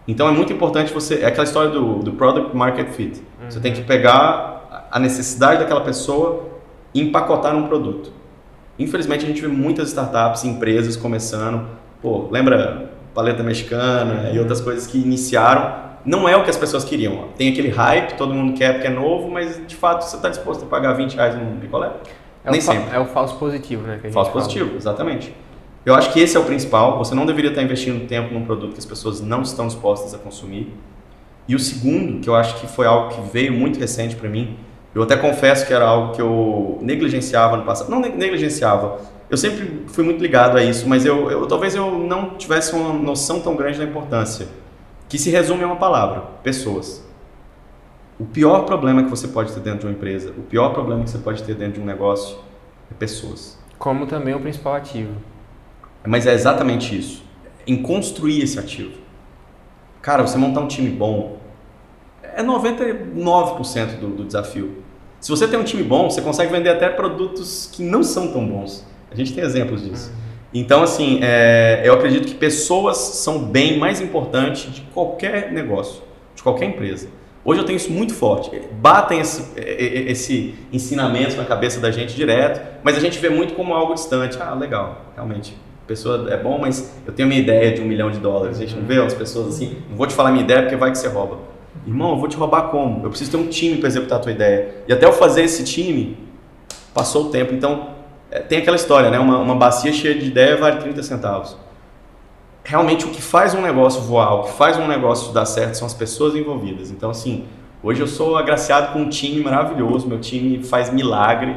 Então 0.08 0.26
é 0.26 0.32
muito 0.32 0.52
importante 0.52 0.92
você. 0.92 1.20
É 1.20 1.26
aquela 1.26 1.44
história 1.44 1.70
do, 1.70 2.00
do 2.00 2.12
product 2.14 2.56
market 2.56 2.88
fit. 2.88 3.20
Uhum. 3.40 3.48
Você 3.48 3.60
tem 3.60 3.72
que 3.72 3.82
pegar 3.82 4.88
a 4.90 4.98
necessidade 4.98 5.60
daquela 5.60 5.82
pessoa 5.82 6.48
e 6.92 7.00
empacotar 7.00 7.54
num 7.54 7.68
produto. 7.68 8.10
Infelizmente 8.76 9.24
a 9.24 9.28
gente 9.28 9.40
vê 9.40 9.46
muitas 9.48 9.88
startups, 9.88 10.42
empresas 10.42 10.96
começando. 10.96 11.68
Pô, 12.02 12.26
lembra 12.32 12.90
paleta 13.14 13.44
mexicana 13.44 14.30
e 14.32 14.40
outras 14.40 14.60
coisas 14.60 14.88
que 14.88 14.98
iniciaram. 14.98 15.86
Não 16.04 16.28
é 16.28 16.36
o 16.36 16.42
que 16.42 16.50
as 16.50 16.56
pessoas 16.56 16.82
queriam. 16.82 17.28
Tem 17.36 17.50
aquele 17.52 17.68
hype, 17.68 18.16
todo 18.16 18.34
mundo 18.34 18.56
quer 18.56 18.72
porque 18.72 18.88
é 18.88 18.90
novo, 18.90 19.30
mas 19.30 19.64
de 19.64 19.76
fato 19.76 20.02
você 20.02 20.16
está 20.16 20.28
disposto 20.28 20.64
a 20.64 20.66
pagar 20.66 20.94
20 20.94 21.14
reais 21.14 21.36
num 21.36 21.60
picolé? 21.60 21.92
É 22.48 22.52
Nem 22.52 22.60
sempre. 22.60 22.94
É 22.94 22.98
o 22.98 23.06
falso 23.06 23.36
positivo, 23.36 23.86
né? 23.86 23.98
falso 24.10 24.12
fala. 24.12 24.30
positivo, 24.30 24.76
exatamente. 24.76 25.34
Eu 25.84 25.94
acho 25.94 26.12
que 26.12 26.20
esse 26.20 26.36
é 26.36 26.40
o 26.40 26.44
principal. 26.44 26.98
Você 26.98 27.14
não 27.14 27.24
deveria 27.24 27.50
estar 27.50 27.62
investindo 27.62 28.06
tempo 28.06 28.34
num 28.34 28.44
produto 28.44 28.72
que 28.72 28.78
as 28.78 28.84
pessoas 28.84 29.20
não 29.20 29.42
estão 29.42 29.66
dispostas 29.66 30.12
a 30.14 30.18
consumir. 30.18 30.72
E 31.46 31.54
o 31.54 31.58
segundo, 31.58 32.20
que 32.20 32.28
eu 32.28 32.34
acho 32.34 32.60
que 32.60 32.66
foi 32.66 32.86
algo 32.86 33.14
que 33.14 33.20
veio 33.32 33.52
muito 33.52 33.78
recente 33.78 34.14
para 34.14 34.28
mim, 34.28 34.58
eu 34.94 35.02
até 35.02 35.16
confesso 35.16 35.66
que 35.66 35.72
era 35.72 35.86
algo 35.86 36.12
que 36.12 36.20
eu 36.20 36.78
negligenciava 36.82 37.56
no 37.56 37.64
passado. 37.64 37.90
Não 37.90 38.00
negligenciava. 38.00 38.98
Eu 39.30 39.36
sempre 39.36 39.84
fui 39.86 40.04
muito 40.04 40.20
ligado 40.20 40.58
a 40.58 40.62
isso, 40.62 40.88
mas 40.88 41.06
eu, 41.06 41.30
eu 41.30 41.46
talvez 41.46 41.74
eu 41.74 41.90
não 41.98 42.30
tivesse 42.30 42.74
uma 42.74 42.92
noção 42.92 43.40
tão 43.40 43.54
grande 43.56 43.78
da 43.78 43.84
importância. 43.84 44.48
Que 45.08 45.18
se 45.18 45.30
resume 45.30 45.64
a 45.64 45.66
uma 45.66 45.76
palavra: 45.76 46.22
pessoas. 46.42 47.07
O 48.18 48.24
pior 48.24 48.64
problema 48.64 49.04
que 49.04 49.10
você 49.10 49.28
pode 49.28 49.52
ter 49.52 49.60
dentro 49.60 49.80
de 49.80 49.86
uma 49.86 49.92
empresa, 49.92 50.30
o 50.30 50.42
pior 50.42 50.70
problema 50.70 51.04
que 51.04 51.10
você 51.10 51.18
pode 51.18 51.40
ter 51.44 51.54
dentro 51.54 51.74
de 51.74 51.80
um 51.80 51.84
negócio 51.84 52.38
é 52.90 52.94
pessoas. 52.94 53.56
Como 53.78 54.06
também 54.06 54.34
o 54.34 54.40
principal 54.40 54.74
ativo. 54.74 55.12
Mas 56.04 56.26
é 56.26 56.34
exatamente 56.34 56.98
isso. 56.98 57.22
Em 57.64 57.80
construir 57.80 58.42
esse 58.42 58.58
ativo. 58.58 58.98
Cara, 60.02 60.26
você 60.26 60.36
montar 60.36 60.60
um 60.60 60.66
time 60.66 60.90
bom 60.90 61.38
é 62.22 62.42
99% 62.42 64.00
do, 64.00 64.08
do 64.08 64.24
desafio. 64.24 64.82
Se 65.20 65.30
você 65.30 65.46
tem 65.46 65.58
um 65.58 65.64
time 65.64 65.84
bom, 65.84 66.10
você 66.10 66.20
consegue 66.20 66.50
vender 66.50 66.70
até 66.70 66.88
produtos 66.88 67.70
que 67.72 67.84
não 67.84 68.02
são 68.02 68.32
tão 68.32 68.44
bons. 68.44 68.84
A 69.12 69.14
gente 69.14 69.32
tem 69.32 69.44
exemplos 69.44 69.82
disso. 69.82 70.10
Uhum. 70.10 70.16
Então, 70.54 70.82
assim, 70.82 71.20
é, 71.22 71.82
eu 71.84 71.94
acredito 71.94 72.26
que 72.26 72.34
pessoas 72.34 72.96
são 72.96 73.44
bem 73.44 73.78
mais 73.78 74.00
importante 74.00 74.70
de 74.70 74.80
qualquer 74.92 75.52
negócio, 75.52 76.02
de 76.34 76.42
qualquer 76.42 76.66
empresa. 76.66 77.08
Hoje 77.48 77.60
eu 77.60 77.64
tenho 77.64 77.78
isso 77.78 77.90
muito 77.90 78.12
forte. 78.12 78.50
Batem 78.72 79.20
esse, 79.20 79.42
esse 79.56 80.54
ensinamento 80.70 81.34
na 81.34 81.46
cabeça 81.46 81.80
da 81.80 81.90
gente 81.90 82.14
direto, 82.14 82.60
mas 82.82 82.94
a 82.94 83.00
gente 83.00 83.18
vê 83.18 83.30
muito 83.30 83.54
como 83.54 83.72
algo 83.72 83.94
distante. 83.94 84.36
Ah, 84.38 84.52
legal, 84.52 85.06
realmente. 85.14 85.56
A 85.82 85.88
pessoa 85.88 86.30
é 86.30 86.36
bom, 86.36 86.58
mas 86.58 86.94
eu 87.06 87.12
tenho 87.14 87.26
a 87.26 87.30
minha 87.30 87.40
ideia 87.40 87.72
de 87.72 87.80
um 87.80 87.86
milhão 87.86 88.10
de 88.10 88.18
dólares. 88.18 88.58
A 88.58 88.60
gente 88.60 88.76
não 88.76 88.84
vê 88.84 89.00
as 89.00 89.14
pessoas 89.14 89.48
assim, 89.48 89.78
não 89.88 89.96
vou 89.96 90.06
te 90.06 90.12
falar 90.12 90.30
minha 90.30 90.44
ideia 90.44 90.60
porque 90.60 90.76
vai 90.76 90.90
que 90.90 90.98
você 90.98 91.08
rouba. 91.08 91.38
Irmão, 91.86 92.10
eu 92.10 92.16
vou 92.18 92.28
te 92.28 92.36
roubar 92.36 92.64
como? 92.64 93.06
Eu 93.06 93.08
preciso 93.08 93.30
ter 93.30 93.38
um 93.38 93.46
time 93.46 93.78
para 93.78 93.88
executar 93.88 94.18
a 94.18 94.20
tua 94.20 94.32
ideia. 94.32 94.84
E 94.86 94.92
até 94.92 95.06
eu 95.06 95.12
fazer 95.14 95.42
esse 95.42 95.64
time, 95.64 96.18
passou 96.92 97.28
o 97.28 97.30
tempo. 97.30 97.54
Então, 97.54 97.94
é, 98.30 98.40
tem 98.40 98.58
aquela 98.58 98.76
história, 98.76 99.08
né? 99.08 99.18
Uma, 99.18 99.38
uma 99.38 99.54
bacia 99.54 99.90
cheia 99.90 100.14
de 100.14 100.26
ideia 100.26 100.54
vale 100.58 100.82
30 100.82 101.02
centavos 101.02 101.56
realmente 102.68 103.06
o 103.06 103.08
que 103.08 103.22
faz 103.22 103.54
um 103.54 103.62
negócio 103.62 104.02
voar, 104.02 104.34
o 104.34 104.42
que 104.42 104.52
faz 104.52 104.76
um 104.76 104.86
negócio 104.86 105.32
dar 105.32 105.46
certo 105.46 105.74
são 105.74 105.86
as 105.86 105.94
pessoas 105.94 106.34
envolvidas. 106.34 106.90
Então, 106.90 107.08
assim, 107.08 107.46
hoje 107.82 108.02
eu 108.02 108.06
sou 108.06 108.36
agraciado 108.36 108.92
com 108.92 109.00
um 109.00 109.08
time 109.08 109.42
maravilhoso, 109.42 110.06
meu 110.06 110.20
time 110.20 110.62
faz 110.62 110.92
milagre. 110.92 111.56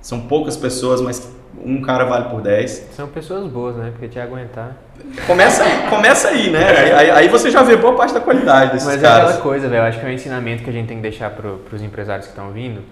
São 0.00 0.22
poucas 0.22 0.56
pessoas, 0.56 1.00
mas 1.00 1.32
um 1.64 1.80
cara 1.80 2.04
vale 2.04 2.28
por 2.30 2.40
10. 2.40 2.88
São 2.96 3.06
pessoas 3.06 3.46
boas, 3.46 3.76
né? 3.76 3.90
Porque 3.92 4.08
te 4.08 4.18
aguentar. 4.18 4.76
Começa 5.24 5.62
aí, 5.62 5.88
começa 5.88 6.28
aí, 6.28 6.50
né? 6.50 6.94
Aí, 6.94 7.10
aí, 7.10 7.28
você 7.28 7.48
já 7.48 7.62
vê 7.62 7.76
boa 7.76 7.94
parte 7.94 8.12
da 8.12 8.20
qualidade 8.20 8.72
desses 8.72 8.88
Mas 8.88 9.00
caras. 9.00 9.18
é 9.18 9.26
aquela 9.26 9.42
coisa, 9.42 9.68
velho. 9.68 9.82
Eu 9.82 9.84
acho 9.84 10.00
que 10.00 10.06
é 10.06 10.08
um 10.08 10.12
ensinamento 10.12 10.64
que 10.64 10.70
a 10.70 10.72
gente 10.72 10.88
tem 10.88 10.96
que 10.96 11.02
deixar 11.02 11.30
para 11.30 11.48
os 11.72 11.82
empresários 11.82 12.26
que 12.26 12.32
estão 12.32 12.50
vindo, 12.50 12.82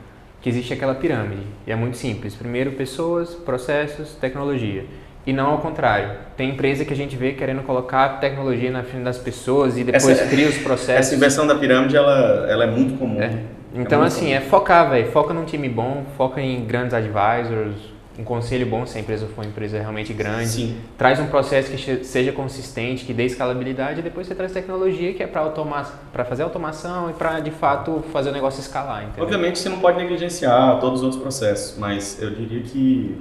que 0.40 0.48
existe 0.48 0.72
aquela 0.72 0.94
pirâmide. 0.94 1.42
E 1.66 1.72
é 1.72 1.76
muito 1.76 1.96
simples. 1.96 2.36
Primeiro, 2.36 2.72
pessoas, 2.72 3.34
processos, 3.34 4.14
tecnologia. 4.14 4.84
E 5.28 5.32
não 5.34 5.50
ao 5.50 5.58
contrário. 5.58 6.12
Tem 6.38 6.48
empresa 6.48 6.86
que 6.86 6.92
a 6.94 6.96
gente 6.96 7.14
vê 7.14 7.32
querendo 7.32 7.62
colocar 7.62 8.18
tecnologia 8.18 8.70
na 8.70 8.82
frente 8.82 9.04
das 9.04 9.18
pessoas 9.18 9.76
e 9.76 9.84
depois 9.84 10.08
Essa- 10.08 10.26
cria 10.26 10.48
os 10.48 10.56
processos. 10.64 11.06
Essa 11.08 11.14
inversão 11.14 11.46
da 11.46 11.54
pirâmide, 11.54 11.94
ela, 11.94 12.46
ela 12.48 12.64
é 12.64 12.66
muito 12.66 12.98
comum. 12.98 13.20
É. 13.20 13.42
Então, 13.74 14.00
muito 14.00 14.04
assim, 14.10 14.32
é 14.32 14.40
focar, 14.40 14.88
velho. 14.88 15.10
Foca 15.12 15.34
num 15.34 15.44
time 15.44 15.68
bom, 15.68 16.06
foca 16.16 16.40
em 16.40 16.64
grandes 16.64 16.94
advisors, 16.94 17.74
um 18.18 18.24
conselho 18.24 18.64
bom 18.64 18.86
se 18.86 18.96
a 18.96 19.02
empresa 19.02 19.26
for 19.26 19.42
uma 19.42 19.46
empresa 19.50 19.78
realmente 19.78 20.14
grande. 20.14 20.48
Sim. 20.48 20.76
Traz 20.96 21.20
um 21.20 21.26
processo 21.26 21.70
que 21.70 22.04
seja 22.06 22.32
consistente, 22.32 23.04
que 23.04 23.12
dê 23.12 23.26
escalabilidade 23.26 24.00
e 24.00 24.02
depois 24.02 24.26
você 24.26 24.34
traz 24.34 24.50
tecnologia 24.50 25.12
que 25.12 25.22
é 25.22 25.26
para 25.26 26.24
fazer 26.24 26.42
automação 26.42 27.10
e 27.10 27.12
para, 27.12 27.38
de 27.40 27.50
fato, 27.50 28.02
fazer 28.14 28.30
o 28.30 28.32
negócio 28.32 28.60
escalar, 28.60 29.02
entendeu? 29.02 29.24
Obviamente 29.24 29.58
você 29.58 29.68
não 29.68 29.78
pode 29.78 29.98
negligenciar 29.98 30.80
todos 30.80 31.00
os 31.00 31.04
outros 31.04 31.20
processos, 31.20 31.78
mas 31.78 32.18
eu 32.22 32.30
diria 32.30 32.62
que 32.62 33.14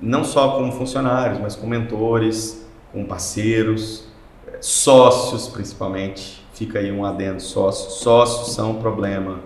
não 0.00 0.24
só 0.24 0.50
como 0.50 0.72
funcionários, 0.72 1.38
mas 1.40 1.56
com 1.56 1.66
mentores, 1.66 2.66
com 2.92 3.04
parceiros, 3.04 4.04
eh, 4.46 4.58
sócios 4.60 5.48
principalmente. 5.48 6.42
Fica 6.52 6.78
aí 6.80 6.90
um 6.90 7.04
adendo, 7.04 7.40
sócios. 7.40 7.94
Sócios 8.00 8.54
são 8.54 8.72
um 8.72 8.74
problema. 8.80 9.40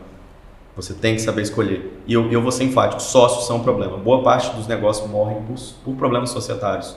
Você 0.75 0.95
tem 0.95 1.15
que 1.15 1.21
saber 1.21 1.43
escolher. 1.43 2.01
E 2.07 2.15
eu, 2.15 2.31
eu 2.33 2.41
vou 2.41 2.51
ser 2.51 2.65
enfático, 2.65 3.03
sócios 3.03 3.47
são 3.47 3.59
um 3.59 3.63
problema. 3.63 3.99
Boa 3.99 4.23
parte 4.23 4.55
dos 4.57 4.67
negócios 4.67 5.09
morrem 5.11 5.43
por, 5.43 5.57
por 5.85 5.95
problemas 5.97 6.31
societários. 6.31 6.97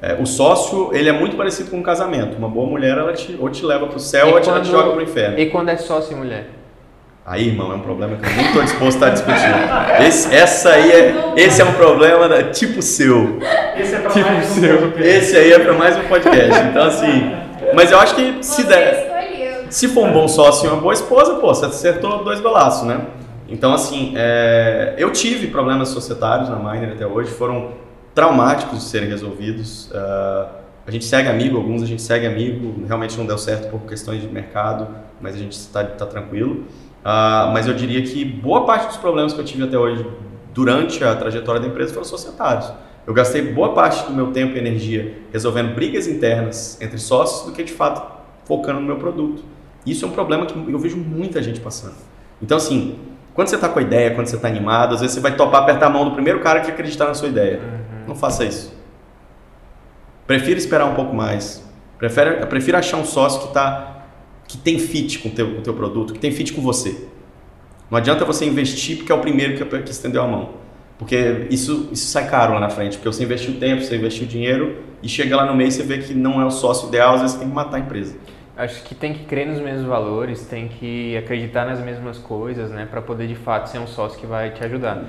É, 0.00 0.14
o 0.14 0.24
sócio, 0.24 0.94
ele 0.94 1.10
é 1.10 1.12
muito 1.12 1.36
parecido 1.36 1.70
com 1.70 1.76
um 1.76 1.82
casamento. 1.82 2.38
Uma 2.38 2.48
boa 2.48 2.66
mulher, 2.66 2.96
ela 2.96 3.12
te, 3.12 3.36
ou 3.38 3.50
te 3.50 3.62
leva 3.66 3.86
para 3.86 3.98
o 3.98 4.00
céu 4.00 4.28
E 4.28 4.32
ou 4.32 4.40
te, 4.40 4.48
ela 4.48 4.60
te 4.60 4.70
quando- 4.70 4.70
joga 4.72 4.90
para 4.92 4.98
o 4.98 5.02
inferno. 5.02 5.38
E 5.38 5.50
quando 5.50 5.68
é 5.68 5.76
sócio 5.76 6.14
e 6.14 6.16
mulher? 6.16 6.48
Aí, 7.24 7.48
irmão, 7.48 7.70
é 7.70 7.76
um 7.76 7.80
problema 7.80 8.16
que 8.16 8.24
eu 8.28 8.34
nem 8.34 8.46
estou 8.46 8.62
disposto 8.62 9.04
a 9.04 9.10
discutir. 9.10 10.04
Esse, 10.06 10.34
essa 10.34 10.70
aí 10.70 10.90
é, 10.90 11.34
esse 11.36 11.60
é 11.60 11.64
um 11.64 11.74
problema 11.74 12.28
da- 12.28 12.44
tipo 12.44 12.80
seu. 12.82 13.38
Esse 13.78 13.94
é 13.94 13.98
pra 14.00 14.10
Tipo 14.10 14.28
mais 14.30 14.50
um 14.50 14.60
seu. 14.60 14.78
podcast. 14.78 15.08
Esse 15.08 15.36
aí 15.36 15.52
é 15.52 15.58
para 15.58 15.72
mais 15.74 15.96
um 15.96 16.02
podcast. 16.08 16.60
Então, 16.70 16.82
assim. 16.84 17.30
Mas 17.74 17.92
eu 17.92 17.98
acho 18.00 18.14
que 18.16 18.38
se 18.42 18.64
der. 18.64 19.66
Se 19.68 19.86
for 19.86 20.06
um 20.08 20.12
bom 20.12 20.26
sócio 20.26 20.66
e 20.66 20.72
uma 20.72 20.80
boa 20.80 20.92
esposa, 20.94 21.34
pô, 21.34 21.54
você 21.54 21.66
acertou 21.66 22.24
dois 22.24 22.40
golaços, 22.40 22.84
né? 22.88 23.02
Então, 23.48 23.72
assim, 23.72 24.14
é, 24.16 24.94
eu 24.98 25.12
tive 25.12 25.46
problemas 25.48 25.88
societários 25.90 26.48
na 26.48 26.56
Miner 26.56 26.92
até 26.94 27.06
hoje, 27.06 27.30
foram 27.30 27.72
traumáticos 28.12 28.78
de 28.78 28.84
serem 28.84 29.08
resolvidos. 29.08 29.88
Ah, 29.94 30.48
a 30.86 30.90
gente 30.90 31.04
segue 31.04 31.28
amigo, 31.28 31.56
alguns 31.56 31.82
a 31.82 31.86
gente 31.86 32.02
segue 32.02 32.26
amigo, 32.26 32.82
realmente 32.86 33.16
não 33.16 33.26
deu 33.26 33.38
certo 33.38 33.68
por 33.70 33.80
questões 33.82 34.20
de 34.22 34.26
mercado, 34.28 34.88
mas 35.20 35.36
a 35.36 35.38
gente 35.38 35.52
está 35.52 35.84
tá 35.84 36.06
tranquilo. 36.06 36.64
Ah, 37.04 37.50
mas 37.52 37.66
eu 37.66 37.74
diria 37.74 38.02
que 38.02 38.24
boa 38.24 38.66
parte 38.66 38.86
dos 38.86 38.96
problemas 38.96 39.32
que 39.32 39.40
eu 39.40 39.44
tive 39.44 39.64
até 39.64 39.78
hoje 39.78 40.06
durante 40.52 41.02
a 41.02 41.14
trajetória 41.14 41.60
da 41.60 41.66
empresa 41.66 41.92
foram 41.92 42.04
societários. 42.04 42.72
Eu 43.06 43.14
gastei 43.14 43.40
boa 43.52 43.72
parte 43.72 44.04
do 44.04 44.12
meu 44.12 44.32
tempo 44.32 44.54
e 44.54 44.58
energia 44.58 45.18
resolvendo 45.32 45.74
brigas 45.74 46.06
internas 46.06 46.80
entre 46.80 46.98
sócios 46.98 47.46
do 47.46 47.52
que 47.52 47.64
de 47.64 47.72
fato 47.72 48.20
focando 48.44 48.80
no 48.80 48.86
meu 48.86 48.96
produto. 48.96 49.42
Isso 49.86 50.04
é 50.04 50.08
um 50.08 50.12
problema 50.12 50.44
que 50.44 50.54
eu 50.54 50.78
vejo 50.78 50.96
muita 50.96 51.42
gente 51.42 51.60
passando. 51.60 51.94
Então, 52.42 52.56
assim, 52.56 52.98
quando 53.32 53.48
você 53.48 53.54
está 53.54 53.68
com 53.68 53.78
a 53.78 53.82
ideia, 53.82 54.14
quando 54.14 54.26
você 54.26 54.36
está 54.36 54.48
animado, 54.48 54.94
às 54.94 55.00
vezes 55.00 55.14
você 55.14 55.20
vai 55.20 55.34
topar 55.34 55.62
apertar 55.62 55.86
a 55.86 55.90
mão 55.90 56.04
do 56.04 56.10
primeiro 56.10 56.40
cara 56.40 56.60
que 56.60 56.70
acreditar 56.70 57.06
na 57.06 57.14
sua 57.14 57.28
ideia. 57.28 57.60
Não 58.06 58.14
faça 58.14 58.44
isso. 58.44 58.74
Prefira 60.26 60.58
esperar 60.58 60.84
um 60.86 60.94
pouco 60.94 61.14
mais. 61.14 61.64
Prefere, 61.98 62.46
prefira 62.46 62.78
achar 62.78 62.96
um 62.96 63.04
sócio 63.04 63.48
que, 63.48 63.54
tá, 63.54 63.99
que 64.50 64.58
tem 64.58 64.78
fit 64.78 65.20
com 65.20 65.28
o 65.28 65.32
teu, 65.32 65.54
com 65.54 65.62
teu 65.62 65.74
produto, 65.74 66.12
que 66.12 66.18
tem 66.18 66.32
fit 66.32 66.52
com 66.52 66.60
você. 66.60 67.04
Não 67.88 67.98
adianta 67.98 68.24
você 68.24 68.44
investir 68.44 68.96
porque 68.96 69.12
é 69.12 69.14
o 69.14 69.20
primeiro 69.20 69.56
que, 69.56 69.82
que 69.82 69.90
estendeu 69.90 70.22
a 70.22 70.26
mão. 70.26 70.50
Porque 70.98 71.46
isso, 71.50 71.88
isso 71.92 72.08
sai 72.08 72.28
caro 72.28 72.54
lá 72.54 72.60
na 72.60 72.68
frente, 72.68 72.96
porque 72.96 73.08
você 73.08 73.22
investiu 73.22 73.58
tempo, 73.58 73.82
você 73.82 73.96
investiu 73.96 74.26
dinheiro 74.26 74.78
e 75.02 75.08
chega 75.08 75.36
lá 75.36 75.46
no 75.46 75.54
meio 75.54 75.68
e 75.68 75.72
você 75.72 75.82
vê 75.82 75.98
que 75.98 76.12
não 76.12 76.40
é 76.40 76.44
o 76.44 76.50
sócio 76.50 76.88
ideal, 76.88 77.14
às 77.14 77.20
vezes 77.22 77.36
você 77.36 77.40
tem 77.40 77.48
que 77.48 77.54
matar 77.54 77.76
a 77.76 77.80
empresa. 77.80 78.16
Acho 78.56 78.82
que 78.82 78.94
tem 78.94 79.14
que 79.14 79.24
crer 79.24 79.46
nos 79.46 79.58
mesmos 79.60 79.86
valores, 79.86 80.44
tem 80.44 80.68
que 80.68 81.16
acreditar 81.16 81.64
nas 81.64 81.82
mesmas 81.82 82.18
coisas, 82.18 82.70
né? 82.70 82.86
Para 82.90 83.00
poder 83.00 83.26
de 83.26 83.34
fato 83.34 83.70
ser 83.70 83.78
um 83.78 83.86
sócio 83.86 84.20
que 84.20 84.26
vai 84.26 84.50
te 84.50 84.62
ajudar. 84.62 85.02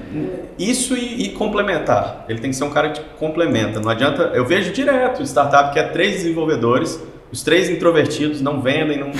Isso 0.58 0.96
e, 0.96 1.24
e 1.24 1.30
complementar. 1.34 2.26
Ele 2.30 2.40
tem 2.40 2.52
que 2.52 2.56
ser 2.56 2.64
um 2.64 2.70
cara 2.70 2.92
que 2.92 3.02
complementa. 3.18 3.82
Não 3.82 3.90
adianta. 3.90 4.32
Eu 4.34 4.46
vejo 4.46 4.72
direto 4.72 5.22
startup 5.24 5.74
que 5.74 5.80
é 5.80 5.84
três 5.84 6.14
desenvolvedores, 6.14 7.04
os 7.32 7.42
três 7.44 7.70
introvertidos 7.70 8.42
não 8.42 8.62
vendem, 8.62 9.00
não. 9.00 9.12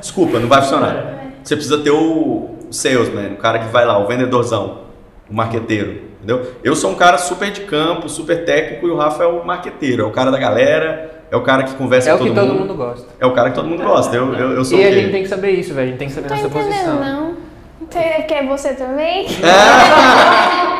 Desculpa, 0.00 0.38
não 0.38 0.48
vai 0.48 0.60
funcionar. 0.62 1.26
Você 1.42 1.54
precisa 1.56 1.78
ter 1.78 1.90
o 1.90 2.50
salesman, 2.70 3.32
o 3.32 3.36
cara 3.36 3.58
que 3.58 3.68
vai 3.68 3.84
lá, 3.84 3.98
o 3.98 4.06
vendedorzão, 4.06 4.78
o 5.30 5.34
marqueteiro. 5.34 6.08
Entendeu? 6.18 6.52
Eu 6.64 6.74
sou 6.74 6.90
um 6.90 6.94
cara 6.94 7.16
super 7.16 7.50
de 7.50 7.60
campo, 7.62 8.08
super 8.08 8.44
técnico 8.44 8.86
e 8.88 8.90
o 8.90 8.96
Rafa 8.96 9.22
é 9.22 9.26
o 9.26 9.44
marqueteiro, 9.46 10.02
é 10.02 10.06
o 10.06 10.10
cara 10.10 10.30
da 10.32 10.38
galera, 10.38 11.22
é 11.30 11.36
o 11.36 11.42
cara 11.42 11.62
que 11.62 11.74
conversa 11.74 12.10
É 12.10 12.14
o 12.14 12.18
com 12.18 12.24
que 12.24 12.30
todo, 12.30 12.40
todo 12.40 12.48
mundo. 12.54 12.60
mundo 12.68 12.74
gosta. 12.74 13.06
É 13.20 13.24
o 13.26 13.32
cara 13.32 13.50
que 13.50 13.54
todo 13.56 13.68
mundo 13.68 13.82
gosta. 13.84 14.14
Eu, 14.16 14.34
eu, 14.34 14.50
eu 14.52 14.64
sou 14.64 14.78
E 14.78 14.82
o 14.82 14.84
a 14.84 14.90
quê? 14.90 15.00
gente 15.00 15.12
tem 15.12 15.22
que 15.22 15.28
saber 15.28 15.52
isso, 15.52 15.72
velho. 15.72 15.86
A 15.86 15.90
gente 15.90 15.98
tem 15.98 16.08
que 16.08 16.14
saber 16.14 16.28
nossa 16.28 16.46
entendendo, 16.46 16.66
posição. 16.68 17.00
não. 17.00 17.36
Quer 18.26 18.46
você 18.46 18.74
também? 18.74 19.26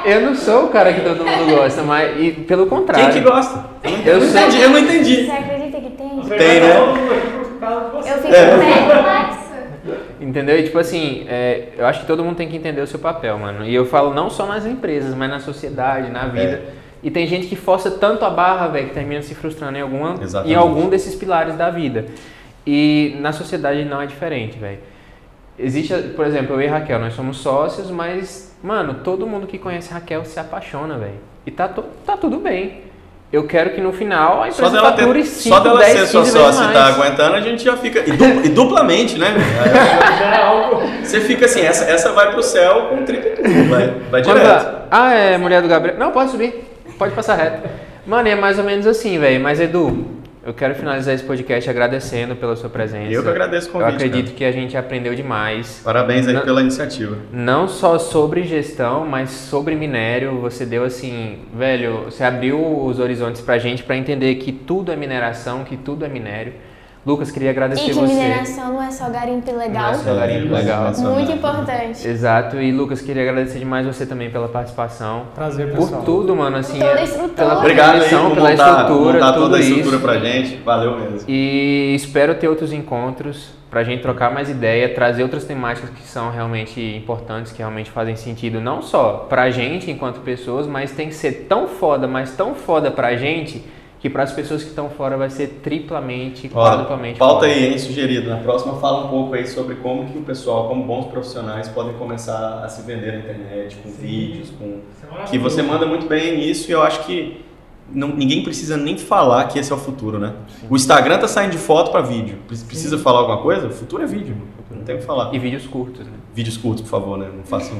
Eu 0.04 0.20
não 0.22 0.34
sou 0.34 0.64
o 0.66 0.68
cara 0.68 0.92
que 0.92 1.00
todo 1.00 1.24
mundo 1.24 1.54
gosta, 1.56 1.82
mas 1.82 2.20
e, 2.20 2.32
pelo 2.32 2.66
contrário. 2.66 3.12
Quem 3.12 3.22
que 3.22 3.28
gosta? 3.28 3.64
Eu 3.82 3.90
não, 3.90 3.98
Eu 3.98 4.12
eu 4.14 4.20
não 4.20 4.26
sei. 4.28 4.40
entendi, 4.42 4.62
eu 4.62 4.70
não 4.70 4.78
entendi. 4.78 5.26
Tem? 6.36 6.60
Né? 6.60 6.76
Eu 6.76 6.94
fico 7.44 8.34
É. 8.34 9.18
Entendeu? 10.20 10.58
E 10.58 10.64
tipo 10.64 10.78
assim, 10.78 11.24
é, 11.28 11.68
eu 11.76 11.86
acho 11.86 12.00
que 12.00 12.06
todo 12.06 12.24
mundo 12.24 12.36
tem 12.36 12.48
que 12.48 12.56
entender 12.56 12.80
o 12.80 12.86
seu 12.86 12.98
papel, 12.98 13.38
mano. 13.38 13.64
E 13.64 13.74
eu 13.74 13.86
falo 13.86 14.12
não 14.12 14.28
só 14.28 14.46
nas 14.46 14.66
empresas, 14.66 15.14
mas 15.14 15.30
na 15.30 15.40
sociedade, 15.40 16.10
na 16.10 16.26
vida. 16.26 16.62
E 17.02 17.10
tem 17.10 17.26
gente 17.26 17.46
que 17.46 17.54
força 17.54 17.90
tanto 17.92 18.24
a 18.24 18.30
barra, 18.30 18.66
velho, 18.68 18.88
que 18.88 18.94
termina 18.94 19.22
se 19.22 19.34
frustrando 19.34 19.78
em, 19.78 19.80
alguma, 19.80 20.14
em 20.14 20.22
Exatamente. 20.22 20.56
algum 20.56 20.88
desses 20.88 21.14
pilares 21.14 21.56
da 21.56 21.70
vida. 21.70 22.06
E 22.66 23.16
na 23.20 23.32
sociedade 23.32 23.84
não 23.84 24.02
é 24.02 24.06
diferente, 24.06 24.58
velho. 24.58 24.78
Existe, 25.58 25.94
por 26.14 26.26
exemplo, 26.26 26.56
eu 26.56 26.62
e 26.62 26.66
Raquel, 26.66 26.98
nós 26.98 27.14
somos 27.14 27.38
sócios, 27.38 27.90
mas, 27.90 28.56
mano, 28.62 28.96
todo 29.02 29.26
mundo 29.26 29.46
que 29.46 29.58
conhece 29.58 29.92
Raquel 29.92 30.24
se 30.24 30.38
apaixona, 30.38 30.98
velho. 30.98 31.18
E 31.46 31.50
tá, 31.50 31.68
tá 32.04 32.16
tudo 32.16 32.38
bem. 32.38 32.87
Eu 33.30 33.44
quero 33.44 33.70
que 33.70 33.80
no 33.80 33.92
final 33.92 34.42
a 34.42 34.50
Só 34.50 34.66
empresa 34.68 34.70
dela, 34.70 34.96
fature 34.96 35.22
ter, 35.22 35.28
5, 35.28 35.54
só 35.54 35.60
dela 35.62 35.78
10, 35.80 35.92
ser 35.92 36.06
sua 36.06 36.22
15 36.22 36.38
vezes 36.38 36.54
sócia 36.56 36.70
e 36.70 36.72
tá 36.72 36.86
aguentando, 36.86 37.34
a 37.34 37.40
gente 37.42 37.62
já 37.62 37.76
fica. 37.76 37.98
E, 38.06 38.12
du- 38.12 38.40
e 38.46 38.48
duplamente, 38.48 39.18
né? 39.18 39.34
Você 41.02 41.20
fica 41.20 41.44
assim, 41.46 41.60
essa, 41.60 41.84
essa 41.84 42.12
vai 42.12 42.30
pro 42.32 42.42
céu 42.42 42.86
com 42.90 43.04
triplo 43.04 43.30
tudo, 43.36 43.68
vai, 43.70 43.88
vai 44.10 44.22
Quando 44.24 44.38
direto. 44.40 44.66
a- 44.66 44.82
ah, 44.90 45.14
é 45.14 45.36
mulher 45.38 45.60
do 45.62 45.68
Gabriel. 45.68 45.98
Não, 45.98 46.10
pode 46.10 46.30
subir. 46.30 46.64
Pode 46.98 47.14
passar 47.14 47.34
reto. 47.36 47.68
Mano, 48.06 48.28
e 48.28 48.30
é 48.30 48.34
mais 48.34 48.58
ou 48.58 48.64
menos 48.64 48.86
assim, 48.86 49.18
velho. 49.18 49.40
Mas, 49.42 49.60
Edu, 49.60 50.06
eu 50.48 50.54
quero 50.54 50.74
finalizar 50.74 51.14
esse 51.14 51.22
podcast 51.24 51.68
agradecendo 51.68 52.34
pela 52.34 52.56
sua 52.56 52.70
presença. 52.70 53.12
Eu 53.12 53.22
que 53.22 53.28
agradeço 53.28 53.68
o 53.68 53.72
convite, 53.72 53.90
Eu 53.90 53.94
acredito 53.96 54.24
cara. 54.28 54.36
que 54.38 54.44
a 54.46 54.50
gente 54.52 54.76
aprendeu 54.78 55.14
demais. 55.14 55.82
Parabéns 55.84 56.26
aí 56.26 56.32
Não- 56.32 56.40
pela 56.40 56.62
iniciativa. 56.62 57.18
Não 57.30 57.68
só 57.68 57.98
sobre 57.98 58.42
gestão, 58.44 59.06
mas 59.06 59.28
sobre 59.28 59.74
minério. 59.74 60.40
Você 60.40 60.64
deu 60.64 60.84
assim, 60.84 61.40
velho, 61.54 62.04
você 62.06 62.24
abriu 62.24 62.58
os 62.82 62.98
horizontes 62.98 63.42
pra 63.42 63.58
gente 63.58 63.82
pra 63.82 63.94
entender 63.94 64.36
que 64.36 64.50
tudo 64.50 64.90
é 64.90 64.96
mineração, 64.96 65.64
que 65.64 65.76
tudo 65.76 66.02
é 66.06 66.08
minério. 66.08 66.54
Lucas, 67.08 67.30
queria 67.30 67.48
agradecer 67.48 67.84
E 67.84 67.86
que 67.86 67.94
você. 67.94 68.12
mineração 68.12 68.74
não 68.74 68.82
é 68.82 68.90
só 68.90 69.08
garimpo 69.08 69.50
legal. 69.56 69.84
Não 69.84 69.90
é 69.92 69.94
só 69.94 70.14
garimpo 70.14 70.52
legal. 70.52 70.92
Muito 70.98 71.32
importante. 71.32 72.06
Exato. 72.06 72.56
E 72.60 72.70
Lucas, 72.70 73.00
queria 73.00 73.22
agradecer 73.22 73.58
demais 73.58 73.86
você 73.86 74.04
também 74.04 74.28
pela 74.30 74.46
participação. 74.46 75.22
Prazer, 75.34 75.70
Por 75.70 75.84
pessoal. 75.86 76.02
tudo, 76.02 76.36
mano, 76.36 76.58
assim, 76.58 76.78
toda 76.78 76.92
a 76.92 77.00
é- 77.00 77.04
estrutura. 77.04 77.32
pela 77.34 77.58
Obrigado 77.60 77.94
aí 78.02 78.10
por 78.10 78.34
pela 78.34 78.50
montar, 78.50 78.68
estrutura, 78.80 79.12
montar 79.14 79.32
toda 79.32 79.56
a 79.56 79.60
estrutura 79.60 79.96
isso. 79.96 80.04
pra 80.04 80.18
gente. 80.18 80.56
Valeu 80.56 80.98
mesmo. 81.00 81.20
E 81.26 81.94
espero 81.96 82.34
ter 82.34 82.46
outros 82.46 82.74
encontros 82.74 83.56
pra 83.70 83.82
gente 83.84 84.02
trocar 84.02 84.30
mais 84.30 84.50
ideia, 84.50 84.90
trazer 84.94 85.22
outras 85.22 85.44
temáticas 85.44 85.88
que 85.88 86.02
são 86.06 86.30
realmente 86.30 86.78
importantes, 86.94 87.52
que 87.52 87.58
realmente 87.58 87.90
fazem 87.90 88.16
sentido 88.16 88.60
não 88.60 88.82
só 88.82 89.26
pra 89.30 89.48
gente 89.50 89.90
enquanto 89.90 90.20
pessoas, 90.20 90.66
mas 90.66 90.90
tem 90.92 91.08
que 91.08 91.14
ser 91.14 91.46
tão 91.48 91.68
foda, 91.68 92.06
mas 92.06 92.36
tão 92.36 92.54
foda 92.54 92.90
pra 92.90 93.16
gente, 93.16 93.62
que 94.00 94.08
para 94.08 94.22
as 94.22 94.32
pessoas 94.32 94.62
que 94.62 94.68
estão 94.68 94.88
fora 94.90 95.16
vai 95.16 95.28
ser 95.28 95.60
triplamente, 95.62 96.48
quadruplamente 96.48 97.18
pauta 97.18 97.46
foda. 97.46 97.46
aí, 97.46 97.66
hein, 97.72 97.78
sugerido. 97.78 98.30
Na 98.30 98.36
próxima 98.36 98.74
fala 98.76 99.04
um 99.06 99.08
pouco 99.08 99.34
aí 99.34 99.46
sobre 99.46 99.74
como 99.76 100.06
que 100.08 100.18
o 100.18 100.22
pessoal, 100.22 100.68
como 100.68 100.84
bons 100.84 101.06
profissionais, 101.06 101.68
podem 101.68 101.94
começar 101.94 102.62
a 102.64 102.68
se 102.68 102.82
vender 102.82 103.12
na 103.12 103.18
internet, 103.18 103.76
com 103.82 103.90
vídeos, 103.90 104.50
com... 104.50 104.80
Que 105.28 105.36
você 105.38 105.62
manda 105.62 105.84
muito 105.84 106.06
bem 106.06 106.36
nisso 106.36 106.70
e 106.70 106.72
eu 106.72 106.82
acho 106.82 107.04
que 107.04 107.44
não- 107.92 108.08
ninguém 108.14 108.42
precisa 108.44 108.76
nem 108.76 108.96
falar 108.98 109.44
que 109.48 109.58
esse 109.58 109.72
é 109.72 109.74
o 109.74 109.78
futuro, 109.78 110.18
né? 110.18 110.34
O 110.70 110.76
Instagram 110.76 111.18
tá 111.18 111.26
saindo 111.26 111.52
de 111.52 111.58
foto 111.58 111.90
para 111.90 112.00
vídeo. 112.02 112.38
Pre- 112.46 112.56
Precisa 112.56 112.98
falar 112.98 113.20
alguma 113.20 113.38
coisa? 113.42 113.66
O 113.66 113.70
futuro 113.70 114.02
é 114.02 114.06
vídeo, 114.06 114.36
não 114.70 114.82
tem 114.84 114.94
o 114.94 114.98
que 114.98 115.04
falar. 115.04 115.34
E 115.34 115.38
vídeos 115.38 115.66
curtos, 115.66 116.06
né? 116.06 116.12
Vídeos 116.34 116.56
curtos, 116.56 116.82
por 116.82 116.90
favor, 116.90 117.18
né? 117.18 117.28
Não 117.34 117.42
façam 117.42 117.76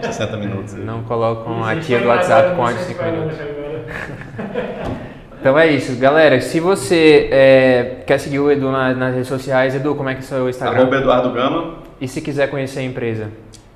60 0.00 0.36
minutos. 0.38 0.74
Não 0.74 1.02
colocam 1.02 1.62
a 1.62 1.76
tia 1.76 1.98
do 2.00 2.08
WhatsApp 2.08 2.56
com 2.56 2.62
áudio 2.62 2.78
de 2.78 2.84
5 2.84 3.02
minutos. 3.04 3.36
Então 5.40 5.58
é 5.58 5.68
isso, 5.68 5.94
galera. 5.96 6.40
Se 6.40 6.58
você 6.60 7.28
é, 7.30 8.02
quer 8.06 8.18
seguir 8.18 8.40
o 8.40 8.50
Edu 8.50 8.70
na- 8.72 8.92
nas 8.94 9.12
redes 9.14 9.28
sociais, 9.28 9.74
Edu, 9.74 9.94
como 9.94 10.08
é 10.08 10.14
que 10.14 10.20
é 10.20 10.22
o 10.22 10.26
seu 10.26 10.48
Instagram? 10.48 10.80
Arroba 10.82 10.96
Eduardo 10.96 11.30
Gama, 11.32 11.78
E 12.00 12.06
se 12.08 12.20
quiser 12.20 12.48
conhecer 12.50 12.80
a 12.80 12.82
empresa? 12.82 13.28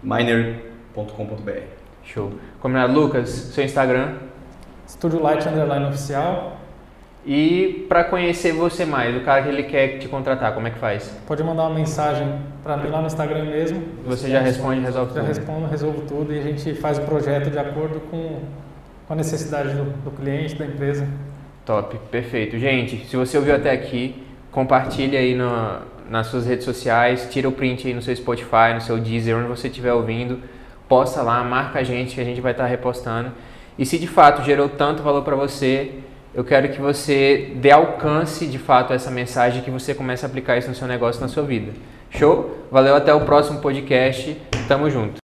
miner.com.br. 0.03 1.51
Show. 2.05 2.33
Combinado, 2.61 2.93
Lucas, 2.93 3.29
seu 3.29 3.65
Instagram? 3.65 4.15
Estúdio 4.87 5.21
Light 5.23 5.47
Underline 5.49 5.87
Oficial. 5.87 6.57
E 7.25 7.87
para 7.89 8.03
conhecer 8.05 8.53
você 8.53 8.85
mais, 8.85 9.17
o 9.17 9.21
cara 9.21 9.43
que 9.43 9.49
ele 9.49 9.63
quer 9.63 9.99
te 9.99 10.09
contratar, 10.09 10.53
como 10.55 10.67
é 10.67 10.71
que 10.71 10.79
faz? 10.81 11.17
Pode 11.27 11.43
mandar 11.45 11.63
uma 11.69 11.75
mensagem 11.75 12.27
para 12.65 12.77
mim 12.77 12.89
lá 12.91 13.01
no 13.01 13.07
Instagram 13.07 13.45
mesmo. 13.45 13.81
Você 14.07 14.29
já 14.29 14.41
responde 14.41 14.81
e 14.81 14.85
resolve 14.85 15.15
Já 15.15 15.21
tudo? 15.21 15.29
respondo, 15.29 15.67
resolvo 15.69 16.01
tudo 16.03 16.33
e 16.35 16.39
a 16.41 16.43
gente 16.43 16.75
faz 16.75 16.99
o 16.99 17.03
projeto 17.03 17.49
de 17.49 17.59
acordo 17.59 18.01
com, 18.11 18.41
com 19.07 19.13
a 19.13 19.17
necessidade 19.17 19.69
do, 19.73 19.85
do 19.85 20.11
cliente, 20.11 20.57
da 20.57 20.65
empresa. 20.67 21.07
Top, 21.65 21.97
perfeito. 22.11 22.59
Gente, 22.59 23.07
se 23.07 23.17
você 23.17 23.39
ouviu 23.39 23.55
até 23.55 23.71
aqui, 23.71 24.23
compartilhe 24.51 25.17
aí 25.17 25.37
nas 26.11 26.27
suas 26.27 26.47
redes 26.47 26.65
sociais, 26.65 27.29
tira 27.31 27.49
o 27.49 27.53
print 27.53 27.87
aí 27.87 27.95
no 27.95 28.03
seu 28.03 28.15
Spotify, 28.15 28.75
no 28.75 28.81
seu 28.81 28.99
Deezer, 28.99 29.37
onde 29.37 29.49
você 29.49 29.69
estiver 29.69 29.93
ouvindo, 29.93 30.41
posta 30.89 31.23
lá, 31.23 31.43
marca 31.45 31.79
a 31.79 31.83
gente 31.85 32.15
que 32.15 32.21
a 32.21 32.25
gente 32.25 32.41
vai 32.41 32.53
estar 32.53 32.67
repostando. 32.67 33.31
E 33.79 33.87
se 33.87 33.99
de 33.99 34.07
fato 34.07 34.43
gerou 34.43 34.69
tanto 34.69 35.03
valor 35.03 35.23
para 35.23 35.37
você, 35.37 35.93
eu 36.35 36.45
quero 36.45 36.69
que 36.71 36.81
você 36.81 37.53
dê 37.57 37.71
alcance 37.71 38.47
de 38.47 38.59
fato 38.59 38.93
a 38.93 38.97
essa 38.97 39.11
mensagem, 39.11 39.63
que 39.63 39.71
você 39.71 39.95
comece 39.95 40.25
a 40.25 40.29
aplicar 40.29 40.59
isso 40.59 40.69
no 40.69 40.75
seu 40.75 40.89
negócio, 40.89 41.21
na 41.21 41.29
sua 41.29 41.43
vida. 41.43 41.73
Show? 42.11 42.67
Valeu, 42.71 42.95
até 42.95 43.15
o 43.15 43.21
próximo 43.21 43.61
podcast. 43.61 44.37
Tamo 44.69 44.91
junto. 44.91 45.22